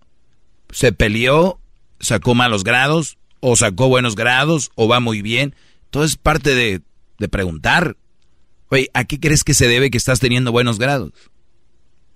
Se 0.70 0.92
peleó, 0.92 1.58
sacó 2.00 2.34
malos 2.34 2.64
grados, 2.64 3.16
o 3.40 3.56
sacó 3.56 3.88
buenos 3.88 4.14
grados, 4.14 4.70
o 4.74 4.88
va 4.88 5.00
muy 5.00 5.22
bien. 5.22 5.54
Todo 5.90 6.04
es 6.04 6.16
parte 6.16 6.54
de, 6.54 6.82
de 7.18 7.28
preguntar. 7.28 7.96
Oye, 8.68 8.90
¿a 8.94 9.04
qué 9.04 9.20
crees 9.20 9.44
que 9.44 9.54
se 9.54 9.68
debe 9.68 9.90
que 9.90 9.98
estás 9.98 10.20
teniendo 10.20 10.52
buenos 10.52 10.78
grados? 10.78 11.12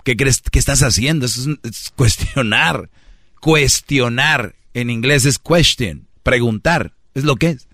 ¿Qué 0.05 0.17
crees 0.17 0.41
que 0.41 0.59
estás 0.59 0.83
haciendo? 0.83 1.27
Eso 1.27 1.51
es, 1.63 1.71
es 1.71 1.93
cuestionar. 1.95 2.91
Cuestionar. 3.41 4.55
En 4.75 4.91
inglés 4.91 5.25
es 5.25 5.39
question. 5.39 6.09
Preguntar. 6.23 6.93
Es 7.15 7.25
lo 7.25 7.37
que 7.37 7.51
es. 7.51 7.69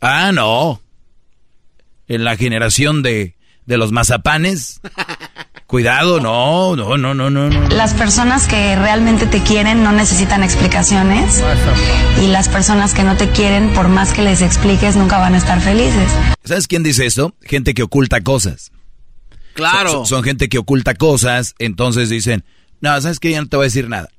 Ah, 0.00 0.32
no. 0.32 0.82
En 2.08 2.24
la 2.24 2.36
generación 2.36 3.02
de, 3.02 3.36
de 3.66 3.76
los 3.76 3.92
mazapanes. 3.92 4.80
Cuidado, 5.66 6.20
no, 6.20 6.76
no, 6.76 6.96
no, 6.96 7.14
no, 7.14 7.30
no. 7.30 7.48
no. 7.48 7.68
Las 7.70 7.94
personas 7.94 8.46
que 8.46 8.76
realmente 8.76 9.26
te 9.26 9.42
quieren 9.42 9.82
no 9.82 9.92
necesitan 9.92 10.44
explicaciones 10.44 11.42
y 12.22 12.28
las 12.28 12.48
personas 12.48 12.94
que 12.94 13.02
no 13.02 13.16
te 13.16 13.30
quieren, 13.30 13.72
por 13.72 13.88
más 13.88 14.12
que 14.12 14.22
les 14.22 14.42
expliques, 14.42 14.94
nunca 14.94 15.18
van 15.18 15.34
a 15.34 15.38
estar 15.38 15.60
felices. 15.60 16.12
¿Sabes 16.44 16.68
quién 16.68 16.82
dice 16.82 17.06
esto? 17.06 17.34
Gente 17.40 17.74
que 17.74 17.82
oculta 17.82 18.20
cosas. 18.20 18.70
Claro. 19.54 19.90
Son, 19.90 20.06
son 20.06 20.22
gente 20.22 20.48
que 20.48 20.58
oculta 20.58 20.94
cosas, 20.94 21.54
entonces 21.58 22.08
dicen, 22.08 22.44
no, 22.80 23.00
¿sabes 23.00 23.18
qué? 23.18 23.30
Ya 23.30 23.40
no 23.40 23.48
te 23.48 23.56
voy 23.56 23.64
a 23.64 23.68
decir 23.68 23.88
nada. 23.88 24.10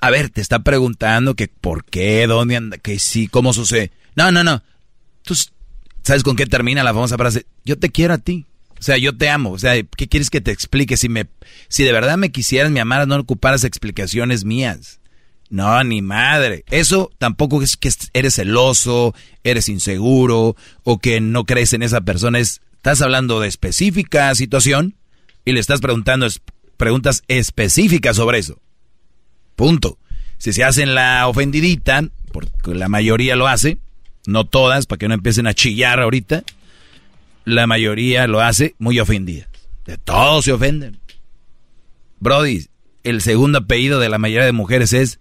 A 0.00 0.10
ver, 0.10 0.30
te 0.30 0.40
está 0.40 0.60
preguntando 0.60 1.34
que 1.34 1.48
por 1.48 1.84
qué, 1.84 2.26
dónde 2.26 2.56
anda, 2.56 2.78
que 2.78 2.98
sí, 2.98 3.28
cómo 3.28 3.52
sucede. 3.52 3.92
No, 4.14 4.30
no, 4.30 4.44
no. 4.44 4.62
Tú 5.22 5.34
sabes 6.02 6.22
con 6.22 6.36
qué 6.36 6.46
termina 6.46 6.82
la 6.82 6.94
famosa 6.94 7.16
frase. 7.16 7.46
Yo 7.64 7.78
te 7.78 7.90
quiero 7.90 8.14
a 8.14 8.18
ti. 8.18 8.46
O 8.78 8.82
sea, 8.82 8.98
yo 8.98 9.16
te 9.16 9.30
amo. 9.30 9.52
O 9.52 9.58
sea, 9.58 9.74
¿qué 9.96 10.08
quieres 10.08 10.30
que 10.30 10.40
te 10.40 10.50
explique? 10.50 10.96
Si 10.96 11.08
me, 11.08 11.26
si 11.68 11.84
de 11.84 11.92
verdad 11.92 12.18
me 12.18 12.30
quisieras, 12.30 12.70
me 12.70 12.80
amaras, 12.80 13.08
no 13.08 13.16
ocuparas 13.16 13.64
explicaciones 13.64 14.44
mías. 14.44 15.00
No, 15.48 15.82
ni 15.84 16.02
madre. 16.02 16.64
Eso 16.70 17.10
tampoco 17.18 17.62
es 17.62 17.76
que 17.76 17.90
eres 18.12 18.34
celoso, 18.34 19.14
eres 19.44 19.68
inseguro 19.68 20.56
o 20.82 20.98
que 20.98 21.20
no 21.20 21.44
crees 21.44 21.72
en 21.72 21.82
esa 21.82 22.00
persona. 22.00 22.38
Es, 22.38 22.60
estás 22.76 23.00
hablando 23.00 23.40
de 23.40 23.48
específica 23.48 24.34
situación 24.34 24.96
y 25.44 25.52
le 25.52 25.60
estás 25.60 25.80
preguntando 25.80 26.26
preguntas 26.76 27.22
específicas 27.28 28.16
sobre 28.16 28.38
eso. 28.38 28.60
Punto. 29.56 29.98
Si 30.38 30.52
se 30.52 30.64
hacen 30.64 30.94
la 30.94 31.26
ofendidita, 31.26 32.04
porque 32.32 32.74
la 32.74 32.88
mayoría 32.88 33.36
lo 33.36 33.48
hace, 33.48 33.78
no 34.26 34.44
todas, 34.44 34.86
para 34.86 34.98
que 34.98 35.08
no 35.08 35.14
empiecen 35.14 35.46
a 35.46 35.54
chillar 35.54 35.98
ahorita, 36.00 36.44
la 37.44 37.66
mayoría 37.66 38.26
lo 38.26 38.40
hace 38.40 38.74
muy 38.78 39.00
ofendida. 39.00 39.48
De 39.86 39.98
todos 39.98 40.44
se 40.44 40.52
ofenden. 40.52 40.98
Brody, 42.20 42.66
el 43.02 43.22
segundo 43.22 43.58
apellido 43.58 43.98
de 44.00 44.08
la 44.08 44.18
mayoría 44.18 44.46
de 44.46 44.52
mujeres 44.52 44.92
es 44.92 45.20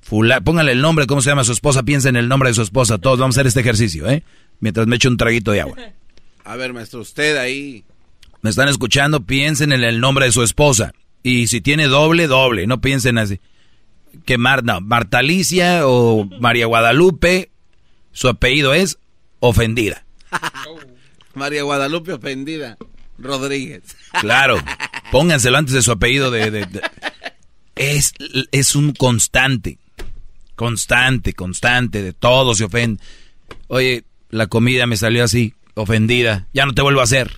Fula. 0.00 0.40
Póngale 0.40 0.72
el 0.72 0.80
nombre, 0.80 1.06
cómo 1.06 1.20
se 1.20 1.28
llama 1.30 1.44
su 1.44 1.52
esposa, 1.52 1.82
piensa 1.82 2.08
en 2.08 2.16
el 2.16 2.28
nombre 2.28 2.48
de 2.48 2.54
su 2.54 2.62
esposa. 2.62 2.98
Todos 2.98 3.18
vamos 3.18 3.36
a 3.36 3.40
hacer 3.40 3.46
este 3.46 3.60
ejercicio, 3.60 4.08
¿eh? 4.08 4.24
Mientras 4.60 4.86
me 4.86 4.96
echo 4.96 5.08
un 5.08 5.18
traguito 5.18 5.52
de 5.52 5.60
agua. 5.60 5.76
A 6.44 6.56
ver, 6.56 6.72
maestro, 6.72 7.00
usted 7.00 7.36
ahí. 7.36 7.84
Me 8.40 8.48
están 8.48 8.68
escuchando, 8.68 9.26
piensen 9.26 9.72
en 9.72 9.84
el 9.84 10.00
nombre 10.00 10.24
de 10.24 10.32
su 10.32 10.42
esposa. 10.42 10.94
Y 11.22 11.48
si 11.48 11.60
tiene 11.60 11.88
doble, 11.88 12.26
doble. 12.26 12.66
No 12.66 12.80
piensen 12.80 13.18
así. 13.18 13.38
Que 14.24 14.38
Mar, 14.38 14.64
no, 14.64 14.80
Marta 14.80 15.18
Alicia 15.18 15.86
o 15.86 16.24
María 16.40 16.66
Guadalupe, 16.66 17.50
su 18.12 18.28
apellido 18.28 18.74
es 18.74 18.98
ofendida. 19.40 20.04
María 21.34 21.62
Guadalupe 21.62 22.12
ofendida. 22.12 22.76
Rodríguez. 23.18 23.82
Claro. 24.20 24.56
Pónganselo 25.12 25.58
antes 25.58 25.74
de 25.74 25.82
su 25.82 25.92
apellido 25.92 26.30
de... 26.30 26.50
de- 26.50 26.66
de- 26.66 26.80
Es, 27.76 28.12
es 28.52 28.74
un 28.74 28.92
constante. 28.92 29.78
Constante, 30.56 31.34
constante. 31.34 32.02
De 32.02 32.12
todo 32.12 32.54
se 32.54 32.64
ofende. 32.64 33.02
Oye, 33.68 34.04
la 34.30 34.46
comida 34.48 34.86
me 34.86 34.96
salió 34.96 35.22
así, 35.24 35.54
ofendida. 35.74 36.48
Ya 36.52 36.66
no 36.66 36.72
te 36.74 36.82
vuelvo 36.82 37.00
a 37.00 37.04
hacer. 37.04 37.30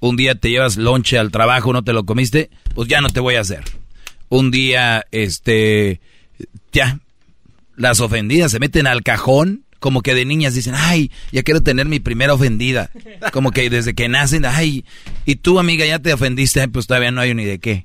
Un 0.00 0.16
día 0.16 0.34
te 0.34 0.50
llevas 0.50 0.76
lonche 0.78 1.18
al 1.18 1.30
trabajo, 1.30 1.72
no 1.72 1.84
te 1.84 1.92
lo 1.92 2.04
comiste, 2.04 2.50
pues 2.74 2.88
ya 2.88 3.00
no 3.00 3.08
te 3.08 3.20
voy 3.20 3.36
a 3.36 3.40
hacer. 3.42 3.62
Un 4.34 4.50
día, 4.50 5.04
este, 5.10 6.00
ya, 6.72 7.00
las 7.76 8.00
ofendidas 8.00 8.50
se 8.50 8.60
meten 8.60 8.86
al 8.86 9.02
cajón, 9.02 9.64
como 9.78 10.00
que 10.00 10.14
de 10.14 10.24
niñas 10.24 10.54
dicen, 10.54 10.72
ay, 10.74 11.10
ya 11.32 11.42
quiero 11.42 11.62
tener 11.62 11.84
mi 11.86 12.00
primera 12.00 12.32
ofendida. 12.32 12.90
Como 13.32 13.50
que 13.50 13.68
desde 13.68 13.92
que 13.94 14.08
nacen, 14.08 14.46
ay, 14.46 14.86
y 15.26 15.36
tú 15.36 15.58
amiga 15.58 15.84
ya 15.84 15.98
te 15.98 16.14
ofendiste, 16.14 16.62
Ay, 16.62 16.68
pues 16.68 16.86
todavía 16.86 17.10
no 17.10 17.20
hay 17.20 17.34
ni 17.34 17.44
de 17.44 17.58
qué. 17.58 17.84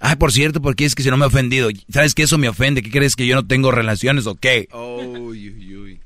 Ay, 0.00 0.16
por 0.16 0.32
cierto, 0.32 0.60
porque 0.60 0.84
es 0.86 0.96
que 0.96 1.04
si 1.04 1.08
no 1.10 1.16
me 1.16 1.24
he 1.24 1.28
ofendido, 1.28 1.68
¿sabes 1.88 2.14
que 2.14 2.24
eso 2.24 2.36
me 2.36 2.48
ofende? 2.48 2.82
¿Qué 2.82 2.90
crees 2.90 3.14
que 3.14 3.26
yo 3.26 3.36
no 3.36 3.46
tengo 3.46 3.70
relaciones 3.70 4.26
o 4.26 4.34
qué? 4.34 4.68
Uy, 4.72 5.50
uy, 5.50 5.76
uy. 5.76 6.00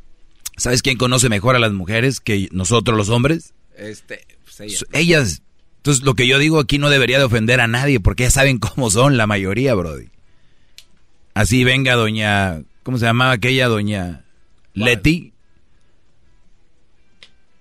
¿Sabes 0.59 0.83
quién 0.83 0.99
conoce 0.99 1.31
mejor 1.31 1.57
a 1.57 1.59
las 1.59 1.73
mujeres 1.73 2.21
que 2.21 2.49
nosotros 2.53 2.99
los 2.99 3.09
hombres? 3.09 3.55
Este, 3.79 4.27
pues 4.45 4.61
ella. 4.61 4.75
S- 4.75 4.85
Ellas. 4.93 5.43
Entonces, 5.81 6.05
lo 6.05 6.13
que 6.13 6.27
yo 6.27 6.39
digo 6.39 6.61
aquí 6.61 6.77
no 6.77 6.91
debería 6.91 7.17
de 7.17 7.25
ofender 7.25 7.59
a 7.59 7.67
nadie, 7.67 8.01
porque 8.01 8.25
ya 8.25 8.31
saben 8.31 8.59
cómo 8.59 8.91
son 8.91 9.17
la 9.17 9.27
mayoría, 9.27 9.75
Brody. 9.75 10.09
Así 11.33 11.65
venga 11.65 11.95
doña, 11.95 12.61
¿cómo 12.83 12.99
se 12.99 13.07
llamaba 13.07 13.33
aquella 13.33 13.67
doña 13.69 14.25
Leti? 14.75 15.33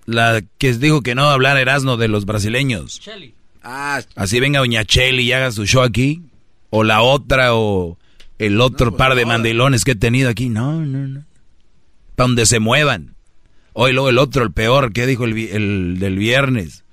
La 0.05 0.41
que 0.57 0.73
dijo 0.73 1.01
que 1.01 1.15
no 1.15 1.29
hablar 1.29 1.57
Erasmo 1.57 1.95
de 1.95 2.09
los 2.09 2.25
brasileños. 2.25 2.99
Ah, 3.63 4.01
Así 4.15 4.41
venga 4.41 4.59
doña 4.59 4.83
Cheli 4.83 5.23
y 5.23 5.31
haga 5.31 5.51
su 5.51 5.65
show 5.65 5.83
aquí. 5.83 6.23
O 6.71 6.83
la 6.83 7.01
otra, 7.01 7.55
o 7.55 7.97
el 8.37 8.59
otro 8.59 8.97
par 8.97 9.15
de 9.15 9.25
mandilones 9.25 9.85
que 9.85 9.91
he 9.91 9.95
tenido 9.95 10.29
aquí. 10.29 10.49
No, 10.49 10.83
no, 10.85 11.07
no. 11.07 11.23
Para 12.15 12.27
donde 12.27 12.45
se 12.45 12.59
muevan. 12.59 13.15
Hoy 13.71 13.93
luego 13.93 14.09
el 14.09 14.17
otro, 14.17 14.43
el 14.43 14.51
peor, 14.51 14.91
que 14.91 15.05
dijo 15.05 15.23
el 15.23 15.99
del 15.99 16.17
viernes. 16.17 16.83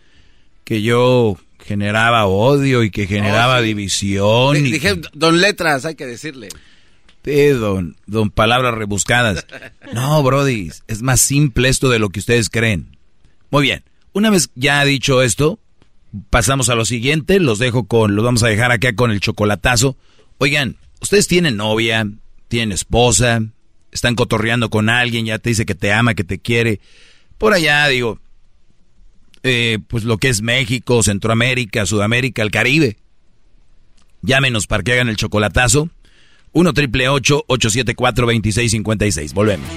Que 0.67 0.83
yo 0.83 1.39
generaba 1.65 2.27
odio 2.27 2.83
y 2.83 2.91
que 2.91 3.07
generaba 3.07 3.59
Oh, 3.59 3.61
sí. 3.63 3.67
división. 3.69 4.57
Y 4.67 4.73
Dije, 4.73 5.01
don 5.15 5.41
Letras, 5.41 5.85
hay 5.87 5.95
que 5.95 6.05
decirle. 6.07 6.49
Eh, 7.25 7.51
don, 7.51 7.97
don 8.07 8.31
palabras 8.31 8.75
rebuscadas. 8.75 9.47
No, 9.95 10.23
Brody, 10.23 10.71
es 10.89 11.03
más 11.03 11.21
simple 11.21 11.69
esto 11.69 11.89
de 11.89 11.99
lo 12.01 12.09
que 12.11 12.21
ustedes 12.21 12.51
creen. 12.51 12.97
Muy 13.51 13.63
bien, 13.63 13.85
una 14.13 14.31
vez 14.31 14.51
ya 14.57 14.85
dicho 14.85 15.23
esto, 15.23 15.59
pasamos 16.31 16.69
a 16.69 16.75
lo 16.75 16.85
siguiente, 16.85 17.39
los 17.39 17.59
dejo 17.61 17.87
con, 17.87 18.17
los 18.17 18.25
vamos 18.25 18.43
a 18.43 18.49
dejar 18.49 18.73
acá 18.73 18.95
con 18.97 19.13
el 19.13 19.21
chocolatazo. 19.21 19.97
Oigan, 20.39 20.77
ustedes 21.01 21.29
tienen 21.29 21.57
novia, 21.57 22.07
tienen 22.49 22.73
esposa, 22.73 23.43
están 23.93 24.17
cotorreando 24.17 24.71
con 24.71 24.89
alguien, 24.89 25.27
ya 25.27 25.39
te 25.39 25.51
dice 25.51 25.65
que 25.67 25.75
te 25.77 25.93
ama, 25.93 26.15
que 26.15 26.25
te 26.25 26.39
quiere. 26.41 26.81
Por 27.39 27.53
allá, 27.55 27.87
digo, 27.89 28.21
eh, 29.47 29.79
pues 29.87 30.05
lo 30.05 30.19
que 30.19 30.29
es 30.29 30.43
México, 30.43 31.03
Centroamérica, 31.03 31.87
Sudamérica, 31.87 32.43
el 32.43 32.51
Caribe. 32.51 32.97
Llámenos 34.23 34.67
para 34.67 34.83
que 34.83 34.93
hagan 34.93 35.09
el 35.09 35.17
chocolatazo. 35.17 35.89
1 36.53 36.73
triple 36.73 37.09
874 37.09 38.27
2656. 38.27 39.35
Volvemos. 39.35 39.69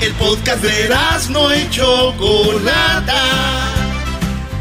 El 0.00 0.12
podcast 0.12 0.62
de 0.62 0.88
no 1.30 1.54
y 1.54 1.70
Chocolata. 1.70 3.22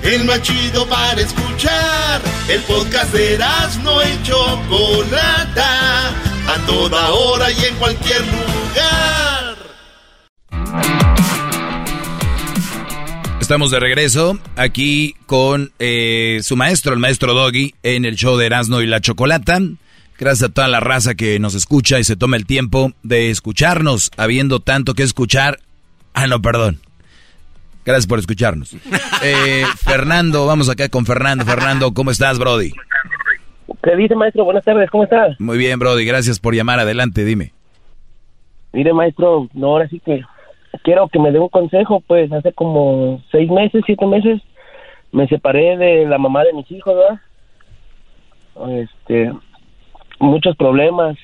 El 0.03 0.23
más 0.23 0.41
chido 0.41 0.87
para 0.87 1.19
escuchar. 1.19 2.21
El 2.47 2.61
podcast 2.61 3.13
de 3.13 3.37
no 3.83 4.01
y 4.01 4.23
Chocolata. 4.23 6.09
A 6.47 6.65
toda 6.65 7.11
hora 7.11 7.51
y 7.51 7.65
en 7.65 7.75
cualquier 7.75 8.21
lugar. 8.21 9.24
Estamos 13.45 13.69
de 13.69 13.79
regreso 13.79 14.39
aquí 14.55 15.13
con 15.27 15.69
eh, 15.77 16.39
su 16.41 16.55
maestro, 16.57 16.93
el 16.93 16.99
maestro 16.99 17.35
Doggy, 17.35 17.75
en 17.83 18.03
el 18.03 18.15
show 18.15 18.37
de 18.37 18.47
Erasmo 18.47 18.81
y 18.81 18.87
la 18.87 19.01
Chocolata. 19.01 19.59
Gracias 20.17 20.49
a 20.49 20.51
toda 20.51 20.67
la 20.67 20.79
raza 20.79 21.13
que 21.13 21.37
nos 21.37 21.53
escucha 21.53 21.99
y 21.99 22.03
se 22.03 22.15
toma 22.15 22.37
el 22.37 22.47
tiempo 22.47 22.93
de 23.03 23.29
escucharnos, 23.29 24.09
habiendo 24.17 24.61
tanto 24.61 24.95
que 24.95 25.03
escuchar. 25.03 25.59
Ah, 26.15 26.25
no, 26.25 26.41
perdón. 26.41 26.79
Gracias 27.85 28.07
por 28.07 28.17
escucharnos. 28.17 28.75
Eh, 29.23 29.63
Fernando, 29.77 30.47
vamos 30.47 30.67
acá 30.67 30.89
con 30.89 31.05
Fernando. 31.05 31.45
Fernando, 31.45 31.93
¿cómo 31.93 32.09
estás, 32.09 32.39
Brody? 32.39 32.71
¿Qué 33.83 33.95
dice, 33.95 34.15
maestro? 34.15 34.43
Buenas 34.43 34.65
tardes, 34.65 34.89
¿cómo 34.89 35.03
estás? 35.03 35.39
Muy 35.39 35.59
bien, 35.59 35.77
Brody, 35.77 36.03
gracias 36.03 36.39
por 36.39 36.55
llamar. 36.55 36.79
Adelante, 36.79 37.23
dime. 37.23 37.53
Mire, 38.73 38.91
maestro, 38.91 39.47
no, 39.53 39.67
ahora 39.67 39.87
sí 39.87 40.01
que 40.03 40.23
quiero 40.83 41.07
que 41.07 41.19
me 41.19 41.31
dé 41.31 41.39
un 41.39 41.49
consejo, 41.49 42.01
pues 42.05 42.31
hace 42.31 42.53
como 42.53 43.21
seis 43.31 43.49
meses, 43.49 43.83
siete 43.85 44.05
meses, 44.05 44.41
me 45.11 45.27
separé 45.27 45.77
de 45.77 46.05
la 46.05 46.17
mamá 46.17 46.43
de 46.43 46.53
mis 46.53 46.69
hijos, 46.71 46.95
¿verdad? 46.95 47.19
este, 48.69 49.33
muchos 50.19 50.55
problemas, 50.55 51.17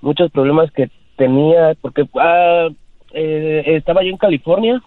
muchos 0.00 0.30
problemas 0.30 0.70
que 0.72 0.90
tenía, 1.16 1.74
porque 1.80 2.04
ah, 2.20 2.68
eh, 3.12 3.62
estaba 3.66 4.02
yo 4.02 4.10
en 4.10 4.16
California 4.16 4.82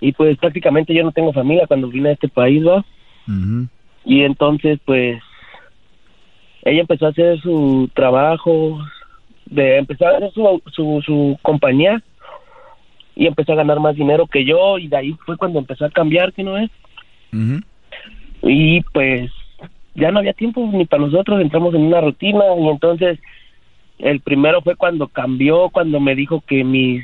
y 0.00 0.12
pues 0.12 0.36
prácticamente 0.38 0.94
yo 0.94 1.02
no 1.02 1.12
tengo 1.12 1.32
familia 1.32 1.66
cuando 1.66 1.88
vine 1.88 2.10
a 2.10 2.12
este 2.12 2.28
país, 2.28 2.64
¿va? 2.66 2.84
Y 4.04 4.22
entonces, 4.22 4.78
pues, 4.86 5.20
ella 6.62 6.80
empezó 6.80 7.06
a 7.06 7.10
hacer 7.10 7.38
su 7.40 7.90
trabajo, 7.94 8.78
de 9.50 9.78
empezar 9.78 10.14
a 10.14 10.16
hacer 10.18 10.32
su, 10.32 10.62
su, 10.72 11.02
su 11.04 11.38
compañía 11.42 12.02
y 13.16 13.26
empezó 13.26 13.52
a 13.52 13.56
ganar 13.56 13.80
más 13.80 13.96
dinero 13.96 14.26
que 14.26 14.44
yo 14.44 14.78
y 14.78 14.88
de 14.88 14.96
ahí 14.96 15.16
fue 15.26 15.36
cuando 15.36 15.58
empezó 15.58 15.84
a 15.84 15.90
cambiar, 15.90 16.32
¿qué 16.32 16.42
no 16.42 16.56
es? 16.56 16.70
Y 18.42 18.80
pues 18.92 19.30
ya 19.94 20.10
no 20.12 20.20
había 20.20 20.32
tiempo 20.32 20.68
ni 20.72 20.84
para 20.84 21.02
nosotros, 21.04 21.40
entramos 21.40 21.74
en 21.74 21.82
una 21.82 22.00
rutina 22.00 22.44
y 22.58 22.68
entonces 22.68 23.18
el 23.98 24.20
primero 24.20 24.62
fue 24.62 24.76
cuando 24.76 25.08
cambió, 25.08 25.70
cuando 25.70 25.98
me 25.98 26.14
dijo 26.14 26.40
que 26.46 26.62
mis 26.62 27.02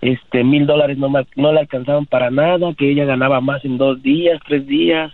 este 0.00 0.44
mil 0.44 0.66
dólares 0.66 0.96
no, 0.98 1.08
me- 1.08 1.26
no 1.34 1.52
le 1.52 1.60
alcanzaban 1.60 2.06
para 2.06 2.30
nada, 2.30 2.72
que 2.74 2.90
ella 2.90 3.04
ganaba 3.04 3.40
más 3.40 3.64
en 3.64 3.78
dos 3.78 4.00
días, 4.02 4.38
tres 4.46 4.66
días. 4.66 5.12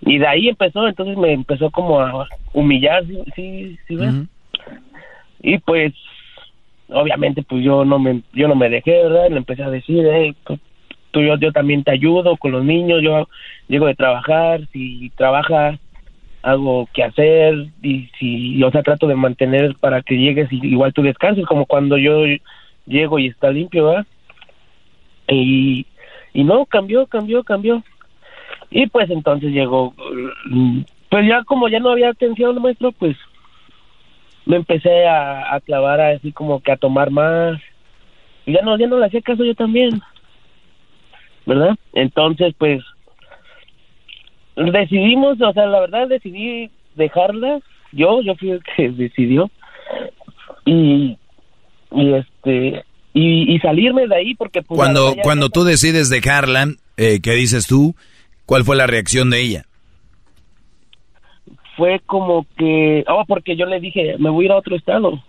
Y 0.00 0.18
de 0.18 0.26
ahí 0.26 0.48
empezó, 0.48 0.86
entonces 0.86 1.16
me 1.18 1.32
empezó 1.32 1.70
como 1.70 2.00
a 2.00 2.26
humillar, 2.52 3.04
¿sí, 3.06 3.18
sí, 3.34 3.78
sí 3.88 3.96
ves? 3.96 4.14
Y 5.44 5.58
pues, 5.58 5.92
obviamente, 6.88 7.42
pues 7.42 7.62
yo 7.62 7.84
no 7.84 7.98
me, 7.98 8.22
yo 8.32 8.48
no 8.48 8.54
me 8.54 8.70
dejé, 8.70 8.92
¿verdad? 9.02 9.28
Le 9.28 9.36
empecé 9.36 9.62
a 9.62 9.68
decir, 9.68 10.02
hey, 10.10 10.34
pues, 10.42 10.58
tú, 11.10 11.20
yo, 11.20 11.36
yo 11.36 11.52
también 11.52 11.84
te 11.84 11.90
ayudo 11.90 12.38
con 12.38 12.52
los 12.52 12.64
niños, 12.64 13.02
yo 13.02 13.28
llego 13.68 13.86
de 13.86 13.94
trabajar, 13.94 14.62
si 14.72 15.10
trabajas, 15.16 15.78
hago 16.42 16.88
que 16.94 17.04
hacer, 17.04 17.66
y 17.82 18.08
si, 18.18 18.62
o 18.64 18.70
sea, 18.70 18.82
trato 18.82 19.06
de 19.06 19.16
mantener 19.16 19.76
para 19.76 20.00
que 20.00 20.16
llegues 20.16 20.50
y 20.50 20.66
igual 20.66 20.94
tú 20.94 21.02
descanses, 21.02 21.44
como 21.44 21.66
cuando 21.66 21.98
yo 21.98 22.24
llego 22.86 23.18
y 23.18 23.26
está 23.26 23.50
limpio, 23.50 23.84
¿verdad? 23.84 24.06
Y, 25.28 25.84
y 26.32 26.42
no, 26.42 26.64
cambió, 26.64 27.06
cambió, 27.06 27.44
cambió. 27.44 27.82
Y 28.70 28.86
pues 28.86 29.10
entonces 29.10 29.52
llegó, 29.52 29.94
pues 31.10 31.28
ya 31.28 31.44
como 31.44 31.68
ya 31.68 31.80
no 31.80 31.90
había 31.90 32.08
atención, 32.08 32.60
maestro, 32.62 32.92
pues 32.92 33.14
me 34.46 34.56
empecé 34.56 35.06
a, 35.06 35.54
a 35.54 35.60
clavar 35.60 36.00
así 36.00 36.32
como 36.32 36.60
que 36.60 36.72
a 36.72 36.76
tomar 36.76 37.10
más. 37.10 37.60
Y 38.46 38.52
ya 38.52 38.62
no, 38.62 38.78
ya 38.78 38.86
no 38.86 38.98
le 38.98 39.06
hacía 39.06 39.22
caso 39.22 39.44
yo 39.44 39.54
también. 39.54 40.00
¿Verdad? 41.46 41.76
Entonces, 41.92 42.54
pues, 42.58 42.82
decidimos, 44.56 45.40
o 45.40 45.52
sea, 45.52 45.66
la 45.66 45.80
verdad 45.80 46.08
decidí 46.08 46.70
dejarla. 46.94 47.60
Yo, 47.92 48.20
yo 48.22 48.34
fui 48.34 48.50
el 48.50 48.62
que 48.76 48.88
decidió. 48.90 49.50
Y, 50.64 51.18
y 51.92 52.12
este, 52.14 52.84
y, 53.12 53.54
y 53.54 53.58
salirme 53.60 54.06
de 54.06 54.16
ahí 54.16 54.34
porque 54.34 54.62
pues, 54.62 54.78
Cuando, 54.78 55.14
cuando 55.22 55.48
tú 55.48 55.64
decides 55.64 56.08
dejarla, 56.08 56.68
eh, 56.96 57.20
¿qué 57.22 57.32
dices 57.32 57.66
tú? 57.66 57.94
¿Cuál 58.46 58.64
fue 58.64 58.76
la 58.76 58.86
reacción 58.86 59.30
de 59.30 59.40
ella? 59.40 59.64
Fue 61.76 62.00
como 62.06 62.46
que, 62.56 63.04
oh, 63.08 63.24
porque 63.26 63.56
yo 63.56 63.66
le 63.66 63.80
dije, 63.80 64.16
me 64.18 64.30
voy 64.30 64.44
a 64.44 64.46
ir 64.46 64.52
a 64.52 64.56
otro 64.56 64.76
estado. 64.76 65.22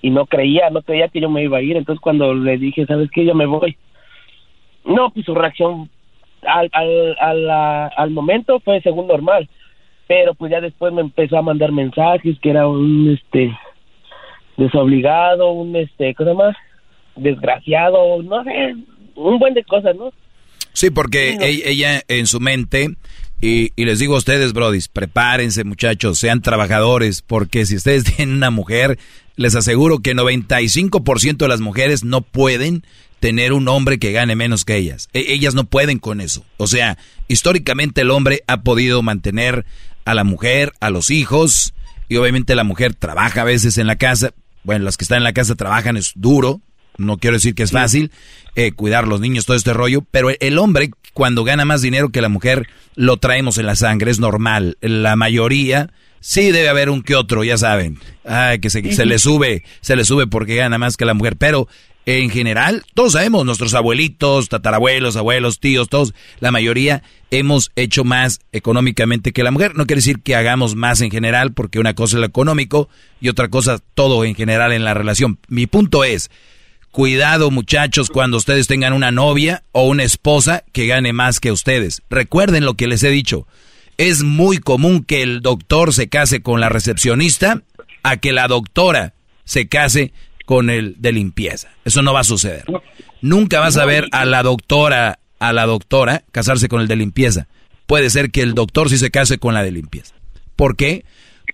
Y 0.00 0.10
no 0.10 0.26
creía, 0.26 0.70
no 0.70 0.82
creía 0.82 1.08
que 1.08 1.20
yo 1.20 1.28
me 1.28 1.42
iba 1.42 1.58
a 1.58 1.62
ir. 1.62 1.76
Entonces 1.76 2.00
cuando 2.00 2.34
le 2.34 2.58
dije, 2.58 2.86
¿sabes 2.86 3.10
qué? 3.10 3.24
Yo 3.24 3.34
me 3.34 3.46
voy. 3.46 3.76
No, 4.84 5.10
pues 5.10 5.26
su 5.26 5.34
reacción 5.34 5.90
al, 6.42 6.70
al, 6.72 7.50
al, 7.96 8.10
momento 8.10 8.60
fue 8.60 8.80
según 8.82 9.06
normal. 9.06 9.48
Pero 10.06 10.34
pues 10.34 10.50
ya 10.50 10.60
después 10.60 10.92
me 10.92 11.02
empezó 11.02 11.36
a 11.36 11.42
mandar 11.42 11.72
mensajes 11.72 12.38
que 12.40 12.50
era 12.50 12.66
un, 12.66 13.10
este, 13.12 13.56
desobligado, 14.56 15.50
un, 15.50 15.76
este, 15.76 16.14
cosa 16.14 16.32
más, 16.34 16.56
desgraciado, 17.16 18.22
no 18.22 18.42
sé, 18.44 18.74
un 19.14 19.38
buen 19.38 19.54
de 19.54 19.64
cosas, 19.64 19.96
¿no? 19.96 20.12
Sí, 20.72 20.90
porque 20.90 21.32
e- 21.40 21.70
ella 21.70 22.02
en 22.08 22.26
su 22.26 22.40
mente, 22.40 22.88
y, 23.40 23.72
y 23.76 23.84
les 23.84 23.98
digo 23.98 24.14
a 24.14 24.18
ustedes, 24.18 24.52
brodis, 24.52 24.88
prepárense 24.88 25.64
muchachos, 25.64 26.18
sean 26.18 26.42
trabajadores, 26.42 27.22
porque 27.22 27.66
si 27.66 27.76
ustedes 27.76 28.04
tienen 28.16 28.36
una 28.36 28.50
mujer, 28.50 28.98
les 29.36 29.54
aseguro 29.54 30.00
que 30.00 30.14
95% 30.14 31.36
de 31.36 31.48
las 31.48 31.60
mujeres 31.60 32.04
no 32.04 32.22
pueden 32.22 32.84
tener 33.20 33.52
un 33.52 33.68
hombre 33.68 33.98
que 33.98 34.12
gane 34.12 34.36
menos 34.36 34.64
que 34.64 34.76
ellas. 34.76 35.08
E- 35.12 35.32
ellas 35.32 35.54
no 35.54 35.64
pueden 35.64 35.98
con 35.98 36.20
eso. 36.20 36.44
O 36.56 36.66
sea, 36.66 36.98
históricamente 37.28 38.00
el 38.02 38.10
hombre 38.10 38.42
ha 38.46 38.62
podido 38.62 39.02
mantener 39.02 39.64
a 40.04 40.14
la 40.14 40.24
mujer, 40.24 40.72
a 40.80 40.90
los 40.90 41.10
hijos, 41.10 41.74
y 42.08 42.16
obviamente 42.16 42.54
la 42.54 42.64
mujer 42.64 42.94
trabaja 42.94 43.42
a 43.42 43.44
veces 43.44 43.78
en 43.78 43.86
la 43.86 43.96
casa. 43.96 44.32
Bueno, 44.64 44.84
las 44.84 44.96
que 44.96 45.04
están 45.04 45.18
en 45.18 45.24
la 45.24 45.32
casa 45.32 45.54
trabajan, 45.54 45.96
es 45.96 46.12
duro, 46.14 46.60
no 46.96 47.18
quiero 47.18 47.36
decir 47.36 47.54
que 47.54 47.62
es 47.62 47.70
fácil, 47.70 48.10
eh, 48.58 48.72
cuidar 48.72 49.06
los 49.06 49.20
niños, 49.20 49.46
todo 49.46 49.56
este 49.56 49.72
rollo, 49.72 50.04
pero 50.10 50.30
el 50.40 50.58
hombre 50.58 50.90
cuando 51.14 51.44
gana 51.44 51.64
más 51.64 51.80
dinero 51.80 52.08
que 52.10 52.20
la 52.20 52.28
mujer, 52.28 52.68
lo 52.96 53.16
traemos 53.16 53.56
en 53.58 53.66
la 53.66 53.76
sangre, 53.76 54.10
es 54.10 54.18
normal. 54.18 54.76
La 54.80 55.14
mayoría, 55.14 55.92
sí 56.18 56.50
debe 56.50 56.68
haber 56.68 56.90
un 56.90 57.02
que 57.02 57.14
otro, 57.14 57.44
ya 57.44 57.56
saben, 57.56 58.00
ay, 58.24 58.58
que 58.58 58.68
se, 58.68 58.92
se 58.92 59.06
le 59.06 59.20
sube, 59.20 59.62
se 59.80 59.94
le 59.94 60.04
sube 60.04 60.26
porque 60.26 60.56
gana 60.56 60.76
más 60.76 60.96
que 60.96 61.04
la 61.04 61.14
mujer, 61.14 61.36
pero 61.36 61.68
en 62.04 62.30
general, 62.30 62.82
todos 62.94 63.12
sabemos, 63.12 63.44
nuestros 63.44 63.74
abuelitos, 63.74 64.48
tatarabuelos, 64.48 65.14
abuelos, 65.14 65.60
tíos, 65.60 65.88
todos, 65.88 66.12
la 66.40 66.50
mayoría 66.50 67.04
hemos 67.30 67.70
hecho 67.76 68.02
más 68.02 68.40
económicamente 68.50 69.32
que 69.32 69.44
la 69.44 69.52
mujer. 69.52 69.76
No 69.76 69.86
quiere 69.86 69.98
decir 69.98 70.20
que 70.20 70.34
hagamos 70.34 70.74
más 70.74 71.00
en 71.00 71.12
general, 71.12 71.52
porque 71.52 71.78
una 71.78 71.94
cosa 71.94 72.16
es 72.16 72.20
lo 72.20 72.26
económico 72.26 72.88
y 73.20 73.28
otra 73.28 73.50
cosa 73.50 73.78
todo 73.94 74.24
en 74.24 74.34
general 74.34 74.72
en 74.72 74.84
la 74.84 74.94
relación. 74.94 75.38
Mi 75.46 75.66
punto 75.66 76.02
es, 76.02 76.30
cuidado 76.90 77.50
muchachos 77.50 78.10
cuando 78.10 78.36
ustedes 78.36 78.66
tengan 78.66 78.92
una 78.92 79.10
novia 79.10 79.62
o 79.72 79.84
una 79.84 80.04
esposa 80.04 80.64
que 80.72 80.86
gane 80.86 81.12
más 81.12 81.40
que 81.40 81.52
ustedes. 81.52 82.02
Recuerden 82.10 82.64
lo 82.64 82.74
que 82.74 82.86
les 82.86 83.02
he 83.02 83.10
dicho. 83.10 83.46
Es 83.96 84.22
muy 84.22 84.58
común 84.58 85.04
que 85.04 85.22
el 85.22 85.40
doctor 85.40 85.92
se 85.92 86.08
case 86.08 86.42
con 86.42 86.60
la 86.60 86.68
recepcionista 86.68 87.62
a 88.02 88.16
que 88.16 88.32
la 88.32 88.48
doctora 88.48 89.14
se 89.44 89.68
case 89.68 90.12
con 90.44 90.70
el 90.70 90.96
de 90.98 91.12
limpieza. 91.12 91.68
Eso 91.84 92.02
no 92.02 92.12
va 92.12 92.20
a 92.20 92.24
suceder. 92.24 92.64
Nunca 93.20 93.60
vas 93.60 93.76
a 93.76 93.84
ver 93.84 94.08
a 94.12 94.24
la 94.24 94.42
doctora, 94.42 95.18
a 95.38 95.52
la 95.52 95.66
doctora 95.66 96.24
casarse 96.32 96.68
con 96.68 96.80
el 96.80 96.88
de 96.88 96.96
limpieza. 96.96 97.48
Puede 97.86 98.10
ser 98.10 98.30
que 98.30 98.42
el 98.42 98.54
doctor 98.54 98.88
sí 98.88 98.98
se 98.98 99.10
case 99.10 99.38
con 99.38 99.54
la 99.54 99.62
de 99.62 99.72
limpieza. 99.72 100.14
¿Por 100.56 100.76
qué? 100.76 101.04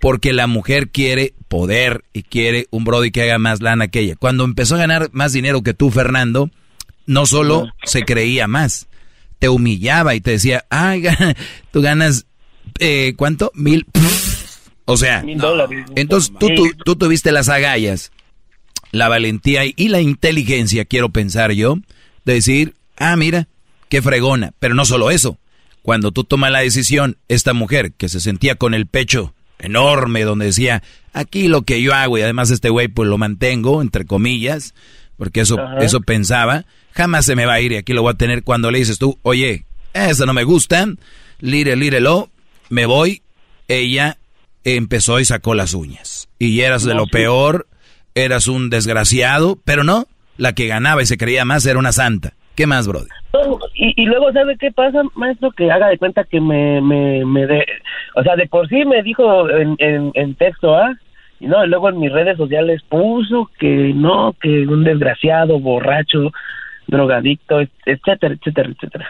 Porque 0.01 0.33
la 0.33 0.47
mujer 0.47 0.91
quiere 0.91 1.35
poder 1.49 2.05
y 2.13 2.23
quiere 2.25 2.67
un 2.71 2.85
brody 2.85 3.11
que 3.11 3.23
haga 3.23 3.39
más 3.39 3.61
lana 3.61 3.89
que 3.89 4.01
ella. 4.01 4.17
Cuando 4.17 4.45
empezó 4.45 4.75
a 4.75 4.79
ganar 4.79 5.09
más 5.13 5.33
dinero 5.33 5.63
que 5.63 5.75
tú, 5.75 5.91
Fernando, 5.91 6.51
no 7.07 7.27
solo 7.27 7.67
se 7.85 8.03
creía 8.05 8.47
más, 8.47 8.89
te 9.39 9.49
humillaba 9.49 10.15
y 10.15 10.21
te 10.21 10.33
decía, 10.33 10.65
ay, 10.71 11.03
gana- 11.03 11.37
tú 11.71 11.81
ganas, 11.81 12.27
eh, 12.81 13.15
¿cuánto? 13.17 13.51
Mil. 13.55 13.87
O 14.87 14.97
sea, 14.97 15.23
Mil 15.23 15.39
dólares. 15.39 15.87
entonces 15.97 16.33
tú, 16.39 16.49
tú, 16.55 16.65
tú 16.85 16.97
tuviste 16.97 17.33
las 17.33 17.49
agallas, 17.49 18.11
la 18.91 19.09
valentía 19.09 19.63
y 19.65 19.89
la 19.89 20.01
inteligencia, 20.01 20.85
quiero 20.85 21.09
pensar 21.11 21.53
yo, 21.53 21.77
de 22.25 22.35
decir, 22.35 22.75
ah, 22.97 23.17
mira, 23.17 23.49
qué 23.89 24.03
fregona. 24.03 24.53
Pero 24.59 24.75
no 24.75 24.85
solo 24.85 25.11
eso. 25.11 25.39
Cuando 25.83 26.11
tú 26.13 26.25
tomas 26.25 26.51
la 26.51 26.61
decisión, 26.61 27.17
esta 27.29 27.53
mujer 27.55 27.93
que 27.93 28.09
se 28.09 28.21
sentía 28.21 28.55
con 28.57 28.73
el 28.75 28.87
pecho 28.87 29.35
enorme, 29.59 30.25
donde 30.25 30.47
decía, 30.47 30.83
aquí 31.13 31.49
lo 31.49 31.63
que 31.63 31.81
yo 31.83 31.95
hago, 31.95 32.19
y 32.19 32.23
además 32.23 32.51
este 32.51 32.69
güey 32.69 32.89
pues 32.89 33.09
lo 33.09 33.19
mantengo, 33.19 33.83
entre 33.83 34.05
comillas, 34.05 34.75
porque 35.17 35.41
eso, 35.41 35.59
Ajá. 35.61 35.79
eso 35.79 36.01
pensaba, 36.01 36.67
jamás 36.93 37.25
se 37.27 37.37
me 37.37 37.47
va 37.47 37.55
a 37.55 37.61
ir 37.61 37.73
y 37.73 37.77
aquí 37.77 37.93
lo 37.93 38.03
voy 38.03 38.13
a 38.13 38.19
tener 38.19 38.43
cuando 38.43 38.71
le 38.71 38.79
dices 38.79 38.99
tú, 38.99 39.19
oye, 39.23 39.65
eso 39.93 40.27
no 40.27 40.35
me 40.35 40.45
gusta, 40.45 40.87
lire, 41.41 41.77
lírelo, 41.77 42.31
me 42.69 42.87
voy, 42.87 43.23
ella 43.69 44.19
empezó 44.65 45.21
y 45.21 45.25
sacó 45.25 45.55
las 45.55 45.75
uñas. 45.75 46.29
Y 46.39 46.61
eras 46.61 46.85
de 46.85 46.95
lo 46.95 47.07
peor, 47.07 47.69
eras 48.15 48.49
un 48.49 48.71
desgraciado, 48.71 49.59
pero 49.65 49.85
no, 49.85 50.09
la 50.37 50.55
que 50.55 50.67
ganaba 50.67 51.03
y 51.03 51.07
se 51.07 51.17
creía 51.19 51.45
más 51.45 51.65
era 51.67 51.79
una 51.79 51.93
santa. 51.93 52.35
¿Qué 52.57 52.67
más, 52.67 52.87
brother? 52.87 53.09
No, 53.33 53.59
y, 53.75 54.01
y 54.01 54.07
luego, 54.07 54.33
¿sabe 54.33 54.57
qué 54.59 54.71
pasa, 54.71 55.03
maestro? 55.15 55.51
Que 55.53 55.71
haga 55.71 55.89
de 55.89 55.99
cuenta 55.99 56.25
que 56.25 56.41
me, 56.41 56.81
me, 56.81 57.25
me 57.25 57.47
de, 57.47 57.67
o 58.15 58.23
sea, 58.23 58.37
de 58.37 58.47
por 58.47 58.69
sí 58.69 58.85
me 58.85 59.03
dijo 59.03 59.51
en, 59.51 59.75
en, 59.79 60.13
en 60.15 60.35
texto, 60.37 60.77
¿ah? 60.77 60.93
Y 61.41 61.47
no, 61.47 61.65
y 61.65 61.69
luego 61.69 61.89
en 61.89 61.99
mis 61.99 62.13
redes 62.13 62.37
sociales 62.37 62.81
puso 62.89 63.51
que 63.59 63.93
no, 63.95 64.35
que 64.41 64.49
un 64.69 64.85
desgraciado, 64.85 65.59
borracho, 65.59 66.31
drogadicto, 66.87 67.61
et- 67.61 67.71
etcétera, 67.87 68.35
etcétera, 68.35 68.71
etcétera. 68.71 69.07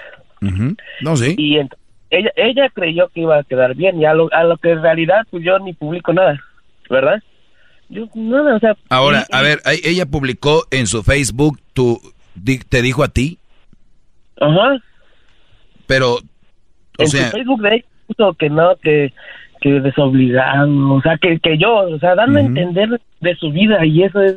No, 1.02 1.16
sí. 1.16 1.34
Y 1.38 1.58
ella, 2.10 2.30
ella 2.36 2.68
creyó 2.70 3.08
que 3.08 3.20
iba 3.20 3.38
a 3.38 3.44
quedar 3.44 3.74
bien, 3.74 4.00
y 4.00 4.04
a 4.04 4.14
lo, 4.14 4.32
a 4.32 4.44
lo 4.44 4.56
que 4.58 4.70
en 4.70 4.82
realidad, 4.82 5.26
pues 5.30 5.44
yo 5.44 5.58
ni 5.58 5.72
publico 5.74 6.12
nada, 6.12 6.40
¿verdad? 6.88 7.22
Yo, 7.88 8.08
nada, 8.14 8.56
o 8.56 8.58
sea... 8.58 8.74
Ahora, 8.88 9.26
y- 9.30 9.36
a 9.36 9.42
ver, 9.42 9.58
ella 9.84 10.06
publicó 10.06 10.64
en 10.70 10.86
su 10.86 11.02
Facebook, 11.02 11.60
tu, 11.74 12.00
te 12.68 12.82
dijo 12.82 13.02
a 13.04 13.08
ti, 13.08 13.38
Ajá. 14.40 14.76
pero 15.86 16.14
O 16.14 16.22
en 16.98 17.08
sea- 17.08 17.26
su 17.30 17.36
Facebook 17.36 17.62
de 17.62 17.84
puso 18.06 18.34
que 18.34 18.50
no, 18.50 18.76
que, 18.82 19.12
que 19.60 19.80
desobligado, 19.80 20.94
o 20.94 21.00
sea, 21.02 21.16
que, 21.18 21.38
que 21.40 21.56
yo, 21.58 21.74
o 21.74 21.98
sea, 21.98 22.14
dando 22.14 22.38
a 22.38 22.42
entender 22.42 23.00
de 23.20 23.36
su 23.36 23.50
vida 23.50 23.84
y 23.86 24.02
eso 24.02 24.20
es, 24.20 24.36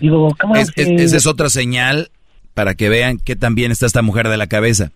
digo, 0.00 0.34
¿cómo 0.40 0.56
Es- 0.56 0.68
es- 0.76 0.86
que- 0.88 0.94
esa 0.96 1.16
es 1.16 1.26
otra 1.26 1.48
señal 1.48 2.10
para 2.54 2.74
que 2.74 2.88
vean 2.88 3.18
qué 3.18 3.36
tan 3.36 3.54
bien 3.54 3.72
está 3.72 3.86
esta 3.86 4.02
mujer 4.02 4.28
de 4.28 4.36
la 4.36 4.46
cabeza. 4.48 4.90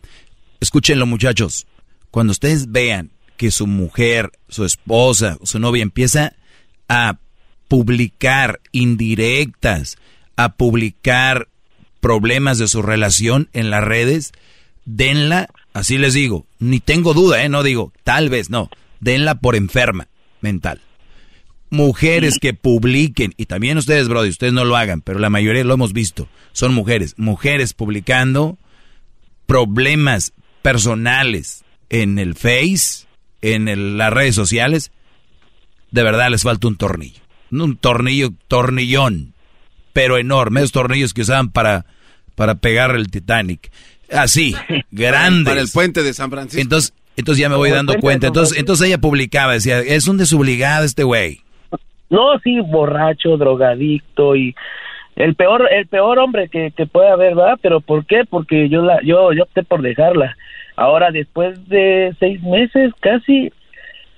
Escúchenlo, 0.61 1.07
muchachos. 1.07 1.67
Cuando 2.11 2.33
ustedes 2.33 2.71
vean 2.73 3.11
que 3.37 3.51
su 3.51 3.67
mujer, 3.67 4.31
su 4.49 4.65
esposa, 4.65 5.39
su 5.43 5.59
novia 5.59 5.83
empieza 5.83 6.35
a 6.89 7.17
publicar 7.69 8.61
indirectas, 8.73 9.97
a 10.37 10.51
publicar 10.55 11.49
problemas 12.05 12.59
de 12.59 12.69
su 12.69 12.83
relación 12.83 13.49
en 13.55 13.71
las 13.71 13.83
redes, 13.83 14.33
denla, 14.85 15.49
así 15.73 15.97
les 15.97 16.13
digo, 16.13 16.45
ni 16.59 16.79
tengo 16.79 17.15
duda, 17.15 17.43
¿eh? 17.43 17.49
No 17.49 17.63
digo, 17.63 17.95
tal 18.03 18.29
vez, 18.29 18.51
no, 18.51 18.69
denla 19.01 19.37
por 19.37 19.57
enferma 19.57 20.09
mental. 20.43 20.83
Mujeres 21.71 22.39
que 22.39 22.53
publiquen, 22.53 23.33
y 23.39 23.47
también 23.47 23.79
ustedes, 23.79 24.09
Brody, 24.09 24.29
ustedes 24.29 24.53
no 24.53 24.67
lo 24.67 24.77
hagan, 24.77 25.01
pero 25.01 25.19
la 25.19 25.31
mayoría 25.31 25.65
lo 25.65 25.73
hemos 25.73 25.95
visto, 25.95 26.29
son 26.53 26.75
mujeres, 26.75 27.15
mujeres 27.17 27.73
publicando 27.73 28.59
problemas 29.47 30.35
personales 30.61 31.65
en 31.89 32.19
el 32.19 32.35
Face, 32.35 33.07
en 33.41 33.67
el- 33.67 33.97
las 33.97 34.13
redes 34.13 34.35
sociales, 34.35 34.93
de 35.91 36.03
verdad 36.03 36.31
les 36.31 36.43
falta 36.43 36.69
un 36.69 36.77
tornillo. 36.77 37.23
Un 37.51 37.79
tornillo, 37.79 38.35
tornillón, 38.47 39.33
pero 39.95 40.19
enorme, 40.19 40.61
esos 40.61 40.73
tornillos 40.73 41.15
que 41.15 41.23
usaban 41.23 41.51
para, 41.51 41.87
para 42.35 42.57
pegar 42.57 42.95
el 42.95 43.11
Titanic. 43.11 43.71
Así, 44.11 44.55
grandes. 44.91 45.45
Para 45.53 45.61
el 45.61 45.69
puente 45.73 46.03
de 46.03 46.13
San 46.13 46.31
Francisco. 46.31 46.61
Entonces, 46.61 46.95
entonces 47.17 47.41
ya 47.41 47.49
me 47.49 47.57
voy 47.57 47.71
dando 47.71 47.95
cuenta. 48.01 48.27
Entonces, 48.27 48.59
entonces 48.59 48.89
ella 48.89 48.99
publicaba, 48.99 49.53
decía, 49.53 49.81
es 49.81 50.09
un 50.09 50.19
desobligado 50.19 50.85
este 50.85 51.05
güey. 51.05 51.41
No, 52.11 52.39
sí, 52.43 52.61
borracho, 52.61 53.37
drogadicto 53.37 54.37
y 54.37 54.55
el 55.17 55.35
peor, 55.35 55.69
el 55.71 55.87
peor 55.87 56.19
hombre 56.19 56.49
que, 56.49 56.73
que 56.73 56.87
puede 56.87 57.09
haber, 57.09 57.35
¿verdad? 57.35 57.59
Pero 57.63 57.81
¿por 57.81 58.05
qué? 58.05 58.25
Porque 58.29 58.69
yo 58.69 58.83
la, 58.83 59.01
yo, 59.03 59.33
yo 59.33 59.45
opté 59.45 59.63
por 59.63 59.81
dejarla. 59.81 60.37
Ahora, 60.77 61.11
después 61.13 61.69
de 61.69 62.15
seis 62.19 62.43
meses, 62.43 62.93
casi, 63.01 63.53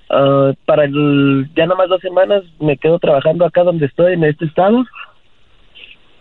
ah, 0.09 0.53
para 0.65 0.85
el, 0.85 1.47
ya 1.55 1.67
nomás 1.67 1.89
dos 1.89 2.01
semanas, 2.01 2.43
me 2.59 2.77
quedo 2.77 2.97
trabajando 2.97 3.45
acá 3.45 3.63
donde 3.63 3.85
estoy, 3.85 4.13
en 4.13 4.23
este 4.23 4.45
estado, 4.45 4.85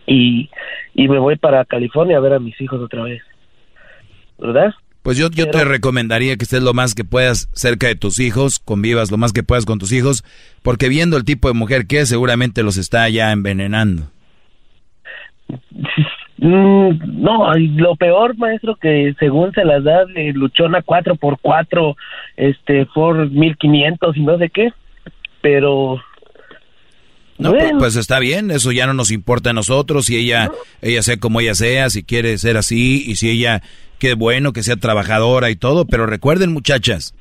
y, 0.07 0.49
y 0.95 1.09
me 1.09 1.19
voy 1.19 1.37
para 1.37 1.65
California 1.65 2.17
a 2.17 2.21
ver 2.21 2.35
a 2.35 2.39
mis 2.39 2.61
hijos 2.61 2.81
otra 2.81 3.03
vez. 3.03 3.23
¿Verdad? 4.39 4.75
Pues 5.03 5.17
yo, 5.19 5.31
yo 5.31 5.49
te 5.51 5.65
recomendaría 5.65 6.37
que 6.37 6.43
estés 6.43 6.63
lo 6.63 6.75
más 6.75 6.95
que 6.95 7.05
puedas 7.05 7.49
cerca 7.53 7.87
de 7.87 7.95
tus 7.95 8.19
hijos, 8.19 8.59
convivas 8.59 9.13
lo 9.13 9.19
más 9.19 9.33
que 9.33 9.45
puedas 9.45 9.65
con 9.65 9.79
tus 9.79 9.93
hijos, 9.93 10.25
porque 10.63 10.89
viendo 10.89 11.17
el 11.17 11.25
tipo 11.25 11.47
de 11.47 11.55
mujer 11.55 11.87
que 11.87 12.01
es, 12.01 12.09
seguramente 12.09 12.65
los 12.65 12.77
está 12.77 13.09
ya 13.09 13.31
envenenando. 13.31 14.05
Mm, 16.39 17.23
no, 17.23 17.55
lo 17.55 17.97
peor, 17.97 18.37
maestro, 18.37 18.77
que 18.77 19.15
según 19.19 19.53
se 19.53 19.65
las 19.65 19.83
da 19.85 20.05
de 20.05 20.35
luchona 20.35 20.83
4x4, 20.83 21.97
este, 22.37 22.85
Ford 22.87 23.31
1500 23.31 24.17
y 24.17 24.21
no 24.21 24.37
sé 24.39 24.51
qué, 24.51 24.71
pero... 25.41 25.99
No, 27.39 27.51
bueno, 27.51 27.79
pues, 27.79 27.95
pues 27.95 27.97
está 27.97 28.19
bien, 28.19 28.51
eso 28.51 28.73
ya 28.73 28.87
no 28.87 28.95
nos 28.95 29.11
importa 29.11 29.51
a 29.51 29.53
nosotros, 29.53 30.07
si 30.07 30.17
ella, 30.17 30.51
ella 30.83 31.03
sea 31.03 31.17
como 31.19 31.41
ella 31.41 31.55
sea, 31.55 31.91
si 31.91 32.03
quiere 32.03 32.37
ser 32.39 32.57
así, 32.57 33.05
y 33.07 33.17
si 33.17 33.29
ella, 33.31 33.63
qué 33.99 34.15
bueno 34.15 34.53
que 34.53 34.63
sea 34.63 34.77
trabajadora 34.77 35.51
y 35.51 35.57
todo, 35.57 35.87
pero 35.87 36.07
recuerden 36.07 36.53
muchachas, 36.53 37.15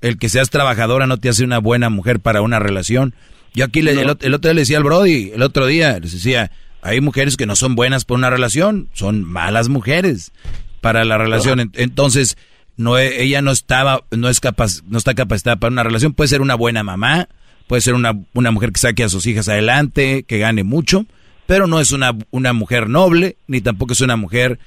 el 0.00 0.18
que 0.18 0.28
seas 0.28 0.50
trabajadora 0.50 1.06
no 1.06 1.18
te 1.18 1.28
hace 1.28 1.42
una 1.44 1.58
buena 1.58 1.88
mujer 1.90 2.20
para 2.20 2.42
una 2.42 2.58
relación. 2.58 3.14
Yo 3.54 3.64
aquí 3.64 3.80
le- 3.82 3.92
el, 3.92 4.08
ot- 4.08 4.24
el 4.24 4.34
otro 4.34 4.48
día 4.50 4.54
le 4.54 4.60
decía 4.60 4.76
al 4.78 4.84
Brody, 4.84 5.30
el 5.34 5.42
otro 5.42 5.66
día 5.66 5.98
les 5.98 6.12
decía, 6.12 6.50
hay 6.82 7.00
mujeres 7.00 7.36
que 7.36 7.46
no 7.46 7.56
son 7.56 7.74
buenas 7.74 8.04
para 8.04 8.18
una 8.18 8.30
relación, 8.30 8.88
son 8.92 9.24
malas 9.24 9.68
mujeres 9.68 10.32
para 10.80 11.04
la 11.04 11.16
relación. 11.18 11.58
En- 11.60 11.72
Entonces, 11.74 12.36
no, 12.76 12.98
ella 12.98 13.40
no 13.40 13.50
estaba, 13.50 14.04
no 14.10 14.28
es 14.28 14.38
capaz, 14.40 14.82
no 14.86 14.98
está 14.98 15.14
capacitada 15.14 15.56
para 15.56 15.72
una 15.72 15.82
relación. 15.82 16.12
Puede 16.12 16.28
ser 16.28 16.42
una 16.42 16.54
buena 16.54 16.82
mamá, 16.82 17.28
puede 17.66 17.82
ser 17.82 17.94
una, 17.94 18.12
una 18.34 18.50
mujer 18.50 18.72
que 18.72 18.80
saque 18.80 19.04
a 19.04 19.08
sus 19.08 19.26
hijas 19.26 19.48
adelante, 19.48 20.24
que 20.24 20.38
gane 20.38 20.64
mucho, 20.64 21.06
pero 21.46 21.66
no 21.66 21.80
es 21.80 21.92
una, 21.92 22.12
una 22.30 22.52
mujer 22.52 22.88
noble, 22.88 23.36
ni 23.46 23.60
tampoco 23.60 23.92
es 23.92 24.00
una 24.00 24.16
mujer 24.16 24.58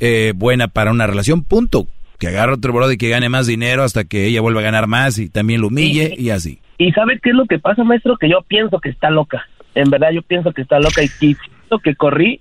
eh, 0.00 0.32
buena 0.36 0.68
para 0.68 0.90
una 0.90 1.06
relación, 1.06 1.44
punto. 1.44 1.86
Que 2.18 2.28
agarre 2.28 2.54
otro 2.54 2.72
brody 2.72 2.96
que 2.96 3.08
gane 3.08 3.28
más 3.28 3.46
dinero 3.46 3.84
hasta 3.84 4.04
que 4.04 4.26
ella 4.26 4.40
vuelva 4.40 4.60
a 4.60 4.64
ganar 4.64 4.88
más 4.88 5.18
y 5.18 5.28
también 5.30 5.60
lo 5.60 5.68
humille 5.68 6.14
y 6.18 6.30
así. 6.30 6.58
¿Y 6.76 6.90
sabe 6.92 7.20
qué 7.22 7.30
es 7.30 7.36
lo 7.36 7.46
que 7.46 7.60
pasa, 7.60 7.84
maestro? 7.84 8.16
Que 8.16 8.28
yo 8.28 8.42
pienso 8.42 8.80
que 8.80 8.88
está 8.88 9.08
loca. 9.10 9.46
En 9.74 9.88
verdad, 9.88 10.10
yo 10.10 10.22
pienso 10.22 10.52
que 10.52 10.62
está 10.62 10.80
loca 10.80 11.02
y, 11.02 11.08
siento 11.08 11.78
que 11.82 11.94
corrí 11.94 12.40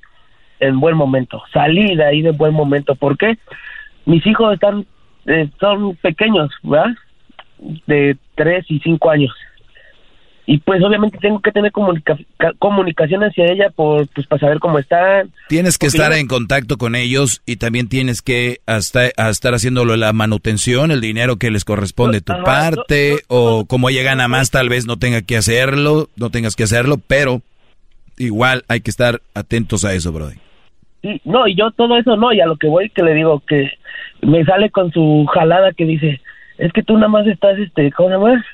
en 0.59 0.79
buen 0.79 0.95
momento. 0.95 1.43
Salí 1.53 1.95
de 1.95 2.05
ahí 2.05 2.21
de 2.23 2.31
buen 2.31 2.55
momento. 2.55 2.95
¿Por 2.95 3.17
qué? 3.17 3.37
Mis 4.05 4.25
hijos 4.25 4.53
están, 4.53 4.87
eh, 5.27 5.47
son 5.59 5.95
pequeños, 5.97 6.51
¿verdad? 6.63 6.95
De 7.85 8.17
tres 8.33 8.65
y 8.69 8.79
cinco 8.79 9.11
años. 9.11 9.33
Y 10.49 10.59
pues 10.59 10.81
obviamente 10.81 11.17
tengo 11.17 11.41
que 11.41 11.51
tener 11.51 11.73
comunica- 11.73 12.17
ca- 12.37 12.53
comunicación 12.57 13.21
hacia 13.21 13.51
ella 13.51 13.69
por, 13.69 14.07
pues, 14.07 14.25
para 14.27 14.39
saber 14.39 14.59
cómo 14.59 14.79
están. 14.79 15.29
Tienes 15.49 15.77
que 15.77 15.87
estar 15.87 16.13
en 16.13 16.27
contacto 16.27 16.77
con 16.77 16.95
ellos 16.95 17.41
y 17.45 17.57
también 17.57 17.89
tienes 17.89 18.21
que 18.21 18.59
hasta, 18.65 19.09
a 19.17 19.29
estar 19.29 19.53
haciéndolo 19.53 19.97
la 19.97 20.13
manutención, 20.13 20.91
el 20.91 21.01
dinero 21.01 21.35
que 21.35 21.51
les 21.51 21.65
corresponde 21.65 22.21
tu 22.21 22.31
Ajá, 22.31 22.43
parte, 22.43 23.17
o 23.27 23.65
como 23.65 23.89
ella 23.89 24.03
gana 24.03 24.29
más, 24.29 24.49
tal 24.49 24.69
vez 24.69 24.87
no 24.87 24.95
tenga 24.95 25.21
que 25.21 25.35
hacerlo, 25.35 26.07
no 26.15 26.29
tengas 26.29 26.55
que 26.55 26.63
hacerlo, 26.63 26.95
pero 27.05 27.41
igual 28.17 28.63
hay 28.69 28.79
que 28.79 28.89
estar 28.89 29.19
atentos 29.33 29.83
a 29.83 29.93
eso, 29.93 30.13
Brody. 30.13 30.35
Sí, 31.01 31.21
no, 31.25 31.45
y 31.47 31.55
yo 31.55 31.71
todo 31.71 31.97
eso 31.97 32.15
no, 32.15 32.31
y 32.31 32.39
a 32.39 32.45
lo 32.47 32.55
que 32.55 32.67
voy 32.67 32.89
que 32.89 33.03
le 33.03 33.13
digo 33.15 33.41
que 33.45 33.69
me 34.21 34.45
sale 34.45 34.69
con 34.69 34.93
su 34.93 35.25
jalada 35.33 35.73
que 35.73 35.83
dice, 35.83 36.21
es 36.57 36.71
que 36.71 36.83
tú 36.83 36.93
nada 36.95 37.09
más 37.09 37.27
estás, 37.27 37.59
este, 37.59 37.91
¿cómo 37.91 38.07
se 38.09 38.15
llama? 38.15 38.45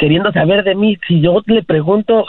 Queriendo 0.00 0.32
saber 0.32 0.64
de 0.64 0.74
mí, 0.74 0.98
si 1.06 1.20
yo 1.20 1.42
le 1.46 1.62
pregunto 1.62 2.24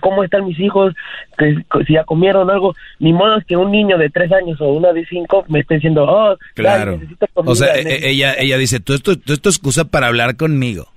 cómo 0.00 0.22
están 0.24 0.46
mis 0.46 0.58
hijos, 0.60 0.94
que, 1.38 1.56
si 1.86 1.94
ya 1.94 2.04
comieron 2.04 2.50
algo, 2.50 2.74
ni 2.98 3.12
modo 3.14 3.38
es 3.38 3.44
que 3.46 3.56
un 3.56 3.70
niño 3.70 3.96
de 3.96 4.10
tres 4.10 4.30
años 4.30 4.60
o 4.60 4.68
una 4.72 4.92
de 4.92 5.06
cinco 5.06 5.44
me 5.48 5.60
esté 5.60 5.76
diciendo, 5.76 6.04
oh, 6.04 6.36
Claro. 6.54 6.92
dale, 6.92 6.96
necesito 6.98 7.26
comida, 7.32 7.52
O 7.52 7.54
sea, 7.54 7.74
e- 7.76 7.84
necesito-". 7.84 8.06
e- 8.06 8.10
ella, 8.10 8.34
ella 8.38 8.58
dice, 8.58 8.80
tú 8.80 8.92
esto, 8.92 9.18
tú 9.18 9.32
esto 9.32 9.48
es 9.48 9.56
excusa 9.56 9.84
para 9.86 10.06
hablar 10.08 10.36
conmigo. 10.36 10.88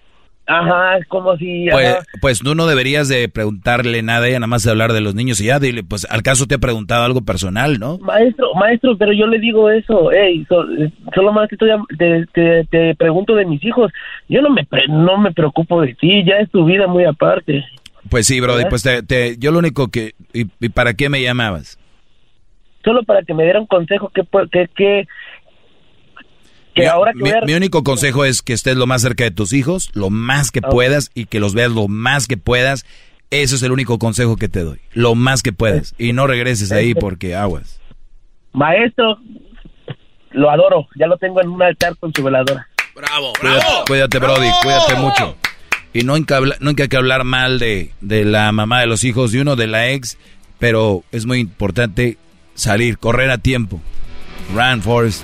Ajá, 0.49 0.97
es 0.97 1.05
como 1.07 1.35
si... 1.37 1.67
Pues, 1.69 1.87
ajá. 1.95 2.05
pues 2.21 2.39
tú 2.39 2.55
no 2.55 2.67
deberías 2.67 3.09
de 3.09 3.27
preguntarle 3.27 4.01
nada 4.01 4.27
ella, 4.27 4.39
nada 4.39 4.47
más 4.47 4.63
de 4.63 4.71
hablar 4.71 4.93
de 4.93 5.01
los 5.01 5.13
niños 5.13 5.41
y 5.41 5.45
ya, 5.47 5.59
dile, 5.59 5.83
pues 5.83 6.07
al 6.09 6.23
caso 6.23 6.45
te 6.47 6.55
ha 6.55 6.59
preguntado 6.59 7.03
algo 7.03 7.21
personal, 7.21 7.79
¿no? 7.79 7.97
Maestro, 7.97 8.53
maestro, 8.55 8.97
pero 8.97 9.11
yo 9.11 9.27
le 9.27 9.39
digo 9.39 9.69
eso, 9.69 10.09
hey, 10.11 10.45
so- 10.47 10.65
solo 11.13 11.33
más 11.33 11.49
que 11.49 11.57
te, 11.57 12.25
te, 12.33 12.63
te 12.65 12.95
pregunto 12.95 13.35
de 13.35 13.45
mis 13.45 13.61
hijos, 13.65 13.91
yo 14.29 14.41
no 14.41 14.49
me 14.49 14.63
pre- 14.63 14.87
no 14.87 15.17
me 15.17 15.33
preocupo 15.33 15.81
de 15.81 15.93
ti, 15.95 16.23
ya 16.25 16.35
es 16.37 16.49
tu 16.49 16.63
vida 16.63 16.87
muy 16.87 17.03
aparte. 17.03 17.65
Pues 18.09 18.25
sí, 18.25 18.39
Brody, 18.39 18.63
pues 18.69 18.83
te, 18.83 19.03
te- 19.03 19.35
yo 19.37 19.51
lo 19.51 19.59
único 19.59 19.89
que... 19.89 20.13
¿Y, 20.33 20.45
y 20.61 20.69
para 20.69 20.93
qué 20.93 21.09
me 21.09 21.21
llamabas? 21.21 21.77
Solo 22.85 23.03
para 23.03 23.21
que 23.23 23.33
me 23.33 23.43
diera 23.43 23.59
un 23.59 23.65
consejo 23.67 24.09
que 24.15 24.21
que 24.49 24.69
que, 24.73 25.07
que 26.77 26.83
Mi- 26.83 26.87
ahora 26.87 27.11
que 27.11 27.17
mi, 27.23 27.29
voy 27.31 27.39
a- 27.41 27.45
mi 27.45 27.53
único 27.53 27.83
consejo 27.83 28.23
es 28.25 28.41
que 28.41 28.53
estés 28.53 28.77
lo 28.77 28.87
más 28.87 29.01
cerca 29.01 29.23
de 29.25 29.31
tus 29.31 29.51
hijos, 29.53 29.89
lo 29.93 30.09
más 30.09 30.51
que 30.51 30.61
puedas 30.61 31.11
y 31.13 31.25
que 31.25 31.39
los 31.39 31.53
veas 31.53 31.71
lo 31.71 31.87
más 31.87 32.27
que 32.27 32.37
puedas. 32.37 32.85
Eso 33.29 33.55
es 33.55 33.63
el 33.63 33.71
único 33.73 33.99
consejo 33.99 34.37
que 34.37 34.47
te 34.47 34.61
doy. 34.63 34.79
Lo 34.93 35.13
más 35.15 35.43
que 35.43 35.51
puedas. 35.51 35.93
Y 35.97 36.13
no 36.13 36.27
regreses 36.27 36.71
ahí 36.71 36.93
porque 36.93 37.35
aguas. 37.35 37.79
maestro, 38.53 39.17
lo 40.31 40.49
adoro, 40.49 40.87
ya 40.97 41.07
lo 41.07 41.17
tengo 41.17 41.41
en 41.41 41.49
un 41.49 41.61
altar 41.61 41.95
con 41.97 42.13
su 42.13 42.23
veladora. 42.23 42.67
Bravo, 42.95 43.33
Cuídate, 43.39 43.65
cuídate, 43.87 44.19
Brody, 44.19 44.47
cuídate 44.63 44.95
mucho. 44.95 45.35
Y 45.93 46.03
no 46.03 46.13
hay 46.15 46.23
que 46.25 46.33
hablar, 46.33 46.57
no 46.61 46.69
hay 46.69 46.75
que 46.75 46.97
hablar 46.97 47.23
mal 47.23 47.59
de, 47.59 47.91
de 48.01 48.23
la 48.25 48.51
mamá 48.51 48.79
de 48.79 48.87
los 48.87 49.03
hijos 49.03 49.31
de 49.31 49.41
uno, 49.41 49.55
de 49.55 49.67
la 49.67 49.89
ex, 49.91 50.17
pero 50.59 51.03
es 51.11 51.25
muy 51.25 51.39
importante 51.39 52.17
salir, 52.55 52.97
correr 52.97 53.29
a 53.31 53.37
tiempo. 53.37 53.79
Run, 54.55 54.81
Forrest. 54.81 55.23